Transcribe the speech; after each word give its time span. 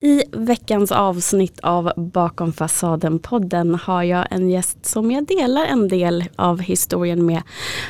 I 0.00 0.22
veckans 0.32 0.92
avsnitt 0.92 1.60
av 1.60 1.92
Bakom 1.96 2.52
fasaden-podden 2.52 3.74
har 3.74 4.02
jag 4.02 4.26
en 4.30 4.50
gäst 4.50 4.86
som 4.86 5.10
jag 5.10 5.26
delar 5.26 5.64
en 5.64 5.88
del 5.88 6.24
av 6.36 6.60
historien 6.60 7.26
med. 7.26 7.42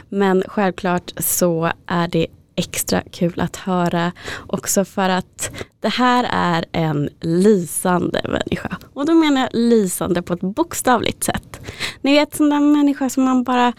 Men 0.09 0.45
självklart 0.47 1.13
så 1.17 1.73
är 1.87 2.09
det 2.09 2.27
extra 2.57 3.03
kul 3.03 3.41
att 3.41 3.57
höra 3.57 4.13
också 4.47 4.85
för 4.85 5.09
att 5.09 5.51
det 5.81 5.89
här 5.89 6.27
är 6.31 6.65
en 6.73 7.09
lysande 7.21 8.21
människa. 8.25 8.79
Och 8.93 9.07
då 9.07 9.15
menar 9.15 9.41
jag 9.41 9.51
lysande 9.53 10.23
på 10.23 10.33
ett 10.33 10.41
bokstavligt 10.41 11.25
sätt. 11.25 11.61
Ni 12.03 12.13
vet 12.13 12.37
sån 12.37 12.51
där 12.51 12.61
människa 12.61 13.11
som 13.11 13.25
man 13.25 13.43
bara 13.43 13.73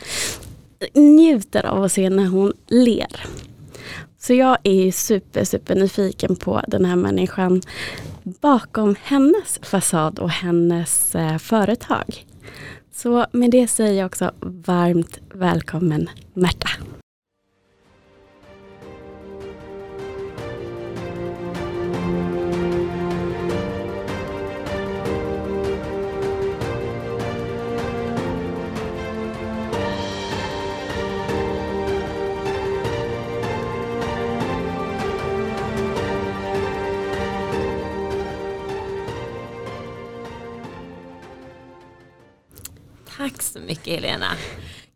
njuter 0.94 1.66
av 1.66 1.84
att 1.84 1.92
se 1.92 2.10
när 2.10 2.28
hon 2.28 2.54
ler. 2.68 3.26
Så 4.22 4.34
jag 4.34 4.58
är 4.64 4.92
super, 4.92 5.44
super 5.44 5.76
nyfiken 5.76 6.36
på 6.36 6.62
den 6.68 6.86
här 6.86 6.96
människan 6.96 7.62
bakom 8.24 8.96
hennes 9.04 9.60
fasad 9.62 10.20
och 10.20 10.30
hennes 10.30 11.16
eh, 11.16 11.38
företag. 11.38 12.26
Så 12.92 13.26
med 13.32 13.52
det 13.52 13.68
säger 13.68 14.00
jag 14.00 14.06
också 14.06 14.32
varmt 14.42 15.20
välkommen 15.34 16.10
Märta. 16.34 16.70
Tack 43.20 43.42
så 43.42 43.60
mycket 43.60 43.88
Helena. 43.94 44.28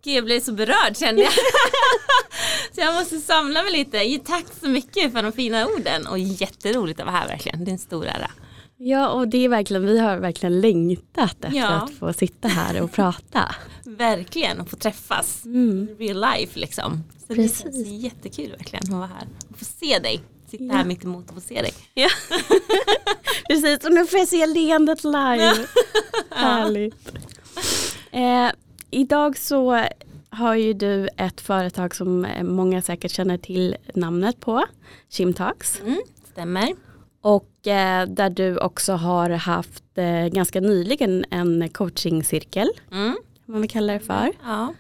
Gud, 0.04 0.16
jag 0.16 0.26
blev 0.26 0.40
så 0.40 0.54
berörd 0.54 0.98
kände 0.98 1.22
jag. 1.22 1.32
så 2.76 2.82
jag 2.82 2.94
måste 2.94 3.20
samla 3.20 3.64
mig 3.64 3.72
lite. 3.72 4.20
Tack 4.26 4.46
så 4.62 4.68
mycket 4.68 5.12
för 5.14 5.24
de 5.24 5.32
fina 5.32 5.68
orden 5.68 6.08
och 6.08 6.20
jätteroligt 6.20 7.00
att 7.00 7.06
vara 7.06 7.16
här 7.16 7.28
verkligen. 7.28 7.66
Det 7.66 7.72
är 7.72 7.74
en 7.74 7.80
stor 7.80 8.06
ära. 8.06 8.32
Ja 8.78 9.10
och 9.10 9.28
det 9.28 9.38
är 9.46 9.50
verkligen, 9.50 9.86
vi 9.86 10.00
har 10.00 10.18
verkligen 10.18 10.62
längtat 10.62 11.36
efter 11.46 11.58
Ja. 11.58 11.68
att 11.68 11.92
få 11.94 12.14
sitta 12.14 12.48
här 12.48 12.82
och 12.82 12.92
prata. 12.92 13.56
Verkligen 13.86 14.62
att 14.62 14.70
få 14.70 14.76
träffas. 14.76 15.46
Mm. 15.46 15.88
Real 16.00 16.22
life 16.38 16.60
liksom. 16.60 17.04
Så 17.20 17.26
det 17.28 17.36
Precis. 17.36 17.62
känns 17.62 17.88
jättekul 17.88 18.52
verkligen 18.52 18.84
att 18.84 18.90
vara 18.90 19.08
här. 19.08 19.28
Och 19.50 19.60
få 19.60 19.66
se 19.66 20.00
dig. 20.00 20.22
Sitta 20.52 20.64
Ja. 20.64 20.74
här 20.74 20.86
mitt 20.86 21.04
emot 21.04 21.30
och 21.30 21.36
få 21.36 21.42
se 21.42 21.62
dig. 21.62 21.74
Ja. 21.94 22.10
Precis, 23.50 23.86
och 23.86 23.92
nu 23.94 24.06
får 24.06 24.20
jag 24.20 24.28
se 24.28 24.46
leendet 24.48 25.04
live. 25.04 25.56
Härligt. 26.30 27.12
Eh, 28.14 28.52
idag 28.92 29.38
så 29.38 29.80
har 30.30 30.56
ju 30.56 30.74
du 30.74 31.10
ett 31.18 31.42
företag 31.42 31.96
som 31.96 32.26
eh, 32.26 32.44
många 32.44 32.82
säkert 32.82 33.12
känner 33.12 33.38
till 33.38 33.76
namnet 33.96 34.40
på, 34.40 34.66
Chimtalks. 35.10 35.82
Mm, 35.82 36.02
stämmer. 36.32 36.68
Och 37.22 37.68
eh, 37.68 38.08
där 38.08 38.30
du 38.30 38.58
också 38.58 38.94
har 38.94 39.30
haft 39.30 39.84
eh, 39.98 40.28
ganska 40.28 40.62
nyligen 40.62 41.26
en 41.30 41.70
coachingcirkel, 41.70 42.70
Mm. 42.92 43.14
kan 43.46 43.54
man 43.54 43.62
väl 43.62 43.70
kalla 43.70 43.94
det 43.94 44.00
för. 44.00 44.32
Ja. 44.44 44.74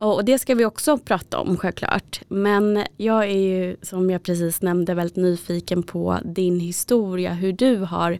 Och 0.00 0.24
det 0.24 0.38
ska 0.38 0.54
vi 0.54 0.64
också 0.64 0.98
prata 0.98 1.38
om 1.38 1.56
självklart. 1.56 2.20
Men 2.28 2.84
jag 2.96 3.24
är 3.24 3.38
ju 3.38 3.76
som 3.82 4.10
jag 4.10 4.22
precis 4.22 4.62
nämnde 4.62 4.94
väldigt 4.94 5.16
nyfiken 5.16 5.82
på 5.82 6.18
din 6.24 6.60
historia, 6.60 7.32
hur 7.32 7.52
du 7.52 7.76
har 7.76 8.18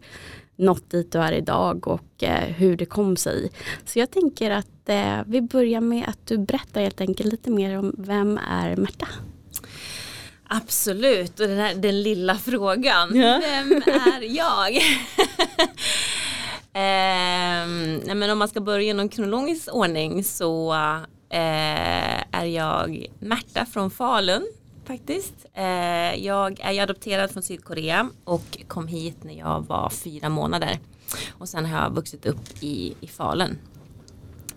nått 0.59 0.91
dit 0.91 1.13
du 1.13 1.19
är 1.19 1.33
idag 1.33 1.89
och 1.89 2.23
eh, 2.23 2.45
hur 2.45 2.77
det 2.77 2.87
kom 2.87 3.17
sig. 3.17 3.51
Så 3.85 3.99
jag 3.99 4.11
tänker 4.11 4.51
att 4.51 4.89
eh, 4.89 5.19
vi 5.27 5.43
börjar 5.43 5.81
med 5.81 6.09
att 6.09 6.27
du 6.27 6.39
berättar 6.39 6.81
helt 6.81 7.01
enkelt 7.01 7.33
lite 7.33 7.51
mer 7.51 7.79
om 7.79 7.95
vem 7.99 8.39
är 8.51 8.77
Märta? 8.77 9.09
Absolut, 10.49 11.41
och 11.41 11.49
den, 11.49 11.59
här, 11.59 11.75
den 11.75 12.03
lilla 12.03 12.35
frågan. 12.35 13.17
Ja. 13.17 13.41
Vem 13.43 13.73
är 13.87 14.37
jag? 14.37 14.79
Nej 18.07 18.15
men 18.15 18.31
om 18.31 18.39
man 18.39 18.49
ska 18.49 18.61
börja 18.61 18.91
i 18.91 18.93
någon 18.93 19.09
kronologisk 19.09 19.75
ordning 19.75 20.25
så 20.25 20.73
eh, 21.31 22.39
är 22.39 22.45
jag 22.45 23.07
Märta 23.19 23.67
från 23.67 23.91
Falun 23.91 24.47
faktiskt. 24.89 25.47
Eh, 25.55 26.15
jag 26.25 26.61
är 26.61 26.83
adopterad 26.83 27.31
från 27.31 27.43
Sydkorea 27.43 28.11
och 28.25 28.59
kom 28.69 28.87
hit 28.87 29.25
när 29.25 29.35
jag 29.35 29.67
var 29.67 29.91
fyra 29.91 30.29
månader. 30.29 30.79
Och 31.39 31.49
sen 31.49 31.67
har 31.67 31.83
jag 31.83 31.95
vuxit 31.95 32.27
upp 32.27 32.63
i, 32.63 32.95
i 33.01 33.07
Falun. 33.07 33.59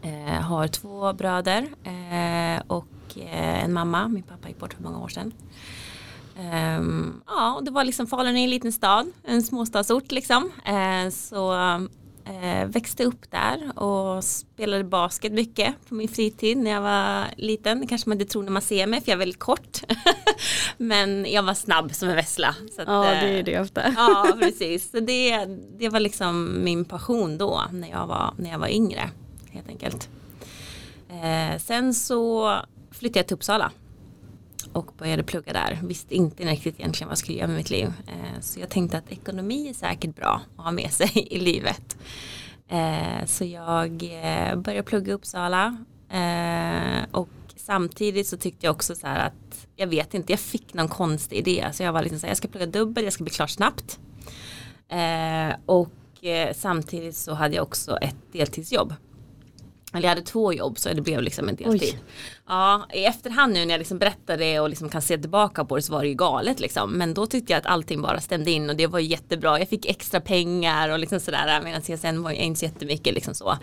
Eh, 0.02 0.42
har 0.42 0.68
två 0.68 1.14
bröder 1.14 1.68
eh, 1.84 2.62
och 2.68 3.18
en 3.32 3.74
mamma. 3.74 4.08
Min 4.08 4.24
pappa 4.24 4.48
gick 4.48 4.60
bort 4.60 4.74
för 4.74 4.84
många 4.84 5.00
år 5.00 5.08
sedan. 5.08 5.34
Ehm, 6.40 7.22
ja, 7.28 7.56
och 7.56 7.64
det 7.64 7.72
var 7.72 7.84
liksom 7.84 8.08
Falun 8.08 8.38
är 8.38 8.44
en 8.44 8.50
liten 8.50 8.72
stad, 8.72 9.12
en 9.24 9.44
småstadsort 9.44 10.12
liksom. 10.12 10.52
Så 11.12 11.54
eh, 12.26 12.68
växte 12.68 13.04
upp 13.04 13.32
där 13.32 13.80
och 13.80 14.24
spelade 14.24 14.84
basket 14.84 15.32
mycket 15.32 15.76
på 15.90 15.96
min 15.96 16.08
fritid 16.08 16.58
när 16.58 16.72
jag 16.72 16.82
var 16.82 17.26
liten. 17.38 17.82
Det 17.82 17.88
kanske 17.88 18.10
man 18.10 18.22
inte 18.22 18.32
tror 18.32 18.44
när 18.44 18.52
man 18.52 18.62
ser 18.62 18.88
mig 18.88 19.02
för 19.02 19.10
jag 19.12 19.16
är 19.16 19.20
väldigt 19.20 19.40
kort. 19.40 19.78
Men 20.78 21.26
jag 21.32 21.44
var 21.44 21.54
snabb 21.54 21.96
som 21.96 22.10
en 22.10 22.16
vessla. 22.16 22.48
Att, 22.78 22.88
Ja 22.88 23.14
eh, 23.14 23.24
det 23.24 23.40
är 23.40 23.44
det 23.44 23.60
ofta. 23.60 23.82
Ja, 23.96 24.38
precis. 24.40 24.92
Så 24.92 25.00
det, 25.00 25.46
det 25.80 25.90
var 25.90 26.00
liksom 26.00 26.64
min 26.64 26.86
passion 26.86 27.38
då 27.38 27.62
när 27.72 27.90
jag 27.90 28.08
var, 28.08 28.34
när 28.38 28.52
jag 28.52 28.60
var 28.60 28.68
yngre. 28.68 29.10
Helt 29.52 29.68
enkelt. 29.68 30.10
Eh, 31.10 31.60
sen 31.60 31.94
så 31.94 32.56
flyttade 32.92 33.20
jag 33.20 33.28
till 33.28 33.36
Uppsala. 33.36 33.72
Och 34.74 34.92
började 34.98 35.24
plugga 35.24 35.54
där. 35.54 35.80
Visste 35.84 36.16
inte 36.16 36.44
riktigt 36.44 36.80
egentligen 36.80 37.08
vad 37.08 37.12
jag 37.12 37.18
skulle 37.18 37.38
göra 37.38 37.48
med 37.48 37.58
mitt 37.58 37.70
liv. 37.70 37.94
Eh, 38.08 38.42
så 38.42 38.60
jag 38.60 38.70
tänkte 38.70 38.98
att 38.98 39.12
ekonomi 39.12 39.70
är 39.70 39.74
säkert 39.74 40.16
bra 40.16 40.42
att 40.58 40.64
ha 40.64 40.72
med 40.72 40.92
sig 40.92 41.28
i 41.32 41.40
livet. 41.40 41.98
Eh, 42.68 43.26
så 43.26 43.46
jag 43.46 44.04
eh, 44.04 44.56
började 44.56 44.84
plugga 44.84 45.12
i 45.12 45.16
Uppsala. 45.16 45.78
Eh, 46.10 47.06
och 47.12 47.30
samtidigt 47.56 48.28
så 48.28 48.38
tyckte 48.38 48.66
jag 48.66 48.76
också 48.76 48.96
så 48.96 49.08
här 49.08 49.28
att 49.28 49.68
jag 49.76 49.88
vet 49.88 50.14
inte, 50.14 50.34
jag 50.34 50.40
fick 50.40 50.74
någon 50.74 50.88
konstig 50.88 51.38
idé. 51.38 51.68
Så 51.74 51.84
jag 51.84 51.94
var 51.94 52.02
liksom 52.02 52.20
så 52.20 52.26
här, 52.26 52.32
jag 52.32 52.38
ska 52.38 52.48
plugga 52.48 52.66
dubbel, 52.66 53.04
jag 53.04 53.14
ska 53.14 53.24
bli 53.24 53.34
klar 53.34 53.48
snabbt. 53.48 54.00
Eh, 54.90 55.56
och 55.66 56.26
eh, 56.26 56.54
samtidigt 56.56 57.16
så 57.16 57.34
hade 57.34 57.56
jag 57.56 57.64
också 57.64 57.98
ett 57.98 58.16
deltidsjobb. 58.32 58.94
Eller 59.94 60.04
jag 60.04 60.10
hade 60.10 60.22
två 60.22 60.54
jobb 60.54 60.80
så 60.80 60.94
det 60.94 61.02
blev 61.02 61.22
liksom 61.22 61.50
en 61.50 61.56
deltid. 61.56 61.94
Oj. 61.94 62.00
Ja, 62.48 62.86
i 62.94 63.06
efterhand 63.06 63.54
nu 63.54 63.66
när 63.66 63.74
jag 63.74 63.80
liksom 63.80 64.00
berättar 64.00 64.38
det 64.38 64.60
och 64.60 64.70
liksom 64.70 64.90
kan 64.90 65.02
se 65.02 65.18
tillbaka 65.18 65.66
på 65.66 65.76
det 65.76 65.82
så 65.82 65.94
var 65.94 66.02
det 66.02 66.08
ju 66.08 66.14
galet 66.14 66.60
liksom. 66.60 66.92
Men 66.92 67.14
då 67.14 67.26
tyckte 67.26 67.54
jag 67.54 67.60
att 67.60 67.66
allting 67.66 68.02
bara 68.02 68.22
stämde 68.22 68.52
in 68.52 68.70
och 68.70 68.76
det 68.76 68.88
var 68.88 69.00
jättebra. 69.00 69.60
Jag 69.60 69.70
fick 69.70 69.86
extra 69.86 70.22
pengar 70.22 70.90
och 70.90 71.00
liksom 71.00 71.20
sådär 71.20 71.62
medan 71.64 71.82
CSN 71.82 72.22
var 72.24 72.32
ju 72.32 72.38
inte 72.38 72.60
så 72.60 72.66
jättemycket 72.66 73.14
liksom 73.14 73.34
så. 73.34 73.58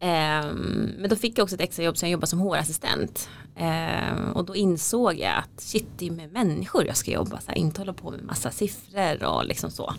Ehm, 0.00 0.90
men 0.98 1.10
då 1.10 1.16
fick 1.16 1.38
jag 1.38 1.42
också 1.42 1.54
ett 1.54 1.60
extra 1.60 1.84
jobb 1.84 1.96
så 1.96 2.04
jag 2.04 2.10
jobbade 2.10 2.26
som 2.26 2.40
HR-assistent. 2.40 3.28
Ehm, 3.56 4.32
och 4.32 4.44
då 4.44 4.56
insåg 4.56 5.18
jag 5.18 5.32
att 5.38 5.60
shit 5.60 5.86
det 5.98 6.06
är 6.06 6.10
med 6.10 6.32
människor 6.32 6.86
jag 6.86 6.96
ska 6.96 7.10
jobba, 7.10 7.40
så 7.40 7.48
här, 7.48 7.58
inte 7.58 7.80
hålla 7.80 7.92
på 7.92 8.10
med 8.10 8.24
massa 8.24 8.50
siffror 8.50 9.24
och 9.24 9.44
liksom 9.44 9.70
så. 9.70 9.94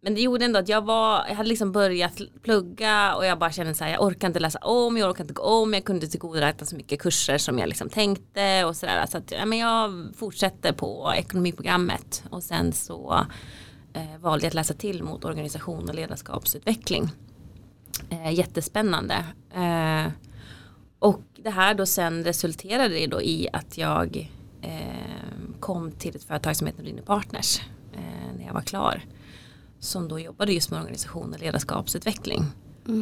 Men 0.00 0.14
det 0.14 0.20
gjorde 0.20 0.44
ändå 0.44 0.58
att 0.58 0.68
jag 0.68 0.84
var, 0.84 1.26
jag 1.28 1.34
hade 1.34 1.48
liksom 1.48 1.72
börjat 1.72 2.20
plugga 2.42 3.14
och 3.14 3.26
jag 3.26 3.38
bara 3.38 3.52
kände 3.52 3.74
så 3.74 3.84
här, 3.84 3.92
jag 3.92 4.02
orkar 4.02 4.28
inte 4.28 4.40
läsa 4.40 4.58
om, 4.58 4.96
jag 4.96 5.10
orkar 5.10 5.24
inte 5.24 5.34
gå 5.34 5.42
om, 5.42 5.74
jag 5.74 5.84
kunde 5.84 6.06
tillgodoräkna 6.06 6.66
så 6.66 6.76
mycket 6.76 7.00
kurser 7.00 7.38
som 7.38 7.58
jag 7.58 7.68
liksom 7.68 7.88
tänkte 7.88 8.64
och 8.64 8.76
sådär. 8.76 9.06
Så 9.06 9.18
att 9.18 9.30
ja, 9.30 9.46
men 9.46 9.58
jag 9.58 10.08
fortsätter 10.16 10.72
på 10.72 11.12
ekonomiprogrammet 11.16 12.24
och 12.30 12.42
sen 12.42 12.72
så 12.72 13.26
eh, 13.92 14.20
valde 14.20 14.44
jag 14.44 14.50
att 14.50 14.54
läsa 14.54 14.74
till 14.74 15.02
mot 15.02 15.24
organisation 15.24 15.88
och 15.88 15.94
ledarskapsutveckling. 15.94 17.10
Eh, 18.10 18.32
jättespännande. 18.32 19.24
Eh, 19.54 20.12
och 20.98 21.22
det 21.36 21.50
här 21.50 21.74
då 21.74 21.86
sen 21.86 22.24
resulterade 22.24 22.94
det 22.94 23.06
då 23.06 23.22
i 23.22 23.48
att 23.52 23.78
jag 23.78 24.30
eh, 24.62 25.60
kom 25.60 25.92
till 25.92 26.16
ett 26.16 26.24
företag 26.24 26.56
som 26.56 26.66
heter 26.66 26.82
Nordin 26.82 27.04
Partners 27.04 27.60
eh, 27.92 28.36
när 28.38 28.46
jag 28.46 28.54
var 28.54 28.60
klar 28.60 29.02
som 29.80 30.08
då 30.08 30.20
jobbade 30.20 30.52
just 30.52 30.70
med 30.70 30.80
organisation 30.80 31.34
och 31.34 31.40
ledarskapsutveckling. 31.40 32.44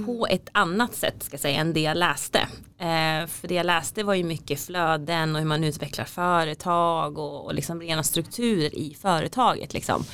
På 0.07 0.27
ett 0.31 0.49
annat 0.53 0.95
sätt 0.95 1.23
ska 1.23 1.35
jag 1.35 1.41
säga 1.41 1.61
än 1.61 1.73
det 1.73 1.81
jag 1.81 1.97
läste. 1.97 2.39
Eh, 2.79 3.27
för 3.27 3.49
det 3.49 3.55
jag 3.55 3.67
läste 3.67 4.03
var 4.03 4.15
ju 4.15 4.25
mycket 4.25 4.61
flöden 4.61 5.35
och 5.35 5.41
hur 5.41 5.49
man 5.49 5.65
utvecklar 5.65 6.05
företag 6.05 7.19
och, 7.19 7.45
och 7.45 7.55
liksom 7.55 7.81
rena 7.81 8.03
strukturer 8.03 8.79
i 8.79 8.97
företaget. 9.01 9.75
Liksom. 9.75 10.05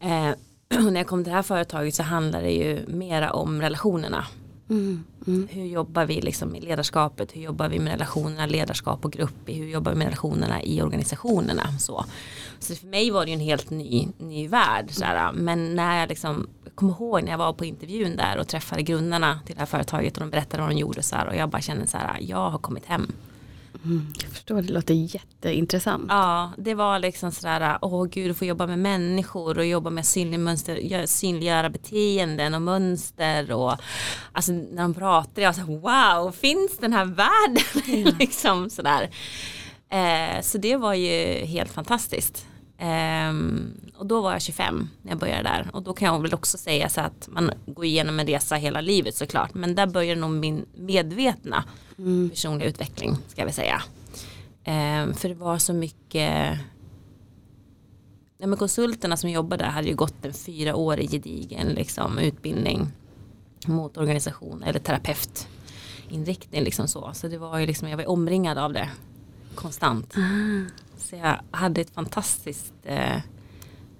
Eh, 0.00 0.30
och 0.86 0.92
när 0.92 1.00
jag 1.00 1.06
kom 1.06 1.24
till 1.24 1.30
det 1.30 1.36
här 1.36 1.42
företaget 1.42 1.94
så 1.94 2.02
handlar 2.02 2.42
det 2.42 2.52
ju 2.52 2.86
mera 2.86 3.32
om 3.32 3.60
relationerna. 3.60 4.26
Mm. 4.70 5.04
Mm. 5.26 5.48
Hur 5.50 5.64
jobbar 5.64 6.04
vi 6.04 6.20
liksom 6.20 6.48
med 6.48 6.64
ledarskapet? 6.64 7.36
Hur 7.36 7.40
jobbar 7.42 7.68
vi 7.68 7.78
med 7.78 7.92
relationerna, 7.92 8.46
ledarskap 8.46 9.04
och 9.04 9.12
grupp? 9.12 9.34
Hur 9.46 9.68
jobbar 9.68 9.92
vi 9.92 9.98
med 9.98 10.04
relationerna 10.04 10.62
i 10.62 10.82
organisationerna? 10.82 11.78
Så, 11.78 12.04
så 12.58 12.74
för 12.74 12.86
mig 12.86 13.10
var 13.10 13.24
det 13.24 13.30
ju 13.30 13.34
en 13.34 13.40
helt 13.40 13.70
ny, 13.70 14.08
ny 14.18 14.48
värld. 14.48 14.90
Sådär. 14.90 15.32
Men 15.34 15.74
när 15.74 16.00
jag 16.00 16.08
liksom, 16.08 16.46
jag 16.64 16.74
kommer 16.74 16.92
ihåg 16.92 17.22
när 17.22 17.30
jag 17.30 17.38
var 17.38 17.52
på 17.52 17.64
intervjun 17.64 18.16
där 18.16 18.38
och 18.38 18.48
träffade 18.48 18.82
grundarna 18.82 19.40
till 19.46 19.54
det 19.54 19.60
här 19.60 19.66
företaget 19.66 20.14
och 20.16 20.20
de 20.20 20.30
berättade 20.30 20.62
vad 20.62 20.70
de 20.70 20.78
gjorde 20.78 21.02
så 21.02 21.16
och 21.28 21.36
jag 21.36 21.48
bara 21.48 21.62
kände 21.62 21.86
så 21.86 21.98
här, 21.98 22.16
jag 22.20 22.50
har 22.50 22.58
kommit 22.58 22.86
hem. 22.86 23.12
Mm, 23.84 24.12
jag 24.22 24.30
förstår, 24.30 24.62
det 24.62 24.72
låter 24.72 24.94
jätteintressant. 24.94 26.04
Ja, 26.08 26.52
det 26.58 26.74
var 26.74 26.98
liksom 26.98 27.32
sådär, 27.32 27.78
åh 27.82 28.04
gud, 28.04 28.30
att 28.30 28.36
få 28.36 28.44
jobba 28.44 28.66
med 28.66 28.78
människor 28.78 29.58
och 29.58 29.66
jobba 29.66 29.90
med 29.90 30.06
synlig 30.06 30.58
synliggöra 31.08 31.70
beteenden 31.70 32.54
och 32.54 32.62
mönster 32.62 33.52
och 33.52 33.76
alltså 34.32 34.52
när 34.52 34.82
de 34.82 34.94
pratade, 34.94 35.42
jag 35.42 35.54
så 35.54 35.62
wow, 35.62 36.32
finns 36.32 36.78
den 36.78 36.92
här 36.92 37.04
världen? 37.04 37.64
Mm. 38.04 38.14
liksom 38.18 38.70
sådär. 38.70 39.10
Eh, 39.90 40.42
så 40.42 40.58
det 40.58 40.76
var 40.76 40.94
ju 40.94 41.44
helt 41.44 41.70
fantastiskt. 41.70 42.46
Um, 43.28 43.80
och 43.96 44.06
då 44.06 44.20
var 44.20 44.32
jag 44.32 44.42
25 44.42 44.88
när 45.02 45.12
jag 45.12 45.18
började 45.18 45.42
där 45.42 45.70
och 45.72 45.82
då 45.82 45.92
kan 45.92 46.06
jag 46.06 46.22
väl 46.22 46.34
också 46.34 46.58
säga 46.58 46.88
så 46.88 47.00
att 47.00 47.28
man 47.32 47.50
går 47.66 47.84
igenom 47.84 48.20
en 48.20 48.26
resa 48.26 48.54
hela 48.54 48.80
livet 48.80 49.14
såklart 49.14 49.54
men 49.54 49.74
där 49.74 49.86
börjar 49.86 50.16
nog 50.16 50.30
min 50.30 50.66
medvetna 50.74 51.64
mm. 51.98 52.30
personliga 52.30 52.68
utveckling 52.68 53.16
ska 53.28 53.44
vi 53.44 53.52
säga. 53.52 53.82
Um, 54.66 55.14
för 55.14 55.28
det 55.28 55.34
var 55.34 55.58
så 55.58 55.72
mycket 55.72 56.58
ja, 58.38 58.46
men 58.46 58.58
konsulterna 58.58 59.16
som 59.16 59.30
jobbade 59.30 59.64
där 59.64 59.70
hade 59.70 59.88
ju 59.88 59.94
gått 59.94 60.24
en 60.24 60.32
fyra 60.32 60.76
år 60.76 61.00
i 61.00 61.08
gedigen 61.08 61.68
liksom, 61.68 62.18
utbildning 62.18 62.86
mot 63.66 63.96
organisation 63.96 64.62
eller 64.62 64.80
terapeutinriktning 64.80 66.64
liksom 66.64 66.88
så. 66.88 67.10
Så 67.14 67.28
det 67.28 67.38
var 67.38 67.58
ju 67.58 67.66
liksom, 67.66 67.88
jag 67.88 67.96
var 67.96 68.08
omringad 68.08 68.58
av 68.58 68.72
det 68.72 68.90
konstant. 69.54 70.14
Ah. 70.16 70.70
Så 70.96 71.16
jag 71.16 71.40
hade 71.50 71.80
ett 71.80 71.94
fantastiskt 71.94 72.74
eh, 72.82 73.16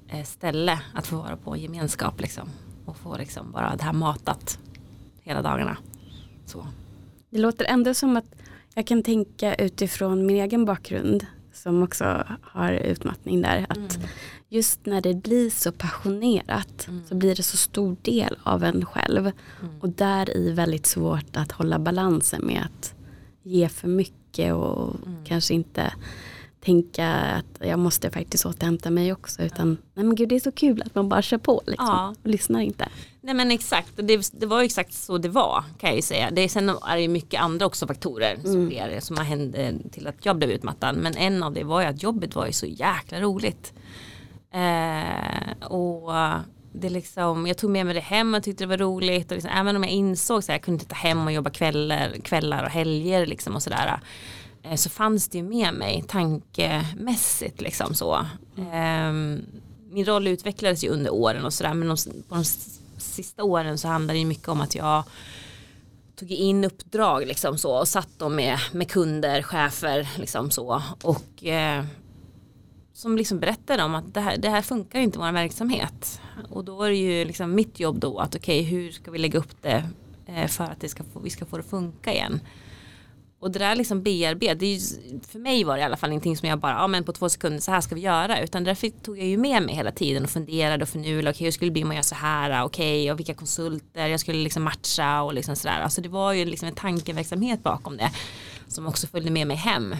eh, 0.09 0.25
ställe 0.25 0.81
att 0.95 1.07
få 1.07 1.17
vara 1.17 1.37
på, 1.37 1.57
gemenskap 1.57 2.21
liksom. 2.21 2.49
Och 2.85 2.97
få 2.97 3.17
liksom 3.17 3.53
bara 3.53 3.77
det 3.77 3.85
här 3.85 3.93
matat 3.93 4.59
hela 5.23 5.43
dagarna. 5.43 5.77
Så. 6.47 6.67
Det 7.35 7.41
låter 7.41 7.65
ändå 7.65 7.95
som 7.95 8.17
att 8.17 8.35
jag 8.75 8.87
kan 8.87 9.03
tänka 9.03 9.55
utifrån 9.55 10.27
min 10.27 10.37
egen 10.37 10.65
bakgrund 10.65 11.27
som 11.53 11.83
också 11.83 12.25
har 12.43 12.73
utmattning 12.73 13.43
där. 13.43 13.67
Att 13.69 13.97
mm. 13.97 14.09
just 14.49 14.87
när 14.87 15.01
det 15.01 15.15
blir 15.15 15.51
så 15.51 15.73
passionerat 15.73 16.89
mm. 16.89 17.07
så 17.09 17.15
blir 17.15 17.35
det 17.35 17.43
så 17.43 17.57
stor 17.57 17.97
del 18.03 18.37
av 18.43 18.65
en 18.65 18.85
själv. 18.85 19.21
Mm. 19.63 19.81
Och 19.81 19.89
där 19.89 20.37
i 20.37 20.53
väldigt 20.53 20.87
svårt 20.87 21.37
att 21.37 21.53
hålla 21.53 21.79
balansen 21.79 22.47
med 22.47 22.63
att 22.65 22.95
ge 23.43 23.69
för 23.69 23.89
mycket 23.89 24.55
och 24.55 25.07
mm. 25.07 25.25
kanske 25.25 25.55
inte 25.55 25.93
tänka 26.65 27.09
att 27.09 27.67
jag 27.67 27.79
måste 27.79 28.11
faktiskt 28.11 28.47
återhämta 28.47 28.91
mig 28.91 29.13
också. 29.13 29.43
Utan 29.43 29.77
nej 29.95 30.05
men 30.05 30.15
gud 30.15 30.29
det 30.29 30.35
är 30.35 30.41
så 30.41 30.53
kul 30.53 30.83
att 30.83 30.95
man 30.95 31.09
bara 31.09 31.23
kör 31.23 31.39
på 31.39 31.63
liksom, 31.67 31.87
ja. 31.87 32.15
och 32.23 32.31
lyssnar 32.31 32.61
inte. 32.61 32.89
Nej 33.21 33.35
men 33.35 33.51
exakt, 33.51 33.91
det, 33.97 34.31
det 34.33 34.47
var 34.47 34.63
exakt 34.63 34.93
så 34.93 35.19
det 35.19 35.29
var 35.29 35.65
kan 35.79 35.91
jag 35.91 35.97
ju 35.97 36.03
säga. 36.03 36.31
Det, 36.31 36.49
sen 36.49 36.69
är 36.69 36.97
det 36.97 37.09
mycket 37.09 37.41
andra 37.41 37.67
också 37.67 37.87
faktorer 37.87 38.37
som, 38.43 38.51
mm. 38.51 38.71
sker, 38.71 39.01
som 39.01 39.17
har 39.17 39.25
hänt 39.25 39.93
till 39.93 40.07
att 40.07 40.27
jag 40.27 40.37
blev 40.37 40.51
utmattad. 40.51 40.97
Men 40.97 41.17
en 41.17 41.43
av 41.43 41.53
det 41.53 41.65
var 41.65 41.81
ju 41.81 41.87
att 41.87 42.03
jobbet 42.03 42.35
var 42.35 42.47
ju 42.47 42.53
så 42.53 42.67
jäkla 42.67 43.21
roligt. 43.21 43.73
Eh, 44.51 45.67
och 45.69 46.13
det 46.73 46.89
liksom, 46.89 47.47
jag 47.47 47.57
tog 47.57 47.71
med 47.71 47.87
mig 47.87 47.95
det 47.95 48.01
hem 48.01 48.35
och 48.35 48.43
tyckte 48.43 48.65
det 48.65 48.69
var 48.69 48.77
roligt. 48.77 49.31
Och 49.31 49.35
liksom, 49.35 49.51
även 49.55 49.77
om 49.77 49.83
jag 49.83 49.93
insåg 49.93 50.39
att 50.39 50.49
jag 50.49 50.63
kunde 50.63 50.83
inte 50.83 50.95
ta 50.95 50.97
hem 50.97 51.27
och 51.27 51.33
jobba 51.33 51.51
kvällar, 51.51 52.17
kvällar 52.23 52.65
och 52.65 52.71
helger 52.71 53.27
liksom 53.27 53.55
och 53.55 53.63
sådär 53.63 53.87
Eh, 53.87 54.01
Eh, 54.65 54.77
så 54.77 54.91
fanns 54.91 55.29
det 55.29 55.39
ju 55.39 55.45
med 55.45 55.75
mig 55.75 56.05
tankemässigt 56.09 57.61
liksom 57.61 57.95
så. 57.95 58.27
Mm. 58.57 59.45
Min 59.91 60.05
roll 60.05 60.27
utvecklades 60.27 60.85
ju 60.85 60.89
under 60.89 61.13
åren 61.13 61.45
och 61.45 61.53
sådär 61.53 61.75
men 61.75 61.97
på 62.29 62.35
de 62.35 62.45
sista 62.99 63.45
åren 63.45 63.79
så 63.79 63.89
handlade 63.89 64.19
det 64.19 64.25
mycket 64.25 64.49
om 64.49 64.61
att 64.61 64.75
jag 64.75 65.05
tog 66.17 66.31
in 66.31 66.65
uppdrag 66.65 67.27
liksom 67.27 67.59
så 67.59 67.79
och 67.79 67.89
satt 67.89 68.09
då 68.19 68.29
med, 68.29 68.59
med 68.73 68.91
kunder, 68.91 69.43
chefer 69.43 70.09
liksom 70.19 70.51
så 70.51 70.83
och 71.03 71.45
eh, 71.45 71.85
som 72.93 73.17
liksom 73.17 73.41
berättade 73.41 73.83
om 73.83 73.95
att 73.95 74.15
det 74.15 74.21
här, 74.21 74.37
det 74.37 74.49
här 74.49 74.63
funkar 74.63 75.01
inte 75.01 75.19
i 75.19 75.21
vår 75.21 75.33
verksamhet 75.33 76.21
och 76.51 76.65
då 76.65 76.83
är 76.83 76.91
det 76.91 76.97
ju 76.97 77.25
liksom 77.25 77.55
mitt 77.55 77.81
jobb 77.81 77.99
då 77.99 78.19
att 78.19 78.35
okej 78.35 78.61
okay, 78.61 78.71
hur 78.71 78.93
ska 78.93 79.11
vi 79.11 79.19
lägga 79.19 79.39
upp 79.39 79.63
det 79.63 79.85
eh, 80.27 80.47
för 80.47 80.65
att 80.65 80.81
det 80.81 80.89
ska 80.89 81.05
få, 81.05 81.21
vi 81.21 81.31
ska 81.31 81.47
få 81.47 81.57
det 81.57 81.63
funka 81.63 82.13
igen 82.13 82.41
och 83.45 83.51
det 83.51 83.59
där 83.59 83.77
liksom 83.77 84.03
bearbet, 84.03 84.59
för 85.27 85.39
mig 85.39 85.65
var 85.65 85.75
det 85.77 85.81
i 85.81 85.85
alla 85.85 85.97
fall 85.97 86.11
ingenting 86.11 86.37
som 86.37 86.49
jag 86.49 86.59
bara, 86.59 86.73
ja 86.73 86.87
men 86.87 87.05
på 87.05 87.13
två 87.13 87.29
sekunder 87.29 87.61
så 87.61 87.71
här 87.71 87.81
ska 87.81 87.95
vi 87.95 88.01
göra. 88.01 88.41
Utan 88.41 88.65
därför 88.65 88.89
tog 88.89 89.19
jag 89.19 89.27
ju 89.27 89.37
med 89.37 89.63
mig 89.63 89.75
hela 89.75 89.93
tiden 89.93 90.25
och 90.25 90.31
funderade 90.31 90.83
och 90.83 90.89
förnulade, 90.89 91.21
okej 91.21 91.31
okay, 91.31 91.47
hur 91.47 91.53
skulle 91.53 91.69
det 91.69 91.73
bli 91.73 91.85
om 91.85 91.91
jag 91.91 91.97
gör 91.97 92.03
så 92.03 92.15
här, 92.15 92.65
okej 92.65 93.03
okay, 93.03 93.11
och 93.11 93.19
vilka 93.19 93.35
konsulter 93.35 94.07
jag 94.07 94.21
skulle 94.21 94.39
liksom 94.39 94.63
matcha 94.63 95.23
och 95.23 95.35
liksom 95.35 95.57
sådär. 95.57 95.81
Alltså 95.81 96.01
det 96.01 96.09
var 96.09 96.33
ju 96.33 96.45
liksom 96.45 96.69
en 96.69 96.75
tankeverksamhet 96.75 97.63
bakom 97.63 97.97
det 97.97 98.11
som 98.69 98.87
också 98.87 99.07
följde 99.07 99.31
med 99.31 99.47
mig 99.47 99.57
hem. 99.57 99.95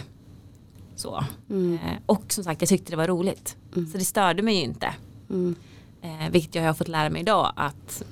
Så. 0.95 1.23
Mm. 1.49 1.73
Eh, 1.73 1.97
och 2.05 2.23
som 2.27 2.43
sagt 2.43 2.61
jag 2.61 2.69
tyckte 2.69 2.91
det 2.91 2.97
var 2.97 3.07
roligt. 3.07 3.57
Mm. 3.75 3.87
Så 3.91 3.97
det 3.97 4.05
störde 4.05 4.43
mig 4.43 4.55
ju 4.55 4.61
inte. 4.61 4.93
Mm. 5.29 5.55
Eh, 6.01 6.29
vilket 6.31 6.55
jag 6.55 6.63
har 6.63 6.73
fått 6.73 6.87
lära 6.87 7.09
mig 7.09 7.21
idag 7.21 7.53
att 7.55 8.03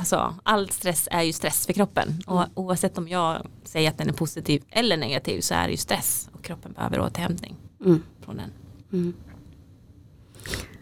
alltså, 0.00 0.34
all 0.42 0.70
stress 0.70 1.08
är 1.10 1.22
ju 1.22 1.32
stress 1.32 1.66
för 1.66 1.72
kroppen. 1.72 2.22
Och 2.26 2.38
mm. 2.38 2.50
oavsett 2.54 2.98
om 2.98 3.08
jag 3.08 3.46
säger 3.64 3.90
att 3.90 3.98
den 3.98 4.08
är 4.08 4.12
positiv 4.12 4.62
eller 4.70 4.96
negativ 4.96 5.40
så 5.40 5.54
är 5.54 5.64
det 5.64 5.70
ju 5.70 5.76
stress 5.76 6.28
och 6.32 6.42
kroppen 6.42 6.72
behöver 6.72 7.00
återhämtning 7.00 7.56
mm. 7.84 8.02
från 8.20 8.36
den. 8.36 8.50
Mm. 8.92 9.14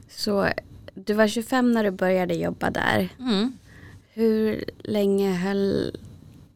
Så 0.09 0.49
du 0.95 1.15
var 1.15 1.29
25 1.29 1.73
när 1.73 1.85
du 1.85 1.91
började 1.91 2.35
jobba 2.35 2.71
där. 2.71 3.09
Mm. 3.19 3.53
Hur 4.13 4.65
länge 4.79 5.33
höll, 5.33 5.97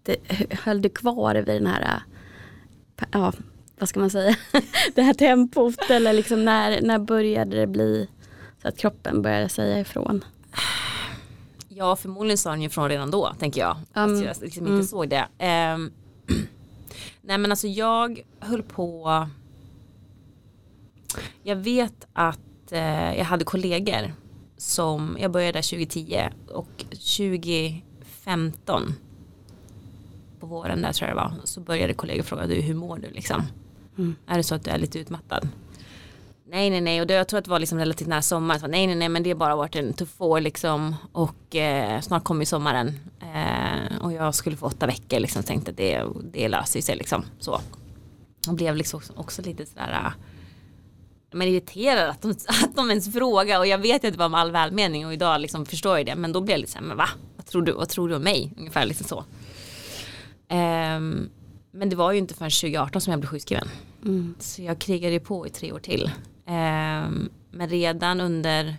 det, 0.02 0.16
höll 0.50 0.82
du 0.82 0.88
kvar 0.88 1.34
vid 1.34 1.62
den 1.62 1.66
här, 1.66 2.02
ja, 3.10 3.32
vad 3.78 3.88
ska 3.88 4.00
man 4.00 4.10
säga, 4.10 4.36
det 4.94 5.02
här 5.02 5.14
tempot 5.14 5.90
eller 5.90 6.12
liksom 6.12 6.44
när, 6.44 6.82
när 6.82 6.98
började 6.98 7.56
det 7.56 7.66
bli 7.66 8.08
så 8.62 8.68
att 8.68 8.78
kroppen 8.78 9.22
började 9.22 9.48
säga 9.48 9.80
ifrån? 9.80 10.24
Ja, 11.74 11.96
förmodligen 11.96 12.38
sa 12.38 12.50
han 12.50 12.62
ju 12.62 12.69
från 12.69 12.88
redan 12.88 13.10
då, 13.10 13.32
tänker 13.38 13.60
jag. 13.60 13.76
Um, 13.94 14.04
att 14.14 14.24
jag 14.24 14.36
liksom 14.40 14.62
inte 14.62 14.72
mm. 14.72 14.84
såg 14.84 15.08
det. 15.08 15.28
Um, 15.74 15.92
nej, 17.20 17.38
men 17.38 17.50
alltså 17.50 17.66
jag 17.66 18.22
höll 18.40 18.62
på. 18.62 19.26
Jag 21.42 21.56
vet 21.56 22.06
att 22.12 22.38
uh, 22.72 23.19
jag 23.19 23.24
hade 23.24 23.44
kollegor 23.44 24.14
som, 24.56 25.16
jag 25.20 25.30
började 25.30 25.62
2010 25.62 26.28
och 26.48 26.84
2015 26.90 28.94
på 30.41 30.46
våren 30.46 30.82
där 30.82 30.93
tror 30.93 31.08
jag 31.08 31.17
det 31.17 31.22
var, 31.22 31.34
så 31.44 31.60
började 31.60 31.94
kollegor 31.94 32.22
fråga 32.22 32.46
du 32.46 32.55
hur 32.55 32.74
mår 32.74 32.98
du 32.98 33.10
liksom? 33.10 33.43
Mm. 33.98 34.14
Är 34.26 34.36
det 34.36 34.43
så 34.43 34.55
att 34.55 34.64
du 34.64 34.70
är 34.70 34.79
lite 34.79 34.98
utmattad? 34.98 35.48
Nej, 36.52 36.70
nej, 36.70 36.80
nej. 36.80 37.00
Och 37.00 37.06
det, 37.06 37.14
jag 37.14 37.28
tror 37.28 37.38
att 37.38 37.44
det 37.44 37.50
var 37.50 37.58
liksom 37.58 37.78
relativt 37.78 38.08
nära 38.08 38.22
sommaren. 38.22 38.60
Så, 38.60 38.66
nej, 38.66 38.86
nej, 38.86 38.96
nej, 38.96 39.08
men 39.08 39.22
det 39.22 39.30
har 39.30 39.36
bara 39.36 39.56
varit 39.56 39.76
en 39.76 39.92
tuff 39.92 40.20
år 40.20 40.40
liksom. 40.40 40.94
Och 41.12 41.56
eh, 41.56 42.00
snart 42.00 42.24
kommer 42.24 42.44
sommaren. 42.44 42.98
Eh, 43.20 44.04
och 44.04 44.12
jag 44.12 44.34
skulle 44.34 44.56
få 44.56 44.66
åtta 44.66 44.86
veckor 44.86 45.20
liksom. 45.20 45.42
Tänkte 45.42 45.70
att 45.70 45.76
det, 45.76 46.04
det 46.32 46.48
löser 46.48 46.80
sig 46.80 46.96
liksom. 46.96 47.24
Så. 47.38 47.60
Och 48.48 48.54
blev 48.54 48.76
liksom 48.76 48.96
också, 48.98 49.12
också 49.16 49.42
lite 49.42 49.66
sådär. 49.66 49.92
Äh, 50.04 50.12
men 51.32 51.48
irriterad 51.48 52.10
att 52.10 52.22
de, 52.22 52.30
att 52.48 52.76
de 52.76 52.90
ens 52.90 53.12
frågar. 53.12 53.58
Och 53.58 53.66
jag 53.66 53.78
vet 53.78 54.04
att 54.04 54.12
det 54.12 54.18
var 54.18 54.28
med 54.28 54.40
all 54.40 54.52
välmening. 54.52 55.06
Och 55.06 55.12
idag 55.12 55.40
liksom 55.40 55.66
förstår 55.66 55.96
jag 55.96 56.06
det. 56.06 56.14
Men 56.14 56.32
då 56.32 56.40
blev 56.40 56.54
jag 56.54 56.60
lite 56.60 56.72
såhär, 56.72 56.86
men 56.86 56.96
va? 56.96 57.08
Vad 57.36 57.46
tror 57.46 57.62
du, 57.62 57.72
vad 57.72 57.88
tror 57.88 58.08
du 58.08 58.14
om 58.14 58.22
mig? 58.22 58.52
Ungefär 58.58 58.84
liksom 58.84 59.06
så. 59.06 59.18
Eh, 60.48 61.00
men 61.70 61.88
det 61.90 61.96
var 61.96 62.12
ju 62.12 62.18
inte 62.18 62.34
förrän 62.34 62.50
2018 62.50 63.00
som 63.00 63.10
jag 63.10 63.20
blev 63.20 63.30
sjukskriven. 63.30 63.68
Mm. 64.04 64.34
Så 64.38 64.62
jag 64.62 64.78
krigade 64.78 65.20
på 65.20 65.46
i 65.46 65.50
tre 65.50 65.72
år 65.72 65.78
till. 65.78 66.10
Ehm, 66.52 67.30
men 67.50 67.68
redan 67.68 68.20
under 68.20 68.76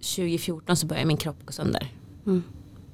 2014 0.00 0.76
så 0.76 0.86
började 0.86 1.06
min 1.06 1.16
kropp 1.16 1.46
gå 1.46 1.52
sönder. 1.52 1.92
Mm. 2.26 2.42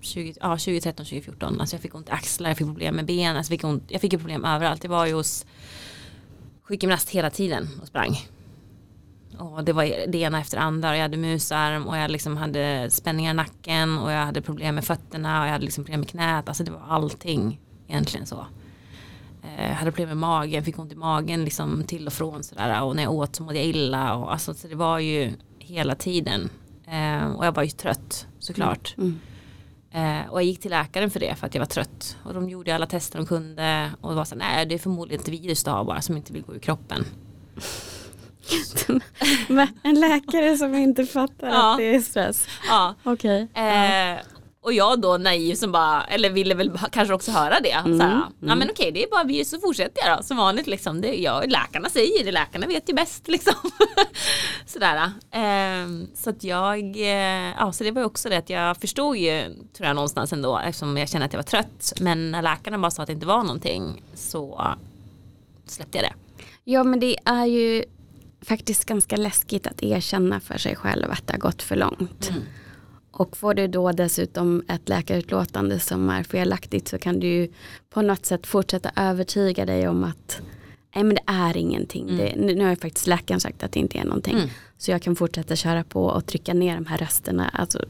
20, 0.00 0.34
ja, 0.40 0.48
2013, 0.48 1.06
2014. 1.06 1.60
Alltså 1.60 1.76
jag 1.76 1.82
fick 1.82 1.94
ont 1.94 2.08
i 2.08 2.12
axlar, 2.12 2.50
jag 2.50 2.58
fick 2.58 2.66
problem 2.66 2.96
med 2.96 3.06
ben, 3.06 3.36
alltså 3.36 3.52
jag, 3.52 3.60
fick 3.60 3.64
ont, 3.64 3.84
jag 3.88 4.00
fick 4.00 4.10
problem 4.10 4.44
överallt. 4.44 4.82
Det 4.82 4.88
var 4.88 5.06
ju 5.06 5.12
hos 5.12 5.46
sjukgymnast 6.62 7.10
hela 7.10 7.30
tiden 7.30 7.68
och 7.82 7.86
sprang. 7.86 8.20
Och 9.38 9.64
det 9.64 9.72
var 9.72 9.84
det 10.08 10.18
ena 10.18 10.40
efter 10.40 10.56
det 10.56 10.62
andra 10.62 10.90
och 10.90 10.96
jag 10.96 11.02
hade 11.02 11.16
musarm 11.16 11.86
och 11.86 11.96
jag 11.96 12.10
liksom 12.10 12.36
hade 12.36 12.90
spänningar 12.90 13.30
i 13.30 13.34
nacken 13.34 13.98
och 13.98 14.12
jag 14.12 14.24
hade 14.24 14.42
problem 14.42 14.74
med 14.74 14.84
fötterna 14.84 15.40
och 15.40 15.46
jag 15.46 15.52
hade 15.52 15.64
liksom 15.64 15.84
problem 15.84 16.00
med 16.00 16.08
knät. 16.08 16.48
Alltså 16.48 16.64
det 16.64 16.70
var 16.70 16.82
allting 16.88 17.60
egentligen 17.88 18.26
så 18.26 18.46
hade 19.74 19.90
problem 19.92 20.08
med 20.08 20.16
magen, 20.16 20.64
fick 20.64 20.78
ont 20.78 20.92
i 20.92 20.96
magen 20.96 21.44
liksom 21.44 21.84
till 21.84 22.06
och 22.06 22.12
från 22.12 22.42
sådär 22.42 22.82
och 22.82 22.96
när 22.96 23.02
jag 23.02 23.12
åt 23.12 23.36
så 23.36 23.42
mådde 23.42 23.58
jag 23.58 23.66
illa 23.66 24.14
och 24.14 24.32
alltså 24.32 24.54
så 24.54 24.68
det 24.68 24.74
var 24.74 24.98
ju 24.98 25.32
hela 25.58 25.94
tiden 25.94 26.50
eh, 26.86 27.26
och 27.32 27.46
jag 27.46 27.52
var 27.54 27.62
ju 27.62 27.68
trött 27.70 28.26
såklart. 28.38 28.94
Mm. 28.98 29.20
Eh, 29.90 30.30
och 30.30 30.38
jag 30.40 30.44
gick 30.44 30.60
till 30.60 30.70
läkaren 30.70 31.10
för 31.10 31.20
det 31.20 31.34
för 31.34 31.46
att 31.46 31.54
jag 31.54 31.60
var 31.60 31.66
trött. 31.66 32.16
Och 32.24 32.34
de 32.34 32.48
gjorde 32.48 32.74
alla 32.74 32.86
tester 32.86 33.18
de 33.18 33.26
kunde 33.26 33.90
och 34.00 34.10
det 34.10 34.16
var 34.16 34.24
så 34.24 34.34
nej 34.34 34.66
det 34.66 34.74
är 34.74 34.78
förmodligen 34.78 35.20
ett 35.22 35.28
virus 35.28 35.64
du 35.64 35.70
har 35.70 35.84
bara 35.84 36.00
som 36.00 36.16
inte 36.16 36.32
vill 36.32 36.42
gå 36.42 36.54
ur 36.54 36.58
kroppen. 36.58 37.04
En 39.82 40.00
läkare 40.00 40.56
som 40.56 40.74
inte 40.74 41.06
fattar 41.06 41.46
Ja. 41.46 41.72
att 41.72 41.78
det 41.78 41.94
är 41.94 42.00
stress. 42.00 42.46
Ja. 42.68 42.94
Okej. 43.02 43.48
Eh, 43.54 44.18
och 44.64 44.72
jag 44.72 45.00
då 45.00 45.16
naiv 45.16 45.54
som 45.54 45.72
bara, 45.72 46.04
eller 46.04 46.30
ville 46.30 46.54
väl 46.54 46.72
kanske 46.92 47.14
också 47.14 47.30
höra 47.32 47.60
det. 47.60 47.70
Mm, 47.72 47.98
Såhär, 47.98 48.22
ja 48.40 48.54
men 48.54 48.70
okej 48.70 48.92
det 48.92 49.04
är 49.04 49.10
bara 49.10 49.24
virus 49.24 49.50
så 49.50 49.60
fortsätter 49.60 50.06
jag 50.06 50.18
då 50.18 50.22
som 50.22 50.36
vanligt 50.36 50.66
liksom. 50.66 51.00
Det, 51.00 51.14
ja, 51.14 51.42
läkarna 51.46 51.88
säger 51.88 52.24
det, 52.24 52.32
läkarna 52.32 52.66
vet 52.66 52.88
ju 52.88 52.94
bäst 52.94 53.28
liksom. 53.28 53.54
Sådär. 54.66 54.96
Eh, 55.30 55.88
så 56.14 56.30
att 56.30 56.44
jag, 56.44 56.96
eh, 56.96 57.52
ja 57.58 57.72
så 57.72 57.84
det 57.84 57.90
var 57.90 58.00
ju 58.02 58.06
också 58.06 58.28
det 58.28 58.36
att 58.36 58.50
jag 58.50 58.76
förstod 58.76 59.16
ju 59.16 59.42
tror 59.76 59.86
jag 59.86 59.94
någonstans 59.94 60.32
ändå 60.32 60.58
eftersom 60.58 60.96
jag 60.96 61.08
kände 61.08 61.26
att 61.26 61.32
jag 61.32 61.38
var 61.38 61.44
trött. 61.44 61.92
Men 62.00 62.30
när 62.30 62.42
läkarna 62.42 62.78
bara 62.78 62.90
sa 62.90 63.02
att 63.02 63.06
det 63.06 63.12
inte 63.12 63.26
var 63.26 63.42
någonting 63.42 64.02
så 64.14 64.74
släppte 65.66 65.98
jag 65.98 66.04
det. 66.06 66.14
Ja 66.64 66.84
men 66.84 67.00
det 67.00 67.16
är 67.24 67.46
ju 67.46 67.84
faktiskt 68.42 68.84
ganska 68.84 69.16
läskigt 69.16 69.66
att 69.66 69.82
erkänna 69.82 70.40
för 70.40 70.58
sig 70.58 70.76
själv 70.76 71.10
att 71.10 71.26
det 71.26 71.32
har 71.32 71.40
gått 71.40 71.62
för 71.62 71.76
långt. 71.76 72.30
Och 73.16 73.36
får 73.36 73.54
du 73.54 73.66
då 73.66 73.92
dessutom 73.92 74.62
ett 74.68 74.88
läkarutlåtande 74.88 75.80
som 75.80 76.10
är 76.10 76.22
felaktigt 76.22 76.88
så 76.88 76.98
kan 76.98 77.20
du 77.20 77.26
ju 77.26 77.48
på 77.90 78.02
något 78.02 78.26
sätt 78.26 78.46
fortsätta 78.46 78.90
övertyga 78.96 79.66
dig 79.66 79.88
om 79.88 80.04
att 80.04 80.40
nej 80.94 81.04
men 81.04 81.14
det 81.14 81.22
är 81.26 81.56
ingenting. 81.56 82.16
Det, 82.16 82.36
nu 82.36 82.62
har 82.62 82.70
ju 82.70 82.76
faktiskt 82.76 83.06
läkaren 83.06 83.40
sagt 83.40 83.62
att 83.62 83.72
det 83.72 83.80
inte 83.80 83.98
är 83.98 84.04
någonting. 84.04 84.36
Mm. 84.36 84.48
Så 84.78 84.90
jag 84.90 85.02
kan 85.02 85.16
fortsätta 85.16 85.56
köra 85.56 85.84
på 85.84 86.04
och 86.04 86.26
trycka 86.26 86.54
ner 86.54 86.74
de 86.74 86.86
här 86.86 86.98
rösterna. 86.98 87.48
Alltså, 87.48 87.84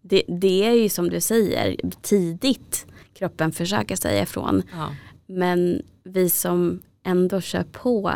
det, 0.00 0.22
det 0.28 0.64
är 0.66 0.72
ju 0.72 0.88
som 0.88 1.10
du 1.10 1.20
säger 1.20 1.76
tidigt 2.02 2.86
kroppen 3.14 3.52
försöker 3.52 3.96
säga 3.96 4.22
ifrån. 4.22 4.62
Ja. 4.72 4.94
Men 5.26 5.82
vi 6.04 6.30
som 6.30 6.82
ändå 7.02 7.40
kör 7.40 7.62
på 7.62 8.12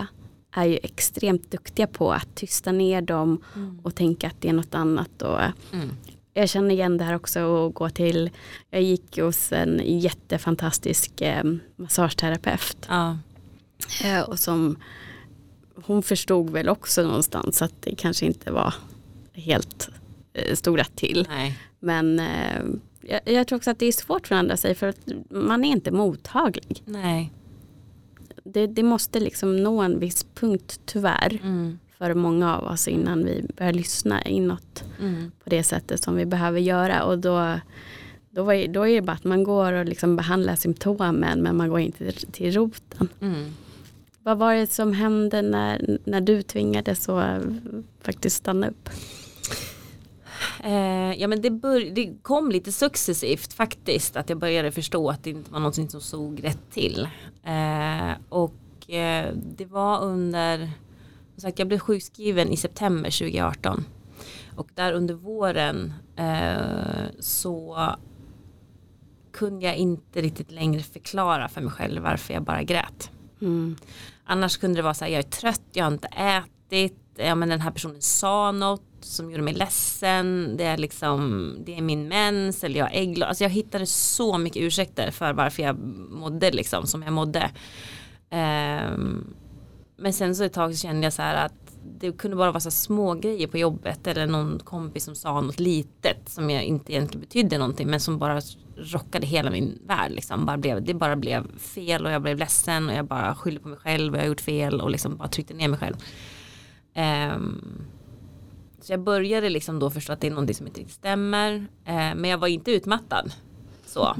är 0.52 0.64
ju 0.64 0.78
extremt 0.82 1.50
duktiga 1.50 1.86
på 1.86 2.12
att 2.12 2.34
tysta 2.34 2.72
ner 2.72 3.02
dem 3.02 3.42
och 3.82 3.94
tänka 3.94 4.26
att 4.26 4.40
det 4.40 4.48
är 4.48 4.52
något 4.52 4.74
annat. 4.74 5.22
Och 5.22 5.40
Mm. 5.72 5.90
Jag 6.38 6.49
känner 6.49 6.71
igen 6.75 6.99
det 6.99 7.04
här 7.04 7.14
också 7.14 7.42
och 7.42 7.75
gå 7.75 7.90
till, 7.90 8.30
jag 8.71 8.83
gick 8.83 9.18
hos 9.18 9.52
en 9.52 9.80
jättefantastisk 9.85 11.21
eh, 11.21 11.45
massageterapeut 11.76 12.76
Ja. 12.88 13.18
eh, 14.04 14.21
och 14.21 14.38
som 14.38 14.76
hon 15.85 16.02
förstod 16.02 16.50
väl 16.50 16.68
också 16.68 17.02
någonstans 17.02 17.62
att 17.62 17.83
det 17.83 17.95
kanske 17.95 18.26
inte 18.26 18.52
var 18.52 18.75
helt 19.33 19.88
eh, 20.33 20.54
stod 20.54 20.78
rätt 20.78 20.97
till. 20.97 21.26
Nej. 21.28 21.59
Men 21.80 22.21
eh, 22.21 22.62
jag, 23.00 23.21
jag 23.25 23.47
tror 23.47 23.57
också 23.57 23.71
att 23.71 23.78
det 23.78 23.87
är 23.87 23.92
svårt 23.92 24.26
för 24.26 24.35
andra 24.35 24.57
sig 24.57 24.75
för 24.75 24.87
att 24.88 25.00
man 25.30 25.64
är 25.64 25.68
inte 25.68 25.90
mottaglig 25.90 26.83
Nej. 26.85 27.33
det, 28.45 28.66
det 28.66 28.83
måste 28.83 29.21
liksom 29.21 29.57
nå 29.62 29.83
en 29.83 29.99
viss 30.00 30.26
punkt 30.35 30.80
tyvärr 30.87 31.38
Mm. 31.42 31.78
För 31.99 32.14
många 32.14 32.57
av 32.57 32.64
oss 32.64 32.88
innan 32.88 33.25
vi 33.25 33.47
börjar 33.57 33.73
lyssna 33.73 34.23
inåt 34.23 34.85
Mm. 35.00 35.31
på 35.45 35.50
det 35.50 35.62
sättet 35.62 36.02
som 36.02 36.17
vi 36.17 36.26
behöver 36.26 36.61
göra 36.61 37.05
och 37.05 37.19
då, 37.19 37.61
då, 38.31 38.52
ju- 38.55 38.67
då 38.67 38.87
är 38.88 38.95
det 38.95 39.02
bara 39.02 39.12
att 39.12 39.25
man 39.25 39.45
går 39.45 39.73
och 39.73 39.85
liksom 39.85 40.17
behandlar 40.17 40.57
symptomen 40.57 41.40
men 41.43 41.57
man 41.57 41.69
går 41.69 41.81
inte 41.81 42.12
till, 42.12 42.26
till 42.33 42.52
roten. 42.55 43.09
Mm. 43.21 43.50
Vad 44.23 44.38
var 44.38 44.55
det 44.55 44.67
som 44.73 44.93
hände 44.93 45.43
när, 45.43 45.99
när 46.05 46.21
du 46.21 46.43
tvingades 46.43 47.09
att 47.09 47.43
faktiskt 48.02 48.37
stanna 48.37 48.69
upp? 48.69 48.88
Eh, 50.64 51.12
ja 51.21 51.28
men 51.28 51.43
det, 51.43 51.50
bör, 51.50 51.95
det 51.95 52.14
kom 52.23 52.50
lite 52.50 52.73
successivt 52.73 53.52
faktiskt 53.52 54.17
att 54.17 54.28
jag 54.28 54.38
började 54.38 54.71
förstå 54.73 55.11
att 55.11 55.25
det 55.25 55.31
inte 55.31 55.52
var 55.52 55.59
någonting 55.61 55.88
som 55.88 56.00
såg 56.00 56.45
rätt 56.45 56.71
till. 56.73 57.09
Eh, 57.45 58.11
och 58.28 58.90
eh, 58.90 59.35
det 59.57 59.64
var 59.64 60.02
under, 60.02 60.71
som 61.38 61.49
sagt 61.49 61.59
jag 61.59 61.68
blev 61.68 61.78
sjukskriven 61.78 62.52
i 62.52 62.57
september 62.57 63.11
2018. 63.11 63.85
Och 64.57 64.68
där 64.75 64.92
under 64.92 65.14
våren 65.14 65.92
eh, 66.16 67.11
så 67.21 67.78
kunde 69.33 69.66
jag 69.66 69.76
inte 69.76 70.21
riktigt 70.21 70.50
längre 70.50 70.83
förklara 70.83 71.49
för 71.49 71.61
mig 71.61 71.71
själv 71.71 72.02
varför 72.02 72.35
jag 72.35 72.42
bara 72.42 72.62
grät. 72.62 73.11
Mm. 73.40 73.76
Annars 74.25 74.57
kunde 74.57 74.78
det 74.78 74.83
vara 74.83 74.95
så 74.95 75.04
här, 75.04 75.12
jag 75.12 75.18
är 75.18 75.30
trött, 75.30 75.62
jag 75.73 75.85
har 75.85 75.92
inte 75.92 76.09
ätit, 76.09 76.99
ja, 77.16 77.35
men 77.35 77.49
den 77.49 77.61
här 77.61 77.71
personen 77.71 78.02
sa 78.02 78.52
något 78.52 78.83
som 79.00 79.30
gjorde 79.30 79.42
mig 79.42 79.54
ledsen, 79.54 80.54
det 80.57 80.64
är 80.64 80.76
liksom, 80.76 81.54
det 81.66 81.78
är 81.78 81.83
min 81.83 82.09
mens 82.09 82.64
eller 82.64 82.78
jag 82.78 82.87
har 82.87 82.95
ägglossning. 82.95 83.28
Alltså 83.28 83.45
jag 83.45 83.50
hittade 83.50 83.87
så 83.87 84.38
mycket 84.38 84.62
ursäkter 84.62 85.11
för 85.11 85.33
varför 85.33 85.62
jag 85.62 85.78
mådde 86.11 86.50
liksom 86.50 86.87
som 86.87 87.02
jag 87.02 87.12
mådde. 87.12 87.50
Ehm, 88.30 89.35
men 89.99 90.12
sen 90.12 90.35
så 90.35 90.45
ett 90.45 90.52
tag 90.52 90.75
så 90.75 90.78
kände 90.78 91.07
jag 91.07 91.12
så 91.12 91.23
här 91.23 91.47
att 91.47 91.52
det 91.99 92.12
kunde 92.12 92.37
bara 92.37 92.52
vara 92.52 92.61
så 92.61 92.71
små 92.71 93.14
grejer 93.14 93.47
på 93.47 93.59
jobbet 93.59 94.07
eller 94.07 94.26
någon 94.26 94.59
kompis 94.59 95.05
som 95.05 95.14
sa 95.14 95.40
något 95.40 95.61
litet 95.61 96.28
som 96.28 96.50
jag 96.50 96.64
inte 96.64 96.93
egentligen 96.93 97.21
betydde 97.21 97.59
någonting 97.59 97.90
men 97.90 98.00
som 98.00 98.19
bara 98.19 98.40
rockade 98.76 99.26
hela 99.26 99.50
min 99.50 99.78
värld. 99.87 100.12
Liksom. 100.12 100.47
Bara 100.47 100.57
blev, 100.57 100.83
det 100.83 100.95
bara 100.95 101.17
blev 101.17 101.59
fel 101.59 102.07
och 102.07 102.12
jag 102.12 102.23
blev 102.23 102.37
ledsen 102.37 102.88
och 102.88 102.95
jag 102.95 103.05
bara 103.05 103.35
skyllde 103.35 103.61
på 103.61 103.69
mig 103.69 103.78
själv 103.78 104.12
och 104.12 104.19
jag 104.19 104.23
har 104.23 104.28
gjort 104.28 104.40
fel 104.40 104.81
och 104.81 104.90
liksom 104.90 105.17
bara 105.17 105.28
tryckte 105.28 105.55
ner 105.55 105.69
mig 105.69 105.78
själv. 105.78 105.97
Um, 107.35 107.85
så 108.81 108.93
jag 108.93 109.00
började 109.00 109.49
liksom 109.49 109.78
då 109.78 109.90
förstå 109.90 110.12
att 110.12 110.21
det 110.21 110.26
är 110.26 110.31
någonting 110.31 110.55
som 110.55 110.67
inte 110.67 110.81
riktigt 110.81 110.97
stämmer. 110.97 111.55
Uh, 111.55 112.14
men 112.17 112.25
jag 112.25 112.38
var 112.38 112.49
inte 112.49 112.71
utmattad. 112.71 113.33
Så. 113.87 114.17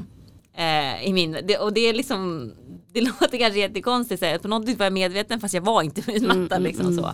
Eh, 0.59 1.03
i 1.07 1.13
min, 1.13 1.37
det, 1.47 1.57
och 1.57 1.73
det 1.73 1.79
är 1.79 1.93
liksom 1.93 2.51
det 2.93 3.01
låter 3.21 3.37
kanske 3.37 3.59
jättekonstigt, 3.59 4.19
så 4.19 4.25
här, 4.25 4.37
på 4.37 4.47
något 4.47 4.67
sätt 4.67 4.79
var 4.79 4.85
jag 4.85 4.93
medveten 4.93 5.39
fast 5.39 5.53
jag 5.53 5.61
var 5.61 5.81
inte 5.81 6.11
utmattad. 6.11 6.61
liksom, 6.61 6.95
så. 6.97 7.13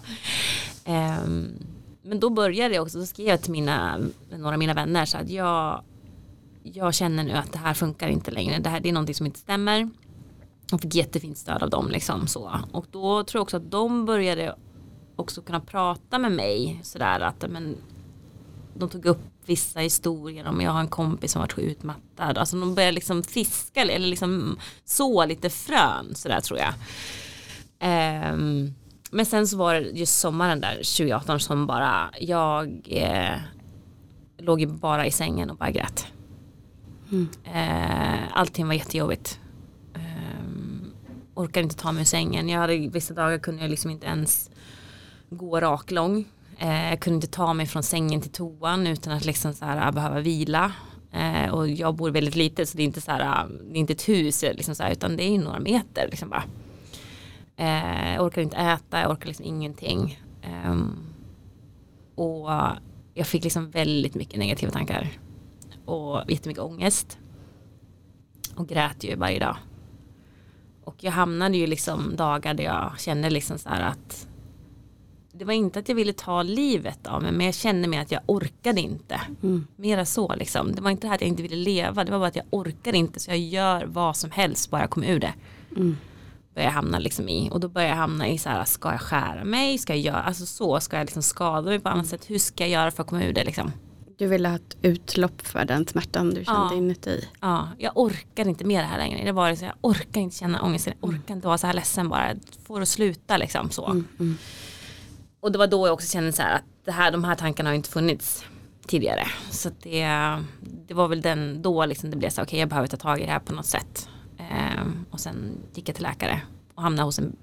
Ehm, 0.85 1.47
men 2.03 2.19
då 2.19 2.29
började 2.29 2.75
jag 2.75 2.83
också, 2.83 2.99
då 2.99 3.05
skrev 3.05 3.27
jag 3.27 3.41
till 3.41 3.51
mina, 3.51 3.97
några 4.37 4.53
av 4.53 4.59
mina 4.59 4.73
vänner 4.73 5.05
så 5.05 5.17
att 5.17 5.29
jag, 5.29 5.83
jag 6.63 6.93
känner 6.93 7.23
nu 7.23 7.31
att 7.31 7.51
det 7.51 7.57
här 7.57 7.73
funkar 7.73 8.07
inte 8.07 8.31
längre, 8.31 8.59
det 8.59 8.69
här 8.69 8.79
det 8.79 8.89
är 8.89 8.93
någonting 8.93 9.15
som 9.15 9.25
inte 9.25 9.39
stämmer. 9.39 9.89
Och 10.71 10.81
fick 10.81 10.95
jättefint 10.95 11.37
stöd 11.37 11.63
av 11.63 11.69
dem 11.69 11.89
liksom 11.89 12.27
så. 12.27 12.51
Och 12.71 12.85
då 12.91 13.23
tror 13.23 13.39
jag 13.39 13.43
också 13.43 13.57
att 13.57 13.71
de 13.71 14.05
började 14.05 14.55
också 15.15 15.41
kunna 15.41 15.59
prata 15.59 16.19
med 16.19 16.31
mig 16.31 16.79
sådär 16.83 17.19
att 17.19 17.45
men, 17.49 17.77
de 18.73 18.89
tog 18.89 19.05
upp 19.05 19.34
vissa 19.45 19.79
historier 19.79 20.47
om 20.47 20.61
jag 20.61 20.71
har 20.71 20.79
en 20.79 20.87
kompis 20.87 21.31
som 21.31 21.41
varit 21.41 21.59
utmattad. 21.59 22.37
Alltså 22.37 22.59
de 22.59 22.75
började 22.75 22.91
liksom 22.91 23.23
fiska 23.23 23.81
eller 23.81 24.07
liksom 24.07 24.59
så 24.85 25.25
lite 25.25 25.49
frön 25.49 26.15
sådär 26.15 26.41
tror 26.41 26.59
jag. 26.59 26.73
Ehm, 27.79 28.73
men 29.11 29.25
sen 29.25 29.47
så 29.47 29.57
var 29.57 29.73
det 29.73 29.79
just 29.81 30.19
sommaren 30.19 30.61
där 30.61 30.75
2018 30.75 31.39
som 31.39 31.67
bara 31.67 32.09
jag 32.19 32.81
eh, 32.85 33.39
låg 34.37 34.61
ju 34.61 34.67
bara 34.67 35.05
i 35.05 35.11
sängen 35.11 35.49
och 35.49 35.57
bara 35.57 35.71
grät. 35.71 36.07
Eh, 37.43 38.37
allting 38.37 38.67
var 38.67 38.73
jättejobbigt. 38.73 39.39
Ehm, 39.93 40.93
orkade 41.33 41.63
inte 41.63 41.75
ta 41.75 41.91
mig 41.91 42.01
ur 42.01 42.05
sängen. 42.05 42.49
Jag 42.49 42.59
hade, 42.59 42.77
vissa 42.77 43.13
dagar 43.13 43.37
kunde 43.37 43.61
jag 43.61 43.69
liksom 43.69 43.91
inte 43.91 44.07
ens 44.07 44.49
gå 45.29 45.59
raklång. 45.59 46.25
Eh, 46.57 46.89
jag 46.89 46.99
kunde 46.99 47.15
inte 47.15 47.27
ta 47.27 47.53
mig 47.53 47.65
från 47.65 47.83
sängen 47.83 48.21
till 48.21 48.31
toan 48.31 48.87
utan 48.87 49.13
att 49.13 49.25
liksom 49.25 49.53
så 49.53 49.65
här, 49.65 49.87
ah, 49.87 49.91
behöva 49.91 50.19
vila. 50.19 50.71
Eh, 51.11 51.53
och 51.53 51.67
jag 51.67 51.95
bor 51.95 52.11
väldigt 52.11 52.35
litet 52.35 52.69
så 52.69 52.77
det 52.77 52.83
är 52.83 52.85
inte, 52.85 53.01
så 53.01 53.11
här, 53.11 53.21
ah, 53.21 53.47
det 53.47 53.77
är 53.77 53.79
inte 53.79 53.93
ett 53.93 54.09
hus 54.09 54.41
liksom 54.41 54.75
så 54.75 54.83
här, 54.83 54.91
utan 54.91 55.17
det 55.17 55.23
är 55.23 55.39
några 55.39 55.59
meter. 55.59 56.07
Liksom 56.09 56.29
bara. 56.29 56.43
Eh, 57.57 58.13
jag 58.13 58.25
orkar 58.25 58.41
inte 58.41 58.57
äta, 58.57 59.01
jag 59.01 59.11
orkar 59.11 59.27
liksom 59.27 59.45
ingenting. 59.45 60.21
Ehm, 60.41 60.95
och 62.15 62.49
jag 63.13 63.27
fick 63.27 63.43
liksom 63.43 63.69
väldigt 63.69 64.15
mycket 64.15 64.39
negativa 64.39 64.71
tankar. 64.71 65.09
Och 65.85 66.31
jättemycket 66.31 66.63
ångest. 66.63 67.17
Och 68.55 68.67
grät 68.67 69.03
ju 69.03 69.15
varje 69.15 69.39
dag. 69.39 69.57
Och 70.83 70.95
jag 70.99 71.11
hamnade 71.11 71.57
ju 71.57 71.67
liksom 71.67 72.15
dagar 72.15 72.53
där 72.53 72.63
jag 72.63 72.99
kände 72.99 73.29
liksom 73.29 73.57
så 73.57 73.69
här 73.69 73.81
att 73.81 74.27
det 75.37 75.45
var 75.45 75.53
inte 75.53 75.79
att 75.79 75.89
jag 75.89 75.95
ville 75.95 76.13
ta 76.13 76.43
livet 76.43 77.07
av 77.07 77.21
mig 77.21 77.31
men 77.31 77.45
jag 77.45 77.55
kände 77.55 77.87
mig 77.87 77.99
att 77.99 78.11
jag 78.11 78.21
orkade 78.25 78.81
inte. 78.81 79.21
Mm. 79.43 79.67
Mera 79.75 80.05
så 80.05 80.35
liksom. 80.35 80.75
Det 80.75 80.81
var 80.81 80.91
inte 80.91 81.01
det 81.01 81.07
här 81.07 81.15
att 81.15 81.21
jag 81.21 81.27
inte 81.27 81.41
ville 81.41 81.55
leva, 81.55 82.03
det 82.03 82.11
var 82.11 82.19
bara 82.19 82.27
att 82.27 82.35
jag 82.35 82.45
orkade 82.49 82.97
inte 82.97 83.19
så 83.19 83.31
jag 83.31 83.39
gör 83.39 83.85
vad 83.85 84.17
som 84.17 84.31
helst 84.31 84.69
bara 84.71 84.81
jag 84.81 84.89
kommer 84.89 85.07
ur 85.07 85.19
det. 85.19 85.33
Mm. 85.71 85.97
Började 86.53 86.69
jag 86.69 86.75
hamna 86.75 86.99
liksom 86.99 87.29
i 87.29 87.49
och 87.51 87.59
då 87.59 87.67
började 87.67 87.91
jag 87.91 87.97
hamna 87.97 88.27
i 88.27 88.37
så 88.37 88.49
här, 88.49 88.65
ska 88.65 88.91
jag 88.91 89.01
skära 89.01 89.43
mig, 89.43 89.77
ska 89.77 89.93
jag 89.93 90.01
göra, 90.01 90.21
alltså 90.21 90.45
så, 90.45 90.79
ska 90.79 90.97
jag 90.97 91.05
liksom 91.05 91.23
skada 91.23 91.69
mig 91.69 91.79
på 91.79 91.89
annat 91.89 92.07
sätt, 92.07 92.29
hur 92.29 92.39
ska 92.39 92.63
jag 92.63 92.69
göra 92.71 92.91
för 92.91 93.03
att 93.03 93.09
komma 93.09 93.23
ur 93.23 93.33
det 93.33 93.43
liksom. 93.43 93.71
Du 94.17 94.27
ville 94.27 94.49
ha 94.49 94.55
ett 94.55 94.77
utlopp 94.81 95.41
för 95.47 95.65
den 95.65 95.87
smärtan 95.87 96.29
du 96.29 96.45
kände 96.45 96.67
Ja. 96.71 96.73
inuti. 96.73 97.27
Ja, 97.41 97.69
jag 97.77 97.91
orkar 97.95 98.47
inte 98.47 98.65
med 98.65 98.83
det 98.83 98.87
här 98.87 98.97
längre. 98.97 99.25
Det 99.25 99.31
var 99.31 99.55
så, 99.55 99.65
jag 99.65 99.73
orkar 99.81 100.21
inte 100.21 100.37
känna 100.37 100.61
ångest, 100.61 100.87
jag 100.87 100.95
orkar 101.09 101.35
inte 101.35 101.47
vara 101.47 101.57
så 101.57 101.67
här 101.67 101.73
ledsen 101.73 102.09
bara, 102.09 102.33
får 102.67 102.79
det 102.79 102.85
sluta 102.85 103.37
liksom 103.37 103.69
så. 103.69 103.85
Mm, 103.85 104.07
mm. 104.19 104.37
Och 105.45 105.51
det 105.51 105.57
var 105.57 105.67
då 105.67 105.87
jag 105.87 105.93
också 105.93 106.07
kände 106.07 106.31
så 106.31 106.41
här 106.41 106.55
att 106.55 106.63
det 106.85 106.91
här, 106.91 107.11
de 107.11 107.23
här 107.23 107.35
tankarna 107.35 107.69
har 107.69 107.75
inte 107.75 107.89
funnits 107.89 108.45
tidigare. 108.87 109.27
Så 109.51 109.69
det, 109.81 110.07
det 110.87 110.93
var 110.93 111.07
väl 111.07 111.21
den 111.21 111.61
då 111.61 111.85
liksom 111.85 112.09
det 112.09 112.17
blev 112.17 112.29
så 112.29 112.41
okej 112.41 112.47
okay, 112.47 112.59
jag 112.59 112.69
behöver 112.69 112.87
ta 112.87 112.97
tag 112.97 113.21
i 113.21 113.25
det 113.25 113.31
här 113.31 113.39
på 113.39 113.53
något 113.53 113.65
sätt. 113.65 114.09
Um, 114.39 115.05
och 115.11 115.19
sen 115.19 115.57
gick 115.73 115.89
jag 115.89 115.95
till 115.95 116.03
läkare 116.03 116.41
och 116.75 116.83
hamnade 116.83 117.07
hos 117.07 117.19
en 117.19 117.35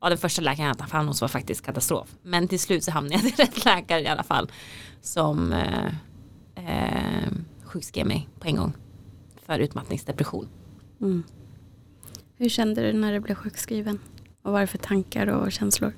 Ja 0.00 0.08
den 0.08 0.18
första 0.18 0.42
läkaren 0.42 0.68
jag 0.78 0.84
hamnade 0.86 1.10
hos 1.10 1.20
var 1.20 1.28
faktiskt 1.28 1.66
katastrof. 1.66 2.16
Men 2.22 2.48
till 2.48 2.60
slut 2.60 2.84
så 2.84 2.90
hamnade 2.90 3.14
jag 3.14 3.22
till 3.22 3.36
rätt 3.44 3.64
läkare 3.64 4.00
i 4.00 4.06
alla 4.06 4.22
fall. 4.22 4.52
Som 5.00 5.52
eh, 5.52 5.86
eh, 6.54 7.28
sjukskrev 7.64 8.06
mig 8.06 8.28
på 8.38 8.48
en 8.48 8.56
gång. 8.56 8.72
För 9.46 9.58
utmattningsdepression. 9.58 10.48
Mm. 11.00 11.22
Hur 12.36 12.48
kände 12.48 12.82
du 12.82 12.92
när 12.92 13.12
du 13.12 13.20
blev 13.20 13.34
sjukskriven? 13.34 13.98
Och 14.24 14.28
vad 14.42 14.52
var 14.52 14.60
det 14.60 14.66
för 14.66 14.78
tankar 14.78 15.26
och 15.26 15.52
känslor? 15.52 15.92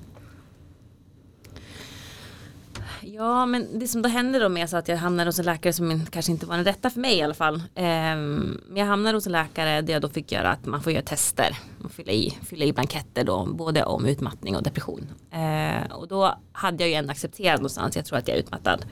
Ja 3.21 3.45
men 3.45 3.79
det 3.79 3.87
som 3.87 4.01
då 4.01 4.09
hände 4.09 4.39
då 4.39 4.49
med 4.49 4.69
så 4.69 4.77
att 4.77 4.87
jag 4.87 4.97
hamnade 4.97 5.27
hos 5.27 5.39
en 5.39 5.45
läkare 5.45 5.73
som 5.73 6.05
kanske 6.05 6.31
inte 6.31 6.45
var 6.45 6.55
den 6.55 6.65
rätta 6.65 6.89
för 6.89 6.99
mig 6.99 7.17
i 7.17 7.21
alla 7.21 7.33
fall. 7.33 7.63
Ehm, 7.75 8.61
men 8.67 8.77
jag 8.77 8.85
hamnade 8.85 9.17
hos 9.17 9.25
en 9.25 9.31
läkare 9.31 9.81
där 9.81 9.93
jag 9.93 10.01
då 10.01 10.09
fick 10.09 10.31
göra 10.31 10.49
att 10.49 10.65
man 10.65 10.83
får 10.83 10.91
göra 10.91 11.03
tester 11.03 11.57
och 11.83 11.91
fylla 11.91 12.11
i, 12.11 12.37
fylla 12.43 12.65
i 12.65 12.73
blanketter 12.73 13.23
då 13.23 13.45
både 13.45 13.83
om 13.83 14.05
utmattning 14.05 14.55
och 14.55 14.63
depression. 14.63 15.07
Ehm, 15.31 15.91
och 15.91 16.07
då 16.07 16.39
hade 16.51 16.83
jag 16.83 16.89
ju 16.89 16.95
ändå 16.95 17.11
accepterat 17.11 17.59
någonstans, 17.59 17.95
jag 17.95 18.05
tror 18.05 18.17
att 18.17 18.27
jag 18.27 18.37
är 18.37 18.41
utmattad. 18.41 18.85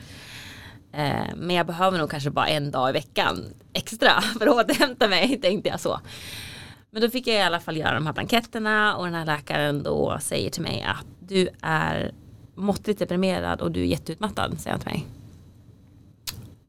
Ehm, 0.93 1.38
men 1.38 1.55
jag 1.55 1.67
behöver 1.67 1.98
nog 1.98 2.09
kanske 2.09 2.29
bara 2.29 2.48
en 2.48 2.71
dag 2.71 2.89
i 2.89 2.93
veckan 2.93 3.43
extra 3.74 4.21
för 4.39 4.48
att 4.48 4.55
återhämta 4.55 5.07
mig 5.07 5.41
tänkte 5.41 5.69
jag 5.69 5.79
så. 5.79 6.00
Men 6.91 7.01
då 7.01 7.09
fick 7.09 7.27
jag 7.27 7.36
i 7.36 7.41
alla 7.41 7.59
fall 7.59 7.77
göra 7.77 7.93
de 7.93 8.05
här 8.05 8.13
blanketterna 8.13 8.95
och 8.95 9.05
den 9.05 9.13
här 9.13 9.25
läkaren 9.25 9.83
då 9.83 10.17
säger 10.21 10.50
till 10.50 10.63
mig 10.63 10.86
att 10.88 11.05
du 11.19 11.50
är 11.62 12.12
måttligt 12.60 13.00
deprimerad 13.00 13.62
och 13.62 13.72
du 13.72 13.82
är 13.82 13.86
jätteutmattad, 13.86 14.60
säger 14.60 14.72
han 14.72 14.80
till 14.80 14.92
mig. 14.92 15.06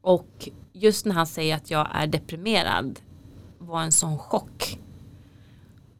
Och 0.00 0.48
just 0.72 1.06
när 1.06 1.14
han 1.14 1.26
säger 1.26 1.56
att 1.56 1.70
jag 1.70 1.88
är 1.92 2.06
deprimerad 2.06 3.00
var 3.58 3.82
en 3.82 3.92
sån 3.92 4.18
chock. 4.18 4.78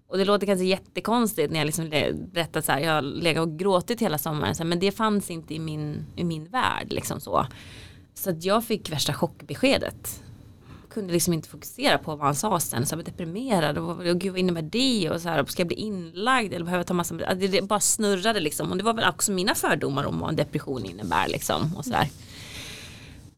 Och 0.06 0.18
det 0.18 0.24
låter 0.24 0.46
kanske 0.46 0.64
jättekonstigt 0.64 1.52
när 1.52 1.58
jag 1.58 1.66
liksom 1.66 1.90
berättar 2.32 2.60
så 2.60 2.72
här, 2.72 2.80
jag 2.80 2.92
har 2.92 3.02
legat 3.02 3.46
och 3.46 3.58
gråtit 3.58 4.02
hela 4.02 4.18
sommaren, 4.18 4.54
så 4.54 4.62
här, 4.62 4.68
men 4.68 4.78
det 4.78 4.92
fanns 4.92 5.30
inte 5.30 5.54
i 5.54 5.58
min, 5.58 6.06
i 6.16 6.24
min 6.24 6.44
värld 6.44 6.92
liksom 6.92 7.20
så. 7.20 7.46
Så 8.14 8.30
att 8.30 8.44
jag 8.44 8.64
fick 8.64 8.92
värsta 8.92 9.14
chockbeskedet 9.14 10.22
kunde 10.90 11.12
liksom 11.12 11.32
inte 11.32 11.48
fokusera 11.48 11.98
på 11.98 12.16
vad 12.16 12.26
han 12.26 12.34
sa 12.34 12.60
sen. 12.60 12.86
Så 12.86 12.92
jag 12.92 12.96
var 12.96 13.04
deprimerad 13.04 13.78
och, 13.78 13.90
och 13.90 14.18
gud 14.18 14.32
vad 14.32 14.38
innebär 14.38 14.62
det 14.62 15.10
och 15.10 15.20
så 15.20 15.28
här, 15.28 15.44
ska 15.44 15.60
jag 15.60 15.66
bli 15.66 15.76
inlagd 15.76 16.52
eller 16.52 16.64
behöver 16.64 16.80
jag 16.80 16.86
ta 16.86 16.94
massa, 16.94 17.14
det, 17.14 17.48
det 17.48 17.62
bara 17.62 17.80
snurrade 17.80 18.40
liksom 18.40 18.70
och 18.70 18.76
det 18.76 18.84
var 18.84 18.94
väl 18.94 19.08
också 19.08 19.32
mina 19.32 19.54
fördomar 19.54 20.04
om 20.04 20.20
vad 20.20 20.30
en 20.30 20.36
depression 20.36 20.84
innebär 20.84 21.28
liksom 21.28 21.76
och 21.76 21.84
så 21.84 21.90
där. 21.90 22.08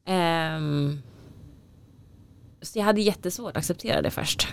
Um, 0.06 0.14
ehm, 0.14 1.02
så 2.62 2.78
jag 2.78 2.84
hade 2.84 3.00
jättesvårt 3.00 3.50
att 3.50 3.56
acceptera 3.56 4.02
det 4.02 4.10
först. 4.10 4.48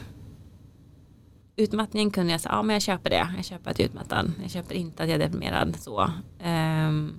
Utmattningen 1.56 2.12
kunde 2.12 2.32
jag 2.32 2.42
säga, 2.42 2.54
ja 2.54 2.64
men 2.64 2.74
jag 2.74 2.82
köper 2.82 3.10
det, 3.10 3.28
jag 3.36 3.46
köper 3.46 3.72
att 3.72 3.80
jag 3.80 3.86
är 3.86 3.90
utmattad, 3.90 4.32
jag 4.42 4.52
köper 4.52 4.76
inte 4.76 5.04
att 5.04 5.10
jag 5.10 5.16
är 5.16 5.26
deprimerad 5.26 5.76
så. 5.80 6.12
Um, 6.44 7.16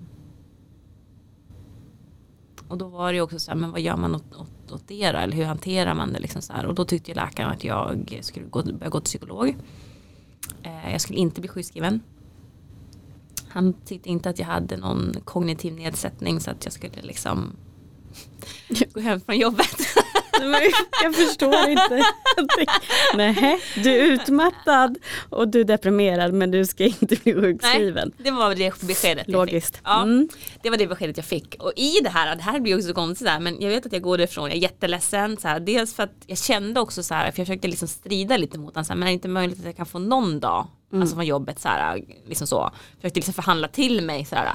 och 2.71 2.79
då 2.79 2.89
var 2.89 3.13
det 3.13 3.21
också 3.21 3.39
så 3.39 3.51
här, 3.51 3.59
men 3.59 3.71
vad 3.71 3.81
gör 3.81 3.97
man 3.97 4.15
åt, 4.15 4.35
åt, 4.35 4.73
åt 4.73 4.89
det 4.89 5.13
då? 5.13 5.19
Eller 5.19 5.37
hur 5.37 5.45
hanterar 5.45 5.95
man 5.95 6.13
det 6.13 6.19
liksom 6.19 6.43
så 6.43 6.53
här? 6.53 6.67
Och 6.67 6.75
då 6.75 6.85
tyckte 6.85 7.15
läkaren 7.15 7.51
att 7.51 7.65
jag 7.65 8.19
skulle 8.21 8.47
gå, 8.47 8.63
börja 8.63 8.89
gå 8.89 9.01
till 9.01 9.05
psykolog. 9.05 9.57
Eh, 10.63 10.93
jag 10.93 11.01
skulle 11.01 11.19
inte 11.19 11.41
bli 11.41 11.49
sjukskriven. 11.49 12.01
Han 13.49 13.73
tyckte 13.73 14.09
inte 14.09 14.31
att 14.31 14.39
jag 14.39 14.47
hade 14.47 14.77
någon 14.77 15.15
kognitiv 15.25 15.75
nedsättning 15.75 16.41
så 16.41 16.51
att 16.51 16.65
jag 16.65 16.73
skulle 16.73 17.03
liksom 17.03 17.57
gå 18.95 19.01
hem 19.01 19.21
från 19.21 19.39
jobbet. 19.39 19.77
jag 21.03 21.15
förstår 21.15 21.69
inte. 21.69 22.05
Nej, 23.15 23.61
du 23.75 23.91
är 23.91 24.05
utmattad 24.05 24.99
och 25.31 25.49
du 25.49 25.61
är 25.61 25.65
deprimerad 25.65 26.33
men 26.33 26.51
du 26.51 26.67
ska 26.67 26.85
inte 26.85 27.17
bli 27.17 27.35
sjukskriven. 27.35 28.13
Nej, 28.17 28.25
det 28.25 28.31
var 28.31 28.55
det 28.55 28.83
beskedet 28.83 29.29
Logiskt. 29.29 29.81
Ja, 29.85 30.03
mm. 30.03 30.29
Det 30.63 30.71
var 30.71 30.77
det 30.77 30.87
beskedet 30.87 31.17
jag 31.17 31.27
fick. 31.27 31.55
Och 31.59 31.73
i 31.77 32.01
det 32.03 32.11
här, 32.11 32.37
det 32.37 32.43
här 32.43 32.61
blir 32.61 32.77
också 32.77 32.93
konstigt 32.95 33.27
där, 33.27 33.41
men 33.41 33.61
jag 33.61 33.71
vet 33.71 33.87
att 33.87 33.93
jag 33.93 34.03
går 34.03 34.19
därifrån, 34.19 34.49
jag 34.49 34.57
är 34.57 34.61
jätteledsen. 34.61 35.37
Så 35.37 35.49
här, 35.49 35.61
dels 35.61 35.95
för 35.95 36.03
att 36.03 36.15
jag 36.27 36.39
kände 36.39 36.81
också 36.81 37.03
så 37.03 37.15
här, 37.15 37.31
för 37.31 37.41
jag 37.41 37.47
försökte 37.47 37.69
liksom 37.69 37.89
strida 37.89 38.37
lite 38.37 38.59
mot 38.59 38.75
honom, 38.75 38.99
men 38.99 39.03
är 39.03 39.07
det 39.07 39.13
inte 39.13 39.29
möjligt 39.29 39.59
att 39.59 39.65
jag 39.65 39.77
kan 39.77 39.87
få 39.87 39.99
någon 39.99 40.41
dag, 40.41 40.67
mm. 40.93 41.03
alltså 41.03 41.17
från 41.17 41.27
jobbet 41.27 41.61
så 41.61 41.69
här, 41.69 42.03
liksom 42.27 42.47
så. 42.47 42.57
Jag 42.57 42.97
försökte 42.97 43.19
liksom 43.19 43.35
förhandla 43.35 43.69
till 43.69 44.03
mig 44.03 44.25
så 44.25 44.37
här 44.37 44.55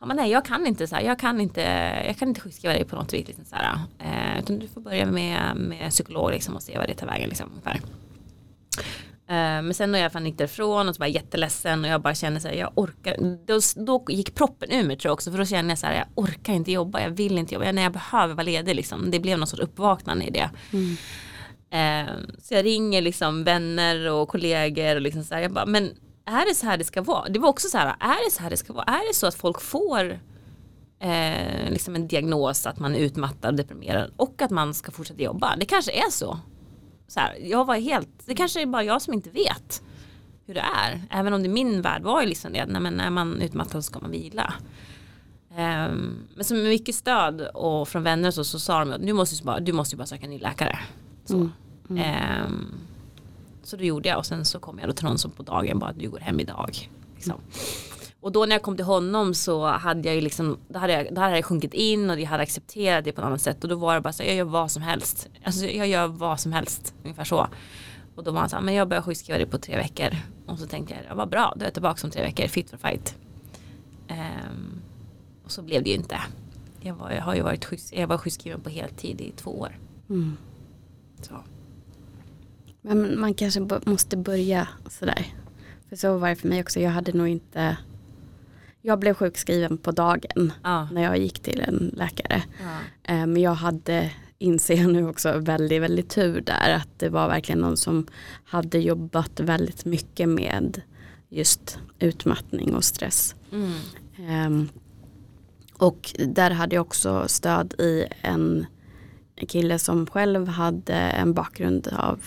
ja, 0.00 0.06
men 0.06 0.16
nej 0.16 0.30
jag 0.30 0.44
kan 0.44 0.66
inte 0.66 0.86
så 0.86 0.94
här, 0.94 1.02
jag 1.02 1.18
kan 1.18 1.40
inte, 1.40 1.60
jag 2.06 2.16
kan 2.16 2.28
inte 2.28 2.40
sjukskriva 2.40 2.74
dig 2.74 2.84
på 2.84 2.96
något 2.96 3.12
vis. 3.12 3.26
Liksom, 3.26 3.44
så 3.44 3.56
här, 3.56 3.78
eh, 3.98 4.38
utan 4.38 4.58
du 4.58 4.68
får 4.68 4.80
börja 4.80 5.06
med, 5.06 5.56
med 5.56 5.90
psykolog 5.90 6.30
liksom, 6.30 6.56
och 6.56 6.62
se 6.62 6.78
vad 6.78 6.88
det 6.88 6.94
tar 6.94 7.06
vägen. 7.06 7.28
Liksom, 7.28 7.50
ungefär. 7.50 7.80
Eh, 9.30 9.62
men 9.62 9.74
sen 9.74 9.92
när 9.92 9.98
jag 9.98 10.12
fan 10.12 10.26
gick 10.26 10.38
därifrån 10.38 10.88
och 10.88 10.94
så 10.94 10.98
var 10.98 11.06
jag 11.06 11.14
jätteledsen 11.14 11.84
och 11.84 11.90
jag 11.90 12.02
bara 12.02 12.14
kände 12.14 12.40
så 12.40 12.48
här, 12.48 12.54
jag 12.54 12.72
orkar, 12.74 13.16
då, 13.46 13.60
då 13.76 14.04
gick 14.08 14.34
proppen 14.34 14.70
ur 14.70 14.84
mig 14.84 14.96
tror 14.96 15.10
jag 15.10 15.14
också 15.14 15.30
för 15.30 15.38
då 15.38 15.44
kände 15.44 15.70
jag 15.70 15.78
så 15.78 15.86
här, 15.86 15.94
jag 15.94 16.06
orkar 16.14 16.52
inte 16.52 16.72
jobba, 16.72 17.00
jag 17.00 17.10
vill 17.10 17.38
inte 17.38 17.54
jobba, 17.54 17.72
nej 17.72 17.84
jag 17.84 17.92
behöver 17.92 18.34
vara 18.34 18.44
ledig 18.44 18.74
liksom. 18.74 19.10
Det 19.10 19.20
blev 19.20 19.38
någon 19.38 19.46
sorts 19.46 19.62
uppvaknande 19.62 20.24
i 20.24 20.30
det. 20.30 20.50
Mm. 20.72 20.96
Eh, 21.70 22.14
så 22.42 22.54
jag 22.54 22.64
ringer 22.64 23.02
liksom 23.02 23.44
vänner 23.44 24.10
och 24.10 24.28
kollegor 24.28 24.96
och 24.96 25.02
liksom 25.02 25.24
så 25.24 25.34
här, 25.34 25.42
jag 25.42 25.52
bara, 25.52 25.66
men 25.66 25.90
är 26.28 26.48
det 26.48 26.54
så 26.54 26.66
här 26.66 26.78
det 26.78 26.84
ska 26.84 27.02
vara? 27.02 27.28
Det 27.28 27.38
var 27.38 27.48
också 27.48 27.68
så 27.68 27.78
här, 27.78 27.86
är 27.86 28.24
det 28.26 28.30
så 28.30 28.42
här 28.42 28.50
det 28.50 28.56
ska 28.56 28.72
vara? 28.72 28.84
Är 28.84 29.08
det 29.08 29.14
så 29.14 29.26
att 29.26 29.34
folk 29.34 29.60
får 29.60 30.20
eh, 30.98 31.70
liksom 31.70 31.94
en 31.94 32.08
diagnos 32.08 32.66
att 32.66 32.78
man 32.78 32.94
är 32.94 32.98
utmattad 32.98 33.50
och 33.50 33.56
deprimerad 33.56 34.10
och 34.16 34.42
att 34.42 34.50
man 34.50 34.74
ska 34.74 34.92
fortsätta 34.92 35.22
jobba? 35.22 35.56
Det 35.56 35.66
kanske 35.66 35.92
är 35.92 36.10
så. 36.10 36.38
så 37.08 37.20
här, 37.20 37.36
jag 37.40 37.64
var 37.64 37.76
helt, 37.76 38.08
det 38.26 38.34
kanske 38.34 38.62
är 38.62 38.66
bara 38.66 38.82
jag 38.82 39.02
som 39.02 39.14
inte 39.14 39.30
vet 39.30 39.82
hur 40.46 40.54
det 40.54 40.64
är. 40.76 41.02
Även 41.10 41.32
om 41.32 41.42
det 41.42 41.48
min 41.48 41.82
värld 41.82 42.02
var 42.02 42.20
ju 42.22 42.28
liksom 42.28 42.52
det, 42.52 42.66
nej, 42.66 42.80
men 42.80 42.94
när 42.94 43.10
man 43.10 43.40
är 43.40 43.44
utmattad 43.44 43.84
så 43.84 43.90
ska 43.90 44.00
man 44.00 44.10
vila. 44.10 44.54
Um, 45.50 46.28
men 46.34 46.44
så 46.44 46.54
med 46.54 46.64
mycket 46.64 46.94
stöd 46.94 47.40
och 47.40 47.88
från 47.88 48.02
vänner 48.02 48.30
så, 48.30 48.44
så 48.44 48.58
sa 48.58 48.78
de 48.78 48.92
att 48.92 49.06
du 49.06 49.12
måste 49.12 49.44
bara, 49.44 49.60
du 49.60 49.72
måste 49.72 49.96
bara 49.96 50.06
söka 50.06 50.24
en 50.24 50.30
ny 50.30 50.38
läkare. 50.38 50.78
Så. 51.24 51.36
Mm. 51.36 51.52
Mm. 51.90 52.44
Um, 52.46 52.74
så 53.68 53.76
då 53.76 53.84
gjorde 53.84 54.08
jag 54.08 54.18
och 54.18 54.26
sen 54.26 54.44
så 54.44 54.58
kom 54.58 54.78
jag 54.78 54.88
då 54.88 54.92
till 54.92 55.04
någon 55.04 55.18
som 55.18 55.30
på 55.30 55.42
dagen 55.42 55.78
bara 55.78 55.92
du 55.92 56.10
går 56.10 56.18
hem 56.18 56.40
idag. 56.40 56.90
Liksom. 57.14 57.40
Och 58.20 58.32
då 58.32 58.46
när 58.46 58.54
jag 58.54 58.62
kom 58.62 58.76
till 58.76 58.84
honom 58.84 59.34
så 59.34 59.66
hade 59.66 60.08
jag 60.08 60.14
ju 60.14 60.20
liksom, 60.20 60.58
då 60.68 60.78
hade 60.78 60.92
jag, 60.92 61.14
då 61.14 61.20
hade 61.20 61.36
jag 61.36 61.44
sjunkit 61.44 61.74
in 61.74 62.10
och 62.10 62.20
jag 62.20 62.26
hade 62.26 62.42
accepterat 62.42 63.04
det 63.04 63.12
på 63.12 63.20
ett 63.20 63.26
annat 63.26 63.40
sätt 63.40 63.64
och 63.64 63.70
då 63.70 63.76
var 63.76 63.94
det 63.94 64.00
bara 64.00 64.12
så 64.12 64.22
jag 64.22 64.34
gör 64.34 64.44
vad 64.44 64.70
som 64.70 64.82
helst. 64.82 65.28
Alltså 65.44 65.66
jag 65.66 65.88
gör 65.88 66.06
vad 66.06 66.40
som 66.40 66.52
helst, 66.52 66.94
ungefär 67.02 67.24
så. 67.24 67.48
Och 68.14 68.24
då 68.24 68.30
var 68.30 68.40
han 68.40 68.48
så 68.48 68.56
här, 68.56 68.62
men 68.62 68.74
jag 68.74 68.88
börjar 68.88 69.02
sjukskriva 69.02 69.38
dig 69.38 69.46
på 69.46 69.58
tre 69.58 69.76
veckor. 69.76 70.16
Och 70.46 70.58
så 70.58 70.66
tänkte 70.66 70.94
jag, 70.94 71.02
ja, 71.08 71.14
vad 71.14 71.28
bra, 71.28 71.52
då 71.56 71.60
är 71.60 71.66
jag 71.66 71.74
tillbaka 71.74 72.06
om 72.06 72.10
tre 72.10 72.22
veckor, 72.22 72.46
fit 72.46 72.70
for 72.70 72.76
fight. 72.76 73.16
Um, 74.08 74.80
och 75.44 75.50
så 75.50 75.62
blev 75.62 75.82
det 75.82 75.90
ju 75.90 75.96
inte. 75.96 76.20
Jag, 76.80 76.94
var, 76.94 77.10
jag 77.10 77.22
har 77.22 77.34
ju 77.34 77.42
varit 77.42 77.64
sjuk, 77.64 77.80
jag 77.92 78.06
var 78.06 78.18
sjukskriven 78.18 78.60
på 78.60 78.70
heltid 78.70 79.20
i 79.20 79.32
två 79.36 79.50
år. 79.50 79.78
Mm. 80.08 80.36
Så. 81.20 81.34
Men 82.88 83.20
man 83.20 83.34
kanske 83.34 83.68
måste 83.84 84.16
börja 84.16 84.68
sådär. 84.90 85.26
För 85.88 85.96
så 85.96 86.18
var 86.18 86.28
det 86.28 86.36
för 86.36 86.48
mig 86.48 86.60
också. 86.60 86.80
Jag 86.80 86.90
hade 86.90 87.12
nog 87.12 87.28
inte 87.28 87.76
jag 88.82 88.98
blev 88.98 89.14
sjukskriven 89.14 89.78
på 89.78 89.90
dagen 89.90 90.52
ja. 90.62 90.88
när 90.92 91.02
jag 91.02 91.18
gick 91.18 91.40
till 91.40 91.60
en 91.60 91.90
läkare. 91.96 92.42
Ja. 92.62 93.12
Eh, 93.12 93.26
men 93.26 93.42
jag 93.42 93.54
hade, 93.54 94.10
inser 94.38 94.74
jag 94.74 94.92
nu 94.92 95.08
också, 95.08 95.38
väldigt, 95.38 95.82
väldigt 95.82 96.10
tur 96.10 96.40
där. 96.40 96.74
Att 96.74 96.88
det 96.98 97.08
var 97.08 97.28
verkligen 97.28 97.60
någon 97.60 97.76
som 97.76 98.06
hade 98.44 98.78
jobbat 98.78 99.40
väldigt 99.40 99.84
mycket 99.84 100.28
med 100.28 100.82
just 101.28 101.78
utmattning 101.98 102.74
och 102.74 102.84
stress. 102.84 103.34
Mm. 103.52 104.46
Um, 104.46 104.68
och 105.78 106.14
där 106.28 106.50
hade 106.50 106.74
jag 106.74 106.86
också 106.86 107.24
stöd 107.28 107.74
i 107.78 108.04
en 108.20 108.66
kille 109.48 109.78
som 109.78 110.06
själv 110.06 110.48
hade 110.48 110.94
en 110.94 111.34
bakgrund 111.34 111.88
av 111.88 112.20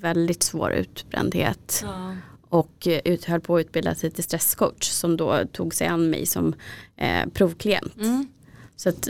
väldigt 0.00 0.42
svår 0.42 0.72
utbrändhet. 0.72 1.84
Ja. 1.84 2.14
Och 2.48 2.86
eh, 2.86 3.00
ut, 3.04 3.24
höll 3.24 3.40
på 3.40 3.56
att 3.56 3.60
utbilda 3.60 3.94
sig 3.94 4.10
till 4.10 4.24
stresscoach 4.24 4.88
som 4.90 5.16
då 5.16 5.44
tog 5.52 5.74
sig 5.74 5.86
an 5.86 6.10
mig 6.10 6.26
som 6.26 6.54
eh, 6.96 7.26
provklient. 7.32 7.96
Mm. 7.96 8.28
Så 8.76 8.88
att 8.88 9.08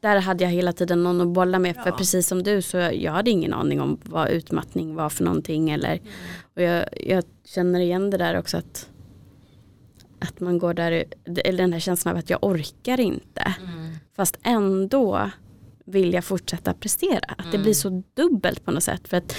där 0.00 0.20
hade 0.20 0.44
jag 0.44 0.50
hela 0.50 0.72
tiden 0.72 1.02
någon 1.02 1.20
att 1.20 1.28
bolla 1.28 1.58
med. 1.58 1.74
Bra. 1.74 1.84
För 1.84 1.90
precis 1.90 2.26
som 2.26 2.42
du 2.42 2.62
så 2.62 2.76
jag 2.76 3.12
hade 3.12 3.30
ingen 3.30 3.54
aning 3.54 3.80
om 3.80 3.98
vad 4.02 4.28
utmattning 4.28 4.94
var 4.94 5.08
för 5.08 5.24
någonting. 5.24 5.70
Eller, 5.70 5.92
mm. 5.92 6.06
och 6.54 6.62
jag, 6.62 6.84
jag, 7.06 7.24
känner 7.44 7.80
igen 7.80 8.10
det 8.10 8.16
där 8.16 8.38
också 8.38 8.56
att, 8.56 8.88
att 10.18 10.40
man 10.40 10.58
går 10.58 10.74
där, 10.74 11.04
eller 11.44 11.62
den 11.62 11.72
här 11.72 11.80
känslan 11.80 12.12
av 12.14 12.18
att 12.18 12.30
jag 12.30 12.44
orkar 12.44 13.00
inte. 13.00 13.54
Mm. 13.60 13.96
Fast 14.16 14.38
ändå 14.42 15.30
vill 15.84 16.12
jag 16.12 16.24
fortsätta 16.24 16.74
prestera. 16.74 17.34
Att 17.38 17.52
det 17.52 17.58
blir 17.58 17.60
mm. 17.60 17.74
så 17.74 18.02
dubbelt 18.14 18.64
på 18.64 18.70
något 18.70 18.82
sätt. 18.82 19.08
För 19.08 19.16
att 19.16 19.34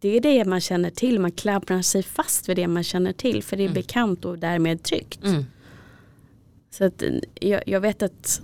det 0.00 0.08
är 0.08 0.20
det 0.20 0.44
man 0.44 0.60
känner 0.60 0.90
till, 0.90 1.20
man 1.20 1.32
klamrar 1.32 1.82
sig 1.82 2.02
fast 2.02 2.48
vid 2.48 2.56
det 2.56 2.68
man 2.68 2.84
känner 2.84 3.12
till 3.12 3.42
för 3.42 3.56
det 3.56 3.62
är 3.62 3.66
mm. 3.66 3.74
bekant 3.74 4.24
och 4.24 4.38
därmed 4.38 4.82
tryggt. 4.82 5.24
Mm. 5.24 5.44
Så 6.70 6.84
att 6.84 7.02
jag, 7.34 7.62
jag, 7.66 7.80
vet 7.80 8.02
att 8.02 8.42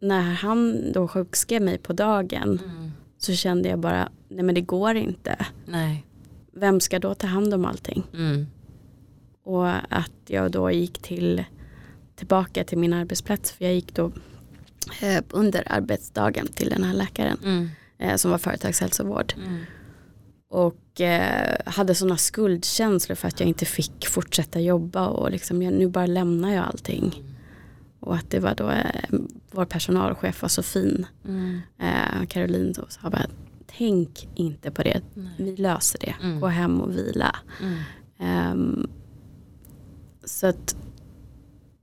när 0.00 0.20
han 0.34 0.92
då 0.92 1.08
sjukskrev 1.08 1.62
mig 1.62 1.78
på 1.78 1.92
dagen 1.92 2.60
Mm. 2.64 2.90
så 3.18 3.32
kände 3.34 3.68
jag 3.68 3.78
bara, 3.78 4.08
nej 4.28 4.44
men 4.44 4.54
det 4.54 4.60
går 4.60 4.94
inte. 4.94 5.46
Nej. 5.66 6.04
Vem 6.52 6.80
ska 6.80 6.98
då 6.98 7.14
ta 7.14 7.26
hand 7.26 7.54
om 7.54 7.64
allting? 7.64 8.06
Mm. 8.14 8.46
Och 9.42 9.68
att 9.94 10.12
jag 10.26 10.50
då 10.50 10.70
gick 10.70 10.98
till, 10.98 11.44
tillbaka 12.16 12.64
till 12.64 12.78
min 12.78 12.92
arbetsplats, 12.92 13.52
för 13.52 13.64
jag 13.64 13.74
gick 13.74 13.94
då 13.94 14.12
eh, 15.02 15.22
under 15.30 15.62
arbetsdagen 15.66 16.46
till 16.46 16.68
den 16.68 16.84
här 16.84 16.94
läkaren 16.94 17.38
Mm. 17.44 17.68
eh, 17.98 18.16
som 18.16 18.30
var 18.30 18.38
företagshälsovård. 18.38 19.34
Mm. 19.36 19.60
Och 20.56 21.00
eh, 21.00 21.56
hade 21.66 21.94
sådana 21.94 22.16
skuldkänslor 22.16 23.16
för 23.16 23.28
att 23.28 23.40
jag 23.40 23.48
inte 23.48 23.64
fick 23.64 24.06
fortsätta 24.06 24.60
jobba 24.60 25.06
och 25.08 25.30
liksom, 25.30 25.62
jag, 25.62 25.74
nu 25.74 25.88
bara 25.88 26.06
lämnar 26.06 26.54
jag 26.54 26.64
allting. 26.64 27.22
Och 28.00 28.14
att 28.14 28.30
det 28.30 28.40
var 28.40 28.54
då 28.54 28.70
eh, 28.70 29.18
vår 29.50 29.64
personalchef 29.64 30.42
var 30.42 30.48
så 30.48 30.62
fin, 30.62 31.06
Mm. 31.24 31.60
eh, 31.78 32.26
Caroline, 32.28 32.72
då, 32.72 32.84
sa 32.88 33.10
bara 33.10 33.26
tänk 33.78 34.28
inte 34.34 34.70
på 34.70 34.82
det, 34.82 35.00
Nej. 35.14 35.30
vi 35.38 35.56
löser 35.56 35.98
det, 36.00 36.14
Mm. 36.22 36.40
gå 36.40 36.46
hem 36.46 36.80
och 36.80 36.96
vila. 36.96 37.36
Mm. 37.62 37.78
Ehm, 38.18 38.90
så 40.24 40.46
att, 40.46 40.76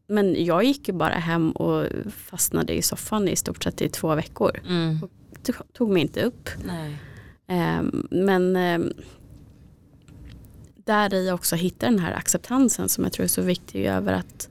men 0.08 0.46
jag 0.46 0.64
gick 0.64 0.88
ju 0.88 0.94
bara 0.94 1.14
hem 1.14 1.52
och 1.52 1.86
fastnade 2.12 2.74
i 2.74 2.82
soffan 2.82 3.28
i 3.28 3.36
stort 3.36 3.64
sett 3.64 3.82
i 3.82 3.90
två 3.90 4.16
veckor. 4.16 4.60
Mm. 4.70 5.00
Tog- 5.44 5.74
Tog 5.74 5.90
mig 5.90 6.02
inte 6.02 6.22
upp. 6.24 6.50
Nej. 6.66 6.98
Ehm, 7.54 8.08
men 8.12 8.56
um, 8.56 8.94
där 10.76 11.14
i 11.14 11.32
också 11.32 11.56
hitta 11.56 11.86
den 11.86 12.00
här 12.00 12.14
acceptansen 12.14 12.90
som 12.90 13.04
jag 13.04 13.14
tror 13.14 13.24
är 13.24 13.28
så 13.28 13.42
viktig 13.42 13.86
över 13.86 14.14
att 14.14 14.50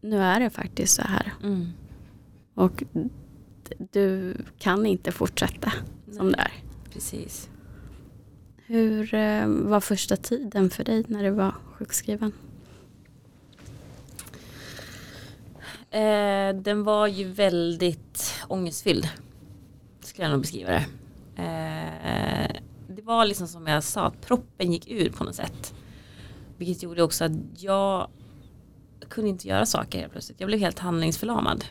nu 0.00 0.18
är 0.18 0.40
det 0.40 0.50
faktiskt 0.50 0.94
så 0.94 1.02
här. 1.02 1.32
Mm. 1.42 1.72
Och 2.54 2.84
du 3.92 4.36
kan 4.58 4.86
inte 4.86 5.12
fortsätta 5.12 5.72
som 6.12 6.32
det 6.32 6.38
är. 6.38 6.52
Precis. 6.92 7.48
Hur 8.56 9.14
eh, 9.14 9.46
var 9.46 9.80
första 9.80 10.16
tiden 10.16 10.70
för 10.70 10.84
dig 10.84 11.04
när 11.08 11.22
du 11.22 11.30
var 11.30 11.54
sjukskriven? 11.78 12.32
Eh, 15.90 16.54
den 16.62 16.84
var 16.84 17.06
ju 17.06 17.24
väldigt 17.28 18.32
ångestfylld. 18.48 19.08
Skulle 20.00 20.24
jag 20.24 20.32
nog 20.32 20.40
beskriva 20.40 20.70
det. 20.70 20.86
Eh, 21.40 22.56
det 22.88 23.02
var 23.02 23.24
liksom 23.24 23.48
som 23.48 23.66
jag 23.66 23.84
sa, 23.84 24.06
att 24.06 24.20
proppen 24.20 24.72
gick 24.72 24.88
ur 24.88 25.10
på 25.10 25.24
något 25.24 25.34
sätt. 25.34 25.74
Vilket 26.56 26.82
gjorde 26.82 27.02
också 27.02 27.24
att 27.24 27.32
jag 27.56 28.08
kunde 29.08 29.30
inte 29.30 29.48
göra 29.48 29.66
saker 29.66 29.98
helt 29.98 30.12
plötsligt. 30.12 30.40
Jag 30.40 30.46
blev 30.46 30.60
helt 30.60 30.78
handlingsförlamad. 30.78 31.64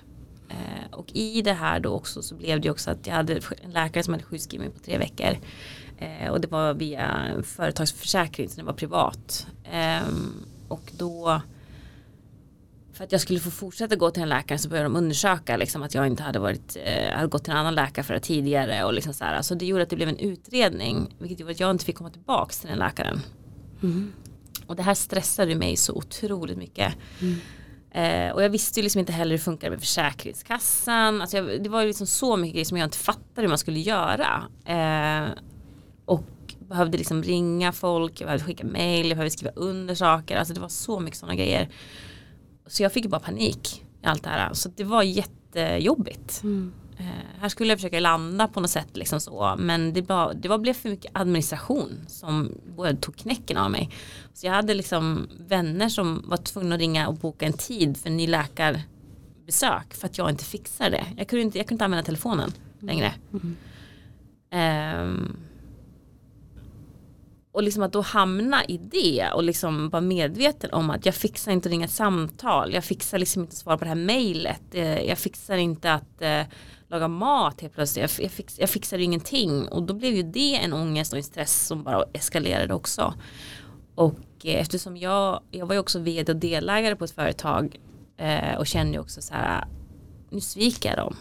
Eh, 0.49 0.91
och 0.91 1.11
i 1.13 1.41
det 1.41 1.53
här 1.53 1.79
då 1.79 1.89
också 1.89 2.21
så 2.21 2.35
blev 2.35 2.61
det 2.61 2.69
också 2.69 2.91
att 2.91 3.07
jag 3.07 3.13
hade 3.13 3.41
en 3.63 3.71
läkare 3.71 4.03
som 4.03 4.13
hade 4.13 4.23
sjukskrivit 4.23 4.67
mig 4.67 4.77
på 4.77 4.85
tre 4.85 4.97
veckor. 4.97 5.37
Eh, 5.97 6.31
och 6.31 6.41
det 6.41 6.47
var 6.47 6.73
via 6.73 7.27
företagsförsäkring 7.43 8.49
så 8.49 8.57
det 8.57 8.65
var 8.65 8.73
privat. 8.73 9.47
Ehm, 9.71 10.45
och 10.67 10.91
då 10.97 11.41
för 12.99 13.03
att 13.03 13.11
jag 13.11 13.21
skulle 13.21 13.39
få 13.39 13.51
fortsätta 13.51 13.95
gå 13.95 14.11
till 14.11 14.23
en 14.23 14.29
läkare 14.29 14.57
så 14.57 14.69
började 14.69 14.89
de 14.89 14.95
undersöka 14.95 15.57
liksom, 15.57 15.83
att 15.83 15.93
jag 15.93 16.07
inte 16.07 16.23
hade, 16.23 16.39
varit, 16.39 16.77
eh, 16.83 17.15
hade 17.15 17.27
gått 17.27 17.43
till 17.43 17.51
en 17.51 17.57
annan 17.57 17.75
läkare 17.75 18.05
för 18.05 18.13
det 18.13 18.19
tidigare. 18.19 18.83
Och 18.83 18.93
liksom 18.93 19.13
så, 19.13 19.23
här. 19.23 19.41
så 19.41 19.55
det 19.55 19.65
gjorde 19.65 19.83
att 19.83 19.89
det 19.89 19.95
blev 19.95 20.09
en 20.09 20.17
utredning 20.17 21.15
vilket 21.19 21.39
gjorde 21.39 21.51
att 21.51 21.59
jag 21.59 21.71
inte 21.71 21.85
fick 21.85 21.95
komma 21.95 22.09
tillbaka 22.09 22.53
till 22.53 22.69
den 22.69 22.79
läkaren. 22.79 23.19
Och 24.67 24.75
det 24.75 24.83
här 24.83 24.93
stressade 24.93 25.55
mig 25.55 25.77
så 25.77 25.93
otroligt 25.93 26.57
mycket. 26.57 26.93
Eh, 27.91 28.29
och 28.29 28.43
jag 28.43 28.49
visste 28.49 28.79
ju 28.79 28.83
liksom 28.83 28.99
inte 28.99 29.13
heller 29.13 29.31
hur 29.31 29.37
det 29.37 29.43
funkar 29.43 29.69
med 29.69 29.79
Försäkringskassan. 29.79 31.21
Alltså 31.21 31.37
jag, 31.37 31.63
det 31.63 31.69
var 31.69 31.81
ju 31.81 31.87
liksom 31.87 32.07
så 32.07 32.37
mycket 32.37 32.53
grejer 32.53 32.65
som 32.65 32.77
jag 32.77 32.87
inte 32.87 32.97
fattade 32.97 33.41
hur 33.41 33.47
man 33.47 33.57
skulle 33.57 33.79
göra. 33.79 34.43
Eh, 34.65 35.29
och 36.05 36.23
behövde 36.59 36.97
liksom 36.97 37.23
ringa 37.23 37.71
folk, 37.71 38.21
jag 38.21 38.27
behövde 38.27 38.45
skicka 38.45 38.65
mail, 38.65 39.07
jag 39.07 39.17
behövde 39.17 39.31
skriva 39.31 39.51
under 39.55 39.95
saker. 39.95 40.37
Alltså 40.37 40.53
det 40.53 40.59
var 40.59 40.69
så 40.69 40.99
mycket 40.99 41.19
sådana 41.19 41.35
grejer. 41.35 41.69
Så 42.69 42.83
jag 42.83 42.93
fick 42.93 43.05
bara 43.05 43.19
panik 43.19 43.83
i 44.03 44.05
allt 44.05 44.23
det 44.23 44.29
här. 44.29 44.53
Så 44.53 44.69
det 44.75 44.83
var 44.83 45.03
jättejobbigt. 45.03 46.41
Eh, 46.97 47.05
här 47.39 47.49
skulle 47.49 47.69
jag 47.69 47.77
försöka 47.77 47.99
landa 47.99 48.47
på 48.47 48.59
något 48.59 48.69
sätt 48.69 48.97
liksom 48.97 49.19
så. 49.19 49.55
Men 49.59 49.93
det, 49.93 50.01
bara, 50.01 50.33
det 50.33 50.49
var, 50.49 50.57
blev 50.57 50.73
för 50.73 50.89
mycket 50.89 51.11
administration 51.13 52.05
som 52.07 52.51
både 52.75 52.95
tog 52.95 53.15
knäcken 53.15 53.57
av 53.57 53.71
mig. 53.71 53.89
Så 54.33 54.45
jag 54.45 54.53
hade 54.53 54.73
liksom 54.73 55.29
vänner 55.47 55.89
som 55.89 56.23
var 56.27 56.37
tvungna 56.37 56.75
att 56.75 56.81
ringa 56.81 57.07
och 57.07 57.15
boka 57.15 57.45
en 57.45 57.53
tid 57.53 57.97
för 57.97 58.09
en 58.09 58.17
ny 58.17 58.27
läkarbesök. 58.27 59.93
För 59.93 60.05
att 60.05 60.17
jag 60.17 60.29
inte 60.29 60.43
fixade 60.43 60.89
det. 60.89 61.05
Jag 61.17 61.27
kunde 61.27 61.41
inte, 61.43 61.57
jag 61.57 61.67
kunde 61.67 61.75
inte 61.75 61.85
använda 61.85 62.03
telefonen 62.03 62.51
längre. 62.79 63.13
Ehm, 64.51 65.37
och 67.59 67.63
liksom 67.63 67.83
att 67.83 67.93
då 67.93 68.01
hamna 68.01 68.65
i 68.65 68.77
det 68.77 69.29
och 69.33 69.43
liksom 69.43 69.89
vara 69.89 70.01
medveten 70.01 70.73
om 70.73 70.89
att 70.89 71.05
jag 71.05 71.15
fixar 71.15 71.51
inte 71.51 71.67
att 71.69 71.71
ringa 71.71 71.85
ett 71.85 71.91
samtal. 71.91 72.73
Jag 72.73 72.83
fixar 72.83 73.17
liksom 73.19 73.41
inte 73.41 73.51
att 73.51 73.57
svara 73.57 73.77
på 73.77 73.83
det 73.83 73.89
här 73.89 73.95
mejlet. 73.95 74.61
Eh, 74.71 75.01
Jag 75.01 75.17
fixar 75.17 75.57
inte 75.57 75.93
att 75.93 76.21
eh, 76.21 76.41
laga 76.87 77.07
mat 77.07 77.61
helt 77.61 77.73
plötsligt. 77.73 78.19
Jag, 78.19 78.31
fix, 78.31 78.59
jag 78.59 78.69
fixar 78.69 78.97
ingenting. 78.97 79.67
Och 79.67 79.83
då 79.83 79.93
blev 79.93 80.13
ju 80.15 80.23
det 80.23 80.55
en 80.55 80.73
ångest 80.73 81.13
och 81.13 81.17
en 81.17 81.23
stress 81.23 81.67
som 81.67 81.83
bara 81.83 82.03
eskalerade 82.13 82.73
också. 82.73 83.13
Och 83.95 84.19
eh, 84.43 84.61
eftersom 84.61 84.97
jag, 84.97 85.39
jag 85.51 85.65
var 85.65 85.73
ju 85.73 85.79
också 85.79 85.99
vd 85.99 86.31
och 86.31 86.39
delägare 86.39 86.95
på 86.95 87.03
ett 87.03 87.11
företag 87.11 87.75
eh, 88.17 88.55
och 88.57 88.67
kände 88.67 88.93
ju 88.93 88.99
också 88.99 89.21
så 89.21 89.33
här, 89.33 89.65
nu 90.29 90.41
sviker 90.41 90.89
jag 90.89 90.97
dem. 90.97 91.15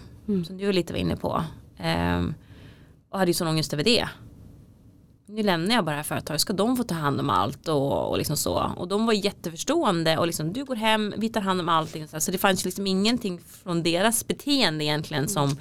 Som 0.44 0.56
du 0.58 0.72
lite 0.72 0.92
var 0.92 1.00
inne 1.00 1.16
på. 1.16 1.44
Ehm, 1.78 2.34
och 3.10 3.18
hade 3.18 3.30
ju 3.30 3.34
sån 3.34 3.48
ångest 3.48 3.72
över 3.72 3.84
det 3.84 4.08
nu 5.28 5.42
lämnar 5.42 5.74
jag 5.74 5.84
bara 5.84 5.90
det 5.90 5.96
här 5.96 6.02
företaget, 6.02 6.40
ska 6.40 6.52
de 6.52 6.76
få 6.76 6.82
ta 6.82 6.94
hand 6.94 7.20
om 7.20 7.30
allt 7.30 7.68
och, 7.68 8.10
och 8.10 8.18
liksom 8.18 8.36
så. 8.36 8.72
Och 8.76 8.88
de 8.88 9.06
var 9.06 9.12
jätteförstående 9.12 10.18
och 10.18 10.26
liksom 10.26 10.52
du 10.52 10.64
går 10.64 10.76
hem, 10.76 11.14
vi 11.16 11.28
tar 11.28 11.40
hand 11.40 11.60
om 11.60 11.68
allting. 11.68 12.08
Så, 12.08 12.12
här. 12.12 12.20
så 12.20 12.30
det 12.30 12.38
fanns 12.38 12.64
liksom 12.64 12.86
ingenting 12.86 13.40
från 13.40 13.82
deras 13.82 14.26
beteende 14.26 14.84
egentligen 14.84 15.28
som, 15.28 15.56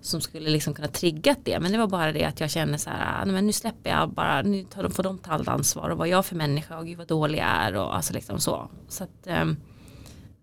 som 0.00 0.20
skulle 0.20 0.50
liksom 0.50 0.74
kunna 0.74 0.88
trigga 0.88 1.36
det. 1.42 1.60
Men 1.60 1.72
det 1.72 1.78
var 1.78 1.86
bara 1.86 2.12
det 2.12 2.24
att 2.24 2.40
jag 2.40 2.50
kände 2.50 2.78
så 2.78 2.90
här, 2.90 3.24
nej, 3.24 3.34
men 3.34 3.46
nu 3.46 3.52
släpper 3.52 3.90
jag 3.90 4.10
bara, 4.10 4.42
nu 4.42 4.64
tar 4.64 4.82
de, 4.82 4.92
får 4.92 5.02
de 5.02 5.18
ta 5.18 5.32
allt 5.32 5.48
ansvar 5.48 5.90
och 5.90 5.98
vad 5.98 6.08
jag 6.08 6.26
för 6.26 6.36
människa 6.36 6.78
och 6.78 6.86
gud 6.86 6.98
vad 6.98 7.08
dålig 7.08 7.38
jag 7.38 7.48
är 7.48 7.76
och 7.76 7.96
alltså 7.96 8.12
liksom 8.12 8.40
så. 8.40 8.70
Så 8.88 9.04
att, 9.04 9.26
ehm, 9.26 9.56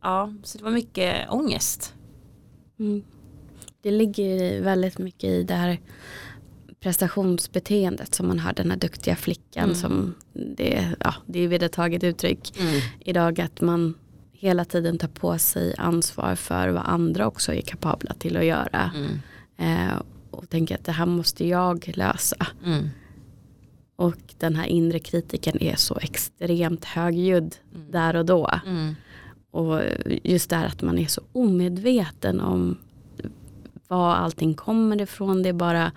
ja, 0.01 0.33
så 0.43 0.57
det 0.57 0.63
var 0.63 0.71
mycket 0.71 1.29
ångest. 1.29 1.93
Mm. 2.79 3.03
Det 3.81 3.91
ligger 3.91 4.61
väldigt 4.61 4.97
mycket 4.97 5.29
i 5.29 5.43
det 5.43 5.53
här 5.53 5.79
prestationsbeteendet 6.83 8.15
som 8.15 8.27
man 8.27 8.39
har 8.39 8.53
den 8.53 8.71
här 8.71 8.77
duktiga 8.77 9.15
flickan 9.15 9.63
Mm. 9.63 9.75
som 9.75 10.13
det, 10.33 10.95
ja, 10.99 11.13
det 11.25 11.39
är 11.39 11.47
vedertaget 11.47 12.03
uttryck 12.03 12.53
idag 12.99 13.41
att 13.41 13.61
man 13.61 13.93
hela 14.31 14.65
tiden 14.65 14.97
tar 14.97 15.07
på 15.07 15.37
sig 15.37 15.75
ansvar 15.77 16.35
för 16.35 16.69
vad 16.69 16.83
andra 16.85 17.27
också 17.27 17.53
är 17.53 17.61
kapabla 17.61 18.13
till 18.13 18.37
att 18.37 18.45
göra. 18.45 18.91
Mm. 18.95 19.19
Eh, 19.57 20.01
och 20.31 20.49
tänker 20.49 20.75
att 20.75 20.85
det 20.85 20.91
här 20.91 21.05
måste 21.05 21.47
jag 21.47 21.91
lösa. 21.95 22.47
Mm. 22.65 22.89
Och 23.95 24.17
den 24.37 24.55
här 24.55 24.65
inre 24.65 24.99
kritiken 24.99 25.61
är 25.63 25.75
så 25.75 25.97
extremt 26.01 26.85
högljudd 26.85 27.55
där 27.91 28.15
och 28.15 28.25
då. 28.25 28.49
Mm. 28.65 28.95
Och 29.51 29.81
just 30.23 30.49
det 30.49 30.55
här 30.55 30.67
att 30.67 30.81
man 30.81 30.97
är 30.97 31.07
så 31.07 31.21
omedveten 31.31 32.39
om 32.39 32.77
var 33.87 34.15
allting 34.15 34.53
kommer 34.53 35.01
ifrån. 35.01 35.43
Det 35.43 35.49
är 35.49 35.53
bara 35.53 35.91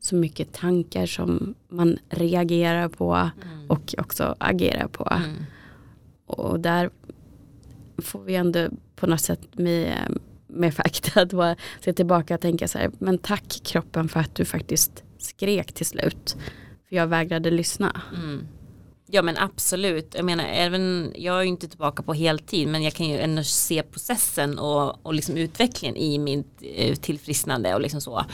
så 0.00 0.16
mycket 0.16 0.52
tankar 0.52 1.06
som 1.06 1.54
man 1.68 1.98
reagerar 2.08 2.88
på 2.88 3.30
och 3.68 3.94
också 3.98 4.36
agerar 4.38 4.88
på. 4.88 5.08
Mm. 5.10 5.44
Och 6.26 6.60
där 6.60 6.90
får 7.98 8.22
vi 8.22 8.34
ändå 8.34 8.68
på 8.96 9.06
något 9.06 9.20
sätt 9.20 9.40
med, 9.52 10.18
med 10.46 10.74
fakta 10.74 11.20
att 11.20 11.32
bara 11.32 11.56
se 11.80 11.92
tillbaka 11.92 12.34
och 12.34 12.40
tänka 12.40 12.68
så 12.68 12.78
här, 12.78 12.90
men 12.98 13.18
tack 13.18 13.60
kroppen 13.64 14.08
för 14.08 14.20
att 14.20 14.34
du 14.34 14.44
faktiskt 14.44 15.04
skrek 15.18 15.72
till 15.72 15.86
slut. 15.86 16.36
För 16.88 16.96
jag 16.96 17.06
vägrade 17.06 17.50
lyssna. 17.50 18.00
Mm. 18.14 18.46
Ja 19.14 19.22
men 19.22 19.38
absolut. 19.38 20.14
Jag 20.14 20.24
menar 20.24 20.44
även, 20.44 21.12
jag 21.16 21.38
är 21.38 21.42
ju 21.42 21.48
inte 21.48 21.68
tillbaka 21.68 22.02
på 22.02 22.14
heltid 22.14 22.68
men 22.68 22.82
jag 22.82 22.92
kan 22.92 23.08
ju 23.08 23.18
ändå 23.18 23.42
se 23.42 23.82
processen 23.82 24.58
och, 24.58 25.06
och 25.06 25.14
liksom 25.14 25.36
utvecklingen 25.36 25.96
i 25.96 26.18
mitt 26.18 26.62
eh, 26.62 26.94
tillfrisknande 26.94 27.74
och 27.74 27.80
liksom 27.80 28.00
så. 28.00 28.24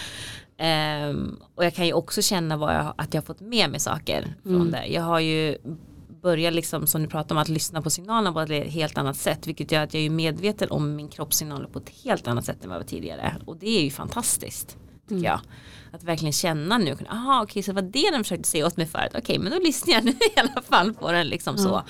Ehm, 0.56 1.36
och 1.54 1.64
jag 1.64 1.74
kan 1.74 1.86
ju 1.86 1.92
också 1.92 2.22
känna 2.22 2.56
vad 2.56 2.74
jag, 2.74 2.94
att 2.96 3.14
jag 3.14 3.22
har 3.22 3.26
fått 3.26 3.40
med 3.40 3.70
mig 3.70 3.80
saker 3.80 4.34
från 4.42 4.70
det. 4.70 4.86
Jag 4.86 5.02
har 5.02 5.20
ju 5.20 5.56
börjat 6.22 6.54
liksom 6.54 6.86
som 6.86 7.02
du 7.02 7.08
pratar 7.08 7.34
om 7.34 7.42
att 7.42 7.48
lyssna 7.48 7.82
på 7.82 7.90
signalerna 7.90 8.32
på 8.32 8.40
ett 8.40 8.72
helt 8.72 8.98
annat 8.98 9.16
sätt 9.16 9.46
vilket 9.46 9.72
gör 9.72 9.82
att 9.82 9.94
jag 9.94 10.02
är 10.02 10.10
medveten 10.10 10.70
om 10.70 10.96
min 10.96 11.08
kroppssignaler 11.08 11.66
på 11.66 11.78
ett 11.78 11.90
helt 12.04 12.28
annat 12.28 12.44
sätt 12.44 12.64
än 12.64 12.68
vad 12.68 12.76
jag 12.76 12.82
var 12.82 12.88
tidigare 12.88 13.36
och 13.46 13.56
det 13.56 13.78
är 13.78 13.84
ju 13.84 13.90
fantastiskt 13.90 14.76
tycker 15.08 15.24
jag. 15.24 15.40
Att 15.92 16.04
verkligen 16.04 16.32
känna 16.32 16.78
nu, 16.78 16.96
aha 17.10 17.42
okej 17.42 17.62
så 17.62 17.72
det 17.72 17.82
var 17.82 17.90
det 17.90 18.10
den 18.10 18.24
försökte 18.24 18.48
säga 18.48 18.66
åt 18.66 18.76
mig 18.76 18.86
förut, 18.86 19.12
okej 19.14 19.38
men 19.38 19.52
då 19.52 19.58
lyssnar 19.58 19.94
jag 19.94 20.04
nu 20.04 20.10
i 20.36 20.40
alla 20.40 20.62
fall 20.62 20.94
på 20.94 21.12
den 21.12 21.26
liksom 21.26 21.58
så. 21.58 21.82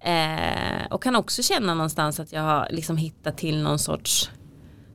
Eh, 0.00 0.86
och 0.90 1.02
kan 1.02 1.16
också 1.16 1.42
känna 1.42 1.74
någonstans 1.74 2.20
att 2.20 2.32
jag 2.32 2.42
har 2.42 2.68
liksom 2.70 2.96
hittat 2.96 3.38
till 3.38 3.62
någon 3.62 3.78
sorts 3.78 4.30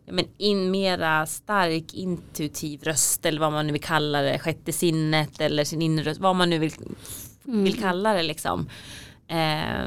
men 0.07 0.25
in 0.37 0.71
mera 0.71 1.25
stark 1.25 1.93
intuitiv 1.93 2.83
röst 2.83 3.25
eller 3.25 3.39
vad 3.39 3.51
man 3.51 3.67
nu 3.67 3.73
vill 3.73 3.81
kalla 3.81 4.21
det, 4.21 4.39
sjätte 4.39 4.73
sinnet 4.73 5.41
eller 5.41 5.63
sin 5.63 5.81
inre 5.81 6.03
röst, 6.03 6.19
vad 6.19 6.35
man 6.35 6.49
nu 6.49 6.59
vill, 6.59 6.71
vill 7.43 7.79
kalla 7.79 8.13
det 8.13 8.23
liksom. 8.23 8.69
Eh, 9.27 9.85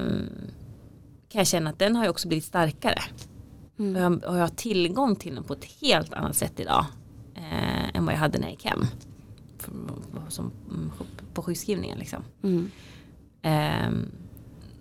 kan 1.29 1.39
jag 1.39 1.47
känna 1.47 1.71
att 1.71 1.79
den 1.79 1.97
har 1.97 2.05
ju 2.05 2.11
också 2.11 2.29
blivit 2.29 2.45
starkare. 2.45 3.03
Mm. 3.79 3.97
Och, 3.97 4.03
jag, 4.03 4.25
och 4.31 4.37
jag 4.37 4.43
har 4.43 4.49
tillgång 4.49 5.17
till 5.17 5.35
den 5.35 5.45
på 5.45 5.53
ett 5.53 5.65
helt 5.81 6.13
annat 6.13 6.37
sätt 6.37 6.61
idag 6.61 6.87
eh, 7.39 7.97
än 7.97 8.05
vad 8.05 8.15
jag 8.15 8.19
hade 8.19 8.39
när 8.39 8.47
jag 8.47 8.53
gick 8.53 8.65
hem. 8.65 8.87
Som, 10.29 10.53
på 11.35 11.43
sjukskrivningen 11.43 11.99
liksom. 11.99 12.23
Mm. 12.43 12.71
Eh, 13.43 14.11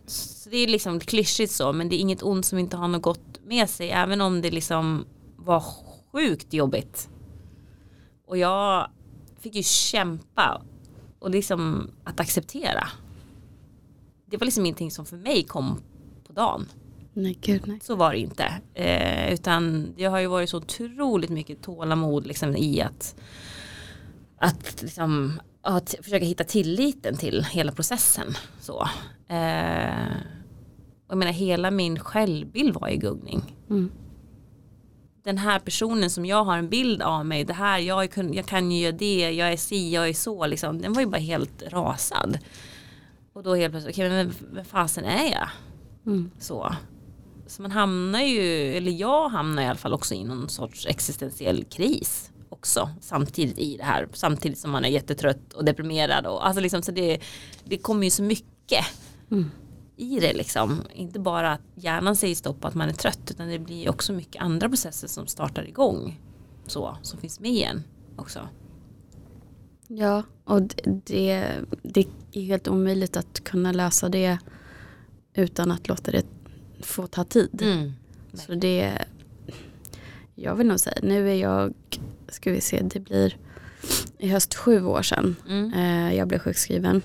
så 0.05 0.49
det 0.49 0.57
är 0.57 0.67
liksom 0.67 0.99
klyschigt 0.99 1.51
så 1.51 1.73
men 1.73 1.89
det 1.89 1.95
är 1.95 1.99
inget 1.99 2.23
ont 2.23 2.45
som 2.45 2.59
inte 2.59 2.77
har 2.77 2.87
något 2.87 3.01
gott 3.01 3.39
med 3.45 3.69
sig 3.69 3.89
även 3.89 4.21
om 4.21 4.41
det 4.41 4.51
liksom 4.51 5.05
var 5.35 5.63
sjukt 6.11 6.53
jobbigt. 6.53 7.09
Och 8.25 8.37
jag 8.37 8.89
fick 9.39 9.55
ju 9.55 9.63
kämpa 9.63 10.61
och 11.19 11.29
liksom 11.29 11.91
att 12.03 12.19
acceptera. 12.19 12.87
Det 14.25 14.37
var 14.37 14.45
liksom 14.45 14.65
ingenting 14.65 14.91
som 14.91 15.05
för 15.05 15.17
mig 15.17 15.43
kom 15.43 15.81
på 16.27 16.33
dagen. 16.33 16.65
Nej, 17.17 17.37
gud, 17.41 17.67
nej. 17.67 17.79
Så 17.83 17.95
var 17.95 18.11
det 18.11 18.19
inte. 18.19 18.53
Eh, 18.73 19.33
utan 19.33 19.93
det 19.97 20.05
har 20.05 20.19
ju 20.19 20.27
varit 20.27 20.49
så 20.49 20.57
otroligt 20.57 21.29
mycket 21.29 21.61
tålamod 21.61 22.27
liksom, 22.27 22.55
i 22.55 22.81
att, 22.81 23.15
att, 24.37 24.81
liksom, 24.81 25.41
att 25.61 25.95
försöka 26.01 26.25
hitta 26.25 26.43
tilliten 26.43 27.17
till 27.17 27.43
hela 27.43 27.71
processen. 27.71 28.33
Så. 28.59 28.87
Eh, 29.27 30.11
och 31.07 31.11
jag 31.11 31.17
menar 31.17 31.31
hela 31.31 31.71
min 31.71 31.99
självbild 31.99 32.73
var 32.73 32.89
i 32.89 32.97
guggning. 32.97 33.55
Mm. 33.69 33.91
Den 35.23 35.37
här 35.37 35.59
personen 35.59 36.09
som 36.09 36.25
jag 36.25 36.43
har 36.43 36.57
en 36.57 36.69
bild 36.69 37.01
av 37.01 37.25
mig, 37.25 37.43
det 37.43 37.53
här, 37.53 37.79
jag, 37.79 38.11
kan, 38.11 38.33
jag 38.33 38.45
kan 38.45 38.71
ju 38.71 38.81
göra 38.81 38.95
det, 38.95 39.31
jag 39.31 39.53
är 39.53 39.57
si, 39.57 39.93
jag 39.93 40.09
är 40.09 40.13
så, 40.13 40.45
liksom, 40.47 40.81
den 40.81 40.93
var 40.93 41.01
ju 41.01 41.07
bara 41.07 41.21
helt 41.21 41.63
rasad. 41.67 42.37
Och 43.33 43.43
då 43.43 43.55
helt 43.55 43.73
plötsligt, 43.73 43.95
okej 43.95 44.07
okay, 44.07 44.23
men 44.23 44.55
vem 44.55 44.65
fasen 44.65 45.05
är 45.05 45.31
jag? 45.31 45.49
Mm. 46.05 46.31
Så. 46.39 46.75
Så 47.47 47.61
man 47.61 47.71
hamnar 47.71 48.21
ju, 48.21 48.77
eller 48.77 48.91
jag 48.91 49.29
hamnar 49.29 49.63
i 49.63 49.65
alla 49.65 49.77
fall 49.77 49.93
också 49.93 50.13
i 50.13 50.23
någon 50.23 50.49
sorts 50.49 50.85
existentiell 50.85 51.63
kris 51.63 52.31
också 52.49 52.89
samtidigt 53.01 53.59
i 53.59 53.77
det 53.77 53.83
här 53.83 54.07
samtidigt 54.13 54.57
som 54.59 54.71
man 54.71 54.85
är 54.85 54.89
jättetrött 54.89 55.53
och 55.53 55.65
deprimerad 55.65 56.25
och 56.25 56.47
alltså 56.47 56.61
liksom 56.61 56.81
så 56.81 56.91
det, 56.91 57.19
det 57.63 57.77
kommer 57.77 58.03
ju 58.03 58.09
så 58.09 58.23
mycket 58.23 58.85
mm. 59.31 59.51
i 59.95 60.19
det 60.19 60.33
liksom 60.33 60.81
inte 60.93 61.19
bara 61.19 61.51
att 61.51 61.61
hjärnan 61.75 62.15
säger 62.15 62.35
stopp 62.35 62.65
att 62.65 62.75
man 62.75 62.89
är 62.89 62.93
trött 62.93 63.31
utan 63.31 63.47
det 63.47 63.59
blir 63.59 63.89
också 63.89 64.13
mycket 64.13 64.41
andra 64.41 64.69
processer 64.69 65.07
som 65.07 65.27
startar 65.27 65.67
igång 65.67 66.21
så 66.67 66.97
som 67.01 67.19
finns 67.19 67.39
med 67.39 67.51
igen 67.51 67.83
också. 68.15 68.39
Ja 69.87 70.23
och 70.43 70.61
det, 71.05 71.53
det 71.83 72.05
är 72.31 72.41
helt 72.41 72.67
omöjligt 72.67 73.17
att 73.17 73.43
kunna 73.43 73.71
lösa 73.71 74.09
det 74.09 74.39
utan 75.33 75.71
att 75.71 75.87
låta 75.87 76.11
det 76.11 76.25
få 76.79 77.07
ta 77.07 77.23
tid. 77.23 77.61
Mm. 77.61 77.91
Så 78.33 78.55
det 78.55 78.97
jag 80.35 80.55
vill 80.55 80.67
nog 80.67 80.79
säga, 80.79 80.99
nu 81.03 81.29
är 81.29 81.35
jag, 81.35 81.73
ska 82.27 82.51
vi 82.51 82.61
se, 82.61 82.81
det 82.83 82.99
blir 82.99 83.37
i 84.17 84.27
höst 84.27 84.55
sju 84.55 84.85
år 84.85 85.01
sedan 85.01 85.35
mm. 85.49 85.73
eh, 85.73 86.17
jag 86.17 86.27
blev 86.27 86.39
sjukskriven. 86.39 87.01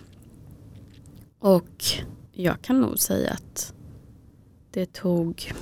Och 1.39 1.85
jag 2.33 2.63
kan 2.63 2.81
nog 2.81 2.99
säga 2.99 3.31
att 3.31 3.75
det 4.71 4.93
tog 4.93 5.53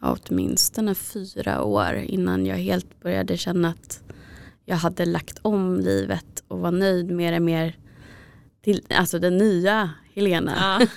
åtminstone 0.00 0.94
fyra 0.94 1.62
år 1.62 1.94
innan 1.94 2.46
jag 2.46 2.56
helt 2.56 3.00
började 3.00 3.36
känna 3.36 3.68
att 3.68 4.02
jag 4.64 4.76
hade 4.76 5.04
lagt 5.04 5.38
om 5.42 5.80
livet 5.80 6.44
och 6.48 6.58
var 6.58 6.70
nöjd 6.72 7.10
mer 7.10 7.36
och 7.36 7.42
mer 7.42 7.76
till 8.66 8.82
alltså 8.90 9.18
den 9.18 9.36
nya 9.36 9.90
Helena. 10.14 10.80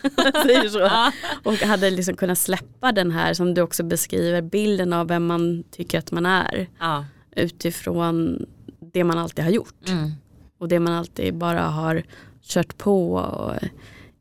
Ja. 0.80 1.12
Och 1.44 1.54
hade 1.54 1.90
liksom 1.90 2.16
kunnat 2.16 2.38
släppa 2.38 2.92
den 2.92 3.12
här 3.12 3.34
som 3.34 3.54
du 3.54 3.62
också 3.62 3.84
beskriver 3.84 4.42
bilden 4.42 4.94
av 4.94 5.08
vem 5.08 5.26
man 5.26 5.64
tycker 5.72 6.00
att 6.00 6.12
man 6.12 6.26
är. 6.26 6.68
Ja. 6.80 7.06
Utifrån 7.36 8.46
det 8.94 9.04
man 9.04 9.18
alltid 9.18 9.44
har 9.46 9.52
gjort. 9.52 9.90
Mm. 9.90 10.12
Och 10.58 10.68
det 10.68 10.80
man 10.80 10.94
alltid 10.94 11.36
bara 11.36 11.62
har 11.62 12.04
kört 12.42 12.78
på 12.78 13.14
och 13.14 13.56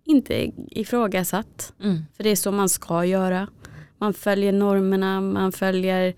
inte 0.05 0.51
ifrågasatt. 0.71 1.73
Mm. 1.83 2.05
För 2.17 2.25
det 2.25 2.31
är 2.31 2.37
så 2.37 2.53
man 2.53 2.69
ska 2.69 3.05
göra. 3.05 3.49
Man 3.99 4.15
följer 4.15 4.53
normerna, 4.53 5.21
man 5.21 5.53
följer 5.53 6.15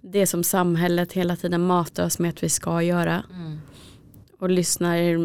det 0.00 0.26
som 0.26 0.44
samhället 0.44 1.12
hela 1.12 1.36
tiden 1.36 1.66
matar 1.66 2.04
oss 2.04 2.18
med 2.18 2.28
att 2.28 2.42
vi 2.42 2.48
ska 2.48 2.82
göra. 2.82 3.24
Mm 3.30 3.60
och 4.42 4.50
lyssnar 4.50 5.18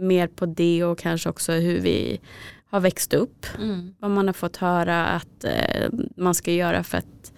mer 0.00 0.26
på 0.26 0.46
det 0.46 0.84
och 0.84 0.98
kanske 0.98 1.28
också 1.28 1.52
hur 1.52 1.80
vi 1.80 2.20
har 2.70 2.80
växt 2.80 3.14
upp. 3.14 3.46
Mm. 3.58 3.94
Vad 3.98 4.10
man 4.10 4.26
har 4.26 4.32
fått 4.32 4.56
höra 4.56 5.06
att 5.06 5.44
eh, 5.44 5.88
man 6.16 6.34
ska 6.34 6.52
göra 6.52 6.84
för 6.84 6.98
att 6.98 7.32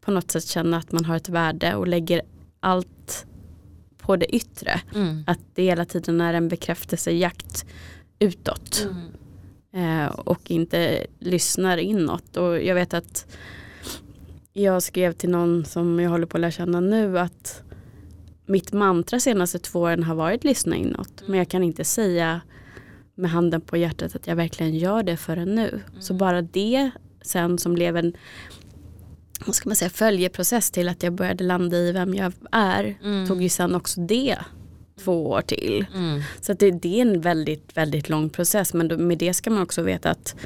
på 0.00 0.10
något 0.10 0.30
sätt 0.30 0.44
känna 0.44 0.76
att 0.76 0.92
man 0.92 1.04
har 1.04 1.16
ett 1.16 1.28
värde 1.28 1.74
och 1.74 1.88
lägger 1.88 2.22
allt 2.60 3.26
på 3.98 4.16
det 4.16 4.36
yttre. 4.36 4.80
Mm. 4.94 5.24
Att 5.26 5.40
det 5.54 5.62
hela 5.62 5.84
tiden 5.84 6.20
är 6.20 6.34
en 6.34 6.48
bekräftelsejakt 6.48 7.66
utåt. 8.18 8.88
Mm. 9.72 10.04
Eh, 10.04 10.10
och 10.10 10.50
inte 10.50 11.06
lyssnar 11.18 11.76
inåt. 11.76 12.36
Och 12.36 12.62
jag 12.62 12.74
vet 12.74 12.94
att 12.94 13.26
jag 14.52 14.82
skrev 14.82 15.12
till 15.12 15.30
någon 15.30 15.64
som 15.64 16.00
jag 16.00 16.10
håller 16.10 16.26
på 16.26 16.36
att 16.36 16.40
lära 16.40 16.50
känna 16.50 16.80
nu 16.80 17.18
att 17.18 17.62
mitt 18.46 18.72
mantra 18.72 19.20
senaste 19.20 19.58
två 19.58 19.80
åren 19.80 20.02
har 20.02 20.14
varit 20.14 20.44
lyssna 20.44 20.76
inåt. 20.76 21.22
Men 21.26 21.38
jag 21.38 21.48
kan 21.48 21.62
inte 21.62 21.84
säga 21.84 22.40
med 23.14 23.30
handen 23.30 23.60
på 23.60 23.76
hjärtat 23.76 24.16
att 24.16 24.26
jag 24.26 24.36
verkligen 24.36 24.74
gör 24.74 25.02
det 25.02 25.16
förrän 25.16 25.54
nu. 25.54 25.68
Mm. 25.68 26.02
Så 26.02 26.14
bara 26.14 26.42
det 26.42 26.90
sen 27.22 27.58
som 27.58 27.74
blev 27.74 27.96
en 27.96 28.16
vad 29.46 29.54
ska 29.54 29.68
man 29.68 29.76
säga, 29.76 29.90
följeprocess 29.90 30.70
till 30.70 30.88
att 30.88 31.02
jag 31.02 31.12
började 31.12 31.44
landa 31.44 31.76
i 31.76 31.92
vem 31.92 32.14
jag 32.14 32.32
är 32.52 32.98
mm. 33.02 33.26
tog 33.26 33.42
ju 33.42 33.48
sen 33.48 33.74
också 33.74 34.00
det 34.00 34.38
två 35.04 35.30
år 35.30 35.40
till. 35.40 35.86
Mm. 35.94 36.22
Så 36.40 36.52
det, 36.52 36.70
det, 36.70 36.98
är 36.98 37.02
en 37.02 37.20
väldigt, 37.20 37.76
väldigt 37.76 38.08
lång 38.08 38.30
process 38.30 38.74
men 38.74 38.88
då, 38.88 38.98
med 38.98 39.18
det 39.18 39.34
ska 39.34 39.50
man 39.50 39.62
också 39.62 39.82
veta 39.82 40.10
att 40.10 40.36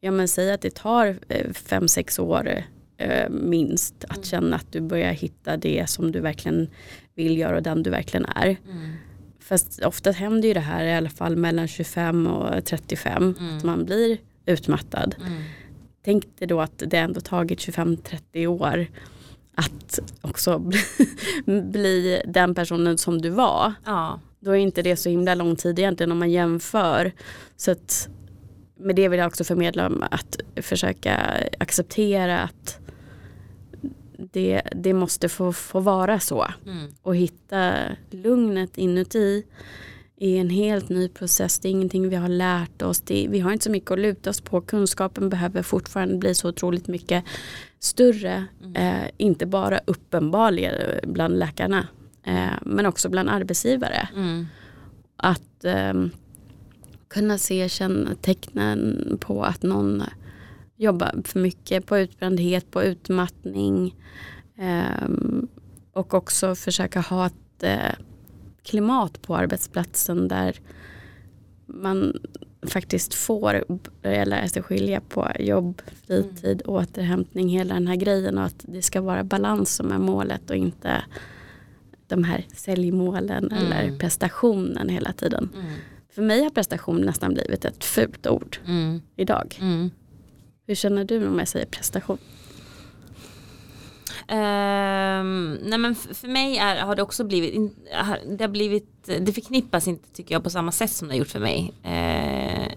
ja 0.00 0.10
men 0.10 0.28
säg 0.28 0.52
att 0.52 0.60
det 0.60 0.74
tar 0.74 1.16
eh, 1.28 1.52
fem, 1.52 1.88
sex 1.88 2.18
år 2.18 2.64
eh, 2.96 3.30
minst 3.30 4.04
att 4.04 4.16
mm. 4.16 4.24
känna 4.24 4.56
att 4.56 4.72
du 4.72 4.80
börjar 4.80 5.12
hitta 5.12 5.56
det 5.56 5.90
som 5.90 6.12
du 6.12 6.20
verkligen 6.20 6.68
vill 7.24 7.38
göra 7.38 7.56
och 7.56 7.62
den 7.62 7.82
du 7.82 7.90
verkligen 7.90 8.26
är. 8.26 8.46
Mm. 8.46 8.92
Fast 9.40 9.84
ofta 9.84 10.10
händer 10.10 10.48
ju 10.48 10.54
det 10.54 10.60
här 10.60 10.84
i 10.84 10.94
alla 10.94 11.10
fall 11.10 11.36
mellan 11.36 11.68
25 11.68 12.26
och 12.26 12.64
35 12.64 13.34
mm. 13.38 13.56
att 13.56 13.64
man 13.64 13.84
blir 13.84 14.18
utmattad. 14.46 15.14
Mm. 15.26 15.42
Tänk 16.04 16.38
dig 16.38 16.48
då 16.48 16.60
att 16.60 16.82
det 16.86 16.98
ändå 16.98 17.20
tagit 17.20 17.58
25-30 17.58 18.46
år 18.46 18.86
att 19.54 19.98
också 20.20 20.58
bli, 20.58 20.80
bli 21.62 22.22
den 22.26 22.54
personen 22.54 22.98
som 22.98 23.22
du 23.22 23.30
var. 23.30 23.72
Ja. 23.84 24.20
Då 24.40 24.50
är 24.50 24.56
inte 24.56 24.82
det 24.82 24.96
så 24.96 25.08
himla 25.08 25.34
lång 25.34 25.56
tid 25.56 25.78
egentligen 25.78 26.12
om 26.12 26.18
man 26.18 26.30
jämför. 26.30 27.12
Så 27.56 27.70
att 27.70 28.08
med 28.76 28.96
det 28.96 29.08
vill 29.08 29.18
jag 29.18 29.26
också 29.26 29.44
förmedla 29.44 29.90
att 30.10 30.40
försöka 30.56 31.16
acceptera 31.58 32.38
att 32.38 32.80
det, 34.32 34.62
det 34.76 34.92
måste 34.92 35.28
få, 35.28 35.52
få 35.52 35.80
vara 35.80 36.20
så. 36.20 36.46
Mm. 36.66 36.88
Och 37.02 37.16
hitta 37.16 37.74
lugnet 38.10 38.78
inuti 38.78 39.44
i 40.16 40.38
en 40.38 40.50
helt 40.50 40.88
ny 40.88 41.08
process. 41.08 41.58
Det 41.58 41.68
är 41.68 41.70
ingenting 41.70 42.08
vi 42.08 42.16
har 42.16 42.28
lärt 42.28 42.82
oss. 42.82 43.00
Det, 43.00 43.26
vi 43.30 43.40
har 43.40 43.52
inte 43.52 43.64
så 43.64 43.70
mycket 43.70 43.90
att 43.90 43.98
luta 43.98 44.30
oss 44.30 44.40
på. 44.40 44.60
Kunskapen 44.60 45.28
behöver 45.28 45.62
fortfarande 45.62 46.16
bli 46.16 46.34
så 46.34 46.48
otroligt 46.48 46.88
mycket 46.88 47.24
större. 47.78 48.44
Mm. 48.64 48.76
Eh, 48.76 49.10
inte 49.16 49.46
bara 49.46 49.80
uppenbarligen 49.84 50.74
bland 51.02 51.38
läkarna. 51.38 51.88
Eh, 52.24 52.52
men 52.62 52.86
också 52.86 53.08
bland 53.08 53.28
arbetsgivare. 53.28 54.08
Mm. 54.16 54.46
Att 55.16 55.64
eh, 55.64 55.94
kunna 57.08 57.38
se 57.38 57.68
tecknen 58.20 59.18
på 59.20 59.44
att 59.44 59.62
någon 59.62 60.02
jobba 60.80 61.12
för 61.24 61.40
mycket 61.40 61.86
på 61.86 61.98
utbrändhet, 61.98 62.70
på 62.70 62.82
utmattning 62.82 63.96
um, 64.58 65.48
och 65.92 66.14
också 66.14 66.54
försöka 66.54 67.00
ha 67.00 67.26
ett 67.26 67.64
uh, 67.64 68.04
klimat 68.62 69.22
på 69.22 69.36
arbetsplatsen 69.36 70.28
där 70.28 70.56
man 71.66 72.12
faktiskt 72.62 73.14
får 73.14 73.64
börja 74.02 74.24
lära 74.24 74.48
sig 74.48 74.62
skilja 74.62 75.00
på 75.00 75.28
jobb, 75.38 75.82
fritid, 76.06 76.62
mm. 76.64 76.76
återhämtning, 76.76 77.48
hela 77.48 77.74
den 77.74 77.86
här 77.86 77.96
grejen 77.96 78.38
och 78.38 78.44
att 78.44 78.64
det 78.68 78.82
ska 78.82 79.00
vara 79.00 79.24
balans 79.24 79.74
som 79.74 79.92
är 79.92 79.98
målet 79.98 80.50
och 80.50 80.56
inte 80.56 81.04
de 82.06 82.24
här 82.24 82.46
säljmålen 82.54 83.52
mm. 83.52 83.72
eller 83.72 83.98
prestationen 83.98 84.88
hela 84.88 85.12
tiden. 85.12 85.48
Mm. 85.54 85.72
För 86.14 86.22
mig 86.22 86.42
har 86.42 86.50
prestation 86.50 87.00
nästan 87.00 87.34
blivit 87.34 87.64
ett 87.64 87.84
fult 87.84 88.26
ord 88.26 88.56
mm. 88.66 89.02
idag. 89.16 89.58
Hur 90.70 90.74
känner 90.74 91.04
du 91.04 91.26
om 91.26 91.38
jag 91.38 91.48
säger 91.48 91.66
prestation? 91.66 92.18
Um, 94.28 95.52
nej 95.54 95.78
men 95.78 95.94
för, 95.94 96.28
mig 96.28 96.58
är, 96.58 96.82
har 96.82 96.96
det 96.96 97.02
också 97.02 97.24
blivit, 97.24 97.72
det 98.38 98.44
har 98.44 98.48
blivit, 98.48 99.04
det 99.04 99.32
förknippas 99.32 99.88
inte 99.88 100.08
tycker 100.10 100.34
jag 100.34 100.44
på 100.44 100.50
samma 100.50 100.72
sätt 100.72 100.90
som 100.90 101.08
det 101.08 101.14
har 101.14 101.18
gjort 101.18 101.28
för 101.28 101.40
mig. 101.40 101.72
Uh, 101.84 102.72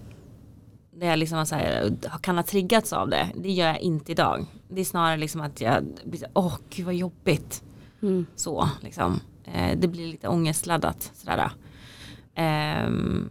det 0.92 1.06
jag 1.06 1.20
liksom 1.20 1.46
så 1.46 1.56
här, 1.56 1.94
kan 2.22 2.36
ha 2.36 2.44
triggats 2.44 2.94
av 2.94 3.10
det, 3.10 3.30
det 3.36 3.52
gör 3.52 3.68
jag 3.68 3.80
inte 3.80 4.12
idag. 4.12 4.46
Det 4.70 4.82
är 4.82 4.86
snarare 4.86 5.18
liksom 5.18 5.42
att 5.42 5.62
jag 5.62 5.84
åh 6.34 6.48
oh, 6.48 6.58
gud 6.70 6.86
vad 6.86 6.96
jobbigt. 6.96 7.64
Mm. 8.02 8.26
Så 8.36 8.70
liksom. 8.82 9.20
Uh, 9.48 9.78
det 9.78 9.88
blir 9.88 10.08
lite 10.08 10.28
ångestladdat 10.28 11.12
sådär. 11.16 11.52
Um, 12.88 13.30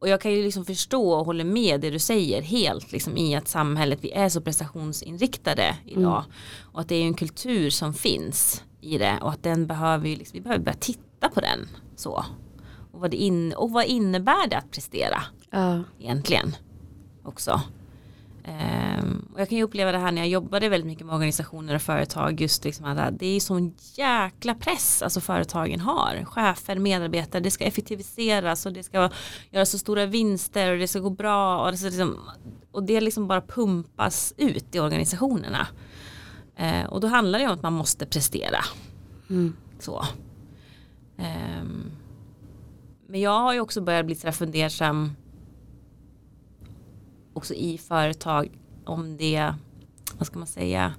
och 0.00 0.08
jag 0.08 0.20
kan 0.20 0.32
ju 0.32 0.42
liksom 0.42 0.64
förstå 0.64 1.12
och 1.12 1.26
hålla 1.26 1.44
med 1.44 1.80
det 1.80 1.90
du 1.90 1.98
säger 1.98 2.42
helt 2.42 2.92
liksom 2.92 3.16
i 3.16 3.34
att 3.34 3.48
samhället 3.48 3.98
vi 4.02 4.12
är 4.12 4.28
så 4.28 4.40
prestationsinriktade 4.40 5.76
idag 5.86 6.24
mm. 6.24 6.30
och 6.72 6.80
att 6.80 6.88
det 6.88 6.94
är 6.94 7.02
en 7.02 7.14
kultur 7.14 7.70
som 7.70 7.94
finns 7.94 8.64
i 8.80 8.98
det 8.98 9.18
och 9.22 9.30
att 9.30 9.42
den 9.42 9.66
behöver 9.66 10.08
ju 10.08 10.16
liksom, 10.16 10.36
vi 10.36 10.40
behöver 10.40 10.64
börja 10.64 10.78
titta 10.78 11.28
på 11.28 11.40
den 11.40 11.68
så 11.96 12.24
och 12.92 13.00
vad, 13.00 13.14
in, 13.14 13.52
och 13.52 13.70
vad 13.70 13.84
innebär 13.84 14.48
det 14.48 14.56
att 14.56 14.70
prestera 14.70 15.22
uh. 15.54 15.80
egentligen 15.98 16.56
också 17.22 17.60
och 19.32 19.40
jag 19.40 19.48
kan 19.48 19.58
ju 19.58 19.64
uppleva 19.64 19.92
det 19.92 19.98
här 19.98 20.12
när 20.12 20.22
jag 20.22 20.28
jobbade 20.28 20.68
väldigt 20.68 20.86
mycket 20.86 21.06
med 21.06 21.14
organisationer 21.14 21.74
och 21.74 21.82
företag 21.82 22.40
just 22.40 22.64
liksom 22.64 22.86
att 22.86 23.18
det 23.18 23.26
är 23.26 23.40
sån 23.40 23.74
jäkla 23.94 24.54
press 24.54 25.02
alltså 25.02 25.20
företagen 25.20 25.80
har. 25.80 26.24
Chefer, 26.24 26.78
medarbetare, 26.78 27.42
det 27.42 27.50
ska 27.50 27.64
effektiviseras 27.64 28.66
och 28.66 28.72
det 28.72 28.82
ska 28.82 29.10
göra 29.50 29.66
så 29.66 29.78
stora 29.78 30.06
vinster 30.06 30.72
och 30.72 30.78
det 30.78 30.88
ska 30.88 30.98
gå 30.98 31.10
bra 31.10 31.64
och 31.64 31.72
det, 31.72 31.84
liksom, 31.84 32.16
och 32.72 32.82
det 32.82 33.00
liksom 33.00 33.28
bara 33.28 33.40
pumpas 33.40 34.34
ut 34.36 34.74
i 34.74 34.80
organisationerna. 34.80 35.66
Uh, 36.60 36.84
och 36.84 37.00
då 37.00 37.08
handlar 37.08 37.38
det 37.38 37.46
om 37.46 37.52
att 37.52 37.62
man 37.62 37.72
måste 37.72 38.06
prestera. 38.06 38.64
Mm. 39.30 39.56
Så. 39.78 40.04
Um, 41.16 41.90
men 43.08 43.20
jag 43.20 43.40
har 43.40 43.54
ju 43.54 43.60
också 43.60 43.80
börjat 43.80 44.06
bli 44.06 44.14
sådär 44.14 44.32
fundersam 44.32 45.12
också 47.40 47.54
i 47.54 47.78
företag 47.78 48.58
om 48.84 49.16
det, 49.16 49.54
vad 50.18 50.26
ska 50.26 50.38
man 50.38 50.46
säga, 50.48 50.94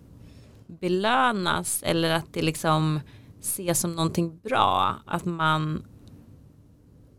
belönas 0.67 1.83
eller 1.83 2.13
att 2.13 2.33
det 2.33 2.41
liksom 2.41 2.99
ses 3.39 3.79
som 3.79 3.95
någonting 3.95 4.39
bra 4.43 4.95
att 5.05 5.25
man 5.25 5.83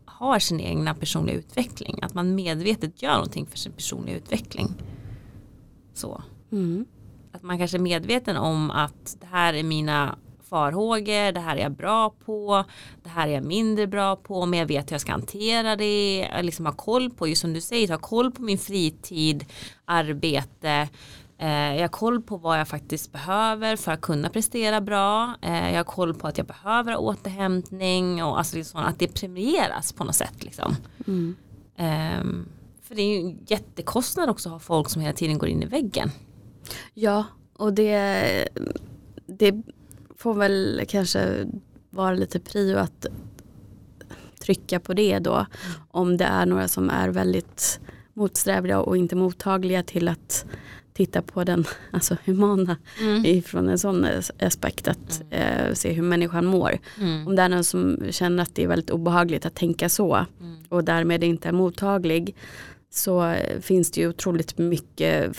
har 0.05 0.39
sin 0.39 0.59
egna 0.59 0.93
personliga 0.93 1.35
utveckling. 1.35 1.99
Att 2.01 2.13
man 2.13 2.35
medvetet 2.35 3.01
gör 3.01 3.13
någonting 3.13 3.45
för 3.45 3.57
sin 3.57 3.71
personliga 3.71 4.17
utveckling. 4.17 4.67
Så. 5.93 6.23
Mm. 6.51 6.85
Att 7.31 7.43
man 7.43 7.57
kanske 7.57 7.77
är 7.77 7.81
medveten 7.81 8.37
om 8.37 8.71
att 8.71 9.17
det 9.19 9.27
här 9.27 9.53
är 9.53 9.63
mina 9.63 10.17
farhågor, 10.53 11.31
det 11.31 11.39
här 11.39 11.55
är 11.55 11.61
jag 11.61 11.71
bra 11.71 12.09
på, 12.25 12.63
det 13.03 13.09
här 13.09 13.27
är 13.27 13.31
jag 13.31 13.43
mindre 13.43 13.87
bra 13.87 14.15
på, 14.15 14.45
men 14.45 14.59
jag 14.59 14.65
vet 14.65 14.91
hur 14.91 14.93
jag 14.93 15.01
ska 15.01 15.11
hantera 15.11 15.75
det, 15.75 16.27
jag 16.35 16.45
liksom 16.45 16.65
har 16.65 16.73
koll 16.73 17.09
på, 17.09 17.27
just 17.27 17.41
som 17.41 17.53
du 17.53 17.61
säger, 17.61 17.87
ha 17.87 17.97
koll 17.97 18.31
på 18.31 18.41
min 18.41 18.57
fritid, 18.57 19.45
arbete, 19.85 20.89
eh, 21.37 21.75
jag 21.75 21.81
har 21.81 21.87
koll 21.87 22.21
på 22.21 22.37
vad 22.37 22.59
jag 22.59 22.67
faktiskt 22.67 23.11
behöver 23.11 23.75
för 23.75 23.91
att 23.91 24.01
kunna 24.01 24.29
prestera 24.29 24.81
bra. 24.81 25.35
Eh, 25.41 25.69
jag 25.69 25.79
har 25.79 25.83
koll 25.83 26.13
på 26.13 26.27
att 26.27 26.37
jag 26.37 26.47
behöver 26.47 26.97
återhämtning 26.97 28.23
och 28.23 28.37
alltså 28.37 28.55
liksom 28.55 28.79
att 28.79 28.99
det 28.99 29.07
premieras 29.07 29.93
på 29.93 30.03
något 30.03 30.15
sätt. 30.15 30.43
Liksom. 30.43 30.75
Mm. 31.07 31.35
Um, 32.19 32.49
för 32.81 32.95
det 32.95 33.01
är 33.01 33.19
ju 33.19 33.19
en 33.19 33.39
jättekostnad 33.47 34.29
också 34.29 34.49
att 34.49 34.53
ha 34.53 34.59
folk 34.59 34.89
som 34.89 35.01
hela 35.01 35.13
tiden 35.13 35.37
går 35.37 35.49
in 35.49 35.63
i 35.63 35.65
väggen. 35.65 36.11
Ja, 36.93 37.25
och 37.57 37.73
det, 37.73 38.47
det 39.25 39.63
får 40.23 40.33
väl 40.33 40.81
kanske 40.87 41.45
vara 41.89 42.13
lite 42.13 42.39
prio 42.39 42.77
att 42.77 43.05
trycka 44.41 44.79
på 44.79 44.93
det 44.93 45.19
då. 45.19 45.33
Mm. 45.33 45.47
Om 45.91 46.17
det 46.17 46.25
är 46.25 46.45
några 46.45 46.67
som 46.67 46.89
är 46.89 47.09
väldigt 47.09 47.79
motsträviga 48.13 48.79
och 48.79 48.97
inte 48.97 49.15
mottagliga 49.15 49.83
till 49.83 50.07
att 50.07 50.45
titta 50.93 51.21
på 51.21 51.43
den 51.43 51.65
alltså 51.91 52.17
humana 52.25 52.77
mm. 53.01 53.25
ifrån 53.25 53.69
en 53.69 53.79
sån 53.79 54.07
aspekt 54.39 54.87
att 54.87 55.23
mm. 55.29 55.67
eh, 55.67 55.73
se 55.73 55.93
hur 55.93 56.03
människan 56.03 56.45
mår. 56.45 56.77
Mm. 56.99 57.27
Om 57.27 57.35
det 57.35 57.41
är 57.41 57.49
någon 57.49 57.63
som 57.63 57.99
känner 58.11 58.43
att 58.43 58.55
det 58.55 58.63
är 58.63 58.67
väldigt 58.67 58.89
obehagligt 58.89 59.45
att 59.45 59.55
tänka 59.55 59.89
så 59.89 60.15
mm. 60.15 60.57
och 60.69 60.83
därmed 60.83 61.23
inte 61.23 61.47
är 61.47 61.53
mottaglig 61.53 62.35
så 62.95 63.35
finns 63.61 63.91
det 63.91 64.01
ju 64.01 64.09
otroligt 64.09 64.57
mycket 64.57 65.37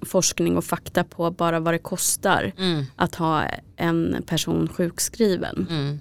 forskning 0.00 0.56
och 0.56 0.64
fakta 0.64 1.04
på 1.04 1.30
bara 1.30 1.60
vad 1.60 1.74
det 1.74 1.78
kostar 1.78 2.52
mm. 2.58 2.84
att 2.96 3.14
ha 3.14 3.44
en 3.76 4.22
person 4.26 4.68
sjukskriven. 4.68 5.66
Mm. 5.70 6.00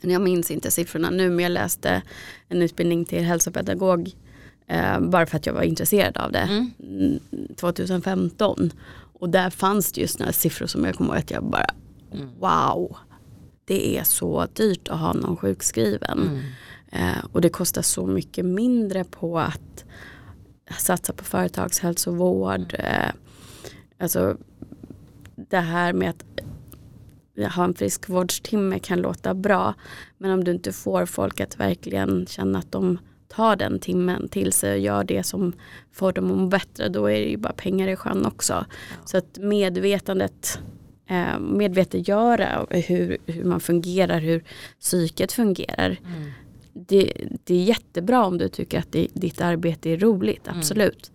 Jag 0.00 0.22
minns 0.22 0.50
inte 0.50 0.70
siffrorna 0.70 1.10
nu 1.10 1.30
men 1.30 1.38
jag 1.38 1.52
läste 1.52 2.02
en 2.48 2.62
utbildning 2.62 3.04
till 3.04 3.22
hälsopedagog 3.22 4.10
eh, 4.66 5.00
bara 5.00 5.26
för 5.26 5.36
att 5.36 5.46
jag 5.46 5.52
var 5.52 5.62
intresserad 5.62 6.16
av 6.16 6.32
det 6.32 6.66
mm. 6.80 7.20
2015. 7.56 8.70
Och 9.20 9.28
där 9.28 9.50
fanns 9.50 9.92
det 9.92 10.00
just 10.00 10.18
några 10.18 10.32
siffror 10.32 10.66
som 10.66 10.84
jag 10.84 10.94
kommer 10.94 11.10
ihåg 11.10 11.18
att 11.18 11.30
jag 11.30 11.44
bara 11.44 11.70
mm. 12.12 12.28
wow 12.38 12.96
det 13.64 13.98
är 13.98 14.04
så 14.04 14.46
dyrt 14.52 14.88
att 14.88 15.00
ha 15.00 15.12
någon 15.12 15.36
sjukskriven. 15.36 16.20
Mm. 16.22 16.40
Eh, 16.92 17.24
och 17.32 17.40
det 17.40 17.48
kostar 17.48 17.82
så 17.82 18.06
mycket 18.06 18.44
mindre 18.44 19.04
på 19.04 19.38
att 19.38 19.84
satsa 20.78 21.12
på 21.12 21.24
företagshälsovård. 21.24 22.74
Eh, 22.78 23.10
alltså 23.98 24.36
det 25.36 25.60
här 25.60 25.92
med 25.92 26.10
att 26.10 26.24
ha 27.54 27.64
en 27.64 27.74
friskvårdstimme 27.74 28.78
kan 28.78 28.98
låta 28.98 29.34
bra. 29.34 29.74
Men 30.18 30.30
om 30.30 30.44
du 30.44 30.50
inte 30.50 30.72
får 30.72 31.06
folk 31.06 31.40
att 31.40 31.60
verkligen 31.60 32.26
känna 32.26 32.58
att 32.58 32.72
de 32.72 32.98
tar 33.28 33.56
den 33.56 33.78
timmen 33.78 34.28
till 34.28 34.52
sig 34.52 34.72
och 34.72 34.78
gör 34.78 35.04
det 35.04 35.22
som 35.22 35.52
får 35.92 36.12
dem 36.12 36.30
att 36.30 36.36
må 36.36 36.46
bättre. 36.46 36.88
Då 36.88 37.06
är 37.06 37.20
det 37.20 37.30
ju 37.30 37.36
bara 37.36 37.52
pengar 37.52 37.88
i 37.88 37.96
sjön 37.96 38.26
också. 38.26 38.66
Så 39.04 39.18
att 39.18 39.38
medvetandet 39.38 40.60
eh, 41.06 41.38
medvetengöra 41.38 42.66
hur, 42.70 43.18
hur 43.26 43.44
man 43.44 43.60
fungerar, 43.60 44.20
hur 44.20 44.44
psyket 44.80 45.32
fungerar. 45.32 46.00
Mm 46.04 46.32
det, 46.86 47.12
det 47.44 47.54
är 47.54 47.64
jättebra 47.64 48.26
om 48.26 48.38
du 48.38 48.48
tycker 48.48 48.78
att 48.78 48.92
det, 48.92 49.08
ditt 49.12 49.40
arbete 49.40 49.90
är 49.90 49.98
roligt, 49.98 50.46
mm. 50.46 50.58
absolut. 50.58 51.12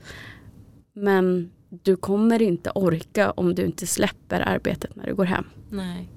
Mm. 0.95 1.05
Men 1.05 1.51
du 1.69 1.95
kommer 1.95 2.41
inte 2.41 2.71
orka 2.75 3.31
om 3.31 3.55
du 3.55 3.65
inte 3.65 3.87
släpper 3.87 4.41
arbetet 4.41 4.95
när 4.95 5.05
du 5.05 5.15
går 5.15 5.25
hem. 5.25 5.45
Nej, 5.69 6.09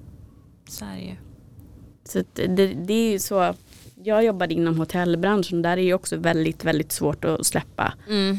så 0.67 0.85
är 0.85 0.95
det 0.95 1.01
ju. 1.01 1.15
Så 2.03 2.23
det, 2.33 2.67
det 2.67 2.93
är 2.93 3.11
ju 3.11 3.19
så, 3.19 3.53
jag 4.03 4.25
jobbade 4.25 4.53
inom 4.53 4.79
hotellbranschen, 4.79 5.61
där 5.61 5.71
är 5.71 5.83
det 5.83 5.93
också 5.93 6.17
väldigt, 6.17 6.63
väldigt 6.63 6.91
svårt 6.91 7.25
att 7.25 7.45
släppa. 7.45 7.93
Mm. 8.09 8.37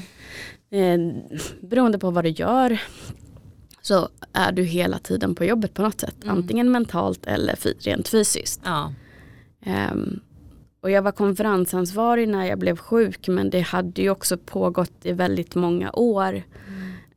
Eh, 0.71 1.23
beroende 1.61 1.99
på 1.99 2.11
vad 2.11 2.25
du 2.25 2.31
gör 2.31 2.81
så 3.83 4.09
är 4.33 4.53
du 4.53 4.63
hela 4.63 4.99
tiden 4.99 5.35
på 5.35 5.45
jobbet 5.45 5.75
på 5.75 5.83
något 5.83 6.01
sätt. 6.01 6.25
Mm. 6.25 6.37
Antingen 6.37 6.71
mentalt 6.71 7.27
eller 7.27 7.59
rent 7.85 8.09
fysiskt. 8.09 8.61
Ja. 8.65 8.93
Um, 9.67 10.21
och 10.81 10.91
jag 10.91 11.03
var 11.03 11.13
konferensansvarig 11.13 12.29
när 12.29 12.45
jag 12.45 12.59
blev 12.59 12.77
sjuk 12.77 13.29
men 13.29 13.51
det 13.51 13.61
hade 13.61 14.03
ju 14.03 14.11
också 14.11 14.37
pågått 14.37 14.93
i 15.03 15.13
väldigt 15.13 15.55
många 15.55 15.93
år. 15.93 16.43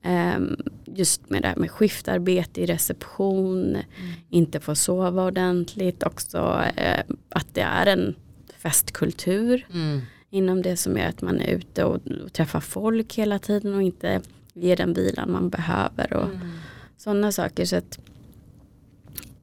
Mm. 0.04 0.56
Just 0.86 1.30
med 1.30 1.42
det 1.42 1.48
här 1.48 1.56
med 1.56 1.72
skiftarbete 1.72 2.62
i 2.62 2.66
reception, 2.66 3.66
mm. 3.70 3.86
inte 4.30 4.60
få 4.60 4.76
sova 4.76 5.26
ordentligt, 5.26 6.04
också 6.04 6.38
uh, 6.38 7.16
att 7.30 7.48
det 7.54 7.62
är 7.62 7.86
en 7.86 8.16
festkultur 8.58 9.68
mm. 9.74 10.02
inom 10.30 10.62
det 10.62 10.78
som 10.78 10.98
gör 10.98 11.06
att 11.06 11.22
man 11.22 11.42
är 11.42 11.48
ute 11.48 11.84
och, 11.84 12.00
och 12.24 12.34
träffar 12.34 12.60
folk 12.60 13.16
hela 13.16 13.40
tiden 13.40 13.74
och 13.74 13.82
inte 13.82 14.22
ger 14.54 14.78
den 14.78 14.94
vilan 14.94 15.32
man 15.32 15.50
behöver 15.50 16.14
och 16.14 16.30
mm. 16.30 16.50
sådana 16.98 17.32
saker. 17.32 17.66
Så 17.66 17.76
att, 17.76 18.00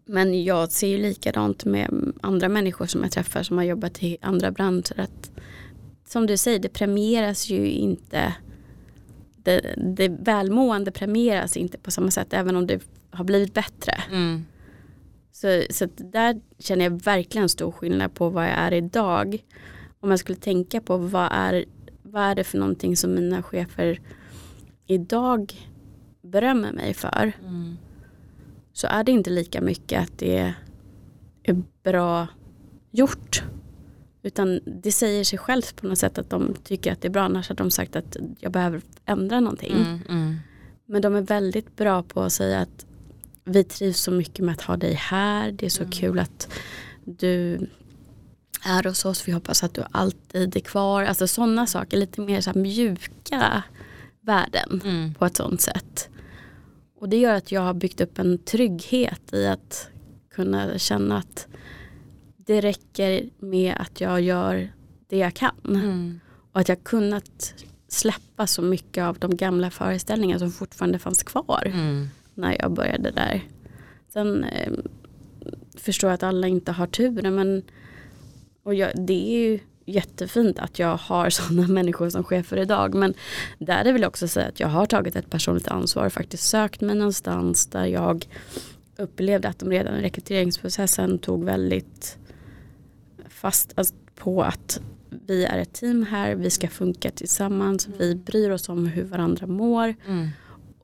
men 0.09 0.45
jag 0.45 0.73
ser 0.73 0.87
ju 0.87 0.99
likadant 0.99 1.65
med 1.65 2.13
andra 2.21 2.49
människor 2.49 2.87
som 2.87 3.03
jag 3.03 3.13
träffar 3.13 3.43
som 3.43 3.57
har 3.57 3.65
jobbat 3.65 4.03
i 4.03 4.19
andra 4.21 4.51
branscher. 4.51 5.01
Att, 5.01 5.31
som 6.07 6.27
du 6.27 6.37
säger, 6.37 6.59
det 6.59 6.69
premieras 6.69 7.51
ju 7.51 7.71
inte. 7.71 8.35
Det, 9.37 9.75
det 9.77 10.09
välmående 10.09 10.91
premieras 10.91 11.57
inte 11.57 11.79
på 11.79 11.91
samma 11.91 12.11
sätt 12.11 12.33
även 12.33 12.57
om 12.57 12.67
det 12.67 12.83
har 13.11 13.25
blivit 13.25 13.55
bättre. 13.55 13.93
Mm. 14.11 14.45
Så, 15.33 15.63
så 15.71 15.89
där 15.97 16.41
känner 16.59 16.85
jag 16.85 17.03
verkligen 17.05 17.49
stor 17.49 17.73
skillnad 17.73 18.15
på 18.15 18.31
vad 18.31 18.45
jag 18.45 18.53
är 18.53 18.73
idag. 18.73 19.45
Om 20.01 20.11
jag 20.11 20.19
skulle 20.19 20.39
tänka 20.39 20.81
på 20.81 20.97
vad 20.97 21.29
är, 21.33 21.65
vad 22.03 22.23
är 22.23 22.35
det 22.35 22.45
för 22.45 22.59
någonting 22.59 22.97
som 22.97 23.15
mina 23.15 23.43
chefer 23.43 24.01
idag 24.87 25.55
berömmer 26.23 26.73
mig 26.73 26.95
för. 26.95 27.33
Mm 27.45 27.77
så 28.79 28.87
är 28.87 29.05
det 29.05 29.13
inte 29.13 29.31
lika 29.31 29.61
mycket 29.61 30.03
att 30.03 30.19
det 30.19 30.55
är 31.43 31.63
bra 31.83 32.27
gjort. 32.91 33.43
Utan 34.23 34.61
det 34.83 34.93
säger 34.93 35.25
sig 35.25 35.39
självt 35.39 35.77
på 35.77 35.87
något 35.87 35.99
sätt 35.99 36.19
att 36.19 36.31
de 36.31 36.55
tycker 36.65 36.93
att 36.93 37.01
det 37.03 37.09
är 37.09 37.13
bra. 37.13 37.23
Annars 37.23 37.49
hade 37.49 37.63
de 37.63 37.71
sagt 37.71 37.97
att 37.97 38.17
jag 38.39 38.53
behöver 38.53 38.81
ändra 39.07 39.41
någonting. 39.41 39.73
Mm, 39.77 40.01
mm. 40.09 40.37
Men 40.87 41.03
de 41.03 41.15
är 41.15 41.21
väldigt 41.21 41.77
bra 41.77 42.03
på 42.03 42.23
att 42.23 42.33
säga 42.33 42.61
att 42.61 42.87
vi 43.45 43.65
trivs 43.65 44.01
så 44.01 44.11
mycket 44.11 44.45
med 44.45 44.53
att 44.53 44.61
ha 44.63 44.77
dig 44.77 44.95
här. 44.95 45.53
Det 45.53 45.67
är 45.67 45.71
så 45.71 45.83
Mm. 45.83 45.93
kul 45.93 46.19
att 46.19 46.49
du 47.05 47.67
är 48.65 48.85
hos 48.89 49.05
oss. 49.05 49.29
Vi 49.29 49.33
hoppas 49.33 49.63
att 49.65 49.75
du 49.75 49.83
alltid 49.91 50.57
är 50.57 50.61
kvar. 50.61 51.03
Alltså 51.05 51.27
sådana 51.27 51.67
saker, 51.67 51.97
lite 51.97 52.21
mer 52.21 52.41
så 52.41 52.59
mjuka 52.59 53.63
värden 54.21 54.81
Mm. 54.85 55.15
på 55.15 55.27
ett 55.27 55.37
sådant 55.37 55.61
sätt. 55.61 56.09
Och 57.01 57.09
det 57.09 57.17
gör 57.17 57.35
att 57.35 57.53
jag 57.53 57.61
har 57.61 57.75
byggt 57.75 58.01
upp 58.01 58.19
en 58.19 58.39
trygghet 58.39 59.33
i 59.33 59.47
att 59.47 59.89
kunna 60.31 60.79
känna 60.79 61.19
att 61.19 61.47
det 62.37 62.61
räcker 62.61 63.31
med 63.39 63.75
att 63.79 64.01
jag 64.01 64.21
gör 64.21 64.73
det 65.09 65.17
jag 65.17 65.35
kan. 65.35 65.57
Mm. 65.65 66.21
Och 66.53 66.61
att 66.61 66.69
jag 66.69 66.85
kunnat 66.85 67.55
släppa 67.89 68.47
så 68.47 68.63
mycket 68.63 69.03
av 69.05 69.19
de 69.19 69.37
gamla 69.37 69.71
föreställningar 69.71 70.39
som 70.39 70.51
fortfarande 70.51 70.99
fanns 70.99 71.23
kvar 71.23 71.73
Mm. 71.75 72.09
när 72.35 72.57
jag 72.61 72.73
började 72.73 73.11
där. 73.11 73.43
Sen 74.09 74.45
eh, 74.45 74.73
förstår 75.75 76.11
jag 76.11 76.15
att 76.15 76.23
alla 76.23 76.47
inte 76.47 76.73
har 76.73 76.87
turen 76.87 77.35
men 77.35 77.63
och 78.63 78.75
jag, 78.75 78.91
det 79.07 79.35
är 79.35 79.39
ju 79.51 79.59
jättefint 79.89 80.59
att 80.59 80.79
jag 80.79 80.97
har 80.97 81.31
sådana 81.39 81.69
människor 81.69 82.11
som 82.11 82.25
chefer 82.25 82.57
idag 82.57 82.95
men 82.95 83.15
där 83.59 83.85
är 83.85 83.93
vill 83.93 84.03
jag 84.03 84.09
också 84.09 84.29
säga 84.29 84.49
att 84.49 84.61
jag 84.61 84.69
har 84.69 84.87
tagit 84.87 85.17
ett 85.17 85.31
personligt 85.31 85.69
ansvar 85.69 86.07
och 86.07 86.13
faktiskt 86.13 86.45
sökt 86.45 86.81
mig 86.81 86.97
någonstans 86.97 87.67
där 87.67 87.85
jag 87.87 88.29
upplevde 88.97 89.49
att 89.49 89.59
de 89.59 89.71
redan 89.71 89.95
i 89.95 90.03
rekryteringsprocessen 90.03 91.19
tog 91.19 91.45
väldigt 91.45 92.19
fast 93.29 93.73
alltså, 93.75 93.95
på 94.15 94.43
att 94.43 94.81
vi 95.27 95.45
är 95.45 95.59
ett 95.59 95.73
team 95.73 96.07
här, 96.11 96.35
vi 96.35 96.51
ska 96.51 96.69
funka 96.69 97.11
tillsammans, 97.11 97.89
vi 97.99 98.15
bryr 98.15 98.51
oss 98.51 98.69
om 98.69 98.87
hur 98.87 99.05
varandra 99.05 99.47
mår 99.47 99.95
Mm 100.07 100.29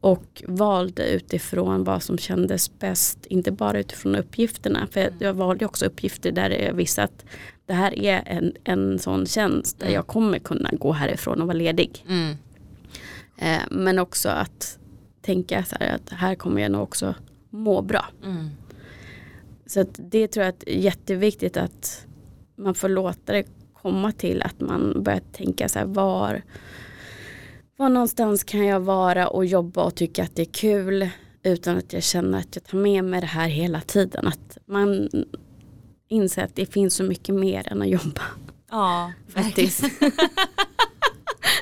och 0.05 0.43
valde 0.47 1.09
utifrån 1.09 1.85
vad 1.85 2.03
som 2.03 2.19
kändes 2.19 2.79
bäst, 2.79 3.27
inte 3.27 3.53
bara 3.53 3.79
utifrån 3.79 4.15
uppgifterna. 4.15 4.87
För 4.91 5.01
Mm. 5.01 5.15
jag 5.19 5.35
valde 5.35 5.65
också 5.67 5.87
uppgifter 5.87 6.33
där 6.33 6.51
jag 6.51 6.73
visste 6.75 7.03
att 7.03 7.25
det 7.67 7.73
här 7.73 7.99
är 7.99 8.23
en, 8.27 8.53
en 8.65 8.99
sån 8.99 9.27
tjänst 9.27 9.79
där 9.79 9.87
Mm. 9.87 9.95
jag 9.95 10.07
kommer 10.07 10.39
kunna 10.39 10.71
gå 10.73 10.93
härifrån 10.93 11.41
och 11.41 11.47
vara 11.47 11.57
ledig. 11.57 12.05
Mm. 12.09 12.37
Eh, 13.39 13.63
men 13.71 13.99
också 13.99 14.29
att 14.29 14.79
tänka 15.23 15.65
så 15.65 15.77
här 15.81 15.95
att 15.95 16.11
här 16.11 16.35
kommer 16.35 16.63
jag 16.63 16.73
nog 16.73 16.83
också 16.83 17.15
må 17.51 17.83
bra. 17.83 18.05
Mm. 18.25 18.51
Så 19.67 19.85
det 19.97 20.29
tror 20.29 20.45
jag 20.45 20.55
är 20.67 20.73
jätteviktigt 20.79 21.57
att 21.57 22.07
man 22.57 22.75
får 22.75 22.89
låta 22.89 23.33
det 23.33 23.45
komma 23.83 24.13
till 24.13 24.43
att 24.43 24.61
man 24.61 25.03
börjar 25.03 25.23
tänka 25.33 25.69
så 25.69 25.79
här 25.79 25.87
var, 25.87 26.43
var 27.77 27.89
någonstans 27.89 28.45
kan 28.45 28.67
jag 28.67 28.81
vara 28.81 29.29
och 29.29 29.45
jobba 29.47 29.85
och 29.85 29.95
tycka 29.95 30.23
att 30.23 30.37
det 30.37 30.43
är 30.43 30.53
kul 30.53 31.09
utan 31.43 31.77
att 31.79 31.93
jag 31.93 32.03
känner 32.03 32.39
att 32.39 32.57
jag 32.57 32.65
tar 32.65 32.79
med 32.79 33.05
mig 33.05 33.21
det 33.21 33.27
här 33.27 33.49
hela 33.49 33.81
tiden. 33.81 34.27
Att 34.27 34.59
man 34.67 35.09
inser 36.09 36.45
att 36.45 36.57
det 36.57 36.67
finns 36.67 36.95
så 36.95 37.05
mycket 37.05 37.35
mer 37.35 37.73
än 37.73 37.83
att 37.83 37.89
jobba. 37.89 38.23
Ja, 38.71 39.13
Faktiskt. 39.29 39.83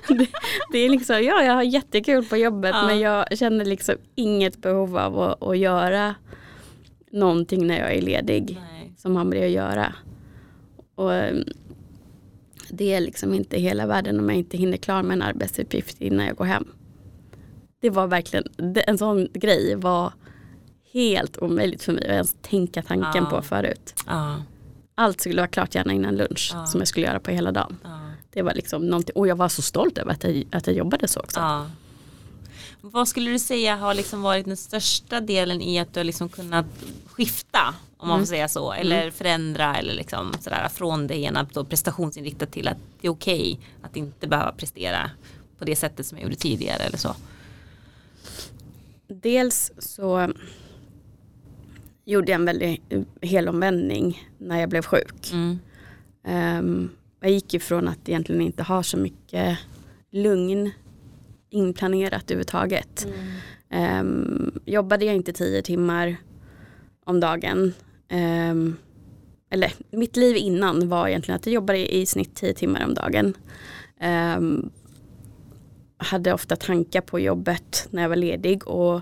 det, 0.08 0.28
det 0.72 0.78
är 0.78 0.88
liksom, 0.88 1.16
ja 1.16 1.42
jag 1.42 1.54
har 1.54 1.62
jättekul 1.62 2.24
på 2.24 2.36
jobbet 2.36 2.70
Ja. 2.74 2.86
men 2.86 3.00
jag 3.00 3.38
känner 3.38 3.64
liksom 3.64 3.94
inget 4.14 4.56
behov 4.56 4.96
av 4.98 5.20
att, 5.20 5.42
att 5.42 5.58
göra 5.58 6.14
någonting 7.12 7.66
när 7.66 7.78
jag 7.78 7.94
är 7.94 8.02
ledig 8.02 8.58
Nej. 8.72 8.92
som 8.96 9.16
har 9.16 9.24
med 9.24 9.38
det 9.38 9.44
att 9.44 9.50
göra. 9.50 9.94
Och 10.94 11.12
eh, 12.72 12.76
det 12.76 12.94
är 12.94 13.00
liksom 13.00 13.34
inte 13.34 13.58
hela 13.58 13.86
världen 13.86 14.20
om 14.20 14.28
jag 14.28 14.38
inte 14.38 14.56
hinner 14.56 14.76
klar 14.76 15.02
med 15.02 15.14
en 15.14 15.22
arbetsuppgift 15.22 16.00
innan 16.00 16.26
jag 16.26 16.36
går 16.36 16.44
hem. 16.44 16.64
Det 17.80 17.90
var 17.90 18.06
verkligen, 18.06 18.44
en 18.86 18.98
sån 18.98 19.28
grej 19.34 19.74
var 19.76 20.12
helt 20.92 21.38
omöjligt 21.38 21.82
för 21.82 21.92
mig 21.92 22.04
att 22.04 22.10
ens 22.10 22.36
tänka 22.42 22.82
tanken 22.82 23.24
Ja. 23.24 23.30
på 23.36 23.42
förut. 23.42 23.94
Ja. 24.06 24.42
Allt 24.94 25.20
skulle 25.20 25.36
vara 25.36 25.48
klart 25.48 25.74
gärna 25.74 25.92
innan 25.92 26.16
lunch 26.16 26.50
Ja. 26.54 26.66
som 26.66 26.80
jag 26.80 26.88
skulle 26.88 27.06
göra 27.06 27.20
på 27.20 27.30
hela 27.30 27.52
dagen. 27.52 27.76
Det 28.30 28.42
var 28.42 28.54
liksom 28.54 28.86
någonting, 28.86 29.12
och 29.16 29.26
jag 29.28 29.36
var 29.36 29.48
så 29.48 29.62
stolt 29.62 29.98
över 29.98 30.12
att 30.12 30.24
jag, 30.24 30.44
att 30.52 30.66
jag 30.66 30.76
jobbade 30.76 31.08
så 31.08 31.20
också. 31.20 31.40
Vad 32.84 33.08
skulle 33.08 33.30
du 33.30 33.38
säga 33.38 33.76
har 33.76 33.94
liksom 33.94 34.22
varit 34.22 34.46
den 34.46 34.56
största 34.56 35.20
delen 35.20 35.60
i 35.62 35.78
att 35.78 35.94
du 35.94 36.00
har 36.00 36.04
liksom 36.04 36.28
kunnat 36.28 36.66
skifta 37.06 37.74
om 37.96 38.08
man 38.08 38.18
får 38.18 38.26
säga 38.26 38.48
så 38.48 38.72
eller 38.72 39.10
förändra 39.10 39.76
eller 39.76 39.94
liksom 39.94 40.32
sådär 40.40 40.68
från 40.68 41.06
det 41.06 41.16
ena 41.16 41.46
då 41.52 41.64
prestationsinriktat 41.64 42.52
till 42.52 42.68
att 42.68 42.76
det 43.00 43.06
är 43.06 43.12
okej 43.12 43.60
att 43.82 43.96
inte 43.96 44.26
behöva 44.26 44.52
prestera 44.52 45.10
på 45.58 45.64
det 45.64 45.76
sättet 45.76 46.06
som 46.06 46.18
jag 46.18 46.22
gjorde 46.22 46.36
tidigare 46.36 46.82
eller 46.82 46.98
så. 46.98 47.14
Dels 49.08 49.72
så 49.78 50.32
gjorde 52.04 52.32
jag 52.32 52.38
en 52.38 52.44
väldig 52.44 52.82
helomvändning 53.20 54.28
när 54.38 54.60
jag 54.60 54.68
blev 54.68 54.82
sjuk. 54.82 55.32
Mm. 55.32 55.58
Ehm, 56.24 56.90
jag 57.20 57.30
gick 57.30 57.54
ifrån 57.54 57.88
att 57.88 58.08
egentligen 58.08 58.42
inte 58.42 58.62
ha 58.62 58.82
så 58.82 58.96
mycket 58.96 59.58
lugn 60.10 60.70
inplanerat 61.52 62.24
överhuvudtaget. 62.30 63.06
Ehm, 63.70 64.52
jobbade 64.66 65.04
jag 65.04 65.14
inte 65.14 65.32
tio 65.32 65.62
timmar 65.62 66.16
om 67.04 67.20
dagen. 67.20 67.72
Ehm, 68.08 68.76
eller 69.50 69.72
mitt 69.90 70.16
liv 70.16 70.36
innan 70.36 70.88
var 70.88 71.08
egentligen 71.08 71.36
att 71.36 71.46
jag 71.46 71.52
jobbade 71.54 71.94
i 71.94 72.06
snitt 72.06 72.34
tio 72.34 72.54
timmar 72.54 72.84
om 72.84 72.94
dagen. 72.94 73.34
Ehm, 74.00 74.70
hade 75.96 76.32
ofta 76.32 76.56
tankar 76.56 77.00
på 77.00 77.20
jobbet 77.20 77.88
när 77.90 78.02
jag 78.02 78.08
var 78.08 78.16
ledig 78.16 78.68
och 78.68 79.00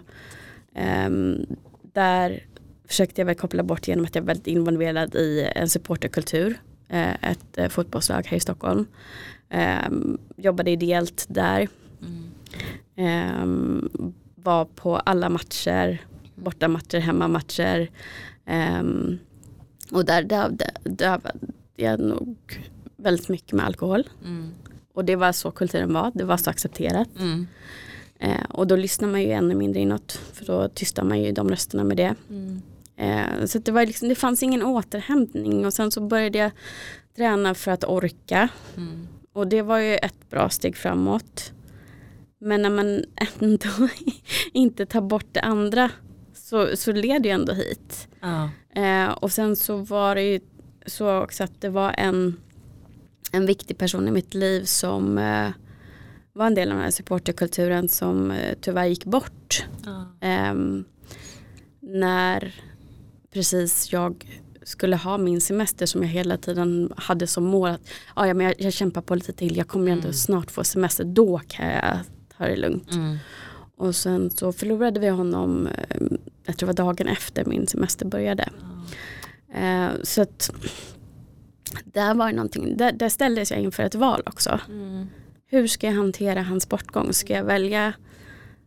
där 1.92 2.46
försökte 2.88 3.20
jag 3.20 3.26
väl 3.26 3.34
koppla 3.34 3.62
bort 3.62 3.88
genom 3.88 4.04
att 4.04 4.14
jag 4.14 4.22
var 4.22 4.26
väldigt 4.26 4.46
involverad 4.46 5.14
i 5.14 5.50
en 5.54 5.68
supporterkultur. 5.68 6.60
eh, 6.88 7.30
Ett 7.30 7.58
eh, 7.58 7.68
fotbollslag 7.68 8.26
här 8.26 8.36
i 8.36 8.40
Stockholm. 8.40 8.86
Jobbade 10.36 10.70
ideellt 10.70 11.26
där. 11.28 11.68
Mm. 12.02 12.29
Ehm, 12.96 13.88
var 14.34 14.64
på 14.64 14.96
alla 14.96 15.28
matcher, 15.28 15.98
bortamatcher, 16.34 16.98
hemmamatcher. 16.98 17.90
Um, 18.80 19.18
och 19.92 20.04
där 20.04 20.22
dövde, 20.22 20.70
dövade 20.84 21.38
jag 21.76 22.00
nog 22.00 22.36
väldigt 22.96 23.28
mycket 23.28 23.52
med 23.52 23.66
alkohol. 23.66 24.08
Mm. 24.24 24.50
Och 24.94 25.04
det 25.04 25.16
var 25.16 25.32
så 25.32 25.50
kulturen 25.50 25.92
var, 25.92 26.12
det 26.14 26.24
var 26.24 26.36
så 26.36 26.50
accepterat. 26.50 27.08
Mm. 27.18 27.46
Eh, 28.18 28.44
och 28.48 28.66
då 28.66 28.76
lyssnar 28.76 29.08
man 29.08 29.22
ju 29.22 29.30
ännu 29.30 29.54
mindre 29.54 29.80
inåt, 29.80 30.12
för 30.32 30.44
då 30.44 30.68
tystar 30.68 31.04
man 31.04 31.22
ju 31.22 31.32
de 31.32 31.48
rösterna 31.48 31.84
med 31.84 31.96
det. 31.96 32.14
Mm. 32.30 32.62
Eh, 32.96 33.46
så 33.46 33.58
det, 33.58 33.72
var 33.72 33.86
liksom, 33.86 34.08
det 34.08 34.14
fanns 34.14 34.42
ingen 34.42 34.62
återhämtning 34.62 35.66
och 35.66 35.74
sen 35.74 35.90
så 35.90 36.00
började 36.00 36.38
jag 36.38 36.50
träna 37.16 37.54
för 37.54 37.70
att 37.70 37.84
orka. 37.84 38.48
Mm. 38.76 39.08
Och 39.32 39.46
det 39.46 39.62
var 39.62 39.78
ju 39.78 39.96
ett 39.96 40.30
bra 40.30 40.48
steg 40.48 40.76
framåt. 40.76 41.52
Men 42.40 42.62
när 42.62 42.70
man 42.70 43.04
ändå 43.40 43.88
inte 44.52 44.86
tar 44.86 45.00
bort 45.00 45.26
det 45.32 45.40
andra 45.40 45.90
så, 46.34 46.76
så 46.76 46.92
leder 46.92 47.24
ju 47.24 47.30
ändå 47.30 47.52
hit. 47.52 48.08
Ja. 48.20 48.50
Eh, 48.82 49.08
och 49.10 49.32
sen 49.32 49.56
så 49.56 49.76
var 49.76 50.14
det 50.14 50.22
ju 50.22 50.40
så 50.86 51.22
också 51.22 51.44
att 51.44 51.60
det 51.60 51.68
var 51.68 51.94
en, 51.98 52.36
en 53.32 53.46
viktig 53.46 53.78
person 53.78 54.08
i 54.08 54.10
mitt 54.10 54.34
liv 54.34 54.64
som 54.64 55.18
eh, 55.18 55.48
var 56.32 56.46
en 56.46 56.54
del 56.54 56.68
av 56.70 56.74
den 56.76 56.84
här 56.84 56.90
supporterkulturen 56.90 57.88
som 57.88 58.30
eh, 58.30 58.54
tyvärr 58.60 58.86
gick 58.86 59.04
bort. 59.04 59.64
Ja. 59.84 60.12
Ehm, 60.20 60.84
när 61.80 62.54
precis 63.32 63.92
jag 63.92 64.40
skulle 64.62 64.96
ha 64.96 65.18
min 65.18 65.40
semester 65.40 65.86
som 65.86 66.02
jag 66.02 66.08
hela 66.08 66.36
tiden 66.36 66.92
hade 66.96 67.26
som 67.26 67.44
mål 67.44 67.70
att 67.70 67.80
ah, 68.14 68.26
ja, 68.26 68.34
men 68.34 68.46
jag, 68.46 68.54
jag 68.58 68.72
kämpar 68.72 69.00
på 69.02 69.14
lite 69.14 69.32
till, 69.32 69.56
jag 69.56 69.68
kommer 69.68 69.86
ju 69.86 69.92
ändå 69.92 70.04
Mm. 70.04 70.12
snart 70.14 70.50
få 70.50 70.64
semester, 70.64 71.04
då 71.04 71.40
kan 71.48 71.66
jag 71.68 71.98
ta 72.40 72.46
det 72.48 72.56
lugnt. 72.56 72.94
Mm. 72.94 73.16
Och 73.76 73.94
sen 73.94 74.30
så 74.30 74.52
förlorade 74.52 75.00
vi 75.00 75.08
honom, 75.08 75.66
eh, 75.66 75.96
jag 76.44 76.56
tror 76.56 76.66
det 76.72 76.82
var 76.82 76.86
dagen 76.86 77.08
efter 77.08 77.44
min 77.44 77.66
semester 77.66 78.06
började. 78.06 78.48
Eh, 79.54 79.88
så 80.02 80.22
att 80.22 80.50
där 81.84 82.14
var 82.14 82.26
det 82.26 82.32
någonting, 82.36 82.76
där, 82.76 82.92
där 82.92 83.08
ställdes 83.08 83.50
jag 83.50 83.60
inför 83.60 83.82
ett 83.82 83.94
val 83.94 84.22
också. 84.26 84.60
Mm. 84.68 85.06
Hur 85.46 85.66
ska 85.66 85.86
jag 85.86 85.94
hantera 85.94 86.42
hans 86.42 86.68
bortgång? 86.68 87.12
Ska 87.12 87.32
jag 87.34 87.44
välja 87.44 87.92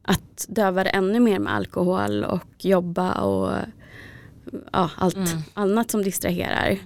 att 0.01 0.45
döva 0.49 0.83
det 0.83 0.89
ännu 0.89 1.19
mer 1.19 1.39
med 1.39 1.53
alkohol 1.53 2.23
och 2.23 2.65
jobba 2.65 3.11
och 3.21 3.51
ja, 4.71 4.89
allt 4.97 5.15
Mm. 5.15 5.27
annat 5.53 5.91
som 5.91 6.03
distraherar? 6.03 6.77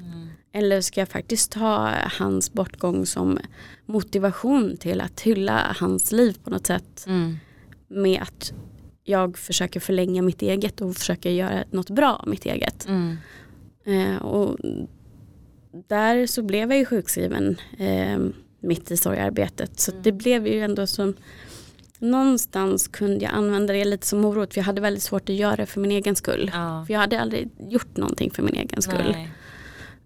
Mm. 0.57 0.65
Eller 0.65 0.81
ska 0.81 1.01
jag 1.01 1.09
faktiskt 1.09 1.51
ta 1.51 1.93
hans 2.19 2.53
bortgång 2.53 3.05
som 3.05 3.39
motivation 3.85 4.77
till 4.77 5.01
att 5.01 5.21
hylla 5.21 5.75
hans 5.79 6.11
liv 6.11 6.37
på 6.43 6.49
något 6.49 6.67
sätt 6.67 7.03
Mm. 7.07 7.37
med 7.87 8.21
att 8.21 8.53
jag 9.03 9.37
försöker 9.37 9.79
förlänga 9.79 10.21
mitt 10.21 10.41
eget 10.41 10.81
och 10.81 10.95
försöker 10.95 11.29
göra 11.29 11.63
något 11.71 11.89
bra 11.89 12.13
av 12.15 12.27
mitt 12.27 12.45
eget. 12.45 12.87
Mm. 12.87 13.17
Eh, 13.85 14.15
och 14.21 14.57
där 15.87 16.27
så 16.27 16.41
blev 16.41 16.69
jag 16.71 16.79
ju 16.79 16.85
sjukskriven 16.85 17.55
eh, 17.77 18.19
mitt 18.59 18.91
i 18.91 18.97
sorgarbetet. 18.97 19.79
Så 19.79 19.91
det 20.03 20.11
blev 20.11 20.47
ju 20.47 20.59
ändå 20.61 20.87
som 20.87 21.13
någonstans 21.99 22.87
kunde 22.87 23.25
jag 23.25 23.33
använda 23.33 23.73
det 23.73 23.85
lite 23.85 24.07
som 24.07 24.19
morot 24.19 24.53
för 24.53 24.59
jag 24.61 24.65
hade 24.65 24.81
väldigt 24.81 25.03
svårt 25.03 25.29
att 25.29 25.35
göra 25.35 25.55
det 25.55 25.65
för 25.65 25.79
min 25.81 25.91
egen 25.91 26.15
skull. 26.15 26.51
Ja. 26.53 26.83
För 26.87 26.93
jag 26.93 26.99
hade 26.99 27.21
aldrig 27.21 27.49
gjort 27.59 27.97
någonting 27.97 28.31
för 28.31 28.43
min 28.43 28.55
egen 28.55 28.81
skull. 28.81 29.11
Nej. 29.11 29.29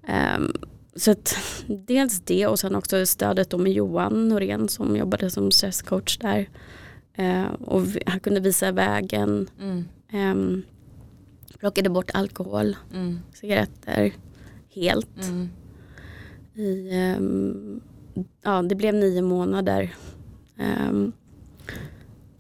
Ehm, 0.08 0.52
så 0.95 1.12
att 1.12 1.36
dels 1.88 2.20
det 2.22 2.47
och 2.47 2.60
sen 2.60 2.76
också 2.76 3.06
stödet 3.06 3.49
då 3.49 3.58
med 3.58 3.72
Johan 3.74 4.30
Norén 4.30 4.70
som 4.70 4.95
jobbade 4.95 5.30
som 5.30 5.52
stresscoach 5.52 6.18
där. 6.18 6.49
Ehm, 7.14 7.54
och 7.56 7.82
han 8.06 8.20
kunde 8.20 8.39
visa 8.39 8.72
vägen. 8.72 9.49
Mm. 9.62 9.84
Um, 10.14 10.64
plockade 11.60 11.89
bort 11.89 12.12
alkohol, 12.14 12.76
Mm. 12.93 13.20
cigaretter 13.34 14.14
helt. 14.70 15.28
Mm. 15.30 15.49
I, 16.56 16.89
ehm, 16.93 17.82
ja, 18.41 18.62
det 18.62 18.76
blev 18.76 18.95
nio 18.95 19.22
månader 19.22 19.95
ehm, 20.58 21.12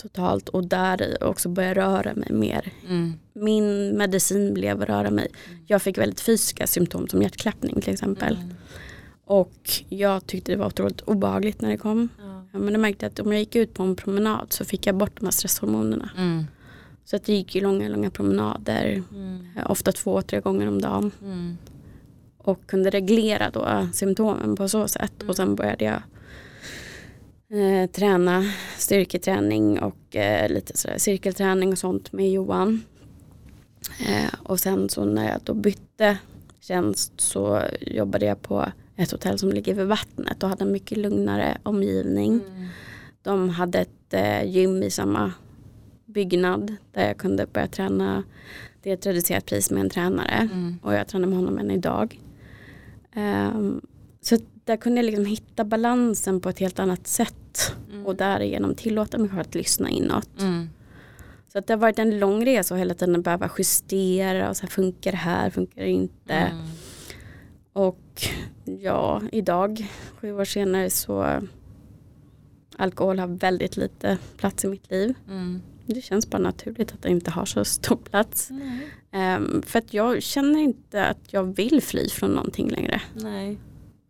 totalt 0.01 0.49
och 0.49 0.67
där 0.67 1.23
också 1.23 1.49
började 1.49 1.81
röra 1.81 2.13
mig 2.15 2.31
mer. 2.31 2.71
Mm. 2.87 3.13
Min 3.33 3.97
medicin 3.97 4.53
blev 4.53 4.81
att 4.81 4.89
röra 4.89 5.11
mig. 5.11 5.27
Jag 5.67 5.81
fick 5.81 5.97
väldigt 5.97 6.21
fysiska 6.21 6.67
symptom 6.67 7.07
som 7.07 7.21
hjärtklappning 7.21 7.81
till 7.81 7.93
exempel. 7.93 8.35
Mm. 8.35 8.53
Och 9.25 9.71
jag 9.89 10.27
tyckte 10.27 10.51
det 10.51 10.57
var 10.57 10.67
otroligt 10.67 11.01
obehagligt 11.01 11.61
när 11.61 11.69
det 11.69 11.77
kom. 11.77 12.09
Ja. 12.17 12.59
Men 12.59 12.71
jag 12.71 12.79
märkte 12.81 13.07
att 13.07 13.19
om 13.19 13.31
jag 13.31 13.39
gick 13.39 13.55
ut 13.55 13.73
på 13.73 13.83
en 13.83 13.95
promenad 13.95 14.53
så 14.53 14.65
fick 14.65 14.87
jag 14.87 14.95
bort 14.95 15.19
de 15.19 15.25
här 15.25 15.31
stresshormonerna. 15.31 16.09
Mm. 16.17 16.45
Så 17.05 17.15
att 17.15 17.27
jag 17.27 17.37
gick 17.37 17.55
ju 17.55 17.61
långa, 17.61 17.89
långa 17.89 18.09
promenader. 18.09 19.03
Mm. 19.11 19.47
Ofta 19.65 19.91
två, 19.91 20.21
tre 20.21 20.39
gånger 20.39 20.67
om 20.67 20.81
dagen. 20.81 21.11
Mm. 21.21 21.57
Och 22.37 22.67
kunde 22.67 22.89
reglera 22.89 23.49
då 23.49 23.87
symptomen 23.93 24.55
på 24.55 24.69
så 24.69 24.87
sätt. 24.87 25.13
Mm. 25.19 25.29
Och 25.29 25.35
sen 25.35 25.55
började 25.55 25.85
jag 25.85 26.01
eh, 27.51 27.89
träna 27.89 28.43
styrketräning 28.77 29.79
och 29.79 30.15
eh, 30.15 30.49
lite 30.49 30.77
sådär 30.77 30.97
cirkelträning 30.97 31.71
och 31.71 31.77
sånt 31.77 32.11
med 32.11 32.31
Johan. 32.31 32.83
Eh, 34.07 34.33
och 34.43 34.59
sen 34.59 34.89
så 34.89 35.05
när 35.05 35.29
jag 35.31 35.39
då 35.43 35.53
bytte 35.53 36.17
tjänst 36.59 37.13
så 37.17 37.61
jobbade 37.81 38.25
jag 38.25 38.41
på 38.41 38.65
ett 38.95 39.11
hotell 39.11 39.39
som 39.39 39.49
ligger 39.49 39.73
vid 39.75 39.87
vattnet 39.87 40.43
och 40.43 40.49
hade 40.49 40.63
en 40.63 40.71
mycket 40.71 40.97
lugnare 40.97 41.57
omgivning. 41.63 42.31
Mm. 42.47 42.67
De 43.21 43.49
hade 43.49 43.79
ett 43.79 44.13
eh, 44.13 44.43
gym 44.43 44.83
i 44.83 44.91
samma 44.91 45.33
byggnad 46.05 46.75
där 46.91 47.07
jag 47.07 47.17
kunde 47.17 47.45
börja 47.45 47.67
träna. 47.67 48.23
Det 48.83 48.89
är 48.89 48.93
ett 48.93 49.05
reducerat 49.05 49.45
pris 49.45 49.71
med 49.71 49.81
en 49.81 49.89
tränare 49.89 50.49
Mm. 50.51 50.79
och 50.83 50.93
jag 50.93 51.07
tränar 51.07 51.27
med 51.27 51.37
honom 51.37 51.57
än 51.57 51.71
idag. 51.71 52.19
Ehm, 53.13 53.81
så 54.21 54.37
där 54.65 54.77
kunde 54.77 54.97
jag 54.99 55.05
liksom 55.05 55.25
hitta 55.25 55.63
balansen 55.65 56.41
på 56.41 56.49
ett 56.49 56.59
helt 56.59 56.79
annat 56.79 57.07
sätt 57.07 57.35
Mm. 57.91 58.05
och 58.05 58.15
därigenom 58.15 58.75
tillåta 58.75 59.17
mig 59.17 59.29
själv 59.29 59.39
att 59.39 59.55
lyssna 59.55 59.89
inåt. 59.89 60.41
Mm. 60.41 60.69
Så 61.47 61.57
att 61.57 61.67
det 61.67 61.73
har 61.73 61.79
varit 61.79 61.99
en 61.99 62.19
lång 62.19 62.45
resa 62.45 62.73
och 62.73 62.79
hela 62.79 62.93
tiden 62.93 63.21
behöva 63.21 63.49
justera 63.57 64.49
och 64.49 64.57
så 64.57 64.61
här, 64.61 64.69
funkar 64.69 65.11
det 65.11 65.17
här, 65.17 65.49
funkar 65.49 65.81
det 65.81 65.89
inte. 65.89 66.33
Mm. 66.33 66.65
Och 67.73 68.27
ja, 68.65 69.21
idag, 69.31 69.87
sju 70.15 70.33
år 70.33 70.45
senare 70.45 70.89
så 70.89 71.41
alkohol 72.77 73.19
har 73.19 73.27
väldigt 73.27 73.77
lite 73.77 74.17
plats 74.37 74.65
i 74.65 74.67
mitt 74.67 74.91
liv. 74.91 75.13
Mm. 75.27 75.61
Det 75.85 76.01
känns 76.01 76.29
bara 76.29 76.41
naturligt 76.41 76.91
att 76.93 77.01
det 77.01 77.09
inte 77.09 77.31
har 77.31 77.45
så 77.45 77.65
stor 77.65 77.95
plats. 77.95 78.51
Ehm, 79.11 79.61
för 79.61 79.79
att 79.79 79.93
jag 79.93 80.23
känner 80.23 80.59
inte 80.59 81.05
att 81.05 81.33
jag 81.33 81.43
vill 81.55 81.81
fly 81.81 82.09
från 82.09 82.31
någonting 82.31 82.69
längre. 82.69 83.01
Nej. 83.13 83.57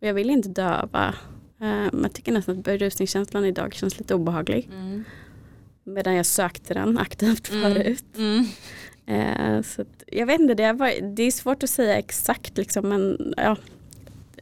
Och 0.00 0.06
jag 0.06 0.14
vill 0.14 0.30
inte 0.30 0.48
döva. 0.48 1.14
Um, 1.62 2.02
jag 2.02 2.12
tycker 2.12 2.32
nästan 2.32 2.58
att 2.58 2.64
berusningskänslan 2.64 3.44
idag 3.44 3.74
känns 3.74 3.98
lite 3.98 4.14
obehaglig. 4.14 4.68
Mm. 4.72 5.04
Medan 5.84 6.14
jag 6.14 6.26
sökte 6.26 6.74
den 6.74 6.98
aktivt 6.98 7.50
Mm. 7.50 7.62
förut. 7.74 8.04
Mm. 8.16 8.46
Eh, 9.06 9.62
så 9.62 9.82
att, 9.82 10.02
jag 10.06 10.26
vet 10.26 10.40
inte, 10.40 10.54
det, 10.54 11.22
är 11.22 11.30
svårt 11.30 11.62
att 11.62 11.70
säga 11.70 11.98
exakt 11.98 12.56
liksom, 12.58 12.88
men 12.88 13.34
ja, 13.36 13.56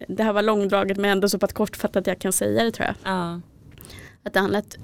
det 0.08 0.22
här 0.22 0.32
var 0.32 0.42
långdraget 0.42 0.96
men 0.96 1.10
ändå 1.10 1.28
så 1.28 1.38
pass 1.38 1.52
kortfattat 1.52 1.96
att 1.96 2.06
jag 2.06 2.18
kan 2.18 2.32
säga 2.32 2.64
det 2.64 2.70
tror 2.72 2.86
jag. 2.86 2.96
Ja. 3.12 3.40
Att 4.22 4.32
det 4.32 4.40
handlar 4.40 4.58
att, 4.58 4.76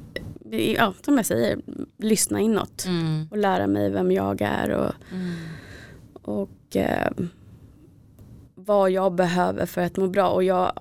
ja, 0.76 0.94
som 1.04 1.16
jag 1.16 1.26
säger, 1.26 1.58
lyssna 1.98 2.40
inåt 2.40 2.84
Mm. 2.86 3.28
och 3.30 3.38
lära 3.38 3.66
mig 3.66 3.90
vem 3.90 4.12
jag 4.12 4.40
är 4.42 4.70
och, 4.70 4.92
Mm. 5.12 5.32
och 6.22 6.76
eh, 6.76 7.10
vad 8.54 8.90
jag 8.90 9.14
behöver 9.14 9.66
för 9.66 9.80
att 9.80 9.96
må 9.96 10.06
bra. 10.06 10.28
Och 10.28 10.44
jag 10.44 10.72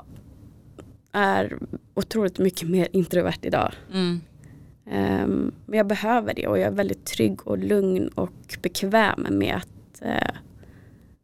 är 1.16 1.60
otroligt 1.94 2.40
mycket 2.40 2.70
mer 2.70 2.88
introvert 2.92 3.40
idag. 3.42 3.74
Mm. 3.94 4.22
Ehm, 4.86 5.52
men 5.66 5.78
jag 5.78 5.88
behöver 5.88 6.34
det 6.34 6.48
och 6.48 6.58
jag 6.58 6.68
är 6.68 6.72
väldigt 6.72 7.06
trygg 7.06 7.48
och 7.48 7.58
lugn 7.58 8.08
och 8.08 8.58
bekväm 8.62 9.28
med 9.30 9.56
att 9.56 10.02
eh, 10.02 10.36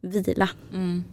vila. 0.00 0.50
Mm. 0.72 1.04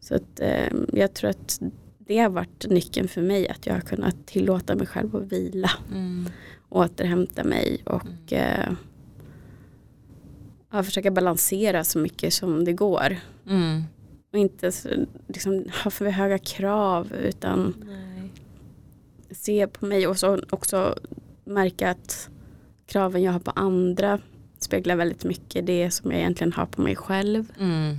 Så 0.00 0.14
att, 0.14 0.40
eh, 0.40 0.72
jag 0.92 1.14
tror 1.14 1.30
att 1.30 1.60
det 1.98 2.18
har 2.18 2.30
varit 2.30 2.66
nyckeln 2.68 3.08
för 3.08 3.22
mig 3.22 3.48
att 3.48 3.66
jag 3.66 3.74
har 3.74 3.80
kunnat 3.80 4.26
tillåta 4.26 4.74
mig 4.74 4.86
själv 4.86 5.16
att 5.16 5.32
vila. 5.32 5.70
Mm. 5.92 6.28
Återhämta 6.68 7.44
mig 7.44 7.82
och 7.84 8.32
eh, 8.32 8.72
ja, 10.70 10.82
försöka 10.82 11.10
balansera 11.10 11.84
så 11.84 11.98
mycket 11.98 12.34
som 12.34 12.64
det 12.64 12.72
går. 12.72 13.16
Mm. 13.46 13.82
Och 14.32 14.38
inte 14.38 14.72
liksom, 15.26 15.64
ha 15.84 15.90
för 15.90 16.10
höga 16.10 16.38
krav 16.38 17.12
utan 17.12 17.74
Nej. 17.86 18.32
se 19.30 19.66
på 19.66 19.86
mig 19.86 20.06
och 20.06 20.18
så 20.18 20.40
också 20.50 20.98
märka 21.44 21.90
att 21.90 22.30
kraven 22.86 23.22
jag 23.22 23.32
har 23.32 23.40
på 23.40 23.50
andra 23.50 24.20
speglar 24.58 24.96
väldigt 24.96 25.24
mycket 25.24 25.66
det 25.66 25.90
som 25.90 26.10
jag 26.10 26.20
egentligen 26.20 26.52
har 26.52 26.66
på 26.66 26.82
mig 26.82 26.96
själv. 26.96 27.52
Mm. 27.58 27.96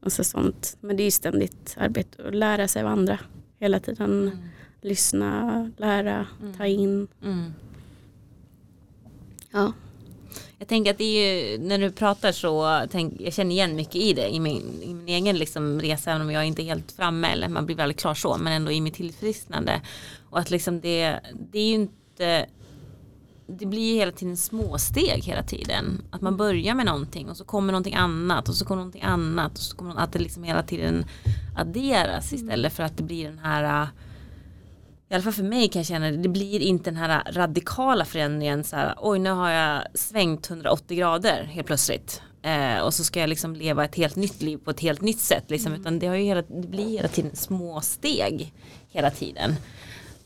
Och 0.00 0.12
så 0.12 0.24
sånt. 0.24 0.76
Men 0.80 0.96
det 0.96 1.02
är 1.02 1.04
ju 1.04 1.10
ständigt 1.10 1.76
arbete 1.78 2.28
att 2.28 2.34
lära 2.34 2.68
sig 2.68 2.82
av 2.82 2.88
andra 2.88 3.18
hela 3.58 3.80
tiden. 3.80 4.22
Mm. 4.22 4.38
Lyssna, 4.80 5.70
lära, 5.76 6.26
ta 6.56 6.66
in. 6.66 7.08
Mm. 7.22 7.52
Ja. 9.50 9.72
Jag 10.60 10.68
tänker 10.68 10.90
att 10.90 10.98
det 10.98 11.04
är 11.04 11.50
ju, 11.50 11.58
när 11.58 11.78
du 11.78 11.90
pratar 11.90 12.32
så, 12.32 12.82
tänk, 12.90 13.20
jag 13.20 13.32
känner 13.32 13.50
igen 13.50 13.76
mycket 13.76 13.96
i 13.96 14.12
det 14.12 14.34
i 14.34 14.40
min, 14.40 14.82
i 14.82 14.94
min 14.94 15.08
egen 15.08 15.38
liksom 15.38 15.80
resa, 15.80 16.10
även 16.10 16.22
om 16.22 16.32
jag 16.32 16.46
inte 16.46 16.62
är 16.62 16.64
helt 16.64 16.92
framme 16.92 17.28
eller 17.28 17.48
man 17.48 17.66
blir 17.66 17.76
väldigt 17.76 18.00
klar 18.00 18.14
så, 18.14 18.36
men 18.38 18.52
ändå 18.52 18.72
i 18.72 18.80
mitt 18.80 18.94
tillfrisknande. 18.94 19.80
Och 20.30 20.38
att 20.38 20.50
liksom 20.50 20.80
det, 20.80 21.20
det 21.52 21.58
är 21.58 21.68
ju 21.68 21.74
inte, 21.74 22.46
det 23.46 23.66
blir 23.66 23.92
ju 23.92 23.94
hela 23.94 24.12
tiden 24.12 24.36
små 24.36 24.78
steg 24.78 25.24
hela 25.24 25.42
tiden. 25.42 26.02
Att 26.10 26.20
man 26.20 26.36
börjar 26.36 26.74
med 26.74 26.86
någonting 26.86 27.28
och 27.28 27.36
så 27.36 27.44
kommer 27.44 27.72
någonting 27.72 27.94
annat 27.94 28.48
och 28.48 28.54
så 28.54 28.64
kommer 28.64 28.80
någonting 28.80 29.02
annat 29.02 29.52
och 29.52 29.62
så 29.62 29.76
kommer 29.76 29.96
att 29.96 30.12
det 30.12 30.18
liksom 30.18 30.42
hela 30.42 30.62
tiden 30.62 31.04
adderas 31.56 32.32
istället 32.32 32.72
för 32.72 32.82
att 32.82 32.96
det 32.96 33.02
blir 33.02 33.28
den 33.28 33.38
här 33.38 33.88
i 35.10 35.14
alla 35.14 35.22
fall 35.22 35.32
för 35.32 35.42
mig 35.42 35.68
kan 35.68 35.80
jag 35.80 35.86
känna 35.86 36.10
det, 36.10 36.16
det 36.16 36.28
blir 36.28 36.60
inte 36.60 36.90
den 36.90 36.96
här 36.96 37.32
radikala 37.32 38.04
förändringen 38.04 38.64
så 38.64 38.76
här, 38.76 38.94
oj 38.98 39.18
nu 39.18 39.30
har 39.30 39.50
jag 39.50 39.82
svängt 39.94 40.50
180 40.50 40.96
grader 40.96 41.44
helt 41.44 41.66
plötsligt. 41.66 42.22
Eh, 42.42 42.78
och 42.78 42.94
så 42.94 43.04
ska 43.04 43.20
jag 43.20 43.28
liksom 43.28 43.54
leva 43.54 43.84
ett 43.84 43.94
helt 43.94 44.16
nytt 44.16 44.42
liv 44.42 44.56
på 44.56 44.70
ett 44.70 44.80
helt 44.80 45.00
nytt 45.00 45.20
sätt 45.20 45.44
liksom, 45.48 45.74
utan 45.74 45.98
det, 45.98 46.06
har 46.06 46.14
ju 46.14 46.24
hela, 46.24 46.42
det 46.42 46.68
blir 46.68 46.88
hela 46.88 47.08
tiden 47.08 47.36
små 47.36 47.80
steg 47.80 48.52
hela 48.88 49.10
tiden. 49.10 49.56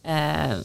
Eh, 0.02 0.58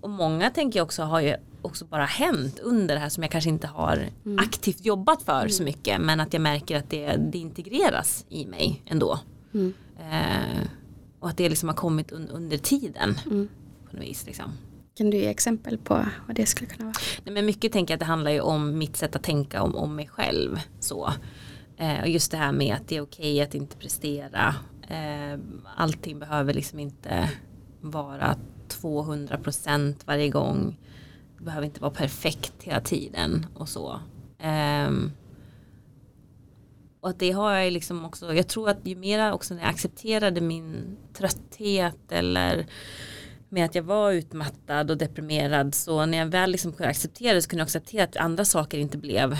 och 0.00 0.10
många 0.10 0.50
tänker 0.50 0.78
jag 0.78 0.84
också 0.84 1.02
har 1.02 1.20
ju 1.20 1.36
också 1.62 1.84
bara 1.84 2.04
hänt 2.04 2.58
under 2.58 2.94
det 2.94 3.00
här 3.00 3.08
som 3.08 3.22
jag 3.22 3.32
kanske 3.32 3.50
inte 3.50 3.66
har 3.66 4.08
aktivt 4.38 4.84
jobbat 4.84 5.22
för 5.22 5.48
så 5.48 5.62
mycket 5.62 6.00
men 6.00 6.20
att 6.20 6.32
jag 6.32 6.42
märker 6.42 6.76
att 6.76 6.90
det, 6.90 7.16
det 7.16 7.38
integreras 7.38 8.24
i 8.28 8.46
mig 8.46 8.82
ändå. 8.86 9.18
Mm. 9.54 9.74
Eh, 9.98 10.66
och 11.24 11.30
att 11.30 11.36
det 11.36 11.48
liksom 11.48 11.68
har 11.68 11.76
kommit 11.76 12.12
un 12.12 12.28
under 12.28 12.58
tiden 12.58 13.14
Mm. 13.26 13.48
på 13.90 13.96
något 13.96 14.04
vis. 14.06 14.26
Liksom. 14.26 14.52
Kan 14.96 15.10
du 15.10 15.16
ge 15.16 15.26
exempel 15.26 15.78
på 15.78 16.06
vad 16.26 16.36
det 16.36 16.46
skulle 16.46 16.70
kunna 16.70 16.84
vara? 16.84 16.94
Nej, 17.24 17.34
men 17.34 17.46
mycket 17.46 17.72
tänker 17.72 17.92
jag 17.92 17.96
att 17.96 18.00
det 18.00 18.06
handlar 18.06 18.30
ju 18.30 18.40
om 18.40 18.78
mitt 18.78 18.96
sätt 18.96 19.16
att 19.16 19.22
tänka 19.22 19.62
om, 19.62 19.74
om 19.76 19.96
mig 19.96 20.08
själv. 20.08 20.60
Så. 20.80 21.10
Eh, 21.76 22.00
och 22.00 22.08
just 22.08 22.30
det 22.30 22.36
här 22.36 22.52
med 22.52 22.74
att 22.74 22.88
det 22.88 22.96
är 22.96 23.00
okej 23.00 23.40
att 23.40 23.54
inte 23.54 23.76
prestera. 23.76 24.54
Eh, 24.88 25.38
allting 25.76 26.18
behöver 26.18 26.54
liksom 26.54 26.78
inte 26.78 27.30
vara 27.80 28.36
200% 28.68 29.94
varje 30.04 30.28
gång. 30.28 30.78
Det 31.38 31.44
behöver 31.44 31.66
inte 31.66 31.80
vara 31.80 31.90
perfekt 31.92 32.52
hela 32.62 32.80
tiden 32.80 33.46
och 33.54 33.68
så. 33.68 34.00
Ehm, 34.38 35.10
och 37.04 37.10
att 37.10 37.18
det 37.18 37.30
har 37.30 37.52
jag 37.52 37.72
liksom 37.72 38.04
också, 38.04 38.34
jag 38.34 38.48
tror 38.48 38.68
att 38.68 38.78
ju 38.84 38.96
mer 38.96 39.32
också 39.32 39.54
när 39.54 39.62
jag 39.62 39.70
accepterade 39.70 40.40
min 40.40 40.96
trötthet 41.12 42.12
eller 42.12 42.66
med 43.48 43.64
att 43.64 43.74
jag 43.74 43.82
var 43.82 44.12
utmattad 44.12 44.90
och 44.90 44.98
deprimerad 44.98 45.74
så 45.74 46.06
när 46.06 46.18
jag 46.18 46.26
väl 46.26 46.50
liksom 46.50 46.72
kunde 46.72 46.90
acceptera 46.90 47.34
det 47.34 47.42
så 47.42 47.48
kunde 47.48 47.60
jag 47.60 47.66
acceptera 47.66 48.04
att 48.04 48.16
andra 48.16 48.44
saker 48.44 48.78
inte 48.78 48.98
blev 48.98 49.38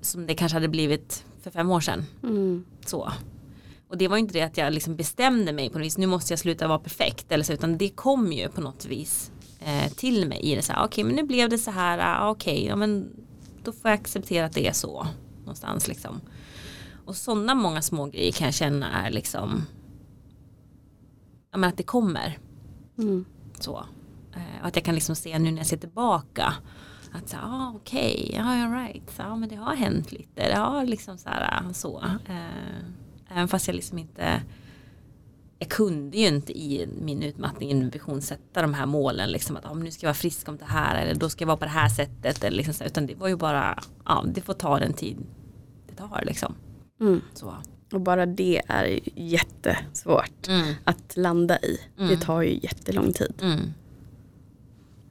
som 0.00 0.26
det 0.26 0.34
kanske 0.34 0.56
hade 0.56 0.68
blivit 0.68 1.24
för 1.42 1.50
fem 1.50 1.70
år 1.70 1.80
sedan. 1.80 2.06
Mm. 2.22 2.64
Så. 2.86 3.12
Och 3.88 3.98
det 3.98 4.08
var 4.08 4.16
inte 4.16 4.32
det 4.32 4.42
att 4.42 4.56
jag 4.56 4.72
liksom 4.72 4.96
bestämde 4.96 5.52
mig 5.52 5.70
på 5.70 5.78
något 5.78 5.86
vis, 5.86 5.98
nu 5.98 6.06
måste 6.06 6.32
jag 6.32 6.38
sluta 6.38 6.68
vara 6.68 6.78
perfekt 6.78 7.32
eller 7.32 7.44
så, 7.44 7.52
utan 7.52 7.78
det 7.78 7.88
kom 7.88 8.32
ju 8.32 8.48
på 8.48 8.60
något 8.60 8.84
vis 8.84 9.30
eh, 9.60 9.92
till 9.92 10.28
mig 10.28 10.40
i 10.40 10.54
det 10.54 10.62
så 10.62 10.72
här, 10.72 10.84
okej 10.84 10.86
okay, 10.86 11.04
men 11.04 11.14
nu 11.14 11.22
blev 11.22 11.48
det 11.48 11.58
så 11.58 11.70
här, 11.70 11.98
ah, 11.98 12.30
okej, 12.30 12.54
okay, 12.54 12.66
ja, 12.66 12.76
men 12.76 13.10
då 13.64 13.72
får 13.72 13.90
jag 13.90 14.00
acceptera 14.00 14.46
att 14.46 14.52
det 14.52 14.66
är 14.66 14.72
så 14.72 15.06
någonstans 15.44 15.88
liksom. 15.88 16.20
Och 17.04 17.16
sådana 17.16 17.54
många 17.54 17.82
små 17.82 18.06
grejer 18.06 18.32
kan 18.32 18.44
jag 18.44 18.54
känna 18.54 19.06
är 19.06 19.10
liksom, 19.10 19.66
ja 21.50 21.58
men 21.58 21.68
att 21.68 21.76
det 21.76 21.82
kommer. 21.82 22.38
Mm. 22.98 23.24
Så. 23.60 23.86
Eh, 24.32 24.60
och 24.60 24.66
att 24.66 24.76
jag 24.76 24.84
kan 24.84 24.94
liksom 24.94 25.16
se 25.16 25.38
nu 25.38 25.50
när 25.50 25.58
jag 25.58 25.66
ser 25.66 25.76
tillbaka 25.76 26.54
att 27.12 27.28
så, 27.28 27.36
ah, 27.42 27.72
okej, 27.76 28.26
okay, 28.28 28.36
ja, 28.36 28.66
right, 28.66 29.12
ja, 29.18 29.36
men 29.36 29.48
det 29.48 29.56
har 29.56 29.74
hänt 29.74 30.12
lite, 30.12 30.48
det 30.48 30.56
har 30.56 30.84
liksom 30.84 31.18
så 31.18 31.28
här, 31.28 31.72
så. 31.72 32.04
Eh, 32.28 32.78
även 33.28 33.48
fast 33.48 33.66
jag 33.66 33.76
liksom 33.76 33.98
inte 33.98 34.42
jag 35.64 35.70
kunde 35.70 36.16
ju 36.16 36.26
inte 36.26 36.58
i 36.58 36.88
min 37.00 37.22
utmattning 37.22 37.70
i 37.70 37.90
vision 37.90 38.22
sätta 38.22 38.62
de 38.62 38.74
här 38.74 38.86
målen 38.86 39.30
liksom 39.30 39.56
att 39.56 39.66
ah, 39.66 39.74
nu 39.74 39.90
ska 39.90 40.06
jag 40.06 40.08
vara 40.08 40.14
frisk 40.14 40.48
om 40.48 40.56
det 40.56 40.64
här 40.64 41.02
eller 41.02 41.14
då 41.14 41.28
ska 41.28 41.42
jag 41.42 41.46
vara 41.46 41.56
på 41.56 41.64
det 41.64 41.70
här 41.70 41.88
sättet 41.88 42.44
eller 42.44 42.56
liksom 42.56 42.86
utan 42.86 43.06
det 43.06 43.14
var 43.14 43.28
ju 43.28 43.36
bara 43.36 43.82
ja, 44.04 44.24
det 44.34 44.40
får 44.40 44.54
ta 44.54 44.78
den 44.78 44.92
tid 44.92 45.16
det 45.88 45.94
tar 45.94 46.22
liksom. 46.26 46.54
Mm. 47.00 47.20
Så. 47.34 47.54
Och 47.92 48.00
bara 48.00 48.26
det 48.26 48.62
är 48.68 49.00
jättesvårt 49.14 50.48
mm. 50.48 50.74
att 50.84 51.16
landa 51.16 51.58
i. 51.58 51.80
Mm. 51.98 52.10
Det 52.10 52.16
tar 52.16 52.42
ju 52.42 52.60
jättelång 52.62 53.12
tid. 53.12 53.34
Mm. 53.40 53.60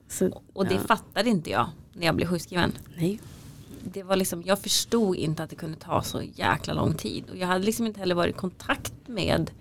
Så, 0.08 0.42
och 0.54 0.68
det 0.68 0.74
ja. 0.74 0.80
fattade 0.80 1.30
inte 1.30 1.50
jag 1.50 1.70
när 1.94 2.06
jag 2.06 2.16
blev 2.16 2.28
sjukskriven. 2.28 2.72
Nej. 2.98 3.20
Det 3.84 4.04
var 4.04 4.16
liksom, 4.16 4.44
jag 4.46 4.60
förstod 4.60 5.16
inte 5.16 5.44
att 5.44 5.50
det 5.50 5.56
kunde 5.56 5.78
ta 5.78 6.02
så 6.02 6.22
jäkla 6.22 6.74
lång 6.74 6.94
tid. 6.94 7.24
Och 7.30 7.38
jag 7.38 7.48
hade 7.48 7.66
liksom 7.66 7.86
inte 7.86 8.00
heller 8.00 8.16
varit 8.16 8.36
i 8.36 8.40
kontakt 8.40 8.94
med 9.06 9.52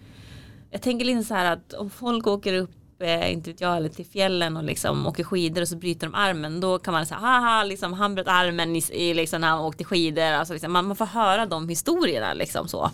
jag 0.73 0.83
tänker 0.83 1.05
lite 1.05 1.25
så 1.25 1.35
här 1.35 1.53
att 1.53 1.73
om 1.73 1.91
folk 1.91 2.27
åker 2.27 2.55
upp 2.55 2.71
eh, 3.03 3.33
inte 3.33 3.51
vet 3.51 3.61
jag, 3.61 3.77
eller 3.77 3.89
till 3.89 4.07
fjällen 4.07 4.57
och 4.57 4.65
liksom 4.65 5.07
åker 5.07 5.25
skidor 5.25 5.63
och 5.63 5.69
så 5.69 5.77
bryter 5.77 6.07
de 6.07 6.15
armen 6.15 6.61
då 6.61 6.79
kan 6.79 6.95
man 6.95 7.07
säga 7.07 7.21
haha 7.21 7.65
liksom 7.65 7.93
han 7.93 8.15
bröt 8.15 8.29
armen 8.29 8.77
i, 8.77 8.83
i 8.93 9.15
liksom 9.15 9.41
när 9.41 9.49
han 9.49 9.61
åkte 9.61 9.85
skidor. 9.85 10.23
Alltså 10.23 10.55
liksom, 10.55 10.73
man, 10.73 10.85
man 10.85 10.97
får 10.97 11.07
höra 11.07 11.47
de 11.47 11.69
historierna 11.69 12.35
liksom 12.35 12.69
så. 12.69 12.91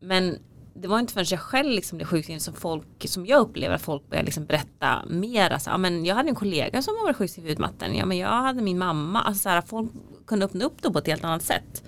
Men 0.00 0.38
det 0.74 0.88
var 0.88 0.98
inte 0.98 1.12
förrän 1.12 1.26
jag 1.30 1.40
själv 1.40 1.70
liksom 1.70 1.98
blev 1.98 2.06
sjukskriven 2.06 2.40
som 2.40 2.54
folk 2.54 2.86
som 3.04 3.26
jag 3.26 3.40
upplever 3.40 3.74
att 3.74 3.82
folk 3.82 4.10
börjar 4.10 4.24
liksom 4.24 4.46
berätta 4.46 5.04
mer 5.06 5.50
alltså, 5.50 5.70
ja, 5.70 5.78
men 5.78 6.04
jag 6.04 6.14
hade 6.14 6.28
en 6.28 6.34
kollega 6.34 6.82
som 6.82 6.94
var 6.94 7.12
sjukskriven 7.12 7.48
i 7.48 7.52
utmatten 7.52 7.94
ja 7.94 8.06
men 8.06 8.18
jag 8.18 8.28
hade 8.28 8.62
min 8.62 8.78
mamma. 8.78 9.22
Alltså 9.22 9.42
så 9.42 9.48
här, 9.48 9.60
folk 9.60 9.90
kunde 10.26 10.44
öppna 10.44 10.64
upp 10.64 10.82
då 10.82 10.92
på 10.92 10.98
ett 10.98 11.06
helt 11.06 11.24
annat 11.24 11.42
sätt. 11.42 11.82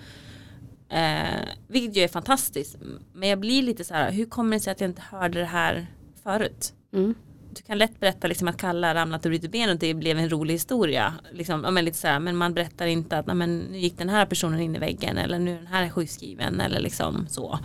Eh, 0.95 1.49
vilket 1.69 1.97
ju 1.97 2.03
är 2.03 2.09
fantastiskt. 2.09 2.77
Men 3.13 3.29
jag 3.29 3.39
blir 3.41 3.63
lite 3.63 3.85
så 3.85 3.95
här, 3.95 4.11
hur 4.11 4.25
kommer 4.25 4.57
det 4.57 4.61
sig 4.61 4.71
att 4.71 4.81
jag 4.81 4.91
inte 4.91 5.03
hörde 5.11 5.39
det 5.41 5.47
här 5.47 5.87
förut? 6.23 6.75
Mm. 6.93 7.15
Du 7.55 7.63
kan 7.63 7.79
lätt 7.79 8.01
berätta 8.01 8.27
liksom 8.27 8.49
att 8.49 8.57
Kalla 8.57 8.95
ramlat 8.95 9.25
och 9.25 9.31
brutit 9.31 9.53
benet 9.53 9.75
och 9.75 9.79
det 9.79 9.95
blev 9.95 10.19
en 10.19 10.31
rolig 10.31 10.55
historia. 10.55 11.15
Liksom, 11.33 11.61
men, 11.61 11.85
lite 11.85 11.99
så 11.99 12.09
här, 12.09 12.21
men 12.21 12.37
man 12.37 12.55
berättar 12.55 12.87
inte 12.87 13.19
att 13.19 13.27
men, 13.27 13.59
nu 13.59 13.79
gick 13.79 13.99
den 13.99 14.09
här 14.09 14.27
personen 14.27 14.61
in 14.61 14.77
i 14.77 14.79
väggen 14.79 15.19
eller 15.19 15.39
nu 15.39 15.53
är 15.53 15.57
den 15.57 15.67
här 15.67 15.91
sjukskriven 15.91 16.61
eller 16.61 16.81
liksom 16.81 17.27
så. 17.29 17.59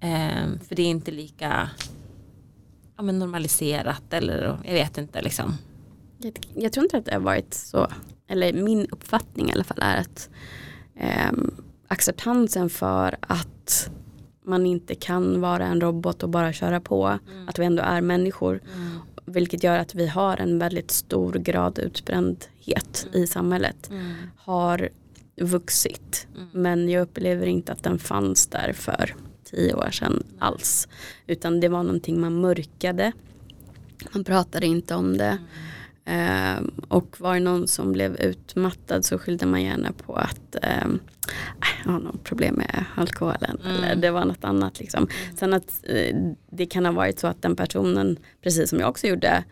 Eh, 0.00 0.46
för 0.68 0.74
det 0.74 0.82
är 0.82 0.86
inte 0.86 1.10
lika 1.10 1.70
ja, 2.96 3.02
men 3.02 3.18
normaliserat 3.18 4.12
eller 4.12 4.58
jag 4.64 4.72
vet 4.72 4.98
inte 4.98 5.22
liksom. 5.22 5.54
Jag, 6.18 6.38
jag 6.54 6.72
tror 6.72 6.84
inte 6.84 6.98
att 6.98 7.04
det 7.04 7.14
har 7.14 7.20
varit 7.20 7.54
så, 7.54 7.88
eller 8.28 8.52
min 8.52 8.86
uppfattning 8.90 9.48
i 9.48 9.52
alla 9.52 9.64
fall 9.64 9.78
är 9.80 9.96
att 9.96 10.28
um, 11.32 11.64
acceptansen 11.90 12.70
för 12.70 13.16
att 13.20 13.90
man 14.44 14.66
inte 14.66 14.94
kan 14.94 15.40
vara 15.40 15.66
en 15.66 15.80
robot 15.80 16.22
och 16.22 16.28
bara 16.28 16.52
köra 16.52 16.80
på. 16.80 17.06
Mm. 17.06 17.48
Att 17.48 17.58
vi 17.58 17.64
ändå 17.64 17.82
är 17.82 18.00
människor. 18.00 18.60
Mm. 18.76 18.98
Vilket 19.24 19.62
gör 19.62 19.78
att 19.78 19.94
vi 19.94 20.06
har 20.06 20.36
en 20.36 20.58
väldigt 20.58 20.90
stor 20.90 21.32
grad 21.32 21.78
utbrändhet 21.78 23.06
mm. 23.08 23.22
i 23.22 23.26
samhället. 23.26 23.90
Mm. 23.90 24.12
Har 24.36 24.88
vuxit. 25.40 26.26
Mm. 26.36 26.48
Men 26.52 26.88
jag 26.88 27.02
upplever 27.02 27.46
inte 27.46 27.72
att 27.72 27.82
den 27.82 27.98
fanns 27.98 28.46
där 28.46 28.72
för 28.72 29.14
tio 29.44 29.74
år 29.74 29.90
sedan 29.90 30.22
alls. 30.38 30.88
Utan 31.26 31.60
det 31.60 31.68
var 31.68 31.82
någonting 31.82 32.20
man 32.20 32.40
mörkade. 32.40 33.12
Man 34.12 34.24
pratade 34.24 34.66
inte 34.66 34.94
om 34.94 35.16
det. 35.16 35.38
Um, 36.06 36.70
och 36.88 37.16
var 37.20 37.34
det 37.34 37.40
någon 37.40 37.68
som 37.68 37.92
blev 37.92 38.16
utmattad 38.16 39.04
så 39.04 39.18
skyllde 39.18 39.46
man 39.46 39.62
gärna 39.62 39.92
på 39.92 40.14
att 40.14 40.56
um, 40.84 41.00
jag 41.84 41.92
har 41.92 42.00
något 42.00 42.24
problem 42.24 42.54
med 42.54 42.84
alkoholen 42.94 43.58
mm. 43.64 43.76
eller 43.76 43.96
det 43.96 44.10
var 44.10 44.24
något 44.24 44.44
annat. 44.44 44.80
Liksom. 44.80 45.08
Mm. 45.24 45.36
Sen 45.36 45.52
att 45.52 45.84
uh, 45.90 46.32
det 46.50 46.66
kan 46.66 46.84
ha 46.84 46.92
varit 46.92 47.18
så 47.18 47.26
att 47.26 47.42
den 47.42 47.56
personen, 47.56 48.16
precis 48.42 48.70
som 48.70 48.80
jag 48.80 48.88
också 48.88 49.06
gjorde, 49.06 49.44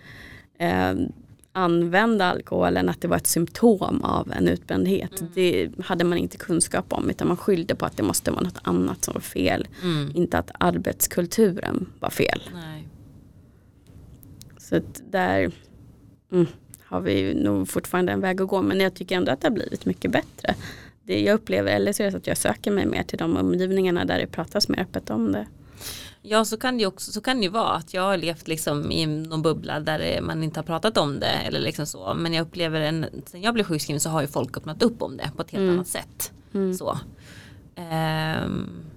uh, 0.63 1.09
använda 1.53 2.25
alkoholen, 2.25 2.89
att 2.89 3.01
det 3.01 3.09
var 3.09 3.17
ett 3.17 3.27
symptom 3.27 4.05
av 4.05 4.33
en 4.33 4.49
utbrändhet. 4.49 5.21
Mm. 5.21 5.33
Det 5.35 5.71
hade 5.85 6.05
man 6.05 6.19
inte 6.19 6.37
kunskap 6.37 6.93
om 6.93 7.11
utan 7.11 7.29
man 7.29 7.37
skyllde 7.37 7.75
på 7.75 7.87
att 7.87 7.97
det 7.97 8.03
måste 8.03 8.31
vara 8.31 8.43
något 8.43 8.61
annat 8.63 9.05
som 9.05 9.15
var 9.15 9.21
fel. 9.21 9.69
Mm. 9.83 10.11
Inte 10.15 10.39
att 10.39 10.51
arbetskulturen 10.61 11.87
var 12.01 12.11
fel. 12.11 12.43
Nej. 12.55 12.89
Så 14.59 14.81
där 15.11 15.53
mm, 16.33 16.47
har 16.85 17.01
vi 17.01 17.35
nog 17.35 17.69
fortfarande 17.69 18.13
en 18.13 18.21
väg 18.21 18.41
att 18.41 18.49
gå 18.49 18.63
men 18.63 18.81
jag 18.81 18.95
tycker 18.95 19.17
ändå 19.17 19.33
att 19.33 19.41
det 19.41 19.47
har 19.47 19.55
blivit 19.55 19.85
mycket 19.85 20.11
bättre. 20.11 20.55
Det 21.03 21.21
jag 21.21 21.35
upplever, 21.35 21.73
eller 21.73 21.93
så 21.93 22.03
är 22.03 22.07
det 22.07 22.13
så 22.13 22.19
att 22.19 22.27
jag 22.27 22.37
söker 22.37 22.71
mig 22.71 22.87
mer 22.87 23.03
till 23.03 23.19
de 23.19 23.37
omgivningarna 23.37 24.05
där 24.05 24.19
det 24.19 24.27
pratas 24.27 24.69
mer 24.69 24.81
öppet 24.81 25.11
om 25.11 25.33
det. 25.33 25.47
Ja 26.23 26.45
så 26.45 26.57
kan 26.57 26.77
det 26.77 26.81
ju 26.81 26.87
också 26.87 27.13
så 27.13 27.21
kan 27.21 27.41
det 27.41 27.49
vara 27.49 27.71
att 27.71 27.95
jag 27.95 28.03
har 28.03 28.17
levt 28.17 28.49
liksom 28.49 28.93
i 28.93 29.07
någon 29.07 29.43
bubbla 29.43 29.81
där 29.81 30.21
man 30.21 30.43
inte 30.43 30.61
har 30.61 30.65
pratat 30.65 30.99
om 30.99 31.21
det 31.21 31.27
eller 31.27 31.61
liksom 31.61 31.87
så 31.87 32.15
men 32.15 32.35
jag 32.35 32.43
upplever 32.43 32.81
en 32.81 33.07
sen 33.27 33.43
jag 33.43 33.55
blev 33.55 33.65
sjukskriven 33.65 34.01
så 34.01 34.11
har 34.11 34.21
ju 34.21 34.27
folk 34.27 34.57
öppnat 34.57 34.83
upp 34.83 35.03
om 35.03 35.17
det 35.17 35.31
på 35.37 35.43
ett 35.43 35.51
helt 35.51 35.63
mm. 35.63 35.75
annat 35.75 35.89
sätt. 35.89 36.33
Mm. 36.55 36.75
Så. 36.75 36.99
Um, 37.77 38.88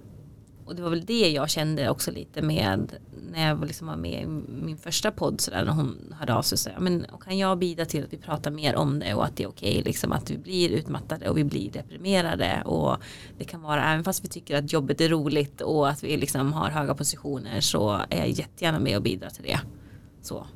och 0.66 0.76
det 0.76 0.82
var 0.82 0.90
väl 0.90 1.04
det 1.04 1.30
jag 1.30 1.50
kände 1.50 1.90
också 1.90 2.10
lite 2.10 2.42
med 2.42 2.92
när 3.32 3.48
jag 3.48 3.66
liksom 3.66 3.86
var 3.86 3.96
med 3.96 4.22
i 4.22 4.26
min 4.62 4.76
första 4.76 5.10
podd 5.10 5.40
så 5.40 5.50
där, 5.50 5.64
när 5.64 5.72
hon 5.72 6.14
hörde 6.18 6.34
av 6.34 6.42
sig 6.42 6.58
så 6.58 6.70
men 6.78 7.06
kan 7.20 7.38
jag 7.38 7.58
bidra 7.58 7.84
till 7.84 8.04
att 8.04 8.12
vi 8.12 8.16
pratar 8.16 8.50
mer 8.50 8.76
om 8.76 8.98
det 8.98 9.14
och 9.14 9.24
att 9.24 9.36
det 9.36 9.42
är 9.42 9.48
okej 9.48 9.70
okay, 9.70 9.82
liksom 9.82 10.12
att 10.12 10.30
vi 10.30 10.38
blir 10.38 10.68
utmattade 10.70 11.28
och 11.28 11.38
vi 11.38 11.44
blir 11.44 11.70
deprimerade 11.70 12.62
och 12.64 12.96
det 13.38 13.44
kan 13.44 13.62
vara 13.62 13.84
även 13.84 14.04
fast 14.04 14.24
vi 14.24 14.28
tycker 14.28 14.56
att 14.56 14.72
jobbet 14.72 15.00
är 15.00 15.08
roligt 15.08 15.60
och 15.60 15.88
att 15.88 16.04
vi 16.04 16.16
liksom 16.16 16.52
har 16.52 16.70
höga 16.70 16.94
positioner 16.94 17.60
så 17.60 17.90
är 18.10 18.18
jag 18.18 18.28
jättegärna 18.28 18.78
med 18.78 18.96
och 18.96 19.02
bidra 19.02 19.30
till 19.30 19.44
det. 19.44 19.60
Så. 20.22 20.46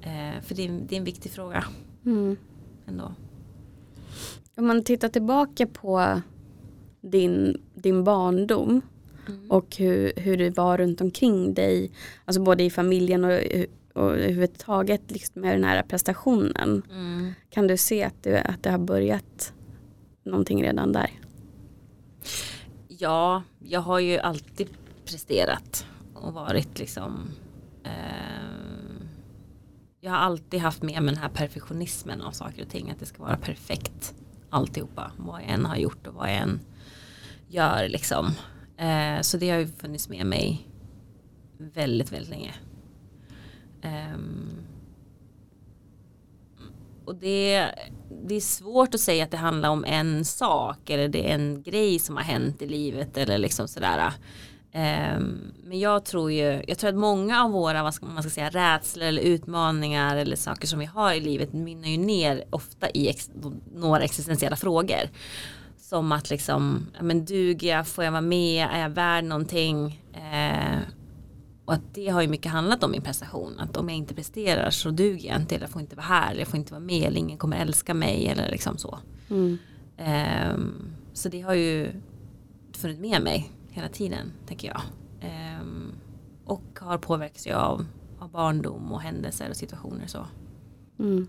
Eh, 0.00 0.42
för 0.42 0.54
det 0.54 0.64
är, 0.64 0.80
det 0.88 0.94
är, 0.94 0.98
en 0.98 1.04
viktig 1.04 1.32
fråga. 1.32 1.64
Mm. 2.06 2.36
Ändå. 2.86 3.12
Om 4.56 4.66
man 4.66 4.84
tittar 4.84 5.08
tillbaka 5.08 5.66
på 5.66 6.20
din, 7.00 7.62
din 7.74 8.04
barndom 8.04 8.82
Mm. 9.28 9.50
Och 9.50 9.76
hur, 9.76 10.12
hur 10.16 10.36
det 10.36 10.56
var 10.56 10.78
runt 10.78 11.00
omkring 11.00 11.54
dig. 11.54 11.90
Alltså 12.24 12.42
både 12.42 12.62
i 12.62 12.70
familjen 12.70 13.24
och, 13.24 13.40
och 13.92 14.10
överhuvudtaget 14.12 15.10
liksom 15.10 15.42
med 15.42 15.54
den 15.54 15.64
här 15.64 15.82
prestationen. 15.82 16.82
Mm. 16.90 17.32
Kan 17.50 17.66
du 17.66 17.76
se 17.76 18.02
att 18.02 18.22
det, 18.22 18.40
att 18.40 18.62
det 18.62 18.70
har 18.70 18.78
börjat 18.78 19.52
någonting 20.24 20.62
redan 20.62 20.92
där? 20.92 21.10
Ja, 22.88 23.42
jag 23.58 23.80
har 23.80 23.98
ju 23.98 24.18
alltid 24.18 24.68
presterat 25.04 25.86
och 26.14 26.32
varit 26.32 26.78
liksom 26.78 27.30
eh, 27.84 27.90
Jag 30.00 30.10
har 30.10 30.18
alltid 30.18 30.60
haft 30.60 30.82
med 30.82 31.02
mig 31.02 31.14
den 31.14 31.22
här 31.22 31.28
perfektionismen 31.28 32.20
av 32.20 32.32
saker 32.32 32.62
och 32.62 32.68
ting. 32.68 32.90
Att 32.90 33.00
det 33.00 33.06
ska 33.06 33.22
vara 33.22 33.36
perfekt 33.36 34.14
alltihopa. 34.50 35.12
Vad 35.16 35.40
jag 35.42 35.48
än 35.48 35.64
har 35.64 35.76
gjort 35.76 36.06
och 36.06 36.14
vad 36.14 36.28
jag 36.28 36.36
än 36.36 36.60
gör 37.48 37.88
liksom. 37.88 38.32
Eh, 38.78 39.20
så 39.20 39.36
det 39.36 39.50
har 39.50 39.58
ju 39.58 39.66
funnits 39.66 40.08
med 40.08 40.26
mig 40.26 40.68
väldigt, 41.58 42.12
väldigt 42.12 42.30
länge. 42.30 42.54
Um, 43.84 44.66
och 47.04 47.14
det, 47.14 47.66
det 48.26 48.34
är 48.34 48.40
svårt 48.40 48.94
att 48.94 49.00
säga 49.00 49.24
att 49.24 49.30
det 49.30 49.36
handlar 49.36 49.68
om 49.68 49.84
en 49.84 50.24
sak 50.24 50.90
eller 50.90 51.08
det 51.08 51.30
är 51.30 51.34
en 51.34 51.62
grej 51.62 51.98
som 51.98 52.16
har 52.16 52.22
hänt 52.22 52.62
i 52.62 52.66
livet 52.66 53.16
eller 53.16 53.38
liksom 53.38 53.68
sådär. 53.68 54.12
Um, 54.74 55.52
men 55.64 55.78
jag 55.78 56.04
tror 56.04 56.32
ju, 56.32 56.62
jag 56.66 56.78
tror 56.78 56.90
att 56.90 56.96
många 56.96 57.44
av 57.44 57.50
våra, 57.50 57.82
vad 57.82 57.94
ska 57.94 58.06
man 58.06 58.22
ska 58.22 58.30
säga, 58.30 58.50
rädslor 58.50 59.06
eller 59.06 59.22
utmaningar 59.22 60.16
eller 60.16 60.36
saker 60.36 60.66
som 60.66 60.78
vi 60.78 60.86
har 60.86 61.14
i 61.14 61.20
livet 61.20 61.52
mynnar 61.52 61.88
ju 61.88 61.96
ner 61.96 62.44
ofta 62.50 62.90
i 62.90 63.08
ex, 63.08 63.30
några 63.74 64.02
existentiella 64.02 64.56
frågor 64.56 65.10
som 65.88 66.12
att 66.12 66.30
liksom, 66.30 66.86
ja, 66.96 67.02
men 67.02 67.24
duger 67.24 67.68
jag, 67.68 67.86
får 67.86 68.04
jag 68.04 68.12
vara 68.12 68.20
med, 68.20 68.68
är 68.72 68.80
jag 68.80 68.90
värd 68.90 69.24
någonting? 69.24 70.04
Eh, 70.12 70.78
och 71.64 71.74
att 71.74 71.94
det 71.94 72.08
har 72.08 72.22
ju 72.22 72.28
mycket 72.28 72.52
handlat 72.52 72.84
om 72.84 72.90
min 72.90 73.02
prestation. 73.02 73.60
Att 73.60 73.76
om 73.76 73.88
jag 73.88 73.98
inte 73.98 74.14
presterar 74.14 74.70
så 74.70 74.90
duger 74.90 75.28
jag 75.28 75.40
inte, 75.40 75.54
eller 75.54 75.64
jag 75.64 75.70
får 75.70 75.80
inte 75.80 75.96
vara 75.96 76.06
här, 76.06 76.30
eller 76.30 76.40
jag 76.40 76.48
får 76.48 76.58
inte 76.58 76.72
vara 76.72 76.84
med, 76.84 77.02
eller 77.02 77.18
ingen 77.18 77.38
kommer 77.38 77.56
älska 77.56 77.94
mig, 77.94 78.26
eller 78.26 78.50
liksom 78.50 78.78
så. 78.78 78.98
Mm. 79.30 79.58
Eh, 79.96 80.58
så 81.12 81.28
det 81.28 81.40
har 81.40 81.54
ju 81.54 81.92
funnits 82.72 83.00
med 83.00 83.22
mig 83.22 83.50
hela 83.70 83.88
tiden, 83.88 84.32
tänker 84.46 84.68
jag. 84.68 84.80
Eh, 85.20 85.66
och 86.44 86.78
har 86.80 86.98
påverkats 86.98 87.46
av, 87.46 87.86
av 88.18 88.30
barndom 88.30 88.92
och 88.92 89.00
händelser 89.00 89.50
och 89.50 89.56
situationer 89.56 90.06
så. 90.06 90.26
Mm. 90.98 91.28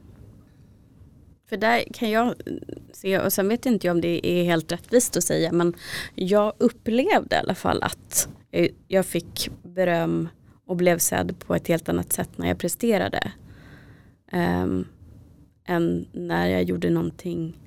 För 1.49 1.57
där 1.57 1.83
kan 1.93 2.09
jag 2.09 2.35
se, 2.93 3.19
och 3.19 3.33
sen 3.33 3.47
vet 3.47 3.65
inte 3.65 3.87
jag 3.87 3.95
om 3.95 4.01
det 4.01 4.27
är 4.27 4.43
helt 4.43 4.71
rättvist 4.71 5.17
att 5.17 5.23
säga, 5.23 5.51
men 5.51 5.73
jag 6.15 6.53
upplevde 6.57 7.35
i 7.35 7.39
alla 7.39 7.55
fall 7.55 7.83
att 7.83 8.29
jag 8.87 9.05
fick 9.05 9.49
beröm 9.63 10.29
och 10.65 10.75
blev 10.75 10.97
sedd 10.97 11.39
på 11.39 11.55
ett 11.55 11.67
helt 11.67 11.89
annat 11.89 12.13
sätt 12.13 12.29
när 12.35 12.47
jag 12.47 12.59
presterade. 12.59 13.31
Um, 14.31 14.87
än 15.67 16.07
när 16.11 16.47
jag 16.47 16.63
gjorde 16.63 16.89
någonting 16.89 17.57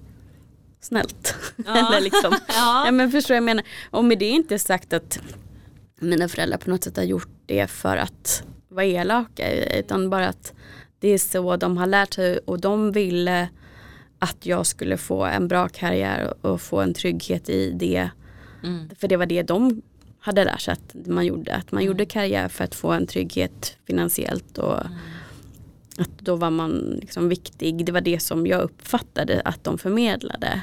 snällt. 0.80 1.35
Ja. 1.66 1.89
Eller 1.89 2.01
liksom. 2.01 2.33
ja. 2.49 2.83
ja. 2.87 2.91
men 2.91 3.11
förstår 3.11 3.35
jag 3.35 3.45
menar. 3.45 3.64
Och 3.91 4.05
med 4.05 4.18
det 4.18 4.24
är 4.24 4.33
inte 4.33 4.59
sagt 4.59 4.93
att 4.93 5.20
mina 6.01 6.28
föräldrar 6.28 6.59
på 6.59 6.70
något 6.70 6.85
sätt 6.85 6.97
har 6.97 7.05
gjort 7.05 7.30
det 7.47 7.66
för 7.66 7.97
att 7.97 8.45
vara 8.68 8.85
elaka. 8.85 9.78
Utan 9.78 10.11
bara 10.11 10.28
att 10.28 10.53
det 10.99 11.09
är 11.09 11.18
så 11.18 11.57
de 11.57 11.76
har 11.76 11.87
lärt 11.87 12.14
sig 12.14 12.39
och 12.39 12.61
de 12.61 12.93
ville 12.93 13.49
att 14.22 14.46
jag 14.46 14.66
skulle 14.66 14.96
få 14.96 15.24
en 15.24 15.48
bra 15.48 15.68
karriär 15.68 16.34
och 16.40 16.60
få 16.60 16.80
en 16.80 16.94
trygghet 16.94 17.48
i 17.48 17.70
det. 17.70 18.10
Mm. 18.62 18.90
För 18.98 19.08
det 19.08 19.16
var 19.16 19.26
det 19.26 19.42
de 19.42 19.82
hade 20.20 20.44
lärt 20.44 20.60
sig 20.60 20.72
att 20.72 21.06
man 21.06 21.26
gjorde. 21.26 21.54
Att 21.54 21.72
man 21.72 21.82
mm. 21.82 21.86
gjorde 21.86 22.06
karriär 22.06 22.48
för 22.48 22.64
att 22.64 22.74
få 22.74 22.92
en 22.92 23.06
trygghet 23.06 23.76
finansiellt. 23.86 24.58
Och 24.58 24.80
mm. 24.80 24.92
att 25.98 26.18
då 26.18 26.36
var 26.36 26.50
man 26.50 26.98
liksom 27.00 27.28
viktig. 27.28 27.86
Det 27.86 27.92
var 27.92 28.00
det 28.00 28.22
som 28.22 28.46
jag 28.46 28.62
uppfattade 28.62 29.42
att 29.44 29.64
de 29.64 29.78
förmedlade. 29.78 30.62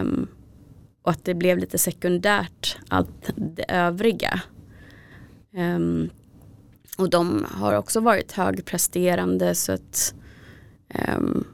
Um, 0.00 0.26
och 1.02 1.10
att 1.10 1.24
det 1.24 1.34
blev 1.34 1.58
lite 1.58 1.78
sekundärt 1.78 2.78
allt 2.88 3.30
det 3.36 3.64
övriga. 3.68 4.40
Um, 5.54 6.10
och 6.96 7.10
de 7.10 7.46
har 7.50 7.74
också 7.74 8.00
varit 8.00 8.32
högpresterande 8.32 9.54
så 9.54 9.72
att 9.72 10.14
um, 11.08 11.44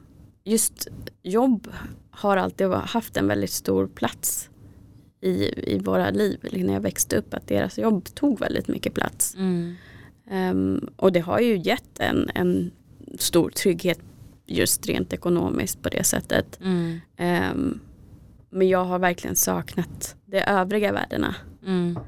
just 0.45 0.87
jobb 1.23 1.67
har 2.09 2.37
alltid 2.37 2.67
haft 2.67 3.17
en 3.17 3.27
väldigt 3.27 3.51
stor 3.51 3.87
plats 3.87 4.49
i, 5.21 5.53
i 5.73 5.79
våra 5.79 6.09
liv. 6.09 6.39
När 6.51 6.73
jag 6.73 6.81
växte 6.81 7.17
upp 7.17 7.33
att 7.33 7.47
deras 7.47 7.77
jobb 7.77 8.05
tog 8.15 8.39
väldigt 8.39 8.67
mycket 8.67 8.93
plats. 8.93 9.35
Mm. 9.35 9.75
Um, 10.31 10.89
och 10.95 11.11
det 11.11 11.19
har 11.19 11.39
ju 11.39 11.57
gett 11.57 11.99
en, 11.99 12.29
en 12.35 12.71
stor 13.19 13.49
trygghet 13.49 13.99
just 14.45 14.87
rent 14.87 15.13
ekonomiskt 15.13 15.81
på 15.81 15.89
det 15.89 16.03
sättet. 16.03 16.59
Mm. 16.61 16.99
Um, 17.17 17.79
men 18.49 18.69
jag 18.69 18.85
har 18.85 18.99
verkligen 18.99 19.35
saknat 19.35 20.15
de 20.25 20.39
övriga 20.39 20.91
värdena. 20.91 21.35
Mm. 21.65 21.99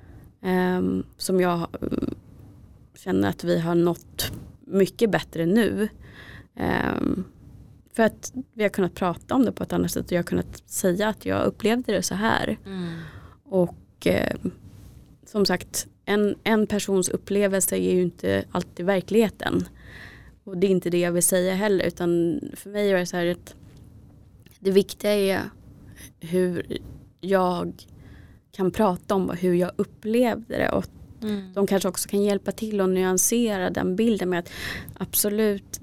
Um, 0.42 1.04
som 1.18 1.42
jag 1.42 1.68
känner 2.96 3.30
att 3.30 3.44
vi 3.44 3.60
har 3.60 3.76
nått 3.76 4.32
mycket 4.66 5.12
bättre 5.12 5.46
nu. 5.46 5.90
Um, 6.56 7.26
för 7.98 8.04
att 8.04 8.34
vi 8.54 8.64
har 8.64 8.70
kunnat 8.70 8.94
prata 8.94 9.36
om 9.36 9.46
det 9.46 9.52
på 9.52 9.64
ett 9.64 9.74
annat 9.74 9.92
sätt 9.92 10.06
och 10.06 10.12
jag 10.12 10.18
har 10.18 10.24
kunnat 10.24 10.70
säga 10.70 11.08
att 11.08 11.26
jag 11.26 11.46
upplevde 11.46 11.94
det 11.94 12.02
så 12.02 12.16
här. 12.16 12.58
Mm. 12.66 12.94
Och 13.44 14.08
eh, 14.08 14.36
som 15.26 15.46
sagt, 15.46 15.88
en, 16.06 16.36
en 16.44 16.68
persons 16.68 17.10
upplevelse 17.10 17.76
är 17.76 17.94
ju 17.94 18.02
inte 18.02 18.44
alltid 18.52 18.86
verkligheten. 18.86 19.66
Och 20.44 20.58
det 20.58 20.68
är 20.68 20.72
inte 20.72 20.90
det 20.90 21.00
jag 21.00 21.12
vill 21.12 21.24
säga 21.24 21.56
heller 21.56 21.86
utan 21.86 22.40
för 22.54 22.70
mig 22.70 22.92
är 22.92 22.98
det 22.98 23.06
så 23.06 23.18
här 23.18 23.26
att 23.26 23.56
det 24.60 24.72
viktiga 24.72 25.12
är 25.12 25.42
hur 26.20 26.78
jag 27.22 27.74
kan 28.52 28.72
prata 28.72 29.16
om 29.16 29.30
hur 29.30 29.54
jag 29.54 29.72
upplevde 29.76 30.58
det 30.58 30.70
och 30.70 30.86
mm. 31.22 31.54
de 31.54 31.68
kanske 31.68 31.90
också 31.90 32.10
kan 32.10 32.24
hjälpa 32.24 32.52
till 32.52 32.82
och 32.82 32.90
nyansera 32.90 33.70
den 33.70 33.96
bilden 33.96 34.30
med 34.30 34.40
att 34.40 34.50
absolut 34.98 35.80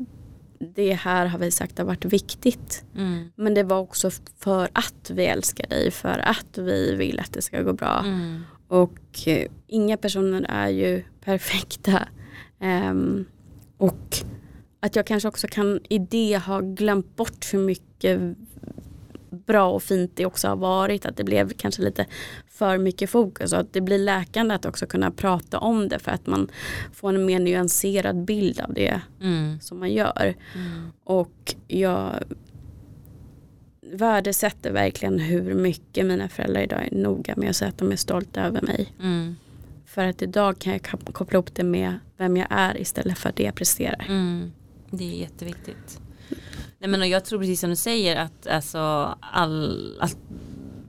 det 0.74 0.92
här 0.92 1.26
har 1.26 1.38
vi 1.38 1.50
sagt 1.50 1.78
har 1.78 1.84
varit 1.84 2.04
viktigt. 2.04 2.84
Mm. 2.96 3.30
Men 3.36 3.54
det 3.54 3.62
var 3.62 3.78
också 3.78 4.10
för 4.38 4.68
att 4.72 5.10
vi 5.10 5.24
älskar 5.24 5.66
dig, 5.68 5.90
för 5.90 6.18
att 6.18 6.58
vi 6.58 6.94
vill 6.94 7.20
att 7.20 7.32
det 7.32 7.42
ska 7.42 7.62
gå 7.62 7.72
bra. 7.72 8.02
Mm. 8.04 8.42
Och 8.68 9.28
eh, 9.28 9.48
inga 9.66 9.96
personer 9.96 10.46
är 10.48 10.68
ju 10.68 11.02
perfekta. 11.24 12.08
Um, 12.60 13.24
och 13.76 14.16
att 14.80 14.96
jag 14.96 15.06
kanske 15.06 15.28
också 15.28 15.46
kan 15.48 15.80
i 15.88 15.98
det 15.98 16.38
ha 16.46 16.60
glömt 16.60 17.16
bort 17.16 17.46
hur 17.52 17.58
mycket 17.58 18.20
bra 19.34 19.70
och 19.70 19.82
fint 19.82 20.12
det 20.14 20.26
också 20.26 20.48
har 20.48 20.56
varit. 20.56 21.06
Att 21.06 21.16
det 21.16 21.24
blev 21.24 21.50
kanske 21.50 21.82
lite 21.82 22.06
för 22.48 22.78
mycket 22.78 23.10
fokus 23.10 23.52
och 23.52 23.58
att 23.58 23.72
det 23.72 23.80
blir 23.80 23.98
läkande 23.98 24.54
att 24.54 24.66
också 24.66 24.86
kunna 24.86 25.10
prata 25.10 25.58
om 25.58 25.88
det 25.88 25.98
för 25.98 26.10
att 26.10 26.26
man 26.26 26.48
får 26.92 27.12
en 27.14 27.26
mer 27.26 27.38
nyanserad 27.38 28.24
bild 28.24 28.60
av 28.60 28.74
det 28.74 29.00
mm. 29.20 29.60
som 29.60 29.78
man 29.78 29.92
gör. 29.92 30.34
Mm. 30.54 30.92
Och 31.04 31.54
jag 31.68 32.24
värdesätter 33.92 34.72
verkligen 34.72 35.18
hur 35.18 35.54
mycket 35.54 36.06
mina 36.06 36.28
föräldrar 36.28 36.62
idag 36.62 36.88
är 36.90 36.96
noga 36.96 37.34
med 37.36 37.50
att 37.50 37.56
säga 37.56 37.68
att 37.68 37.78
de 37.78 37.92
är 37.92 37.96
stolta 37.96 38.42
över 38.42 38.62
mig. 38.62 38.92
Mm. 39.02 39.36
För 39.86 40.06
att 40.06 40.22
idag 40.22 40.58
kan 40.58 40.72
jag 40.72 40.82
koppla 41.12 41.36
ihop 41.36 41.54
det 41.54 41.64
med 41.64 41.98
vem 42.16 42.36
jag 42.36 42.46
är 42.50 42.80
istället 42.80 43.18
för 43.18 43.32
det 43.36 43.42
jag 43.42 43.54
presterar. 43.54 44.06
Mm. 44.08 44.52
Det 44.90 45.04
är 45.04 45.20
jätteviktigt. 45.20 46.00
Nej, 46.86 46.98
men 46.98 47.08
jag 47.08 47.24
tror 47.24 47.38
precis 47.38 47.60
som 47.60 47.70
du 47.70 47.76
säger 47.76 48.16
att 48.16 48.46
alltså, 48.46 48.78
all, 49.20 49.98
att 50.00 50.16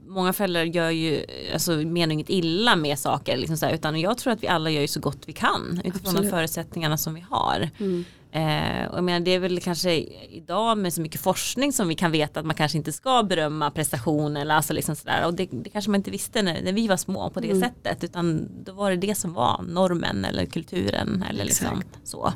många 0.06 0.32
föräldrar 0.32 0.64
gör 0.64 0.90
ju, 0.90 1.24
alltså 1.52 1.72
menar 1.72 2.12
inget 2.12 2.30
illa 2.30 2.76
med 2.76 2.98
saker, 2.98 3.36
liksom 3.36 3.56
så 3.56 3.66
här, 3.66 3.72
utan 3.72 4.00
jag 4.00 4.18
tror 4.18 4.32
att 4.32 4.42
vi 4.42 4.48
alla 4.48 4.70
gör 4.70 4.80
ju 4.80 4.88
så 4.88 5.00
gott 5.00 5.22
vi 5.26 5.32
kan 5.32 5.80
utifrån 5.84 6.00
Absolut. 6.00 6.22
de 6.22 6.30
förutsättningarna 6.30 6.96
som 6.96 7.14
vi 7.14 7.24
har. 7.30 7.70
Mm. 7.78 8.04
Eh, 8.32 8.90
och 8.90 8.96
jag 8.96 9.04
menar, 9.04 9.20
det 9.20 9.30
är 9.30 9.38
väl 9.38 9.60
kanske 9.60 9.94
idag 10.30 10.78
med 10.78 10.92
så 10.92 11.00
mycket 11.00 11.20
forskning 11.20 11.72
som 11.72 11.88
vi 11.88 11.94
kan 11.94 12.12
veta 12.12 12.40
att 12.40 12.46
man 12.46 12.56
kanske 12.56 12.78
inte 12.78 12.92
ska 12.92 13.22
berömma 13.22 13.70
prestation 13.70 14.36
eller 14.36 14.54
alltså 14.54 14.72
liksom 14.72 14.96
sådär 14.96 15.26
och 15.26 15.34
det, 15.34 15.48
det, 15.50 15.70
kanske 15.70 15.90
man 15.90 16.00
inte 16.00 16.10
visste 16.10 16.42
när, 16.42 16.62
när 16.62 16.72
vi 16.72 16.88
var 16.88 16.96
små 16.96 17.30
på 17.30 17.40
det 17.40 17.50
mm. 17.50 17.60
sättet 17.60 18.04
utan 18.04 18.48
då 18.64 18.72
var 18.72 18.90
det 18.90 18.96
det 18.96 19.14
som 19.14 19.32
var 19.32 19.64
normen 19.68 20.24
eller 20.24 20.46
kulturen 20.46 21.24
eller 21.30 21.44
liksom 21.44 21.82
så. 22.04 22.32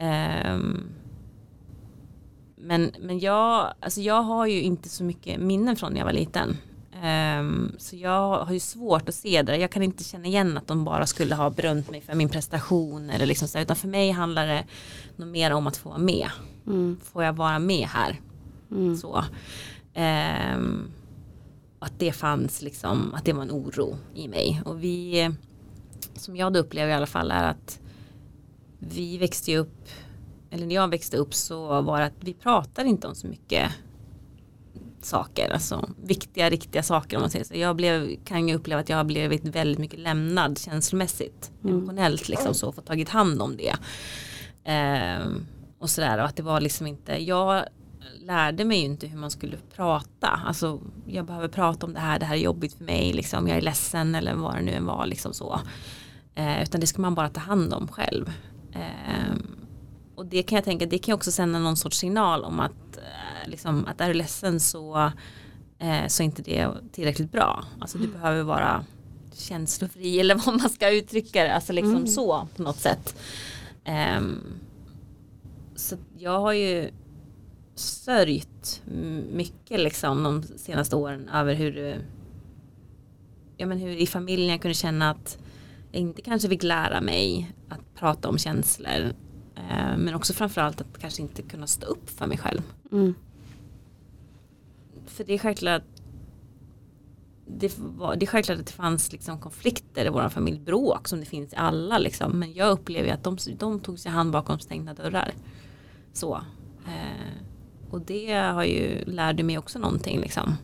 Um, 0.00 0.88
men, 2.68 2.92
men 3.00 3.18
jag, 3.18 3.74
alltså 3.80 4.00
jag 4.00 4.22
har 4.22 4.46
ju 4.46 4.62
inte 4.62 4.88
så 4.88 5.04
mycket 5.04 5.40
minnen 5.40 5.76
från 5.76 5.92
när 5.92 6.00
jag 6.00 6.04
var 6.04 6.12
liten. 6.12 6.56
Um, 7.04 7.72
så 7.78 7.96
jag 7.96 8.44
har 8.44 8.52
ju 8.52 8.60
svårt 8.60 9.08
att 9.08 9.14
se 9.14 9.42
det. 9.42 9.56
Jag 9.56 9.70
kan 9.70 9.82
inte 9.82 10.04
känna 10.04 10.26
igen 10.26 10.58
att 10.58 10.66
de 10.66 10.84
bara 10.84 11.06
skulle 11.06 11.34
ha 11.34 11.50
berömt 11.50 11.90
mig 11.90 12.00
för 12.00 12.14
min 12.14 12.28
prestation. 12.28 13.10
Eller 13.10 13.26
liksom 13.26 13.48
så, 13.48 13.58
utan 13.58 13.76
för 13.76 13.88
mig 13.88 14.10
handlar 14.10 14.46
det 14.46 14.64
nog 15.16 15.28
mer 15.28 15.52
om 15.52 15.66
att 15.66 15.76
få 15.76 15.88
vara 15.88 15.98
med. 15.98 16.28
Mm. 16.66 17.00
Får 17.02 17.24
jag 17.24 17.32
vara 17.32 17.58
med 17.58 17.86
här? 17.88 18.20
Mm. 18.70 18.96
Så. 18.96 19.24
Um, 20.56 20.90
att 21.78 21.98
det 21.98 22.12
fanns 22.12 22.62
liksom, 22.62 23.14
att 23.14 23.24
det 23.24 23.32
var 23.32 23.42
en 23.42 23.50
oro 23.50 23.96
i 24.14 24.28
mig. 24.28 24.62
Och 24.64 24.82
vi, 24.84 25.30
som 26.14 26.36
jag 26.36 26.52
då 26.52 26.60
upplever 26.60 26.90
i 26.90 26.94
alla 26.94 27.06
fall 27.06 27.30
är 27.30 27.44
att 27.44 27.80
vi 28.78 29.18
växte 29.18 29.56
upp 29.56 29.88
eller 30.50 30.66
när 30.66 30.74
jag 30.74 30.88
växte 30.88 31.16
upp 31.16 31.34
så 31.34 31.82
var 31.82 32.00
det 32.00 32.06
att 32.06 32.14
vi 32.20 32.34
pratar 32.34 32.84
inte 32.84 33.06
om 33.08 33.14
så 33.14 33.26
mycket 33.26 33.70
saker, 35.02 35.50
alltså 35.50 35.90
viktiga, 36.02 36.50
riktiga 36.50 36.82
saker 36.82 37.16
om 37.16 37.20
man 37.20 37.30
säger 37.30 37.44
så. 37.44 37.56
Jag 37.56 37.76
blev, 37.76 38.24
kan 38.24 38.48
ju 38.48 38.54
uppleva 38.54 38.80
att 38.80 38.88
jag 38.88 38.96
har 38.96 39.04
blivit 39.04 39.44
väldigt 39.44 39.78
mycket 39.78 39.98
lämnad 39.98 40.58
känslomässigt, 40.58 41.50
mm. 41.62 41.76
emotionellt 41.76 42.28
liksom 42.28 42.54
så, 42.54 42.72
fått 42.72 42.86
tagit 42.86 43.08
hand 43.08 43.42
om 43.42 43.56
det. 43.56 43.74
Ehm, 44.64 45.46
och 45.78 45.90
sådär, 45.90 46.18
och 46.18 46.24
att 46.24 46.36
det 46.36 46.42
var 46.42 46.60
liksom 46.60 46.86
inte, 46.86 47.22
jag 47.22 47.64
lärde 48.20 48.64
mig 48.64 48.78
ju 48.78 48.84
inte 48.84 49.06
hur 49.06 49.18
man 49.18 49.30
skulle 49.30 49.56
prata, 49.76 50.40
alltså 50.46 50.80
jag 51.06 51.26
behöver 51.26 51.48
prata 51.48 51.86
om 51.86 51.92
det 51.92 52.00
här, 52.00 52.18
det 52.18 52.26
här 52.26 52.34
är 52.34 52.40
jobbigt 52.40 52.74
för 52.74 52.84
mig, 52.84 53.12
liksom, 53.12 53.48
jag 53.48 53.56
är 53.56 53.62
ledsen 53.62 54.14
eller 54.14 54.34
vad 54.34 54.54
det 54.54 54.62
nu 54.62 54.72
än 54.72 54.86
var, 54.86 55.06
liksom 55.06 55.34
så. 55.34 55.60
Ehm, 56.34 56.62
utan 56.62 56.80
det 56.80 56.86
ska 56.86 57.02
man 57.02 57.14
bara 57.14 57.28
ta 57.28 57.40
hand 57.40 57.74
om 57.74 57.88
själv. 57.88 58.32
Ehm, 58.72 59.57
och 60.18 60.26
det 60.26 60.42
kan 60.42 60.56
jag 60.56 60.64
tänka, 60.64 60.86
det 60.86 60.98
kan 60.98 61.14
också 61.14 61.32
sända 61.32 61.58
någon 61.58 61.76
sorts 61.76 61.98
signal 61.98 62.44
om 62.44 62.60
att, 62.60 62.96
eh, 62.96 63.50
liksom, 63.50 63.86
att 63.86 64.00
är 64.00 64.08
du 64.08 64.14
ledsen 64.14 64.60
så, 64.60 65.12
eh, 65.78 66.06
så 66.08 66.22
är 66.22 66.24
inte 66.24 66.42
det 66.42 66.68
tillräckligt 66.92 67.32
bra. 67.32 67.64
Alltså 67.80 67.98
du 67.98 68.04
mm. 68.04 68.20
behöver 68.20 68.42
vara 68.42 68.84
känslofri 69.32 70.20
eller 70.20 70.34
vad 70.46 70.60
man 70.60 70.70
ska 70.70 70.90
uttrycka 70.90 71.44
det, 71.44 71.54
alltså 71.54 71.72
liksom 71.72 71.96
mm. 71.96 72.06
så 72.06 72.48
på 72.56 72.62
något 72.62 72.76
sätt. 72.76 73.16
Um, 74.18 74.42
så 75.76 75.96
jag 76.18 76.40
har 76.40 76.52
ju 76.52 76.90
sörjt 77.74 78.82
mycket 79.32 79.80
liksom 79.80 80.22
de 80.22 80.42
senaste 80.42 80.96
åren 80.96 81.28
över 81.28 81.54
hur, 81.54 82.04
ja, 83.56 83.66
men 83.66 83.78
hur 83.78 83.96
i 83.96 84.06
familjen 84.06 84.48
jag 84.48 84.62
kunde 84.62 84.74
känna 84.74 85.10
att 85.10 85.38
jag 85.92 86.00
inte 86.00 86.22
kanske 86.22 86.48
fick 86.48 86.62
lära 86.62 87.00
mig 87.00 87.52
att 87.68 87.94
prata 87.94 88.28
om 88.28 88.38
känslor 88.38 89.12
men 89.76 90.14
också 90.14 90.32
framförallt 90.32 90.80
att 90.80 90.98
kanske 91.00 91.22
inte 91.22 91.42
kunna 91.42 91.66
stå 91.66 91.86
upp 91.86 92.10
för 92.10 92.26
mig 92.26 92.38
själv. 92.38 92.62
Mm. 92.92 93.14
För 95.06 95.24
det 95.24 95.34
är 95.34 95.38
självklart 95.38 95.82
det, 97.48 97.78
var, 97.78 98.16
det 98.16 98.24
är 98.24 98.26
självklart 98.26 98.58
att 98.58 98.66
det 98.66 98.72
fanns 98.72 99.12
liksom 99.12 99.38
konflikter 99.38 100.06
i 100.06 100.08
vår 100.08 100.28
familj, 100.28 100.60
bråk 100.60 101.08
som 101.08 101.20
det 101.20 101.26
finns 101.26 101.52
i 101.52 101.56
alla 101.56 101.98
liksom. 101.98 102.38
Men 102.38 102.52
jag 102.52 102.70
upplever 102.70 103.12
att 103.12 103.24
de, 103.24 103.36
de 103.58 103.80
tog 103.80 103.98
sig 103.98 104.12
hand 104.12 104.32
bakom 104.32 104.58
stängda 104.58 104.94
dörrar. 104.94 105.34
Så. 106.12 106.36
Eh, 106.86 107.42
och 107.90 108.00
det 108.00 108.32
har 108.32 108.64
ju 108.64 109.04
lärde 109.04 109.42
mig 109.42 109.58
också 109.58 109.78
någonting 109.78 110.20
liksom. 110.20 110.54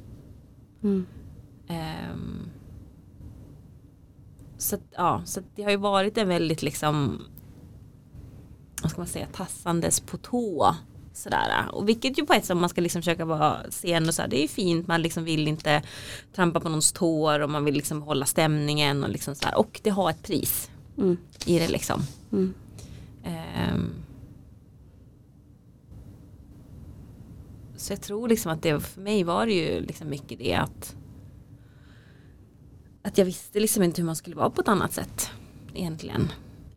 Mm. 0.83 1.07
Ehm, 1.69 2.51
så, 4.59 4.77
att, 4.77 4.83
ja, 4.91 5.23
så 5.25 5.41
det 5.55 5.63
har 5.63 5.71
ju 5.71 5.77
varit 5.77 6.19
en 6.19 6.29
väldigt 6.29 6.63
liksom 6.63 7.23
vad 8.85 8.91
ska 8.91 9.01
man 9.01 9.09
säga, 9.09 9.27
tassandes 9.33 10.01
på 10.01 10.17
tå. 10.17 10.75
Sådär. 11.13 11.69
Och 11.73 11.89
vilket 11.89 12.19
ju 12.19 12.27
på 12.27 12.33
ett 12.33 12.45
sätt 12.45 12.57
man 12.57 12.69
ska 12.69 12.81
liksom 12.81 13.03
försöka 13.03 13.25
vara 13.25 13.71
sen 13.71 14.09
och 14.09 14.15
så 14.15 14.23
här, 14.23 14.29
det 14.29 14.45
är 14.45 14.49
fint, 14.49 14.87
man 14.87 15.03
liksom 15.03 15.25
vill 15.25 15.49
inte 15.49 15.83
trampa 16.35 16.61
på 16.61 16.69
någons 16.69 16.93
tår 16.93 17.41
och 17.41 17.51
man 17.51 17.65
vill 17.65 17.75
liksom 17.75 18.03
hålla 18.03 18.27
stämningen 18.27 19.05
och 19.05 19.11
liksom 19.11 19.35
så 19.35 19.47
här, 19.47 19.59
och 19.59 19.81
det 19.83 19.91
har 19.91 20.11
ett 20.11 20.23
pris 20.23 20.71
Mm. 20.99 21.17
i 21.47 21.59
det 21.59 21.69
liksom. 21.69 22.03
Mm. 22.33 22.55
Ehm. 23.25 23.91
så 27.77 27.93
jag 27.93 28.01
tror 28.01 28.29
liksom 28.29 28.53
att 28.53 28.63
det 28.63 28.81
för 28.81 29.01
mig 29.01 29.25
var 29.25 29.47
det 29.47 29.53
ju 29.53 29.81
liksom 29.81 30.11
mycket 30.11 30.39
det 30.39 30.55
att 30.55 30.97
att 33.03 33.19
jag 33.19 33.25
visste 33.25 33.61
liksom 33.61 33.83
inte 33.83 34.01
hur 34.01 34.07
man 34.07 34.17
skulle 34.17 34.37
vara 34.37 34.51
på 34.51 34.61
ett 34.61 34.69
annat 34.69 34.93
sätt 34.93 35.31
egentligen. 35.75 36.33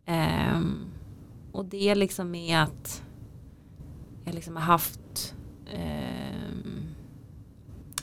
Ehm, 0.06 0.84
och 1.58 1.64
det 1.64 1.94
liksom 1.94 2.34
är 2.34 2.58
att 2.58 3.02
jag 4.24 4.34
liksom 4.34 4.56
har 4.56 4.62
haft 4.62 5.34
ehm, 5.72 6.94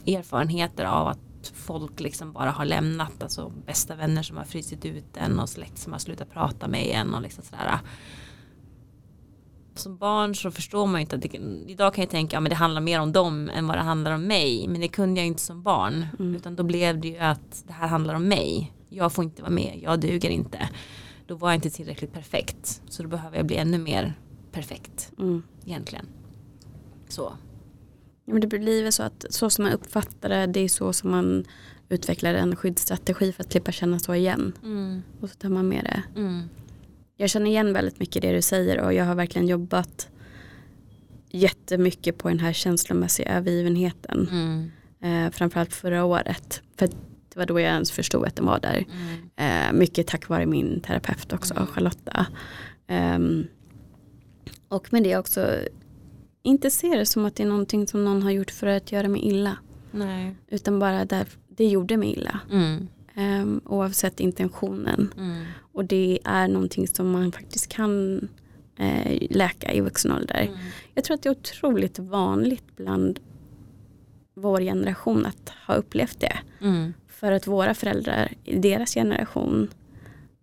erfarenheter 0.07 0.85
av 0.85 1.07
att 1.07 1.51
folk 1.53 1.99
liksom 1.99 2.33
bara 2.33 2.51
har 2.51 2.65
lämnat, 2.65 3.23
alltså 3.23 3.51
bästa 3.65 3.95
vänner 3.95 4.23
som 4.23 4.37
har 4.37 4.43
frysit 4.43 4.85
ut 4.85 5.17
en 5.17 5.39
och 5.39 5.49
släkt 5.49 5.77
som 5.77 5.93
har 5.93 5.99
slutat 5.99 6.29
prata 6.29 6.67
med 6.67 6.87
en 6.87 7.13
och 7.13 7.21
liksom 7.21 7.43
sådär. 7.43 7.79
Som 9.75 9.97
barn 9.97 10.35
så 10.35 10.51
förstår 10.51 10.87
man 10.87 10.95
ju 10.95 11.01
inte 11.01 11.15
att 11.15 11.21
det, 11.21 11.37
idag 11.67 11.93
kan 11.93 12.01
jag 12.01 12.11
tänka 12.11 12.37
att 12.37 12.43
ja, 12.43 12.49
det 12.49 12.55
handlar 12.55 12.81
mer 12.81 12.99
om 12.99 13.11
dem 13.11 13.49
än 13.49 13.67
vad 13.67 13.77
det 13.77 13.83
handlar 13.83 14.11
om 14.11 14.27
mig. 14.27 14.67
Men 14.67 14.81
det 14.81 14.87
kunde 14.87 15.19
jag 15.19 15.27
inte 15.27 15.41
som 15.41 15.63
barn. 15.63 16.05
Mm. 16.19 16.35
Utan 16.35 16.55
då 16.55 16.63
blev 16.63 16.99
det 16.99 17.07
ju 17.07 17.17
att 17.17 17.63
det 17.67 17.73
här 17.73 17.87
handlar 17.87 18.15
om 18.15 18.27
mig. 18.27 18.73
Jag 18.89 19.13
får 19.13 19.23
inte 19.23 19.41
vara 19.41 19.51
med, 19.51 19.79
jag 19.83 19.99
duger 19.99 20.29
inte. 20.29 20.69
Då 21.27 21.35
var 21.35 21.49
jag 21.49 21.55
inte 21.55 21.69
tillräckligt 21.69 22.13
perfekt. 22.13 22.81
Så 22.89 23.03
då 23.03 23.09
behöver 23.09 23.37
jag 23.37 23.45
bli 23.45 23.55
ännu 23.55 23.77
mer 23.77 24.13
perfekt 24.51 25.11
Mm. 25.19 25.43
egentligen. 25.65 26.05
Så. 27.07 27.37
Ja, 28.25 28.33
men 28.33 28.41
det 28.41 28.47
blir 28.47 28.91
så 28.91 29.03
att 29.03 29.25
så 29.29 29.49
som 29.49 29.63
man 29.63 29.73
uppfattar 29.73 30.29
det, 30.29 30.45
det 30.47 30.59
är 30.59 30.67
så 30.69 30.93
som 30.93 31.11
man 31.11 31.45
utvecklar 31.89 32.33
en 32.33 32.55
skyddsstrategi 32.55 33.31
för 33.31 33.43
att 33.43 33.51
slippa 33.51 33.71
känna 33.71 33.99
så 33.99 34.15
igen. 34.15 34.53
Mm. 34.63 35.01
Och 35.21 35.29
så 35.29 35.35
tar 35.35 35.49
man 35.49 35.67
med 35.67 35.83
det. 35.83 36.19
Mm. 36.21 36.43
Jag 37.17 37.29
känner 37.29 37.45
igen 37.51 37.73
väldigt 37.73 37.99
mycket 37.99 38.21
det 38.21 38.31
du 38.31 38.41
säger 38.41 38.81
och 38.81 38.93
jag 38.93 39.05
har 39.05 39.15
verkligen 39.15 39.47
jobbat 39.47 40.09
jättemycket 41.29 42.17
på 42.17 42.29
den 42.29 42.39
här 42.39 42.53
känslomässiga 42.53 43.37
övergivenheten. 43.37 44.29
Mm. 44.31 44.71
Eh, 45.25 45.31
framförallt 45.31 45.73
förra 45.73 46.03
året. 46.05 46.61
För 46.77 46.89
det 47.35 47.39
var 47.39 47.45
då 47.45 47.59
jag 47.59 47.69
ens 47.73 47.91
förstod 47.91 48.25
att 48.25 48.35
den 48.35 48.45
var 48.45 48.59
där. 48.59 48.85
Mm. 49.37 49.67
Eh, 49.67 49.79
mycket 49.79 50.07
tack 50.07 50.29
vare 50.29 50.45
min 50.45 50.81
terapeut 50.81 51.33
också, 51.33 51.53
Mm. 51.53 51.67
Charlotta. 51.67 52.27
Ehm, 52.87 53.47
och 54.67 54.93
med 54.93 55.03
det 55.03 55.17
också 55.17 55.59
inte 56.43 56.71
se 56.71 56.87
det 56.97 57.05
som 57.05 57.25
att 57.25 57.35
det 57.35 57.43
är 57.43 57.47
någonting 57.47 57.87
som 57.87 58.05
någon 58.05 58.23
har 58.23 58.31
gjort 58.31 58.51
för 58.51 58.67
att 58.67 58.91
göra 58.91 59.07
mig 59.07 59.21
illa. 59.27 59.57
Nej. 59.91 60.35
Utan 60.47 60.79
bara 60.79 61.05
där 61.05 61.27
det 61.47 61.65
gjorde 61.67 61.97
mig 61.97 62.11
illa. 62.11 62.39
Mm. 62.51 62.87
Um, 63.17 63.61
oavsett 63.65 64.19
intentionen. 64.19 65.13
Mm. 65.17 65.45
Och 65.73 65.85
det 65.85 66.19
är 66.23 66.47
någonting 66.47 66.87
som 66.87 67.11
man 67.11 67.31
faktiskt 67.31 67.67
kan 67.67 68.17
eh, 68.77 69.27
läka 69.29 69.73
i 69.73 69.81
vuxen 69.81 70.11
ålder. 70.11 70.41
Mm. 70.41 70.57
Jag 70.93 71.03
tror 71.03 71.15
att 71.15 71.23
det 71.23 71.29
är 71.29 71.31
otroligt 71.31 71.99
vanligt 71.99 72.75
bland 72.75 73.19
vår 74.35 74.61
generation 74.61 75.25
att 75.25 75.53
ha 75.67 75.75
upplevt 75.75 76.19
det. 76.19 76.37
Mm. 76.61 76.93
För 77.19 77.31
att 77.31 77.47
våra 77.47 77.73
föräldrar 77.73 78.33
i 78.43 78.59
deras 78.59 78.93
generation, 78.93 79.69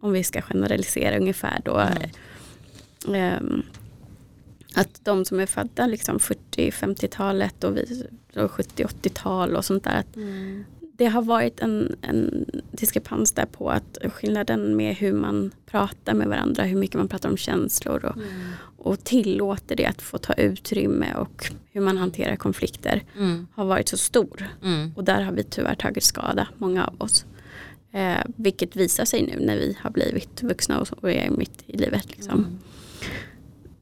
om 0.00 0.12
vi 0.12 0.24
ska 0.24 0.42
generalisera 0.42 1.18
ungefär 1.18 1.60
då, 1.64 1.80
Mm. 3.08 3.14
ehm, 3.14 3.62
att 4.74 5.04
de 5.04 5.24
som 5.24 5.40
är 5.40 5.46
födda 5.46 5.86
liksom 5.86 6.18
40-50-talet 6.18 7.64
och 7.64 7.76
vi 7.76 8.06
och 8.36 8.50
70-80-tal 8.50 9.56
och 9.56 9.64
sånt 9.64 9.84
där, 9.84 10.04
Mm. 10.16 10.64
det 10.96 11.06
har 11.06 11.22
varit 11.22 11.60
en, 11.60 11.96
en 12.02 12.46
diskrepans 12.72 13.32
där 13.32 13.46
på 13.46 13.70
att 13.70 13.98
skillnaden 14.12 14.76
med 14.76 14.94
hur 14.96 15.12
man 15.12 15.50
pratar 15.66 16.14
med 16.14 16.28
varandra, 16.28 16.64
hur 16.64 16.76
mycket 16.76 16.96
man 16.96 17.08
pratar 17.08 17.28
om 17.28 17.36
känslor 17.36 18.04
och, 18.04 18.16
Mm. 18.16 18.28
och 18.76 19.04
tillåter 19.04 19.76
det 19.76 19.86
att 19.86 20.02
få 20.02 20.18
ta 20.18 20.32
utrymme 20.32 21.14
och 21.14 21.52
hur 21.72 21.80
man 21.80 21.96
hanterar 21.96 22.36
konflikter 22.36 23.02
Mm. 23.18 23.46
har 23.54 23.64
varit 23.64 23.88
så 23.88 23.96
stor. 23.96 24.48
Mm. 24.62 24.92
Och 24.96 25.04
där 25.04 25.22
har 25.22 25.32
vi 25.32 25.42
tyvärr 25.44 25.74
tagit 25.74 26.04
skada, 26.04 26.48
många 26.58 26.84
av 26.84 26.94
oss. 27.02 27.24
Eh, 27.92 28.18
vilket 28.36 28.76
visar 28.76 29.04
sig 29.04 29.22
nu 29.22 29.46
när 29.46 29.56
vi 29.56 29.76
har 29.80 29.90
blivit 29.90 30.42
vuxna 30.42 30.80
och, 30.80 31.10
är 31.12 31.30
mitt 31.30 31.62
i 31.66 31.76
livet. 31.76 32.10
Liksom. 32.10 32.58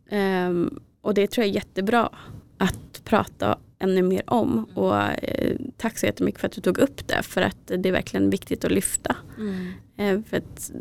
Ehm, 0.08 0.80
och 1.00 1.14
det 1.14 1.26
tror 1.30 1.44
jag 1.44 1.50
är 1.50 1.54
jättebra 1.54 2.10
att 2.58 3.04
prata 3.04 3.58
ännu 3.80 4.02
mer 4.02 4.22
om. 4.26 4.64
Och 4.74 4.96
eh, 4.96 5.56
tack 5.76 5.98
så 5.98 6.06
jättemycket 6.06 6.40
för 6.40 6.46
att 6.46 6.52
du 6.52 6.60
tog 6.60 6.78
upp 6.78 7.08
det. 7.08 7.22
För 7.22 7.42
att 7.42 7.66
det 7.66 7.88
är 7.88 7.92
verkligen 7.92 8.30
viktigt 8.30 8.64
att 8.64 8.72
lyfta. 8.72 9.16
Mm. 9.38 9.72
Eh, 9.96 10.22
för 10.30 10.36
att 10.36 10.72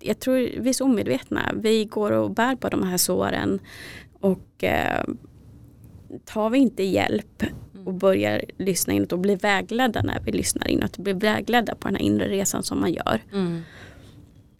jag 0.00 0.20
tror 0.20 0.34
vi 0.36 0.68
är 0.68 0.72
så 0.72 0.84
omedvetna. 0.84 1.52
Vi 1.54 1.84
går 1.84 2.12
och 2.12 2.30
bär 2.30 2.56
på 2.56 2.68
de 2.68 2.82
här 2.82 2.96
såren. 2.96 3.60
Och 4.20 4.64
eh, 4.64 5.04
tar 6.24 6.50
vi 6.50 6.58
inte 6.58 6.82
hjälp 6.82 7.42
och 7.84 7.94
börjar 7.94 8.44
lyssna 8.58 8.92
inåt 8.92 9.12
och 9.12 9.18
blir 9.18 9.36
vägledda 9.36 10.02
när 10.02 10.20
vi 10.20 10.32
lyssnar 10.32 10.68
inåt. 10.68 10.98
Blir 10.98 11.14
vägledda 11.14 11.74
på 11.74 11.88
den 11.88 11.94
här 11.94 12.02
inre 12.02 12.28
resan 12.28 12.62
som 12.62 12.80
man 12.80 12.92
gör. 12.92 13.20
Mm. 13.32 13.62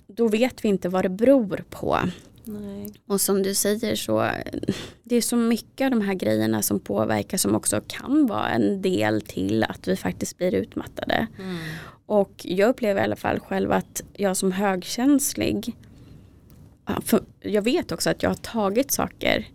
Då 0.07 0.29
vet 0.29 0.65
vi 0.65 0.69
inte 0.69 0.89
vad 0.89 1.05
det 1.05 1.09
beror 1.09 1.65
på. 1.71 1.99
Nej. 2.47 2.93
Och 3.07 3.21
som 3.21 3.43
du 3.43 3.55
säger 3.55 3.97
så 3.97 4.31
det 5.03 5.17
är 5.17 5.21
så 5.21 5.37
mycket 5.37 5.85
av 5.85 5.91
de 5.91 6.01
här 6.01 6.15
grejerna 6.15 6.63
som 6.63 6.81
påverkar 6.81 7.39
som 7.39 7.55
också 7.55 7.81
kan 7.87 8.27
vara 8.27 8.49
en 8.49 8.83
del 8.83 9.21
till 9.21 9.65
att 9.65 9.89
vi 9.89 9.97
faktiskt 9.97 10.39
blir 10.39 10.55
utmattade. 10.55 11.27
Mm. 11.39 11.57
Och 12.07 12.33
jag 12.45 12.69
upplever 12.69 13.01
i 13.01 13.05
alla 13.05 13.17
fall 13.17 13.41
själv 13.41 13.73
att 13.73 14.03
jag 14.13 14.37
som 14.37 14.53
högkänslig 14.53 15.77
jag 17.41 17.63
vet 17.63 17.93
också 17.93 18.11
att 18.11 18.23
jag 18.23 18.31
har 18.31 18.35
tagit 18.35 18.91
saker 18.91 19.49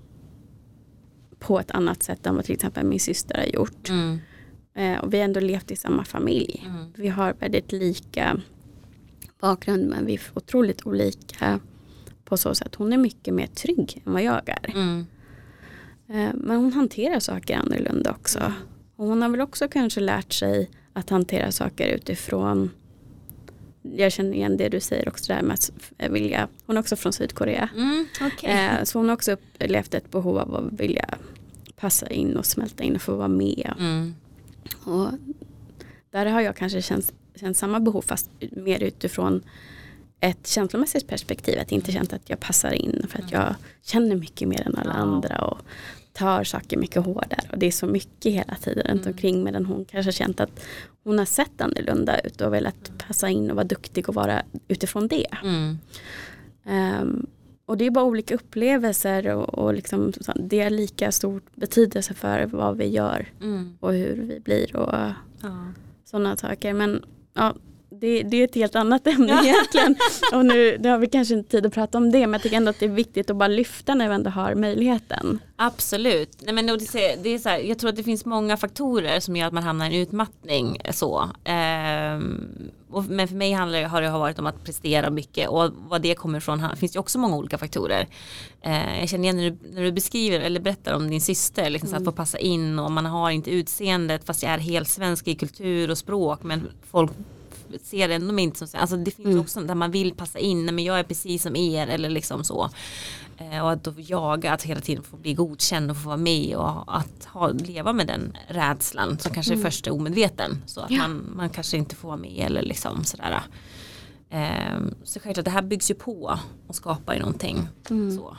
på 1.39 1.59
ett 1.59 1.71
annat 1.71 2.03
sätt 2.03 2.25
än 2.25 2.35
vad 2.35 2.45
till 2.45 2.55
exempel 2.55 2.85
min 2.85 2.99
syster 2.99 3.37
har 3.37 3.45
gjort. 3.45 3.89
Mm. 3.89 4.19
Eh, 4.73 4.99
och 4.99 5.13
vi 5.13 5.17
har 5.17 5.25
ändå 5.25 5.39
levt 5.39 5.71
i 5.71 5.75
samma 5.75 6.05
familj. 6.05 6.63
Mm. 6.65 6.93
Vi 6.95 7.07
har 7.07 7.33
väldigt 7.39 7.71
lika 7.71 8.41
bakgrund 9.39 9.89
men 9.89 10.05
vi 10.05 10.13
är 10.13 10.21
otroligt 10.33 10.85
olika 10.85 11.59
på 12.31 12.37
så 12.37 12.55
sätt. 12.55 12.75
Hon 12.75 12.93
är 12.93 12.97
mycket 12.97 13.33
mer 13.33 13.47
trygg 13.47 14.01
än 14.05 14.13
vad 14.13 14.23
jag 14.23 14.41
är. 14.49 14.69
Mm. 14.73 15.05
Eh, 16.09 16.29
Men 16.33 16.57
hon 16.57 16.73
hanterar 16.73 17.19
saker 17.19 17.55
annorlunda 17.57 18.11
också. 18.11 18.53
Och 18.95 19.07
hon 19.07 19.21
har 19.21 19.29
väl 19.29 19.41
också 19.41 19.67
kanske 19.67 19.99
lärt 20.01 20.33
sig 20.33 20.69
att 20.93 21.09
hantera 21.09 21.51
saker 21.51 21.87
utifrån 21.87 22.71
jag 23.81 24.11
känner 24.11 24.33
igen 24.33 24.57
det 24.57 24.69
du 24.69 24.79
säger 24.79 25.07
också 25.09 25.33
där 25.33 25.41
med 25.41 25.53
att 25.53 25.71
vilja, 26.11 26.47
hon 26.65 26.77
är 26.77 26.81
också 26.81 26.95
från 26.95 27.13
Sydkorea. 27.13 27.69
Mm. 27.75 28.07
Okej. 28.21 28.49
Eh, 28.51 28.83
Så 28.83 28.99
hon 28.99 29.07
har 29.09 29.13
också 29.13 29.31
upplevt 29.31 29.93
ett 29.93 30.11
behov 30.11 30.37
av 30.37 30.55
att 30.55 30.79
vilja 30.79 31.05
passa 31.75 32.07
in 32.09 32.37
och 32.37 32.45
smälta 32.45 32.83
in 32.83 32.95
och 32.95 33.01
få 33.01 33.15
vara 33.15 33.27
med. 33.27 33.73
Mm. 33.79 34.15
Och 34.83 35.07
där 36.11 36.25
har 36.25 36.41
jag 36.41 36.55
kanske 36.55 36.81
känt, 36.81 37.13
känt 37.35 37.57
samma 37.57 37.79
behov 37.79 38.01
fast 38.01 38.29
mer 38.51 38.83
utifrån 38.83 39.41
ett 40.21 40.47
känslomässigt 40.47 41.07
perspektiv. 41.07 41.59
Att 41.59 41.71
inte 41.71 41.91
känt 41.91 42.13
att 42.13 42.29
jag 42.29 42.39
passar 42.39 42.71
in 42.71 43.05
för 43.09 43.19
att 43.23 43.31
jag 43.31 43.55
känner 43.81 44.15
mycket 44.15 44.47
mer 44.47 44.67
än 44.67 44.75
alla 44.75 44.93
andra 44.93 45.37
och 45.45 45.57
tar 46.13 46.43
saker 46.43 46.77
mycket 46.77 47.05
hårdare. 47.05 47.41
Och 47.51 47.57
det 47.57 47.65
är 47.65 47.71
så 47.71 47.85
mycket 47.87 48.33
hela 48.33 48.55
tiden 48.55 48.83
runt 48.87 49.01
Mm. 49.01 49.13
omkring 49.13 49.43
medan 49.43 49.65
hon 49.65 49.85
kanske 49.85 50.11
känt 50.11 50.39
att 50.39 50.63
hon 51.03 51.17
har 51.19 51.25
sett 51.25 51.61
annorlunda 51.61 52.19
ut 52.19 52.41
och 52.41 52.53
velat 52.53 52.91
passa 53.07 53.29
in 53.29 53.49
och 53.49 53.55
vara 53.55 53.67
duktig 53.67 54.09
och 54.09 54.15
vara 54.15 54.41
utifrån 54.67 55.07
det. 55.07 55.25
Mm. 55.43 55.77
Ehm, 56.65 57.25
och 57.65 57.77
det 57.77 57.85
är 57.85 57.91
bara 57.91 58.05
olika 58.05 58.35
upplevelser 58.35 59.27
och, 59.35 59.49
och 59.59 59.73
liksom, 59.73 60.13
det 60.35 60.59
är 60.61 60.69
lika 60.69 61.11
stor 61.11 61.41
betydelse 61.55 62.13
för 62.13 62.45
vad 62.45 62.77
vi 62.77 62.87
gör 62.87 63.29
Mm. 63.41 63.77
och 63.79 63.93
hur 63.93 64.15
vi 64.15 64.39
blir 64.39 64.75
och 64.75 64.93
Ja. 65.41 65.65
sådana 66.05 66.37
saker. 66.37 66.73
Men 66.73 67.03
ja, 67.33 67.55
det, 68.01 68.23
det 68.23 68.37
är 68.37 68.43
ett 68.43 68.55
helt 68.55 68.75
annat 68.75 69.07
ämne 69.07 69.31
Ja. 69.33 69.43
egentligen. 69.43 69.95
Och 70.33 70.45
nu, 70.45 70.77
nu 70.79 70.89
har 70.89 70.97
vi 70.97 71.07
kanske 71.07 71.33
inte 71.33 71.49
tid 71.49 71.65
att 71.65 71.73
prata 71.73 71.97
om 71.97 72.11
det 72.11 72.19
men 72.19 72.33
jag 72.33 72.41
tycker 72.41 72.57
ändå 72.57 72.69
att 72.69 72.79
det 72.79 72.85
är 72.85 72.89
viktigt 72.89 73.29
att 73.29 73.35
bara 73.35 73.47
lyfta 73.47 73.95
när 73.95 74.09
vi 74.09 74.15
ändå 74.15 74.29
har 74.29 74.55
möjligheten. 74.55 75.39
Absolut. 75.55 76.37
Nej, 76.41 76.53
men 76.53 76.65
det, 76.67 76.73
är, 76.73 77.23
det 77.23 77.29
är 77.29 77.39
så 77.39 77.49
här, 77.49 77.59
jag 77.59 77.79
tror 77.79 77.89
att 77.89 77.95
det 77.95 78.03
finns 78.03 78.25
många 78.25 78.57
faktorer 78.57 79.19
som 79.19 79.35
gör 79.35 79.47
att 79.47 79.53
man 79.53 79.63
hamnar 79.63 79.85
i 79.85 79.95
en 79.95 80.01
utmattning. 80.01 80.77
Så. 80.91 81.29
Ehm, 81.43 82.47
och, 82.91 83.05
men 83.05 83.27
för 83.27 83.35
mig 83.35 83.51
handlar 83.51 83.83
har 83.83 84.01
det 84.01 84.09
varit 84.09 84.39
om 84.39 84.45
att 84.47 84.63
prestera 84.63 85.09
mycket 85.09 85.49
och 85.49 85.71
vad 85.75 86.01
det 86.01 86.15
kommer 86.15 86.37
ifrån 86.37 86.75
finns 86.77 86.91
det 86.91 86.99
också 86.99 87.19
många 87.19 87.35
olika 87.37 87.57
faktorer. 87.57 88.07
Eh, 88.61 88.99
jag 88.99 89.09
känner 89.09 89.23
igen 89.23 89.37
när 89.37 89.49
du, 89.49 89.57
när 89.75 89.81
du 89.83 89.91
beskriver 89.91 90.39
eller 90.39 90.59
berättar 90.59 90.93
om 90.93 91.09
din 91.09 91.21
syster, 91.21 91.69
liksom, 91.69 91.89
så 91.89 91.95
att 91.95 92.05
få 92.05 92.11
passa 92.11 92.37
in 92.37 92.79
och 92.79 92.91
man 92.91 93.05
har 93.05 93.31
inte 93.31 93.51
utseendet 93.51 94.25
fast 94.25 94.43
jag 94.43 94.51
är 94.51 94.57
helt 94.57 94.89
svensk 94.89 95.27
i 95.27 95.35
kultur 95.35 95.91
och 95.91 95.97
språk 95.97 96.43
men 96.43 96.67
folk 96.91 97.11
ser 97.79 98.09
ändå 98.09 98.33
mig 98.33 98.43
inte 98.43 98.67
som 98.67 98.79
alltså 98.81 98.97
det 98.97 99.11
finns 99.11 99.37
också 99.41 99.61
där 99.61 99.75
man 99.75 99.91
vill 99.91 100.13
passa 100.15 100.39
in, 100.39 100.65
men 100.65 100.79
jag 100.83 100.99
är 100.99 101.03
precis 101.03 101.43
som 101.43 101.55
er 101.55 101.87
eller 101.87 102.09
liksom 102.09 102.43
så. 102.43 102.69
Eh, 103.37 103.63
och 103.63 103.71
att 103.71 103.83
då 103.83 103.93
jaga 103.97 104.53
att 104.53 104.63
hela 104.63 104.81
tiden 104.81 105.03
få 105.03 105.17
bli 105.17 105.33
godkänd 105.33 105.91
och 105.91 105.97
få 105.97 106.07
vara 106.07 106.17
med 106.17 106.55
och 106.55 106.97
att 106.97 107.25
ha, 107.25 107.47
leva 107.47 107.93
med 107.93 108.07
den 108.07 108.37
rädslan 108.47 109.19
som 109.19 109.33
kanske 109.33 109.53
är 109.53 109.57
först 109.57 109.87
är 109.87 109.91
omedveten. 109.93 110.63
Så 110.65 110.81
att 110.81 110.91
Ja. 110.91 110.97
man, 110.97 111.31
man 111.35 111.49
kanske 111.49 111.77
inte 111.77 111.95
får 111.95 112.07
vara 112.07 112.17
med 112.17 112.43
eller 112.45 112.61
liksom 112.61 113.03
sådär. 113.03 113.41
Eh, 114.29 114.79
så 115.03 115.19
självklart 115.19 115.45
det 115.45 115.51
här 115.51 115.61
byggs 115.61 115.91
ju 115.91 115.95
på 115.95 116.39
och 116.67 116.75
skapar 116.75 117.13
ju 117.13 117.19
någonting. 117.19 117.67
Så. 117.87 118.37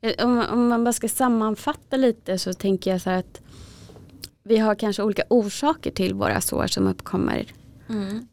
Eh, 0.00 0.24
Om, 0.26 0.44
om 0.52 0.68
man 0.68 0.84
bara 0.84 0.92
ska 0.92 1.08
sammanfatta 1.08 1.96
lite 1.96 2.38
så 2.38 2.52
tänker 2.52 2.90
jag 2.90 3.00
så 3.00 3.10
här 3.10 3.18
att 3.18 3.40
vi 4.42 4.58
har 4.58 4.74
kanske 4.74 5.02
olika 5.02 5.22
orsaker 5.30 5.90
till 5.90 6.14
våra 6.14 6.40
sår 6.40 6.66
som 6.66 6.86
uppkommer. 6.86 7.46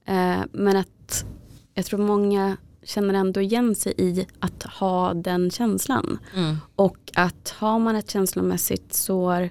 Eh, 0.06 0.43
men 0.51 0.78
att 0.78 1.26
jag 1.74 1.86
tror 1.86 1.99
många 1.99 2.58
känner 2.84 3.14
ändå 3.14 3.41
igen 3.41 3.76
sig 3.76 3.93
i 3.97 4.26
att 4.39 4.64
ha 4.64 5.14
den 5.14 5.51
känslan. 5.51 6.20
Mm. 6.36 6.58
Och 6.76 7.12
att 7.16 7.49
har 7.58 7.80
man 7.80 7.95
ett 7.95 8.10
känslomässigt 8.10 8.93
sår 8.93 9.49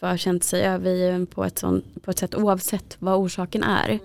förkänt 0.00 0.44
sig 0.44 0.62
övergiven 0.62 1.26
på 1.26 1.44
ett, 1.44 1.58
sånt, 1.58 1.84
på 2.02 2.10
ett 2.10 2.18
sätt 2.18 2.34
oavsett 2.34 2.96
vad 2.98 3.14
orsaken 3.14 3.62
är. 3.62 3.98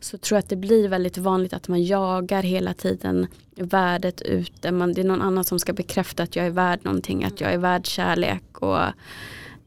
Så 0.00 0.18
tror 0.18 0.36
jag 0.36 0.42
att 0.42 0.48
det 0.48 0.56
blir 0.56 0.88
väldigt 0.88 1.18
vanligt 1.18 1.52
att 1.52 1.68
man 1.68 1.84
jagar 1.84 2.42
hela 2.42 2.74
tiden 2.74 3.26
värdet 3.56 4.22
ute. 4.22 4.72
Man, 4.72 4.92
det 4.92 5.00
är 5.00 5.04
någon 5.04 5.22
annan 5.22 5.44
som 5.44 5.58
ska 5.58 5.72
bekräfta 5.72 6.22
att 6.22 6.36
jag 6.36 6.46
är 6.46 6.50
värd 6.50 6.80
någonting, 6.82 7.24
att 7.24 7.40
jag 7.40 7.52
är 7.52 7.58
värd 7.58 7.86
kärlek. 7.86 8.58
Och 8.58 8.80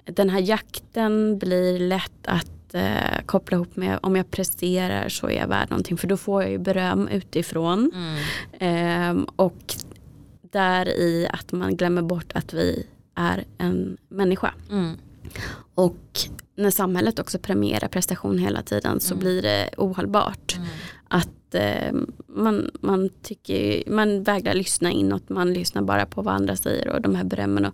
den 0.05 0.29
här 0.29 0.39
jakten 0.39 1.39
blir 1.39 1.79
lätt 1.79 2.27
att 2.27 2.62
eh, 2.75 3.25
koppla 3.25 3.55
ihop 3.55 3.75
med 3.75 3.99
om 4.01 4.15
jag 4.15 4.31
presterar 4.31 5.09
så 5.09 5.27
är 5.27 5.39
jag 5.39 5.47
värd 5.47 5.69
någonting. 5.69 5.97
För 5.97 6.07
då 6.07 6.17
får 6.17 6.41
jag 6.41 6.51
ju 6.51 6.57
beröm 6.57 7.07
utifrån. 7.07 7.91
Mm. 7.95 8.17
Ehm, 8.59 9.23
och 9.35 9.75
där 10.41 10.87
i 10.87 11.27
att 11.33 11.51
man 11.51 11.75
glömmer 11.75 12.01
bort 12.01 12.31
att 12.35 12.53
vi 12.53 12.87
är 13.15 13.43
en 13.57 13.97
människa. 14.09 14.53
Mm. 14.71 14.97
Och 15.75 16.19
när 16.55 16.71
samhället 16.71 17.19
också 17.19 17.39
premierar 17.39 17.87
prestation 17.87 18.37
hela 18.37 18.61
tiden 18.61 18.99
så 18.99 19.15
blir 19.15 19.41
det 19.41 19.69
ohållbart. 19.77 20.57
Att 21.07 21.55
eh, 21.55 21.93
man, 22.27 22.71
man, 22.81 23.09
tycker, 23.21 23.83
man 23.91 24.23
vägrar 24.23 24.53
lyssna 24.53 24.91
inåt, 24.91 25.29
man 25.29 25.53
lyssnar 25.53 25.81
bara 25.81 26.05
på 26.05 26.21
vad 26.21 26.33
andra 26.33 26.55
säger 26.55 26.89
och 26.89 27.01
de 27.01 27.15
här 27.15 27.23
berömmen. 27.23 27.65
Och, 27.65 27.73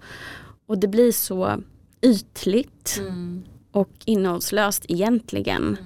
och 0.68 0.78
det 0.78 0.88
blir 0.88 1.12
så 1.12 1.62
ytligt 2.02 3.00
Mm. 3.00 3.44
Och 3.72 3.90
innehållslöst 4.06 4.86
egentligen. 4.88 5.78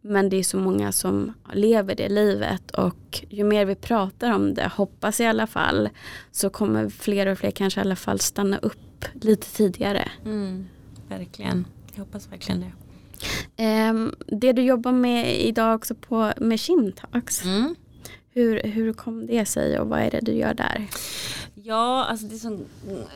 Men 0.00 0.28
det 0.28 0.36
är 0.36 0.42
så 0.42 0.56
många 0.56 0.92
som 0.92 1.32
lever 1.52 1.94
det 1.94 2.08
livet 2.08 2.70
och 2.70 3.24
ju 3.28 3.44
mer 3.44 3.64
vi 3.64 3.74
pratar 3.74 4.30
om 4.34 4.54
det, 4.54 4.70
hoppas 4.76 5.20
i 5.20 5.24
alla 5.26 5.46
fall, 5.46 5.88
så 6.30 6.50
kommer 6.50 6.88
fler 6.88 7.26
och 7.26 7.38
fler 7.38 7.50
kanske 7.50 7.80
i 7.80 7.82
alla 7.82 7.96
fall 7.96 8.20
stanna 8.20 8.58
upp 8.58 9.04
lite 9.12 9.46
tidigare. 9.46 10.10
Mm. 10.24 10.66
Verkligen. 11.08 11.64
Jag 11.94 12.04
hoppas 12.04 12.32
verkligen 12.32 12.60
det. 12.60 12.72
Ehm, 13.56 14.14
det 14.26 14.52
du 14.52 14.62
jobbar 14.62 14.92
med 14.92 15.40
idag 15.40 15.74
också 15.74 15.94
på 15.94 16.32
med 16.36 16.60
Kimtalks, 16.60 17.44
Mm. 17.44 17.74
hur, 18.30 18.62
hur 18.62 18.92
kom 18.92 19.26
det 19.26 19.44
sig 19.46 19.78
och 19.78 19.88
vad 19.88 20.00
är 20.00 20.10
det 20.10 20.20
du 20.22 20.32
gör 20.32 20.54
där? 20.54 20.86
Ja, 21.66 22.04
alltså 22.04 22.26
det 22.26 22.38
som, 22.38 22.64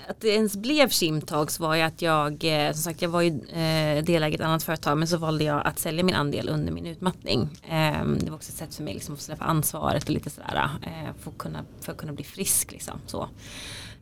att 0.09 0.21
det 0.21 0.29
ens 0.29 0.57
blev 0.57 0.89
Kimtalks 0.89 1.61
var 1.61 1.75
ju 1.75 1.83
att 1.83 2.03
jag, 2.03 2.45
eh, 2.45 2.73
som 2.73 2.83
sagt 2.83 3.03
jag 3.03 3.09
var 3.09 3.21
ju 3.21 3.29
eh, 3.29 4.05
delägare 4.05 4.33
i 4.33 4.35
ett 4.35 4.41
annat 4.41 4.63
företag 4.63 4.99
men 4.99 5.09
så 5.09 5.17
valde 5.17 5.45
jag 5.45 5.67
att 5.67 5.79
sälja 5.79 6.05
min 6.05 6.15
andel 6.15 6.49
under 6.49 6.73
min 6.73 6.87
utmattning. 6.87 7.49
Ehm, 7.69 8.19
det 8.19 8.31
var 8.31 8.37
också 8.37 8.51
ett 8.51 8.57
sätt 8.57 8.75
för 8.75 8.83
mig 8.83 8.95
liksom 8.95 9.15
att 9.15 9.21
släppa 9.21 9.45
ansvaret 9.45 10.05
och 10.05 10.11
lite 10.11 10.31
sådär 10.31 10.71
eh, 10.83 11.15
för, 11.21 11.31
att 11.31 11.39
kunna, 11.39 11.65
för 11.81 11.93
att 11.93 11.99
kunna 11.99 12.13
bli 12.13 12.25
frisk 12.25 12.73
liksom. 12.73 13.01
Så. 13.07 13.29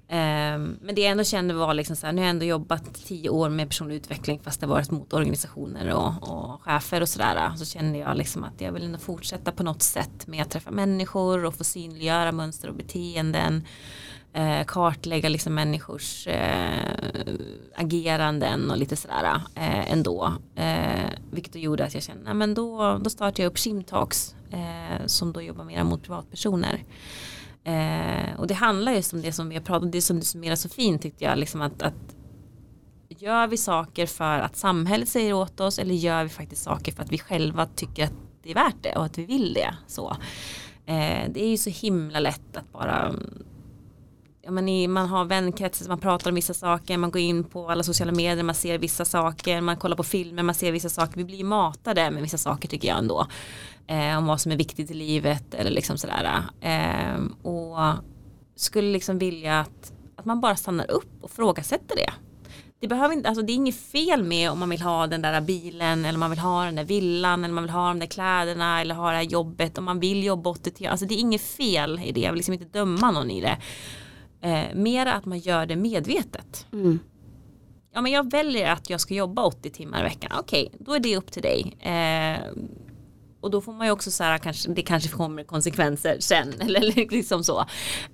Ehm, 0.08 0.78
men 0.82 0.94
det 0.94 1.00
jag 1.00 1.10
ändå 1.10 1.24
kände 1.24 1.54
var 1.54 1.74
liksom 1.74 1.96
så 1.96 2.06
här, 2.06 2.12
nu 2.12 2.20
har 2.20 2.26
jag 2.26 2.30
ändå 2.30 2.44
jobbat 2.44 2.94
tio 2.94 3.30
år 3.30 3.48
med 3.48 3.68
personlig 3.68 3.96
utveckling 3.96 4.40
fast 4.44 4.60
det 4.60 4.66
varit 4.66 4.90
mot 4.90 5.12
organisationer 5.12 5.94
och, 5.94 6.12
och 6.22 6.62
chefer 6.62 7.00
och 7.00 7.08
sådär. 7.08 7.56
Så 7.56 7.64
kände 7.64 7.98
jag 7.98 8.16
liksom 8.16 8.44
att 8.44 8.60
jag 8.60 8.72
vill 8.72 8.84
ändå 8.84 8.98
fortsätta 8.98 9.52
på 9.52 9.62
något 9.62 9.82
sätt 9.82 10.26
med 10.26 10.42
att 10.42 10.50
träffa 10.50 10.70
människor 10.70 11.44
och 11.44 11.54
få 11.54 11.64
synliggöra 11.64 12.32
mönster 12.32 12.68
och 12.68 12.74
beteenden 12.74 13.64
eh, 14.36 14.64
kartlägga 14.64 15.28
liksom 15.28 15.54
människors 15.54 16.26
eh, 16.26 17.34
ageranden 17.76 18.70
och 18.70 18.76
lite 18.76 18.96
sådär 18.96 19.40
eh, 19.54 19.92
ändå. 19.92 20.32
Eh, 20.54 21.10
vilket 21.30 21.52
då 21.52 21.58
gjorde 21.58 21.84
att 21.84 21.94
jag 21.94 22.02
kände, 22.02 22.24
nej, 22.24 22.34
men 22.34 22.54
då, 22.54 22.98
då 23.04 23.10
startade 23.10 23.42
jag 23.42 23.50
upp 23.50 23.58
Shimtalks 23.58 24.34
eh, 24.50 25.06
som 25.06 25.32
då 25.32 25.42
jobbar 25.42 25.64
mer 25.64 25.84
mot 25.84 26.02
privatpersoner. 26.02 26.84
Eh, 27.64 28.38
och 28.38 28.46
det 28.46 28.54
handlar 28.54 28.92
just 28.92 29.12
om 29.12 29.22
det 29.22 29.32
som 29.32 29.48
vi 29.48 29.54
har 29.54 29.62
pratat 29.62 29.82
om, 29.82 29.90
det 29.90 30.02
som 30.02 30.16
du 30.20 30.24
summerar 30.24 30.56
så 30.56 30.68
fint 30.68 31.02
tyckte 31.02 31.24
jag, 31.24 31.38
liksom 31.38 31.62
att, 31.62 31.82
att 31.82 32.16
gör 33.08 33.46
vi 33.46 33.56
saker 33.56 34.06
för 34.06 34.38
att 34.38 34.56
samhället 34.56 35.08
säger 35.08 35.32
åt 35.32 35.60
oss 35.60 35.78
eller 35.78 35.94
gör 35.94 36.22
vi 36.22 36.28
faktiskt 36.28 36.62
saker 36.62 36.92
för 36.92 37.02
att 37.02 37.12
vi 37.12 37.18
själva 37.18 37.66
tycker 37.66 38.04
att 38.04 38.12
det 38.42 38.50
är 38.50 38.54
värt 38.54 38.82
det 38.82 38.96
och 38.96 39.04
att 39.04 39.18
vi 39.18 39.24
vill 39.24 39.54
det. 39.54 39.74
Så. 39.86 40.16
Eh, 40.86 41.30
det 41.30 41.44
är 41.44 41.48
ju 41.48 41.56
så 41.56 41.70
himla 41.70 42.20
lätt 42.20 42.56
att 42.56 42.72
bara 42.72 43.14
ja, 44.46 44.52
men 44.52 44.68
i, 44.68 44.88
man 44.88 45.08
har 45.08 45.24
vänkretsar, 45.24 45.88
man 45.88 45.98
pratar 45.98 46.30
om 46.30 46.34
vissa 46.34 46.54
saker, 46.54 46.96
man 46.98 47.10
går 47.10 47.22
in 47.22 47.44
på 47.44 47.70
alla 47.70 47.82
sociala 47.82 48.12
medier, 48.12 48.42
man 48.42 48.54
ser 48.54 48.78
vissa 48.78 49.04
saker, 49.04 49.60
man 49.60 49.76
kollar 49.76 49.96
på 49.96 50.02
filmer, 50.02 50.42
man 50.42 50.54
ser 50.54 50.72
vissa 50.72 50.88
saker. 50.88 51.16
Vi 51.16 51.24
blir 51.24 51.44
matade 51.44 52.10
med 52.10 52.22
vissa 52.22 52.38
saker 52.38 52.68
tycker 52.68 52.88
jag 52.88 52.98
ändå. 52.98 53.26
Eh, 53.86 54.18
om 54.18 54.26
vad 54.26 54.40
som 54.40 54.52
är 54.52 54.56
viktigt 54.56 54.90
i 54.90 54.94
livet 54.94 55.54
eller 55.54 55.70
liksom 55.70 55.98
sådär. 55.98 56.42
Eh, 56.60 57.48
och 57.50 57.78
skulle 58.56 58.92
liksom 58.92 59.18
vilja 59.18 59.60
att, 59.60 59.92
att 60.16 60.24
man 60.24 60.40
bara 60.40 60.56
stannar 60.56 60.90
upp 60.90 61.24
och 61.24 61.30
frågasätter 61.30 61.96
det. 61.96 62.10
Det, 62.80 62.88
behöver 62.88 63.14
inte, 63.14 63.28
alltså 63.28 63.42
det 63.44 63.52
är 63.52 63.54
inget 63.54 63.76
fel 63.76 64.22
med 64.22 64.50
om 64.50 64.58
man 64.58 64.70
vill 64.70 64.82
ha 64.82 65.06
den 65.06 65.22
där 65.22 65.40
bilen 65.40 66.04
eller 66.04 66.18
man 66.18 66.30
vill 66.30 66.38
ha 66.38 66.64
den 66.64 66.74
där 66.74 66.84
villan 66.84 67.44
eller 67.44 67.54
man 67.54 67.64
vill 67.64 67.72
ha 67.72 67.88
de 67.88 67.98
där 67.98 68.06
kläderna 68.06 68.80
eller 68.80 68.94
ha 68.94 69.10
det 69.10 69.16
här 69.16 69.22
jobbet 69.22 69.78
om 69.78 69.84
man 69.84 70.00
vill 70.00 70.24
jobba 70.24 70.50
80 70.50 70.70
timmar. 70.70 70.90
Alltså 70.90 71.06
det 71.06 71.14
är 71.14 71.20
inget 71.20 71.42
fel 71.42 72.00
i 72.04 72.12
det, 72.12 72.20
jag 72.20 72.30
vill 72.30 72.36
liksom 72.36 72.54
inte 72.54 72.78
döma 72.78 73.10
någon 73.10 73.30
i 73.30 73.40
det. 73.40 73.58
Eh, 74.46 74.74
mera 74.74 75.12
att 75.12 75.24
man 75.24 75.38
gör 75.38 75.66
det 75.66 75.76
medvetet. 75.76 76.66
Mm. 76.72 76.98
Ja 77.92 78.00
men 78.00 78.12
jag 78.12 78.30
väljer 78.30 78.72
att 78.72 78.90
jag 78.90 79.00
ska 79.00 79.14
jobba 79.14 79.44
80 79.44 79.70
timmar 79.70 80.00
i 80.00 80.02
veckan. 80.02 80.32
Okej, 80.38 80.72
då 80.78 80.94
är 80.94 81.00
det 81.00 81.16
upp 81.16 81.32
till 81.32 81.42
dig. 81.42 81.76
Eh, 81.80 82.38
och 83.40 83.50
då 83.50 83.60
får 83.60 83.72
man 83.72 83.86
ju 83.86 83.92
också 83.92 84.10
så 84.10 84.24
här, 84.24 84.38
kanske, 84.38 84.70
det 84.70 84.82
kanske 84.82 85.08
kommer 85.08 85.44
konsekvenser 85.44 86.16
sen. 86.20 86.54
Eller 86.60 87.10
liksom 87.10 87.44
så. 87.44 87.60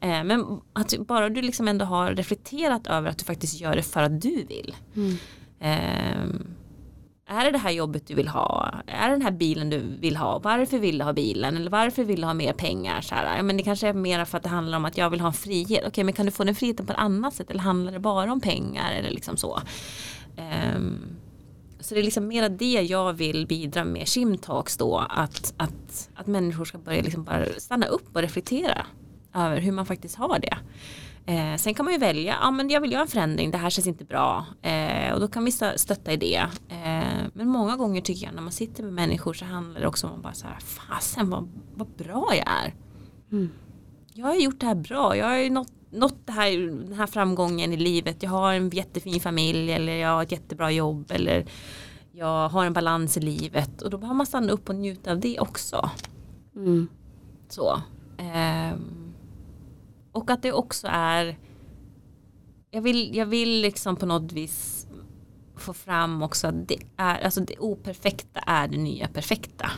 Eh, 0.01 0.25
men 0.25 0.61
att 0.73 0.99
bara 0.99 1.29
du 1.29 1.43
liksom 1.43 1.69
ändå 1.69 1.85
har 1.85 2.15
reflekterat 2.15 2.87
över 2.87 3.11
att 3.11 3.19
du 3.19 3.25
faktiskt 3.25 3.61
gör 3.61 3.77
det 3.77 3.83
för 3.83 4.03
att 4.03 4.21
du 4.21 4.45
vill. 4.45 4.75
Mm. 4.97 5.17
Eh, 5.61 6.41
är 7.33 7.45
det 7.45 7.51
det 7.51 7.59
här 7.59 7.71
jobbet 7.71 8.07
du 8.07 8.15
vill 8.15 8.29
ha? 8.29 8.75
Är 8.87 9.09
det 9.09 9.15
den 9.15 9.23
här 9.23 9.31
bilen 9.31 9.71
du 9.71 9.79
vill 9.79 10.17
ha? 10.17 10.39
Varför 10.39 10.79
vill 10.79 10.99
du 10.99 11.05
ha 11.05 11.13
bilen? 11.13 11.57
Eller 11.57 11.71
varför 11.71 12.05
vill 12.05 12.21
du 12.21 12.27
ha 12.27 12.35
mer 12.35 12.53
pengar? 12.53 13.01
Så 13.01 13.15
här, 13.15 13.37
ja, 13.37 13.43
men 13.43 13.57
det 13.57 13.63
kanske 13.63 13.89
är 13.89 13.93
mer 13.93 14.25
för 14.25 14.37
att 14.37 14.43
det 14.43 14.49
handlar 14.49 14.79
om 14.79 14.85
att 14.85 14.97
jag 14.97 15.11
vill 15.11 15.21
ha 15.21 15.27
en 15.27 15.33
frihet. 15.33 15.85
Okej, 15.87 16.05
men 16.05 16.15
kan 16.15 16.27
du 16.27 16.33
få 16.33 16.45
den 16.45 16.55
friheten 16.55 16.87
på 16.87 16.93
ett 16.93 16.99
annat 16.99 17.35
sätt? 17.35 17.51
Eller 17.51 17.61
handlar 17.61 17.93
det 17.93 17.99
bara 17.99 18.33
om 18.33 18.41
pengar? 18.41 18.93
Eller 18.93 19.11
liksom 19.11 19.37
så. 19.37 19.61
Um, 20.77 21.17
så 21.81 21.95
det 21.95 22.01
är 22.01 22.05
liksom 22.05 22.29
mera 22.29 22.49
det 22.49 22.83
jag 22.83 23.13
vill 23.13 23.47
bidra 23.47 23.85
med 23.85 24.09
Shimtalks 24.09 24.77
då. 24.77 24.99
Att, 25.11 25.55
att, 25.57 26.11
att 26.15 26.27
människor 26.27 26.65
ska 26.65 26.79
börja 26.79 27.03
liksom 27.03 27.25
bara 27.25 27.47
stanna 27.59 27.87
upp 27.87 28.17
och 28.17 28.23
reflektera 28.23 28.87
över 29.35 29.61
hur 29.61 29.73
man 29.73 29.87
faktiskt 29.87 30.17
har 30.17 30.39
det. 30.39 30.57
Eh, 31.27 31.57
sen 31.57 31.75
kan 31.75 31.85
man 31.85 31.93
ju 31.95 32.01
välja, 32.01 32.37
ja 32.41 32.51
men 32.51 32.71
jag 32.71 32.81
vill 32.81 32.93
göra 32.93 33.03
en 33.03 33.09
förändring, 33.09 33.51
det 33.51 33.59
här 33.59 33.71
känns 33.71 33.87
inte 33.87 34.05
bra. 34.05 34.47
Eh, 34.63 35.13
och 35.15 35.21
då 35.21 35.29
kan 35.29 35.45
vi 35.45 35.51
stö- 35.51 35.77
stötta 35.77 36.13
i 36.13 36.17
det. 36.17 36.47
Eh, 36.69 37.27
men 37.33 37.49
många 37.49 37.77
gånger 37.77 38.01
tycker 38.01 38.27
jag 38.27 38.35
när 38.35 38.43
man 38.43 38.53
sitter 38.53 38.83
med 38.83 38.93
människor 38.93 39.33
så 39.33 39.45
handlar 39.45 39.81
det 39.81 39.87
också 39.87 40.07
om 40.07 40.13
att 40.15 40.23
bara 40.23 40.33
så 40.33 40.47
här, 40.47 40.59
fasen 40.61 41.31
vad, 41.31 41.49
vad 41.75 41.89
bra 41.89 42.27
jag 42.31 42.47
är. 42.65 42.75
Mm. 43.33 43.51
Jag 44.15 44.27
har 44.27 44.35
gjort 44.35 44.61
det 44.61 44.67
här 44.67 44.75
bra, 44.75 45.17
jag 45.17 45.27
har 45.27 45.37
ju 45.37 45.51
nått, 45.51 45.73
nått 45.91 46.27
det 46.27 46.33
här, 46.33 46.59
den 46.89 46.93
här 46.93 47.07
framgången 47.07 47.73
i 47.73 47.77
livet. 47.77 48.23
Jag 48.23 48.31
har 48.31 48.53
en 48.53 48.71
jättefin 48.71 49.21
familj 49.21 49.73
eller 49.73 49.93
jag 49.97 50.09
har 50.09 50.23
ett 50.23 50.33
jättebra 50.33 50.71
jobb 50.71 51.11
eller 51.11 51.47
jag 52.13 52.49
har 52.49 52.65
en 52.65 52.73
balans 52.73 53.17
i 53.17 53.21
livet 53.21 53.83
och 53.83 53.91
då 53.91 53.99
behöver 53.99 54.17
man 54.17 54.27
stanna 54.27 54.53
upp 54.53 54.69
och 54.69 54.75
njuta 54.75 55.13
av 55.13 55.21
det 55.21 55.41
också. 55.41 55.91
Mm. 56.57 56.89
Så. 57.49 57.83
Och 60.13 60.31
att 60.31 60.43
det 60.43 60.53
också 60.53 60.87
är 60.91 61.39
jag 62.75 62.83
vill, 62.83 63.17
jag 63.17 63.27
vill 63.27 63.61
liksom 63.61 63.97
på 63.97 64.07
något 64.07 64.33
vis 64.33 64.87
få 65.57 65.73
fram 65.73 66.23
också 66.23 66.47
att 66.47 66.69
det 66.69 66.79
är, 66.97 67.25
alltså 67.25 67.41
det 67.41 67.59
operfekta 67.59 68.41
är 68.41 68.69
det 68.69 68.79
nya 68.79 69.09
perfekta. 69.09 69.71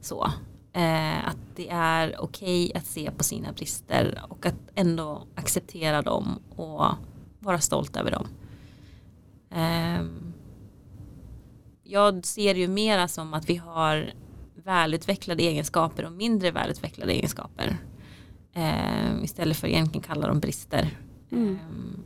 Så. 0.00 0.24
Eh, 0.72 1.28
att 1.28 1.36
det 1.56 1.68
är 1.70 2.20
okej 2.20 2.72
att 2.74 2.86
se 2.86 3.10
på 3.10 3.24
sina 3.24 3.52
brister 3.52 4.22
och 4.28 4.46
att 4.46 4.54
ändå 4.74 5.26
acceptera 5.34 6.02
dem 6.02 6.38
och 6.56 6.86
vara 7.38 7.60
stolt 7.60 7.96
över 7.96 8.10
dem. 8.10 8.26
Ehm, 9.50 10.32
jag 11.82 12.26
ser 12.26 12.54
ju 12.54 12.68
mera 12.68 13.08
som 13.08 13.34
att 13.34 13.50
vi 13.50 13.56
har 13.56 14.12
välutvecklade 14.54 15.42
egenskaper 15.42 16.04
och 16.04 16.12
mindre 16.12 16.50
välutvecklade 16.50 17.12
egenskaper. 17.12 17.78
Eh, 18.54 19.24
istället 19.24 19.56
för 19.56 19.66
att 19.66 19.72
egentligen 19.72 20.02
kalla 20.02 20.26
dem 20.26 20.40
brister. 20.40 20.90
Mm. 21.32 21.54
Eh, 21.54 22.00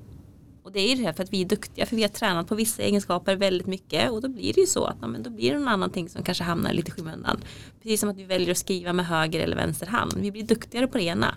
och 0.63 0.73
det 0.73 0.81
är 0.81 0.89
ju 0.89 0.95
det 0.95 1.03
här 1.03 1.13
för 1.13 1.23
att 1.23 1.33
vi 1.33 1.41
är 1.41 1.45
duktiga 1.45 1.87
för 1.87 1.97
vi 1.97 2.03
har 2.03 2.09
tränat 2.09 2.49
på 2.49 2.55
vissa 2.55 2.83
egenskaper 2.83 3.37
väldigt 3.37 3.67
mycket 3.67 4.11
och 4.11 4.23
då 4.23 4.29
blir 4.29 4.53
det 4.53 4.61
ju 4.61 4.67
så 4.67 4.85
att 4.85 4.97
ja, 5.01 5.07
men 5.07 5.23
då 5.23 5.31
blir 5.31 5.53
det 5.53 5.59
någon 5.59 5.69
annan 5.69 5.91
ting 5.91 6.09
som 6.09 6.23
kanske 6.23 6.45
hamnar 6.45 6.73
lite 6.73 6.89
i 6.89 6.93
skymundan. 6.93 7.41
Precis 7.83 8.01
som 8.01 8.09
att 8.09 8.17
vi 8.17 8.25
väljer 8.25 8.51
att 8.51 8.59
skriva 8.59 8.93
med 8.93 9.07
höger 9.07 9.41
eller 9.41 9.57
vänster 9.57 9.87
hand. 9.87 10.13
Vi 10.17 10.31
blir 10.31 10.43
duktigare 10.43 10.87
på 10.87 10.99
det 10.99 11.05
ena. 11.05 11.35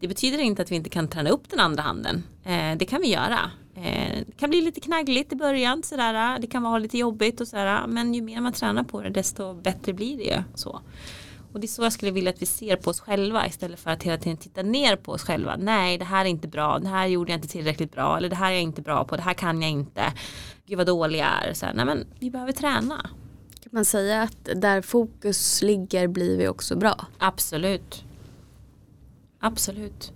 Det 0.00 0.08
betyder 0.08 0.38
inte 0.38 0.62
att 0.62 0.70
vi 0.70 0.76
inte 0.76 0.90
kan 0.90 1.08
träna 1.08 1.30
upp 1.30 1.50
den 1.50 1.60
andra 1.60 1.82
handen. 1.82 2.22
Eh, 2.44 2.76
det 2.76 2.84
kan 2.84 3.00
vi 3.00 3.12
göra. 3.12 3.50
Eh, 3.74 4.18
det 4.26 4.36
kan 4.36 4.50
bli 4.50 4.60
lite 4.60 4.80
knaggligt 4.80 5.32
i 5.32 5.36
början 5.36 5.82
sådär. 5.82 6.38
Det 6.38 6.46
kan 6.46 6.62
vara 6.62 6.78
lite 6.78 6.98
jobbigt 6.98 7.40
och 7.40 7.48
sådär. 7.48 7.86
Men 7.88 8.14
ju 8.14 8.22
mer 8.22 8.40
man 8.40 8.52
tränar 8.52 8.82
på 8.82 9.02
det 9.02 9.10
desto 9.10 9.54
bättre 9.54 9.92
blir 9.92 10.16
det 10.16 10.24
ju. 10.24 10.42
Så. 10.54 10.80
Och 11.52 11.60
det 11.60 11.64
är 11.64 11.68
så 11.68 11.82
jag 11.82 11.92
skulle 11.92 12.12
vilja 12.12 12.30
att 12.30 12.42
vi 12.42 12.46
ser 12.46 12.76
på 12.76 12.90
oss 12.90 13.00
själva 13.00 13.46
istället 13.46 13.80
för 13.80 13.90
att 13.90 14.02
hela 14.02 14.18
tiden 14.18 14.36
titta 14.36 14.62
ner 14.62 14.96
på 14.96 15.12
oss 15.12 15.22
själva. 15.22 15.56
Nej, 15.58 15.98
det 15.98 16.04
här 16.04 16.24
är 16.24 16.28
inte 16.28 16.48
bra. 16.48 16.78
Det 16.78 16.88
här 16.88 17.06
gjorde 17.06 17.32
jag 17.32 17.38
inte 17.38 17.48
tillräckligt 17.48 17.92
bra. 17.92 18.16
Eller 18.16 18.28
det 18.28 18.36
här 18.36 18.50
är 18.50 18.54
jag 18.54 18.62
inte 18.62 18.82
bra 18.82 19.04
på. 19.04 19.16
Det 19.16 19.22
här 19.22 19.34
kan 19.34 19.62
jag 19.62 19.70
inte. 19.70 20.12
Gud 20.66 20.78
vad 20.78 20.86
dålig 20.86 21.18
jag 21.18 21.26
är. 21.48 21.52
Så 21.54 21.66
här, 21.66 21.74
nej 21.74 21.84
men 21.84 22.06
vi 22.18 22.30
behöver 22.30 22.52
träna. 22.52 23.00
Kan 23.62 23.70
man 23.72 23.84
säga 23.84 24.22
att 24.22 24.48
där 24.56 24.82
fokus 24.82 25.62
ligger 25.62 26.08
blir 26.08 26.38
vi 26.38 26.48
också 26.48 26.76
bra? 26.76 27.06
Absolut. 27.18 28.04
Absolut. 29.40 30.12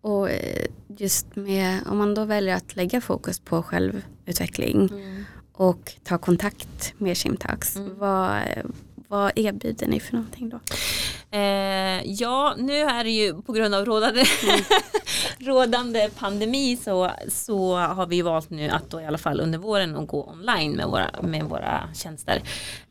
Och 0.00 0.30
eh, 0.30 0.66
just 0.98 1.36
med, 1.36 1.80
om 1.86 1.98
man 1.98 2.14
då 2.14 2.24
väljer 2.24 2.56
att 2.56 2.76
lägga 2.76 3.00
fokus 3.00 3.40
på 3.40 3.62
självutveckling 3.62 4.88
Mm. 4.92 5.24
och 5.52 5.92
ta 6.04 6.18
kontakt 6.18 6.94
med 6.98 7.16
Shimtax, 7.16 7.76
Mm. 7.76 7.98
vad, 7.98 8.42
vad 9.10 9.32
erbjuder 9.36 9.86
ni 9.86 10.00
för 10.00 10.12
någonting 10.12 10.48
då? 10.48 10.60
Eh, 11.30 12.02
ja, 12.04 12.54
nu 12.58 12.76
är 12.76 13.04
det 13.04 13.10
ju 13.10 13.42
på 13.42 13.52
grund 13.52 13.74
av 13.74 13.84
rådande, 13.84 14.24
rådande 15.38 16.10
pandemi 16.18 16.76
så, 16.76 17.10
så 17.28 17.76
har 17.76 18.06
vi 18.06 18.22
valt 18.22 18.50
nu 18.50 18.68
att 18.68 18.90
då 18.90 19.00
i 19.00 19.06
alla 19.06 19.18
fall 19.18 19.40
under 19.40 19.58
våren 19.58 19.96
att 19.96 20.08
gå 20.08 20.30
online 20.30 20.72
med 20.72 20.86
våra, 20.86 21.10
med 21.22 21.44
våra 21.44 21.88
tjänster. 21.94 22.36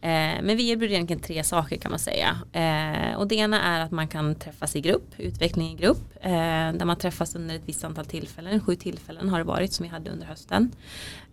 Eh, 0.01 0.41
men 0.41 0.57
vi 0.57 0.69
erbjuder 0.69 0.95
egentligen 0.95 1.21
tre 1.21 1.43
saker 1.43 1.77
kan 1.77 1.91
man 1.91 1.99
säga. 1.99 2.37
Eh, 2.53 3.17
och 3.17 3.27
det 3.27 3.35
ena 3.35 3.61
är 3.61 3.79
att 3.79 3.91
man 3.91 4.07
kan 4.07 4.35
träffas 4.35 4.75
i 4.75 4.81
grupp, 4.81 5.13
utveckling 5.17 5.71
i 5.71 5.75
grupp, 5.75 6.17
eh, 6.21 6.31
där 6.73 6.85
man 6.85 6.95
träffas 6.95 7.35
under 7.35 7.55
ett 7.55 7.63
visst 7.65 7.83
antal 7.83 8.05
tillfällen, 8.05 8.61
sju 8.61 8.75
tillfällen 8.75 9.29
har 9.29 9.37
det 9.37 9.43
varit 9.43 9.73
som 9.73 9.83
vi 9.83 9.89
hade 9.89 10.09
under 10.09 10.25
hösten. 10.25 10.71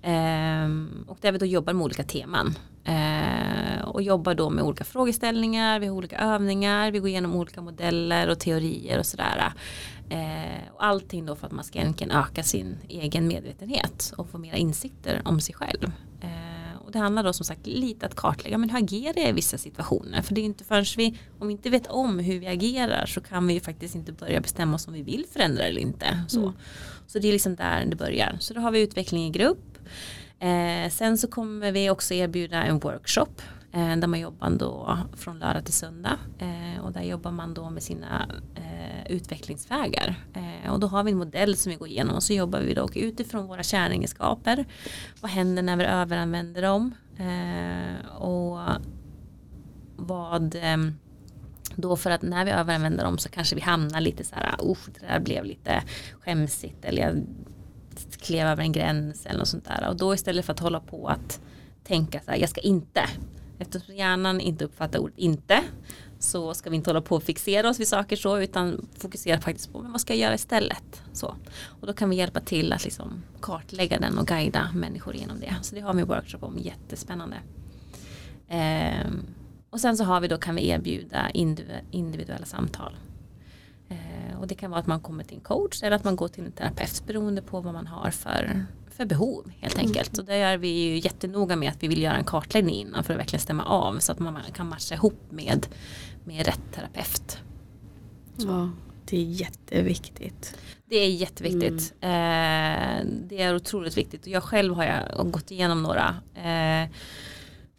Eh, 0.03 1.11
och 1.11 1.19
där 1.21 1.33
vi 1.33 1.39
då 1.39 1.47
jobbar 1.47 1.73
med 1.73 1.85
olika 1.85 2.03
teman. 2.03 2.55
Eh, 2.87 3.83
och 3.85 4.03
jobbar 4.03 4.35
då 4.35 4.51
med 4.51 4.65
olika 4.65 4.85
frågeställningar, 4.85 5.81
vi 5.81 5.87
har 5.87 5.95
olika 5.95 6.19
övningar, 6.19 6.91
vi 6.91 6.99
går 6.99 7.09
igenom 7.09 7.35
olika 7.37 7.61
modeller 7.61 8.29
och 8.29 8.39
teorier 8.39 8.99
och 8.99 9.07
sådär. 9.07 9.53
Eh, 10.11 10.69
och 10.75 10.85
allting 10.85 11.27
då 11.27 11.37
för 11.37 11.47
att 11.47 11.53
man 11.53 11.65
ska 11.65 11.79
egentligen 11.79 12.11
öka 12.17 12.43
sin 12.43 12.77
egen 12.89 13.29
medvetenhet 13.29 14.13
och 14.17 14.31
få 14.31 14.39
mera 14.39 14.57
insikter 14.57 15.23
om 15.25 15.41
sig 15.41 15.55
själv. 15.55 15.93
Eh, 16.21 16.77
och 16.85 16.93
det 16.93 16.99
handlar 16.99 17.23
då 17.25 17.33
som 17.33 17.45
sagt 17.47 17.67
lite 17.67 18.07
att 18.07 18.15
kartlägga, 18.15 18.59
men 18.59 18.71
hur 18.71 18.79
agerar 18.79 19.19
jag 19.21 19.29
i 19.29 19.33
vissa 19.33 19.59
situationer? 19.59 20.23
För 20.23 20.35
det 20.35 20.41
är 20.41 20.45
inte 20.45 20.65
förrän 20.65 20.85
vi, 20.97 21.19
om 21.39 21.47
vi 21.49 21.53
inte 21.53 21.71
vet 21.71 21.87
om 21.87 22.19
hur 22.19 22.39
vi 22.41 22.47
agerar 22.47 23.07
så 23.07 23.21
kan 23.21 23.47
vi 23.47 23.55
ju 23.55 23.61
faktiskt 23.61 23.95
inte 23.95 24.13
börja 24.13 24.41
bestämma 24.41 24.75
oss 24.75 24.89
om 24.89 24.95
vi 24.95 25.03
vill 25.03 25.25
förändra 25.33 25.63
eller 25.65 25.81
inte. 25.81 26.21
Så, 26.29 26.41
Mm. 26.41 26.53
så 27.07 27.19
det 27.19 27.29
är 27.29 27.33
liksom 27.33 27.57
där 27.57 27.85
det 27.87 27.97
börjar. 27.97 28.37
Så 28.41 28.55
då 28.55 28.61
har 28.61 28.71
vi 28.71 28.81
utveckling 28.81 29.25
i 29.27 29.31
grupp. 29.31 29.79
Eh, 30.39 30.91
sen 30.91 31.19
så 31.19 31.29
kommer 31.29 31.73
vi 31.73 31.91
också 31.91 32.15
erbjuda 32.15 32.63
en 32.63 32.79
workshop 32.79 33.43
eh, 33.73 33.97
där 33.97 34.07
man 34.07 34.21
jobbar 34.21 34.51
då 34.51 34.99
från 35.17 35.39
lördag 35.39 35.65
till 35.65 35.75
söndag. 35.75 36.19
Eh, 36.39 36.85
och 36.85 36.93
där 36.93 37.03
jobbar 37.03 37.31
man 37.31 37.55
då 37.55 37.71
med 37.71 37.83
sina 37.83 38.29
eh, 38.55 39.13
utvecklingsvägar. 39.13 40.15
Eh, 40.35 40.73
och 40.73 40.81
då 40.81 40.87
har 40.87 41.05
vi 41.05 41.11
en 41.11 41.19
modell 41.19 41.57
som 41.57 41.71
vi 41.71 41.77
går 41.77 41.89
igenom 41.89 42.15
och 42.15 42.23
så 42.23 42.33
jobbar 42.33 42.61
vi 42.61 42.75
då 42.75 42.89
utifrån 42.95 43.47
våra 43.47 43.63
kärnegenskaper 43.63 44.65
vad 45.21 45.31
händer 45.31 45.63
när 45.63 45.77
vi 45.77 45.85
överanvänder 45.85 46.63
dem? 46.63 46.95
Eh, 47.19 48.07
och 48.17 48.59
vad 49.97 50.55
eh, 50.55 50.77
då 51.77 51.97
för 51.97 52.11
att 52.11 52.23
när 52.23 52.45
vi 52.45 52.51
överanvänder 52.51 53.05
dem 53.05 53.19
så 53.19 53.29
kanske 53.29 53.55
vi 53.55 53.63
hamnar 53.63 54.01
lite 54.01 54.25
så 54.25 54.35
här, 54.35 54.71
usch 54.71 54.89
det 54.95 55.07
där 55.07 55.21
blev 55.21 55.45
lite 55.45 55.83
skämsigt 56.21 56.85
eller 56.85 57.03
jag 57.03 57.27
klev 58.21 58.47
över 58.47 58.63
en 58.63 58.73
gräns 58.73 59.27
eller 59.27 59.39
något 59.39 59.49
sånt 59.49 59.65
där. 59.65 59.89
Och 59.89 59.97
då 59.97 60.15
istället 60.15 60.45
för 60.45 60.53
att 60.53 60.61
hålla 60.61 60.81
på 60.81 61.09
att 61.09 61.41
tänka 61.85 62.21
så 62.21 62.31
här, 62.31 62.39
jag 62.39 62.51
ska 62.51 62.61
inte. 62.61 63.09
Eftersom 63.59 63.95
hjärnan 63.95 64.41
inte 64.41 64.65
uppfattar 64.65 64.99
ordet 64.99 65.19
inte 65.19 65.63
så 66.19 66.55
ska 66.55 66.71
vi 66.71 66.77
inte 66.77 66.91
hålla 66.91 67.01
på 67.01 67.17
och 67.17 67.23
fixera 67.23 67.69
oss 67.69 67.81
vid 67.81 67.89
saker 67.89 68.17
så 68.17 68.39
utan 68.39 68.87
fokusera 68.99 69.41
faktiskt 69.41 69.73
på 69.73 69.83
men 69.83 69.93
vad 69.93 70.01
ska 70.01 70.13
jag 70.13 70.21
göra 70.21 70.35
istället. 70.35 71.03
Så. 71.13 71.35
Och 71.81 71.87
då 71.87 71.93
kan 71.93 72.11
vi 72.11 72.17
hjälpa 72.17 72.41
till 72.41 72.73
att 72.73 72.85
liksom 72.85 73.23
kartlägga 73.41 73.99
den 73.99 74.19
och 74.19 74.27
guida 74.27 74.71
människor 74.75 75.17
genom 75.17 75.41
det. 75.41 75.55
Så 75.63 75.75
det 75.75 75.81
har 75.81 75.95
vi 75.95 76.01
en 76.01 76.09
workshop 76.09 76.39
om, 76.43 76.59
jättespännande. 76.59 77.37
Ehm, 78.49 79.27
och 79.71 79.81
sen 79.81 79.97
så 79.97 80.05
har 80.05 80.21
vi 80.21 80.29
då 80.29 80.39
kan 80.39 80.55
vi 80.55 80.69
erbjuda 80.69 81.31
individuella 81.91 82.47
samtal. 82.47 82.93
Eh, 83.89 84.41
och 84.41 84.47
det 84.47 84.55
kan 84.55 84.71
vara 84.71 84.81
att 84.81 84.87
man 84.87 85.01
kommer 85.01 85.25
till 85.25 85.37
en 85.37 85.43
coach 85.43 85.83
eller 85.83 85.97
att 85.97 86.05
man 86.05 86.17
går 86.17 86.29
till 86.29 86.45
en 86.45 86.53
terapeut 86.53 87.03
beroende 87.07 87.43
på 87.43 87.61
vad 87.61 87.75
man 87.75 87.87
har 87.87 88.11
för, 88.11 88.67
för 88.91 89.07
behov 89.07 89.53
helt 89.61 89.79
enkelt. 89.79 90.19
Och 90.19 90.25
där 90.25 90.35
är 90.35 90.59
vi 90.59 90.69
ju 90.69 90.99
jättenoga 90.99 91.57
med 91.57 91.71
att 91.71 91.83
vi 91.83 91.89
vill 91.89 92.03
göra 92.03 92.17
en 92.17 92.25
kartläggning 92.25 92.75
innan 92.75 93.05
för 93.05 93.13
att 93.13 93.21
verkligen 93.21 93.41
stämma 93.41 93.65
av 93.65 93.99
så 93.99 94.13
att 94.13 94.19
man 94.19 94.39
kan 94.55 94.69
matcha 94.69 94.95
ihop 94.95 95.21
med, 95.31 95.67
med 96.25 96.47
rätt 96.47 96.73
terapeut. 96.73 97.39
Ja, 98.37 98.71
det 99.05 99.17
är 99.17 99.25
jätteviktigt. 99.25 100.59
Det 100.89 100.97
är 100.97 101.11
jätteviktigt. 101.11 101.95
Eh, 102.01 103.05
det 103.29 103.43
är 103.43 103.57
otroligt 103.57 103.97
viktigt. 103.97 104.23
Och 104.23 104.29
jag 104.29 104.43
själv 104.43 104.75
har 104.75 104.85
jag 104.85 105.31
gått 105.31 105.51
igenom 105.51 105.83
några 105.83 106.17
eh, 106.35 106.91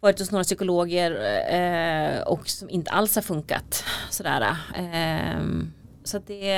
varit 0.00 0.18
hos 0.18 0.30
några 0.30 0.44
psykologer 0.44 1.10
eh, 1.52 2.20
och 2.20 2.48
som 2.48 2.70
inte 2.70 2.90
alls 2.90 3.14
har 3.14 3.22
funkat 3.22 3.84
sådär. 4.10 4.56
Eh, 4.76 5.40
så 6.08 6.18
det, 6.26 6.54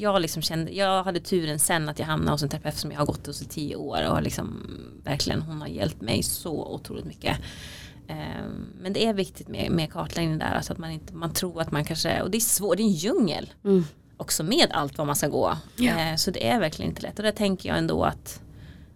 jag 0.00 0.22
liksom 0.22 0.42
kände, 0.42 0.70
jag 0.72 1.04
hade 1.04 1.20
turen 1.20 1.58
sen 1.58 1.88
att 1.88 1.98
jag 1.98 2.06
hamnade 2.06 2.30
hos 2.30 2.42
en 2.42 2.48
terapeut 2.48 2.76
som 2.76 2.92
jag 2.92 2.98
har 2.98 3.06
gått 3.06 3.26
hos 3.26 3.42
i 3.42 3.44
tio 3.44 3.76
år 3.76 4.08
och 4.10 4.22
liksom 4.22 4.62
verkligen 5.04 5.42
hon 5.42 5.60
har 5.60 5.68
hjälpt 5.68 6.00
mig 6.00 6.22
så 6.22 6.66
otroligt 6.74 7.04
mycket. 7.04 7.36
Eh, 8.08 8.16
Men 8.80 8.92
det 8.92 9.06
är 9.06 9.14
viktigt 9.14 9.48
med, 9.48 9.70
med 9.70 9.92
kartläggning 9.92 10.38
där, 10.38 10.54
alltså 10.54 10.72
att 10.72 10.78
man 10.78 10.90
inte, 10.90 11.14
man 11.14 11.32
tror 11.32 11.60
att 11.60 11.70
man 11.72 11.84
kanske, 11.84 12.22
och 12.22 12.30
det 12.30 12.38
är 12.38 12.40
svårt, 12.40 12.76
det 12.76 12.82
är 12.82 12.84
en 12.84 12.92
djungel 12.92 13.52
Mm. 13.64 13.84
också 14.16 14.42
med 14.44 14.66
allt 14.70 14.98
vad 14.98 15.06
man 15.06 15.16
ska 15.16 15.28
gå. 15.28 15.52
Eh, 16.10 16.16
så 16.16 16.30
det 16.30 16.48
är 16.48 16.60
verkligen 16.60 16.90
inte 16.90 17.02
lätt 17.02 17.18
och 17.18 17.24
där 17.24 17.32
tänker 17.32 17.68
jag 17.68 17.78
ändå 17.78 18.02
att, 18.04 18.42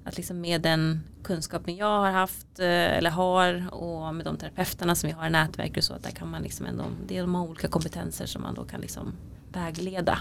att 0.05 0.17
liksom 0.17 0.41
med 0.41 0.61
den 0.63 1.01
kunskapen 1.25 1.77
jag 1.77 1.87
har 2.01 2.11
haft 2.11 2.59
eh, 2.59 2.67
eller 2.99 3.11
har 3.11 3.75
och 3.75 4.15
med 4.15 4.25
de 4.27 4.37
terapeuterna 4.37 4.95
som 4.95 5.07
vi 5.09 5.13
har 5.15 5.27
i 5.27 5.31
nätverk 5.31 5.77
och 5.77 5.85
så 5.85 5.95
att 5.95 6.03
där 6.03 6.11
kan 6.11 6.31
man 6.31 6.43
liksom 6.43 6.67
ändå, 6.67 6.85
det 7.09 7.17
är 7.17 7.21
de 7.21 7.37
olika 7.37 7.69
kompetenser 7.69 8.27
som 8.27 8.43
man 8.43 8.55
då 8.55 8.65
kan 8.65 8.81
liksom 8.81 9.13
vägleda 9.53 10.19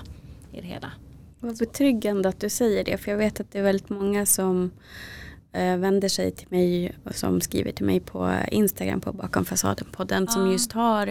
i 0.51 0.61
det 0.61 0.67
hela. 0.67 0.91
Vad 1.39 1.57
betryggande 1.57 2.29
att 2.29 2.39
du 2.39 2.49
säger 2.49 2.83
det 2.83 2.97
för 2.97 3.11
jag 3.11 3.17
vet 3.17 3.39
att 3.39 3.51
det 3.51 3.59
är 3.59 3.63
väldigt 3.63 3.89
många 3.89 4.25
som 4.25 4.71
eh, 5.51 5.77
vänder 5.77 6.09
sig 6.09 6.31
till 6.31 6.47
mig 6.49 6.95
och 7.03 7.15
som 7.15 7.41
skriver 7.41 7.71
till 7.71 7.85
mig 7.85 7.99
på 7.99 8.35
Instagram 8.51 9.01
på 9.01 9.13
Bakom 9.13 9.45
fasaden-podden 9.45 10.27
som 10.27 10.45
Ja. 10.45 10.51
just 10.51 10.71
har 10.71 11.05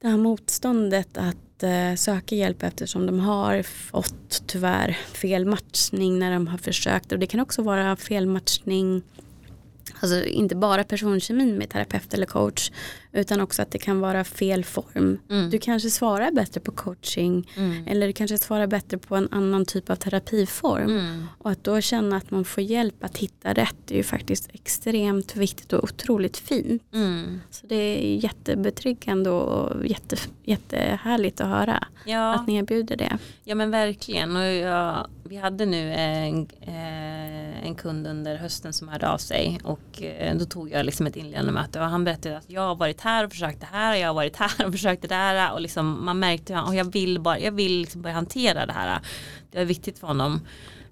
det 0.00 0.08
här 0.08 0.16
motståndet 0.16 1.18
att 1.18 1.62
eh, 1.62 1.94
söka 1.96 2.34
hjälp 2.34 2.62
eftersom 2.62 3.06
de 3.06 3.20
har 3.20 3.62
fått 3.62 4.42
tyvärr 4.46 4.92
fel 4.92 5.46
matchning 5.46 6.18
när 6.18 6.32
de 6.32 6.46
har 6.46 6.58
försökt 6.58 7.12
och 7.12 7.18
det 7.18 7.26
kan 7.26 7.40
också 7.40 7.62
vara 7.62 7.96
fel 7.96 8.26
matchning 8.26 9.02
Alltså 10.00 10.24
inte 10.24 10.56
bara 10.56 10.84
personkemin 10.84 11.58
med 11.58 11.70
terapeut 11.70 12.14
eller 12.14 12.26
coach 12.26 12.70
utan 13.16 13.40
också 13.40 13.62
att 13.62 13.70
det 13.70 13.78
kan 13.78 14.00
vara 14.00 14.24
fel 14.24 14.64
form. 14.64 15.18
Mm. 15.30 15.50
Du 15.50 15.58
kanske 15.58 15.90
svarar 15.90 16.30
bättre 16.32 16.60
på 16.60 16.72
coaching 16.72 17.50
Mm. 17.56 17.86
eller 17.86 18.06
du 18.06 18.12
kanske 18.12 18.38
svarar 18.38 18.66
bättre 18.66 18.98
på 18.98 19.16
en 19.16 19.28
annan 19.30 19.64
typ 19.64 19.90
av 19.90 19.96
terapiform. 19.96 20.90
Mm. 20.90 21.26
Och 21.38 21.50
att 21.50 21.64
då 21.64 21.80
känna 21.80 22.16
att 22.16 22.30
man 22.30 22.44
får 22.44 22.62
hjälp 22.62 23.04
att 23.04 23.16
hitta 23.18 23.52
rätt 23.52 23.90
är 23.90 23.94
ju 23.96 24.02
faktiskt 24.02 24.48
extremt 24.52 25.36
viktigt 25.36 25.72
och 25.72 25.84
otroligt 25.84 26.36
fint. 26.36 26.82
Mm. 26.94 27.40
Så 27.50 27.66
det 27.66 27.74
är 27.74 28.16
jättebetryggande 28.24 29.30
och 29.30 29.86
jätte, 29.86 30.16
jättehärligt 30.44 31.40
att 31.40 31.48
höra 31.48 31.84
Ja. 32.04 32.34
att 32.34 32.46
ni 32.46 32.56
erbjuder 32.56 32.96
det. 32.96 33.18
Ja 33.44 33.54
men 33.54 33.70
verkligen. 33.70 34.36
Och 34.36 34.44
jag, 34.44 35.06
vi 35.24 35.36
hade 35.36 35.66
nu 35.66 35.92
en, 35.92 36.46
eh, 36.60 37.66
en 37.66 37.74
kund 37.74 38.06
under 38.06 38.36
hösten 38.36 38.72
som 38.72 38.88
hörde 38.88 39.08
av 39.08 39.18
sig 39.18 39.58
och 39.64 40.02
eh, 40.02 40.36
då 40.38 40.44
tog 40.44 40.70
jag 40.70 40.86
liksom 40.86 41.06
ett 41.06 41.16
inledande 41.16 41.52
möte 41.52 41.80
och 41.80 41.86
han 41.86 42.04
berättade 42.04 42.36
att 42.38 42.50
jag 42.50 42.60
har 42.60 42.74
varit 42.74 43.00
här 43.06 43.24
och 43.24 43.30
försökt 43.30 43.60
det 43.60 43.68
här, 43.72 43.94
jag 43.94 44.08
har 44.08 44.14
varit 44.14 44.36
här 44.36 44.66
och 44.66 44.72
försökt 44.78 45.02
det 45.02 45.08
där 45.08 45.52
och 45.52 45.60
liksom 45.60 46.04
man 46.04 46.18
märkte 46.18 46.58
att 46.58 46.76
jag 46.76 46.92
vill 46.92 47.20
bara, 47.20 47.38
jag 47.38 47.52
vill 47.52 47.80
liksom 47.80 48.02
börja 48.02 48.14
hantera 48.14 48.66
det 48.66 48.72
här. 48.72 49.00
Det 49.50 49.60
är 49.60 49.64
viktigt 49.64 49.98
för 49.98 50.06
honom. 50.06 50.40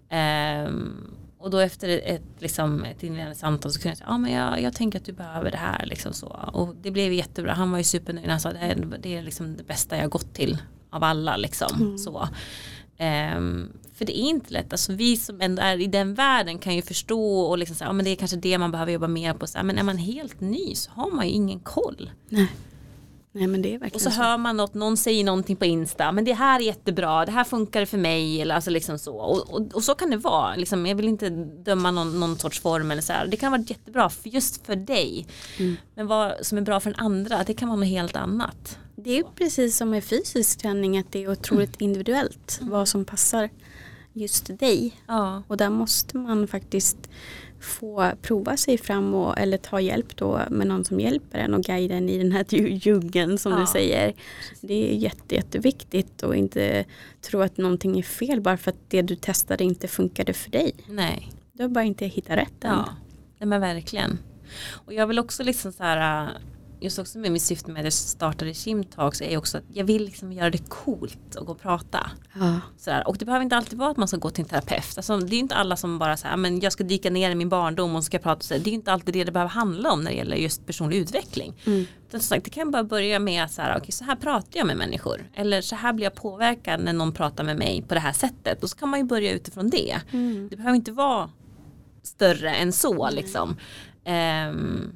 Ehm, 0.09 1.15
och 1.39 1.51
då 1.51 1.59
efter 1.59 1.89
ett, 2.05 2.23
liksom, 2.39 2.85
ett 2.85 3.03
inledande 3.03 3.35
samtal 3.35 3.73
så 3.73 3.81
kunde 3.81 3.91
jag 3.91 3.99
säga, 3.99 4.09
ja 4.11 4.19
men 4.19 4.32
jag, 4.32 4.62
jag 4.62 4.74
tänker 4.74 4.99
att 4.99 5.05
du 5.05 5.12
behöver 5.12 5.51
det 5.51 5.57
här 5.57 5.86
liksom 5.86 6.12
så. 6.12 6.27
Och 6.53 6.74
det 6.82 6.91
blev 6.91 7.12
jättebra, 7.12 7.53
han 7.53 7.70
var 7.70 7.78
ju 7.78 7.85
supernöjd, 7.85 8.28
han 8.28 8.41
sa 8.41 8.53
det, 8.53 8.59
är, 8.59 8.99
det 9.03 9.16
är 9.16 9.23
liksom 9.23 9.57
det 9.57 9.65
bästa 9.65 9.97
jag 9.97 10.11
gått 10.11 10.35
till 10.35 10.59
av 10.91 11.05
alla 11.05 11.36
liksom. 11.36 11.99
Så. 11.99 12.28
Ehm, 12.99 13.73
för 14.05 14.12
det 14.12 14.20
är 14.20 14.28
inte 14.28 14.52
lätt, 14.52 14.72
alltså 14.72 14.93
vi 14.93 15.16
som 15.16 15.40
ändå 15.40 15.62
är 15.62 15.81
i 15.81 15.86
den 15.86 16.14
världen 16.14 16.59
kan 16.59 16.74
ju 16.74 16.82
förstå 16.82 17.40
och 17.40 17.59
liksom 17.59 17.76
säga, 17.76 17.89
ja 17.89 17.93
men 17.93 18.05
det 18.05 18.10
är 18.10 18.16
kanske 18.16 18.36
det 18.36 18.59
man 18.59 18.70
behöver 18.70 18.93
jobba 18.93 19.09
mer 19.09 19.35
på. 19.35 19.47
Så 19.47 19.62
men 19.62 19.78
är 19.78 19.82
man 19.82 19.98
helt 19.98 20.40
ny 20.40 20.74
så 20.74 20.90
har 20.90 21.10
man 21.10 21.26
ju 21.26 21.32
ingen 21.32 21.60
koll. 21.60 22.10
Nej. 22.28 22.48
Nej 23.32 23.47
men 23.47 23.62
det 23.62 23.68
är 23.74 23.76
Och 23.76 23.82
verkligen 23.82 24.05
så 24.05 24.10
så. 24.10 24.22
hör 24.22 24.39
man 24.39 24.56
något, 24.56 24.74
någon 24.74 24.97
säger 24.97 25.24
någonting 25.24 25.56
på 25.56 25.64
Insta, 25.64 26.12
men 26.12 26.24
det 26.24 26.32
här 26.32 26.60
är 26.60 26.64
jättebra, 26.64 27.24
det 27.24 27.32
här 27.32 27.44
funkar 27.44 27.85
för 27.85 27.98
mig 27.98 28.43
eller 28.43 28.55
alltså 28.55 28.70
liksom 28.70 28.98
så. 28.98 29.16
Och, 29.16 29.55
och, 29.55 29.74
och 29.74 29.85
så 29.85 29.94
kan 29.94 30.10
det 30.10 30.16
vara, 30.16 30.56
liksom, 30.56 30.86
jag 30.86 30.94
vill 30.94 31.09
inte 31.09 31.31
döma 31.64 31.90
någon, 31.90 32.20
någon 32.20 32.39
sorts 32.39 32.60
form 32.60 32.90
eller 32.90 33.02
så 33.02 33.12
här. 33.12 33.26
Det 33.26 33.36
kan 33.36 33.52
vara 33.52 33.62
jättebra 33.62 34.10
för 34.10 34.28
just 34.28 34.66
för 34.66 34.76
dig. 34.76 35.26
Mm. 35.59 35.76
Men 35.94 36.06
vad 36.06 36.32
som 36.43 36.59
är 36.59 36.62
bra 36.62 36.81
för 36.81 36.90
den 36.90 37.01
andra, 37.01 37.44
det 37.44 37.55
kan 37.55 37.68
vara 37.68 37.78
något 37.78 37.89
helt 37.89 38.16
annat. 38.16 38.78
Det 38.97 39.18
är 39.18 39.22
precis 39.22 39.76
som 39.76 39.90
med 39.90 40.05
fysisk 40.05 40.59
träning 40.59 40.98
att 40.98 41.12
det 41.12 41.24
är 41.24 41.31
otroligt 41.31 41.81
individuellt 41.81 42.59
vad 42.62 42.89
som 42.89 43.05
passar 43.05 43.51
just 44.15 44.59
dig. 44.59 44.93
Ja. 45.07 45.43
Och 45.49 45.57
där 45.57 45.70
måste 45.70 46.16
man 46.16 46.47
faktiskt 46.49 46.99
få 47.61 48.12
prova 48.23 48.57
sig 48.57 48.78
fram 48.78 49.15
och, 49.15 49.39
eller 49.39 49.57
ta 49.59 49.81
hjälp 49.81 50.16
då 50.16 50.41
med 50.51 50.66
någon 50.66 50.85
som 50.85 51.01
hjälper 51.01 51.39
en 51.39 51.55
och 51.55 51.62
guida 51.62 51.95
en 51.95 52.09
i 52.09 52.19
den 52.19 52.32
här 52.32 52.45
dju- 52.45 52.81
djungeln 52.82 53.39
som 53.39 53.53
Ja. 53.53 53.59
du 53.59 53.66
säger. 53.66 54.15
Det 54.61 54.93
är 54.93 54.97
jätte, 54.97 55.35
jätteviktigt 55.35 56.23
och 56.23 56.36
inte 56.36 56.85
tro 57.20 57.41
att 57.41 57.57
någonting 57.57 57.99
är 57.99 58.03
fel 58.03 58.41
bara 58.41 58.57
för 58.57 58.70
att 58.70 58.77
det 58.89 59.03
du 59.03 59.16
testade 59.16 59.65
inte 59.65 59.89
funkade 59.89 60.32
för 60.32 60.51
dig. 60.51 60.73
Nej. 60.89 61.32
Du 61.53 61.62
har 61.62 61.69
bara 61.70 61.85
inte 61.85 62.07
hittat 62.07 62.36
rätt 62.36 62.65
än. 62.65 62.70
Ja, 62.70 62.85
nej 63.39 63.47
men 63.49 63.61
verkligen. 63.61 64.19
Och 64.73 64.93
jag 64.95 65.07
vill 65.07 65.19
också 65.19 65.43
liksom 65.43 65.73
så 65.73 65.82
här, 65.82 66.24
äh, 66.24 66.31
just 66.81 66.99
också 66.99 67.19
med 67.19 67.33
mitt 67.33 67.43
syfte 67.43 67.71
med 67.71 67.81
att 67.81 67.85
jag 67.85 67.93
startade 67.93 68.55
Kimtalks 68.55 69.21
är 69.21 69.31
ju 69.31 69.37
också 69.37 69.59
att 69.59 69.65
jag 69.73 69.85
vill 69.85 70.05
liksom 70.05 70.33
göra 70.33 70.51
det 70.51 70.69
coolt 70.69 71.37
att 71.37 71.47
gå 71.47 71.53
och 71.53 71.61
prata. 71.61 72.11
Ja. 72.35 72.61
Sådär. 72.79 73.09
Och 73.09 73.17
det 73.19 73.25
behöver 73.25 73.43
inte 73.43 73.57
alltid 73.57 73.79
vara 73.79 73.91
att 73.91 73.97
man 73.97 74.09
ska 74.09 74.17
gå 74.17 74.31
till 74.31 74.43
en 74.45 74.49
terapeut. 74.49 74.97
Alltså, 74.97 75.17
det 75.17 75.37
är 75.37 75.41
inte 75.41 75.55
alla 75.55 75.77
som 75.77 75.99
bara 75.99 76.17
säger 76.17 76.37
men 76.37 76.61
jag 76.61 76.73
ska 76.73 76.85
dyka 76.85 77.11
ner 77.11 77.31
i 77.31 77.35
min 77.35 77.49
barndom 77.49 77.97
och 77.97 78.05
ska 78.05 78.19
prata. 78.19 78.41
Så 78.41 78.55
det 78.59 78.71
är 78.71 78.75
inte 78.75 78.93
alltid 78.93 79.15
det 79.15 79.25
det 79.25 79.33
behöver 79.33 79.51
handla 79.51 79.93
om 79.93 80.01
när 80.01 80.11
det 80.11 80.17
gäller 80.17 80.37
just 80.37 80.67
personlig 80.67 80.97
utveckling. 80.97 81.55
Mm. 81.67 81.87
Utan 82.09 82.21
som 82.21 82.29
sagt, 82.29 82.45
det 82.45 82.51
kan 82.51 82.71
bara 82.71 82.85
börja 82.85 83.19
med 83.19 83.45
att 83.45 83.53
så 83.53 83.63
här, 83.63 83.77
okay, 83.77 83.91
så 83.91 84.05
här 84.05 84.17
pratar 84.17 84.59
jag 84.59 84.67
med 84.67 84.77
människor. 84.77 85.31
Eller 85.35 85.61
så 85.61 85.77
här 85.77 85.93
blir 85.93 86.05
jag 86.05 86.15
påverkad 86.15 86.81
när 86.81 86.93
någon 86.93 87.13
pratar 87.13 87.45
med 87.45 87.57
mig 87.57 87.85
på 87.89 87.95
det 87.95 88.01
här 88.01 88.13
sättet. 88.13 88.63
Och 88.63 88.71
så 88.71 88.77
kan 88.77 88.89
man 88.89 89.01
ju 89.01 89.05
börja 89.05 89.33
utifrån 89.33 89.71
det. 89.71 90.01
Mm. 90.13 90.49
Det 90.51 90.57
behöver 90.57 90.77
inte 90.77 90.93
vara 90.93 91.31
större 92.03 92.55
än 92.55 92.73
så 92.73 93.11
liksom. 93.11 93.57
Ehm, 94.05 94.93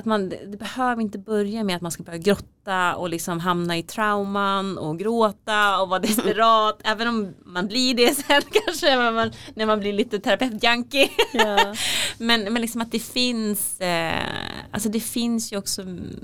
att 0.00 0.04
man, 0.04 0.28
det 0.28 0.58
behöver 0.58 1.02
inte 1.02 1.18
börja 1.18 1.64
med 1.64 1.76
att 1.76 1.82
man 1.82 1.90
ska 1.90 2.02
börja 2.02 2.18
grotta 2.18 2.96
och 2.96 3.08
liksom 3.08 3.40
hamna 3.40 3.76
i 3.78 3.82
trauman 3.82 4.78
och 4.78 4.98
gråta 4.98 5.82
och 5.82 5.88
vara 5.88 6.00
desperat. 6.00 6.80
även 6.84 7.08
om 7.08 7.34
man 7.44 7.66
blir 7.66 7.94
det 7.94 8.14
sen 8.26 8.42
kanske 8.52 8.96
när 8.96 9.12
man, 9.12 9.32
när 9.54 9.66
man 9.66 9.80
blir 9.80 9.92
lite 9.92 10.18
terapeutjunkie. 10.18 11.08
Ja. 11.32 11.74
men, 12.18 12.52
men 12.52 12.62
liksom 12.62 12.80
att 12.80 12.92
det 12.92 12.98
finns, 12.98 13.80
eh, 13.80 14.24
alltså 14.70 14.88
det 14.88 15.00
finns 15.00 15.52
ju 15.52 15.56
också 15.56 15.82
mm, 15.82 16.18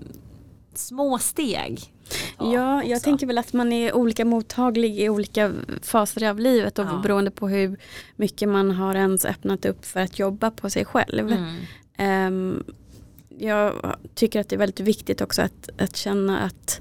små 0.74 1.19
steg. 1.19 1.93
Ja, 2.39 2.82
jag 2.82 2.97
också. 2.97 3.05
tänker 3.05 3.27
väl 3.27 3.39
att 3.39 3.53
man 3.53 3.73
är 3.73 3.97
olika 3.97 4.24
mottaglig 4.24 5.01
i 5.01 5.09
olika 5.09 5.53
faser 5.82 6.28
av 6.28 6.40
livet 6.40 6.78
och 6.78 6.86
Ja. 6.86 7.01
beroende 7.03 7.31
på 7.31 7.48
hur 7.48 7.78
mycket 8.16 8.48
man 8.48 8.70
har 8.70 8.94
ens 8.94 9.24
öppnat 9.24 9.65
upp 9.65 9.85
för 9.85 10.01
att 10.01 10.19
jobba 10.19 10.51
på 10.51 10.70
sig 10.70 10.85
själv. 10.85 11.32
Mm. 11.32 11.57
Ehm, 11.97 12.65
jag 13.39 13.97
tycker 14.15 14.41
att 14.41 14.49
det 14.49 14.57
är 14.57 14.59
väldigt 14.59 14.81
viktigt 14.81 15.21
också 15.21 15.43
att, 15.43 15.69
att 15.79 15.97
känna 15.97 16.41
att 16.41 16.81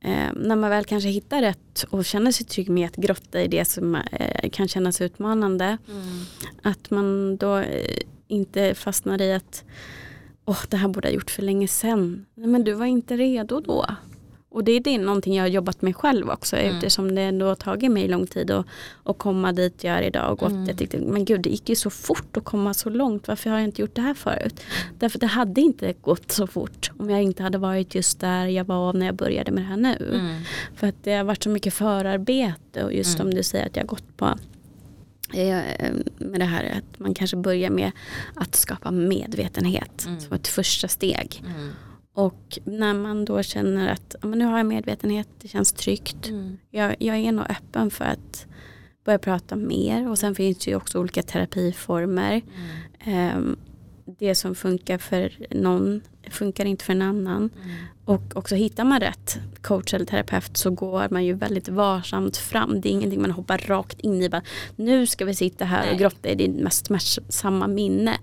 eh, 0.00 0.32
när 0.34 0.56
man 0.56 0.70
väl 0.70 0.84
kanske 0.84 1.08
hittar 1.08 1.40
rätt 1.42 1.84
och 1.90 2.04
känner 2.04 2.32
sig 2.32 2.46
trygg 2.46 2.68
med 2.70 2.86
att 2.86 2.96
grotta 2.96 3.42
i 3.42 3.48
det 3.48 3.64
som 3.64 3.94
eh, 3.94 4.50
kan 4.50 4.68
kännas 4.68 5.00
utmanande, 5.00 5.78
Mm. 5.90 6.18
att 6.62 6.90
man 6.90 7.36
då 7.36 7.56
eh, 7.56 7.98
inte 8.28 8.74
fastnar 8.74 9.22
i 9.22 9.32
att 9.32 9.64
åh, 10.44 10.58
det 10.68 10.76
här 10.76 10.88
borde 10.88 11.08
jag 11.08 11.14
gjort 11.14 11.30
för 11.30 11.42
länge 11.42 11.68
sedan. 11.68 12.26
Nej, 12.34 12.46
men 12.46 12.64
du 12.64 12.72
var 12.72 12.86
inte 12.86 13.16
redo 13.16 13.60
då. 13.60 13.86
Och 14.52 14.64
det 14.64 14.72
är 14.72 14.80
det 14.80 14.98
någonting 14.98 15.34
jag 15.34 15.42
har 15.44 15.48
jobbat 15.48 15.82
med 15.82 15.96
själv 15.96 16.30
också 16.30 16.56
Mm. 16.56 16.74
eftersom 16.76 17.14
det 17.14 17.22
ändå 17.22 17.46
har 17.46 17.54
tagit 17.54 17.90
mig 17.90 18.08
lång 18.08 18.26
tid 18.26 18.50
att, 18.50 18.66
att 19.04 19.18
komma 19.18 19.52
dit 19.52 19.84
jag 19.84 19.94
är 19.98 20.02
idag. 20.02 20.32
Och 20.32 20.38
gått, 20.38 20.50
Mm. 20.50 20.66
jag 20.66 20.78
tyckte, 20.78 20.98
men 20.98 21.24
gud 21.24 21.40
det 21.40 21.50
gick 21.50 21.68
ju 21.68 21.76
så 21.76 21.90
fort 21.90 22.36
att 22.36 22.44
komma 22.44 22.74
så 22.74 22.90
långt, 22.90 23.28
varför 23.28 23.50
har 23.50 23.58
jag 23.58 23.64
inte 23.64 23.80
gjort 23.82 23.94
det 23.94 24.02
här 24.02 24.14
förut? 24.14 24.60
Därför 24.98 25.18
det 25.18 25.26
hade 25.26 25.60
inte 25.60 25.92
gått 25.92 26.32
så 26.32 26.46
fort 26.46 26.90
om 26.98 27.10
jag 27.10 27.22
inte 27.22 27.42
hade 27.42 27.58
varit 27.58 27.94
just 27.94 28.20
där 28.20 28.46
jag 28.46 28.64
var 28.64 28.92
när 28.92 29.06
jag 29.06 29.14
började 29.14 29.50
med 29.52 29.62
det 29.62 29.68
här 29.68 29.76
nu. 29.76 30.10
Mm. 30.20 30.42
För 30.76 30.86
att 30.86 31.04
det 31.04 31.12
har 31.14 31.24
varit 31.24 31.42
så 31.42 31.48
mycket 31.50 31.74
förarbete 31.74 32.84
och 32.84 32.92
just 32.94 33.18
Mm. 33.20 33.26
som 33.30 33.34
du 33.34 33.42
säger 33.42 33.66
att 33.66 33.76
jag 33.76 33.82
har 33.82 33.88
gått 33.88 34.16
på 34.16 34.26
eh, 35.34 35.58
med 36.18 36.40
det 36.40 36.44
här 36.44 36.64
att 36.78 36.98
man 36.98 37.14
kanske 37.14 37.36
börjar 37.36 37.70
med 37.70 37.90
att 38.34 38.54
skapa 38.54 38.90
medvetenhet 38.90 40.04
Mm. 40.06 40.20
som 40.20 40.32
ett 40.36 40.48
första 40.48 40.88
steg. 40.88 41.42
Och 42.12 42.58
när 42.64 42.94
man 42.94 43.24
då 43.24 43.42
känner 43.42 43.92
att 43.92 44.16
men 44.22 44.38
nu 44.38 44.44
har 44.44 44.56
jag 44.56 44.66
medvetenhet, 44.66 45.28
det 45.38 45.48
känns 45.48 45.72
tryggt. 45.72 46.28
Mm. 46.28 46.58
Jag, 46.70 46.96
jag 46.98 47.16
är 47.16 47.32
nog 47.32 47.46
öppen 47.50 47.90
för 47.90 48.04
att 48.04 48.46
börja 49.04 49.18
prata 49.18 49.56
mer 49.56 50.10
och 50.10 50.18
sen 50.18 50.34
finns 50.34 50.58
det 50.58 50.70
ju 50.70 50.76
också 50.76 50.98
olika 50.98 51.22
terapiformer. 51.22 52.32
Mm. 52.32 52.46
Ehm, 53.00 53.56
det 54.18 54.34
som 54.34 54.54
funkar 54.54 54.98
för 54.98 55.46
någon 55.50 56.00
funkar 56.30 56.64
inte 56.64 56.84
för 56.84 56.92
en 56.92 57.02
annan. 57.02 57.36
Mm. 57.36 57.76
Och 58.04 58.22
också 58.34 58.54
hittar 58.54 58.84
man 58.84 59.00
rätt 59.00 59.38
coach 59.62 59.94
eller 59.94 60.04
terapeut 60.04 60.56
så 60.56 60.70
går 60.70 61.08
man 61.10 61.24
ju 61.24 61.32
väldigt 61.34 61.68
varsamt 61.68 62.36
fram. 62.36 62.80
Det 62.80 62.88
är 62.88 62.90
ingenting 62.90 63.22
man 63.22 63.30
hoppar 63.30 63.58
rakt 63.58 64.00
in 64.00 64.22
i. 64.22 64.28
Bara, 64.28 64.42
nu 64.76 65.06
ska 65.06 65.24
vi 65.24 65.34
sitta 65.34 65.64
här 65.64 65.82
Nej. 65.82 65.92
och 65.92 65.98
grotta 65.98 66.28
i 66.28 66.34
din 66.34 66.52
mest 66.52 66.86
smärtsamma 66.86 67.66
minne. 67.66 68.16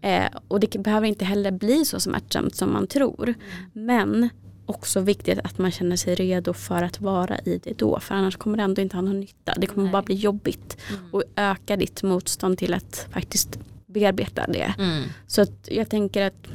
Mm. 0.00 0.24
Eh, 0.24 0.38
och 0.48 0.60
det 0.60 0.78
behöver 0.78 1.06
inte 1.06 1.24
heller 1.24 1.50
bli 1.50 1.84
så 1.84 2.00
smärtsamt 2.00 2.56
som 2.56 2.72
man 2.72 2.86
tror. 2.86 3.34
Men 3.72 4.28
också 4.66 5.00
viktigt 5.00 5.38
att 5.44 5.58
man 5.58 5.70
känner 5.70 5.96
sig 5.96 6.14
redo 6.14 6.52
för 6.52 6.82
att 6.82 7.00
vara 7.00 7.38
i 7.38 7.60
det 7.64 7.78
då. 7.78 8.00
För 8.00 8.14
annars 8.14 8.36
kommer 8.36 8.56
det 8.56 8.62
ändå 8.62 8.82
inte 8.82 8.96
ha 8.96 9.02
någon 9.02 9.20
nytta. 9.20 9.54
Det 9.56 9.66
kommer 9.66 9.82
Nej. 9.82 9.92
bara 9.92 10.02
bli 10.02 10.14
jobbigt. 10.14 10.76
Mm. 10.90 11.14
Och 11.14 11.22
öka 11.36 11.76
ditt 11.76 12.02
motstånd 12.02 12.58
till 12.58 12.74
att 12.74 13.08
faktiskt 13.10 13.58
bearbeta 13.86 14.46
det. 14.46 14.74
Mm. 14.78 15.02
Så 15.26 15.42
att 15.42 15.68
jag 15.70 15.88
tänker 15.88 16.22
att 16.22 16.46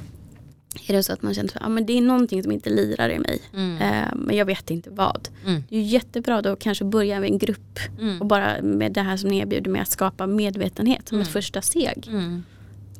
är 0.87 0.93
det 0.93 1.03
så 1.03 1.13
att 1.13 1.21
man 1.21 1.33
känner 1.33 1.57
att 1.57 1.63
ah, 1.65 1.69
men 1.69 1.85
det 1.85 1.93
är 1.97 2.01
någonting 2.01 2.43
som 2.43 2.51
inte 2.51 2.69
lirar 2.69 3.09
i 3.09 3.19
mig. 3.19 3.41
Mm. 3.53 3.77
Eh, 3.77 4.07
men 4.15 4.35
jag 4.35 4.45
vet 4.45 4.69
inte 4.71 4.89
vad. 4.89 5.29
Mm. 5.45 5.63
Det 5.69 5.77
är 5.77 5.81
jättebra 5.81 6.41
då 6.41 6.49
att 6.49 6.59
kanske 6.59 6.85
börja 6.85 7.19
med 7.19 7.29
en 7.29 7.37
grupp. 7.37 7.79
Mm. 7.99 8.21
Och 8.21 8.27
bara 8.27 8.61
med 8.61 8.91
det 8.91 9.01
här 9.01 9.17
som 9.17 9.29
ni 9.29 9.37
erbjuder 9.37 9.71
med 9.71 9.81
att 9.81 9.89
skapa 9.91 10.27
medvetenhet 10.27 11.07
som 11.07 11.15
Mm. 11.15 11.27
ett 11.27 11.33
första 11.33 11.61
steg. 11.61 12.07
Mm. 12.11 12.43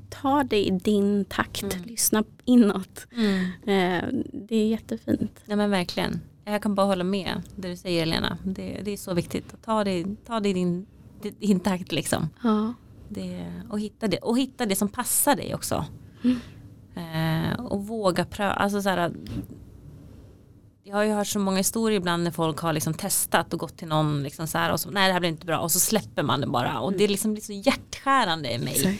Ta 0.09 0.43
det 0.43 0.65
i 0.67 0.69
din 0.83 1.25
takt. 1.25 1.63
Mm. 1.63 1.83
Lyssna 1.85 2.23
inåt. 2.45 3.07
Mm. 3.15 3.39
Eh, 3.43 4.09
det 4.33 4.55
är 4.55 4.67
jättefint. 4.67 5.39
Nej 5.45 5.57
men 5.57 5.69
verkligen. 5.69 6.21
Jag 6.45 6.61
kan 6.61 6.75
bara 6.75 6.85
hålla 6.87 7.03
med 7.03 7.41
det 7.55 7.67
du 7.67 7.75
säger 7.75 8.03
Elena. 8.03 8.37
Det, 8.43 8.79
det 8.83 8.91
är 8.91 8.97
så 8.97 9.13
viktigt. 9.13 9.55
Ta 9.65 9.83
det, 9.83 10.05
ta 10.25 10.39
det 10.39 10.49
i 10.49 10.53
din, 10.53 10.85
din 11.39 11.59
takt 11.59 11.91
liksom. 11.91 12.29
Ja. 12.43 12.73
Det, 13.09 13.45
och, 13.69 13.79
hitta 13.79 14.07
det, 14.07 14.17
och 14.17 14.37
hitta 14.39 14.65
det 14.65 14.75
som 14.75 14.89
passar 14.89 15.35
dig 15.35 15.55
också. 15.55 15.85
Mm. 16.23 16.37
Eh, 16.95 17.28
och 17.55 17.87
våga 17.87 18.25
pröva. 18.25 18.53
Alltså 18.53 18.81
så 18.81 18.89
här, 18.89 19.11
jag 20.83 20.95
har 20.95 21.03
ju 21.03 21.11
hört 21.11 21.27
så 21.27 21.39
många 21.39 21.57
historier 21.57 21.97
ibland 21.97 22.23
när 22.23 22.31
folk 22.31 22.59
har 22.59 22.73
liksom 22.73 22.93
testat 22.93 23.53
och 23.53 23.59
gått 23.59 23.77
till 23.77 23.87
någon 23.87 24.23
liksom 24.23 24.47
så 24.47 24.57
här 24.57 24.71
och 24.71 24.79
så, 24.79 24.91
nej 24.91 25.07
det 25.07 25.13
här 25.13 25.19
blir 25.19 25.29
inte 25.29 25.45
bra 25.45 25.59
och 25.59 25.71
så 25.71 25.79
släpper 25.79 26.23
man 26.23 26.41
det 26.41 26.47
bara 26.47 26.79
och 26.79 26.93
det 26.93 27.07
liksom 27.07 27.33
blir 27.33 27.43
så 27.43 27.53
hjärtskärande 27.53 28.53
i 28.53 28.57
mig. 28.57 28.99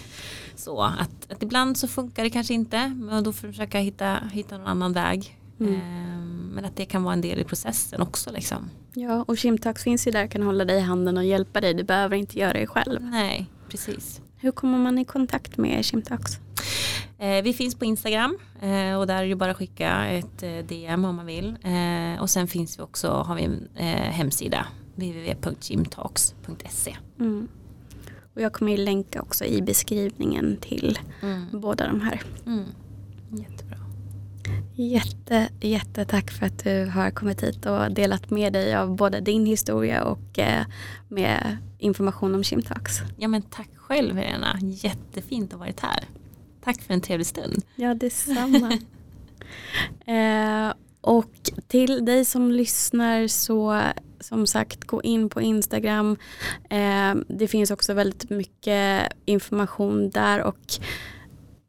Så 0.56 0.82
att, 0.82 1.32
att 1.32 1.44
ibland 1.44 1.78
så 1.78 1.88
funkar 1.88 2.24
det 2.24 2.30
kanske 2.30 2.54
inte 2.54 2.88
men 2.88 3.24
då 3.24 3.34
får 3.34 3.48
du 3.48 3.54
försöka 3.54 3.80
hitta, 3.80 4.20
hitta 4.32 4.58
någon 4.58 4.68
annan 4.68 4.94
väg. 4.94 5.38
Mm. 5.60 5.74
Ehm, 5.74 6.52
men 6.54 6.66
att 6.66 6.76
det 6.76 6.86
kan 6.86 7.04
vara 7.04 7.14
en 7.14 7.22
del 7.22 7.40
i 7.40 7.44
processen 7.44 8.02
också 8.02 8.32
liksom. 8.32 8.70
Ja, 8.94 9.26
och 9.28 9.38
Kimtax 9.38 9.84
finns 9.84 10.08
ju 10.08 10.12
där 10.12 10.28
kan 10.28 10.44
hålla 10.44 10.66
dig 10.66 10.78
i 10.78 10.82
handen 10.82 11.18
och 11.18 11.26
hjälpa 11.26 11.62
dig. 11.62 11.74
Du 11.74 11.84
behöver 11.84 12.16
inte 12.16 12.40
göra 12.40 12.54
det 12.54 12.68
själv. 12.68 13.02
Nej, 13.02 13.46
precis. 13.70 14.22
Hur 14.42 14.52
kommer 14.52 14.78
man 14.78 15.00
i 15.00 15.06
kontakt 15.06 15.58
med 15.58 15.86
Kimtax? 15.86 16.40
Eh, 17.18 17.44
vi 17.44 17.54
finns 17.54 17.76
på 17.76 17.86
Instagram 17.86 18.38
eh, 18.62 18.96
och 19.00 19.08
där 19.08 19.24
är 19.24 19.28
det 19.28 19.36
bara 19.36 19.52
att 19.52 19.58
skicka 19.58 20.06
ett 20.06 20.44
eh, 20.44 20.58
DM 20.68 21.06
om 21.06 21.16
man 21.16 21.26
vill. 21.26 21.58
Och 22.20 22.30
sen 22.30 22.48
finns 22.48 22.80
vi 22.80 22.84
också, 22.84 23.08
har 23.12 23.36
vi 23.36 23.44
en 23.44 23.68
hemsida 24.12 24.66
www.gymtalks.se. 24.96 26.96
Mm. 27.20 27.48
Och 28.36 28.42
jag 28.42 28.54
kommer 28.54 28.72
ju 28.72 28.78
länka 28.78 29.22
också 29.22 29.46
i 29.46 29.62
beskrivningen 29.62 30.58
till 30.62 31.00
Mm. 31.22 31.46
båda 31.52 31.88
de 31.88 32.02
här. 32.02 32.22
Mm. 32.46 32.64
Jättebra. 33.32 33.78
Jätte, 34.76 35.50
jättetack 35.62 36.32
för 36.32 36.46
att 36.46 36.64
du 36.64 36.86
har 36.86 37.12
kommit 37.12 37.44
hit 37.44 37.66
och 37.66 37.92
delat 37.92 38.30
med 38.30 38.54
dig 38.54 38.76
av 38.76 38.96
både 38.96 39.20
din 39.20 39.46
historia 39.46 40.04
och 40.04 40.40
med 41.08 41.58
information 41.78 42.36
om 42.36 42.44
Kimtax. 42.44 43.00
Ja 43.18 43.28
men 43.28 43.42
tack 43.42 43.70
själv 43.90 44.18
Helena, 44.18 44.58
jättefint 44.62 45.54
att 45.54 45.60
ha 45.60 45.66
varit 45.66 45.80
här. 45.80 46.04
Tack 46.64 46.82
för 46.82 46.94
en 46.94 47.02
trevlig 47.02 47.28
stund. 47.28 47.64
Ja, 47.76 47.94
detsamma. 47.94 48.78
eh, 50.06 50.74
och 51.02 51.32
till 51.68 52.06
dig 52.06 52.26
som 52.26 52.52
lyssnar 52.52 53.28
så 53.28 53.82
som 54.20 54.48
sagt 54.48 54.84
gå 54.84 55.02
in 55.02 55.30
på 55.30 55.42
Instagram. 55.42 56.18
Eh, 56.70 57.16
det 57.28 57.48
finns 57.48 57.72
också 57.72 57.94
väldigt 57.94 58.30
mycket 58.30 59.14
information 59.26 60.10
där 60.10 60.44
och 60.44 60.60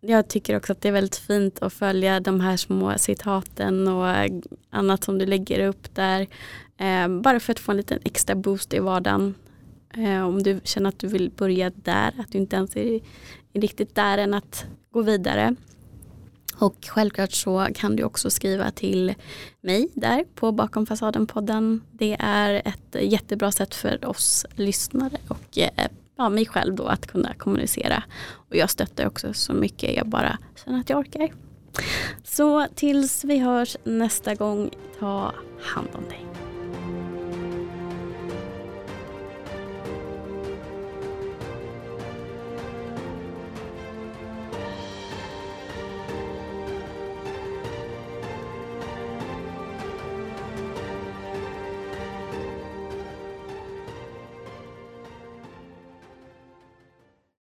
jag 0.00 0.28
tycker 0.28 0.56
också 0.56 0.72
att 0.72 0.80
det 0.80 0.88
är 0.88 0.92
väldigt 0.92 1.16
fint 1.16 1.62
att 1.62 1.72
följa 1.72 2.20
de 2.20 2.40
här 2.40 2.56
små 2.56 2.98
citaten 2.98 3.88
och 3.88 4.06
annat 4.70 5.04
som 5.04 5.18
du 5.18 5.26
lägger 5.26 5.66
upp 5.68 5.94
där. 5.94 6.26
Eh, 6.76 7.08
bara 7.08 7.40
för 7.40 7.52
att 7.52 7.60
få 7.60 7.70
en 7.70 7.76
liten 7.76 7.98
extra 8.04 8.34
boost 8.34 8.74
i 8.74 8.78
vardagen. 8.78 9.34
Eh, 9.96 10.26
om 10.26 10.42
du 10.42 10.60
känner 10.64 10.88
att 10.88 10.98
du 10.98 11.06
vill 11.06 11.30
börja 11.30 11.70
där, 11.70 12.14
att 12.18 12.32
du 12.32 12.38
inte 12.38 12.56
ens 12.56 12.76
är 12.76 13.00
riktigt 13.52 13.94
där 13.94 14.18
än 14.18 14.34
att 14.34 14.64
gå 14.90 15.02
vidare. 15.02 15.54
Och 16.60 16.76
självklart 16.88 17.32
så 17.32 17.66
kan 17.74 17.96
du 17.96 18.04
också 18.04 18.30
skriva 18.30 18.70
till 18.70 19.14
mig 19.60 19.88
där 19.94 20.24
på 20.34 20.52
Bakom 20.52 20.86
fasaden-podden. 20.86 21.80
Det 21.92 22.16
är 22.20 22.62
ett 22.64 22.96
jättebra 23.00 23.52
sätt 23.52 23.74
för 23.74 24.04
oss 24.04 24.46
lyssnare 24.54 25.16
och 25.28 25.58
eh, 25.58 25.88
ja, 26.16 26.28
mig 26.28 26.46
själv 26.46 26.74
då 26.74 26.86
att 26.86 27.06
kunna 27.06 27.34
kommunicera. 27.34 28.02
Och 28.32 28.56
jag 28.56 28.70
stöttar 28.70 29.06
också 29.06 29.32
så 29.32 29.52
mycket 29.52 29.96
jag 29.96 30.08
bara 30.08 30.38
känner 30.64 30.80
att 30.80 30.90
jag 30.90 30.98
orkar. 30.98 31.32
Så 32.24 32.66
tills 32.74 33.24
vi 33.24 33.38
hörs 33.38 33.76
nästa 33.84 34.34
gång, 34.34 34.70
ta 34.98 35.32
hand 35.60 35.88
om 35.92 36.08
dig. 36.08 36.29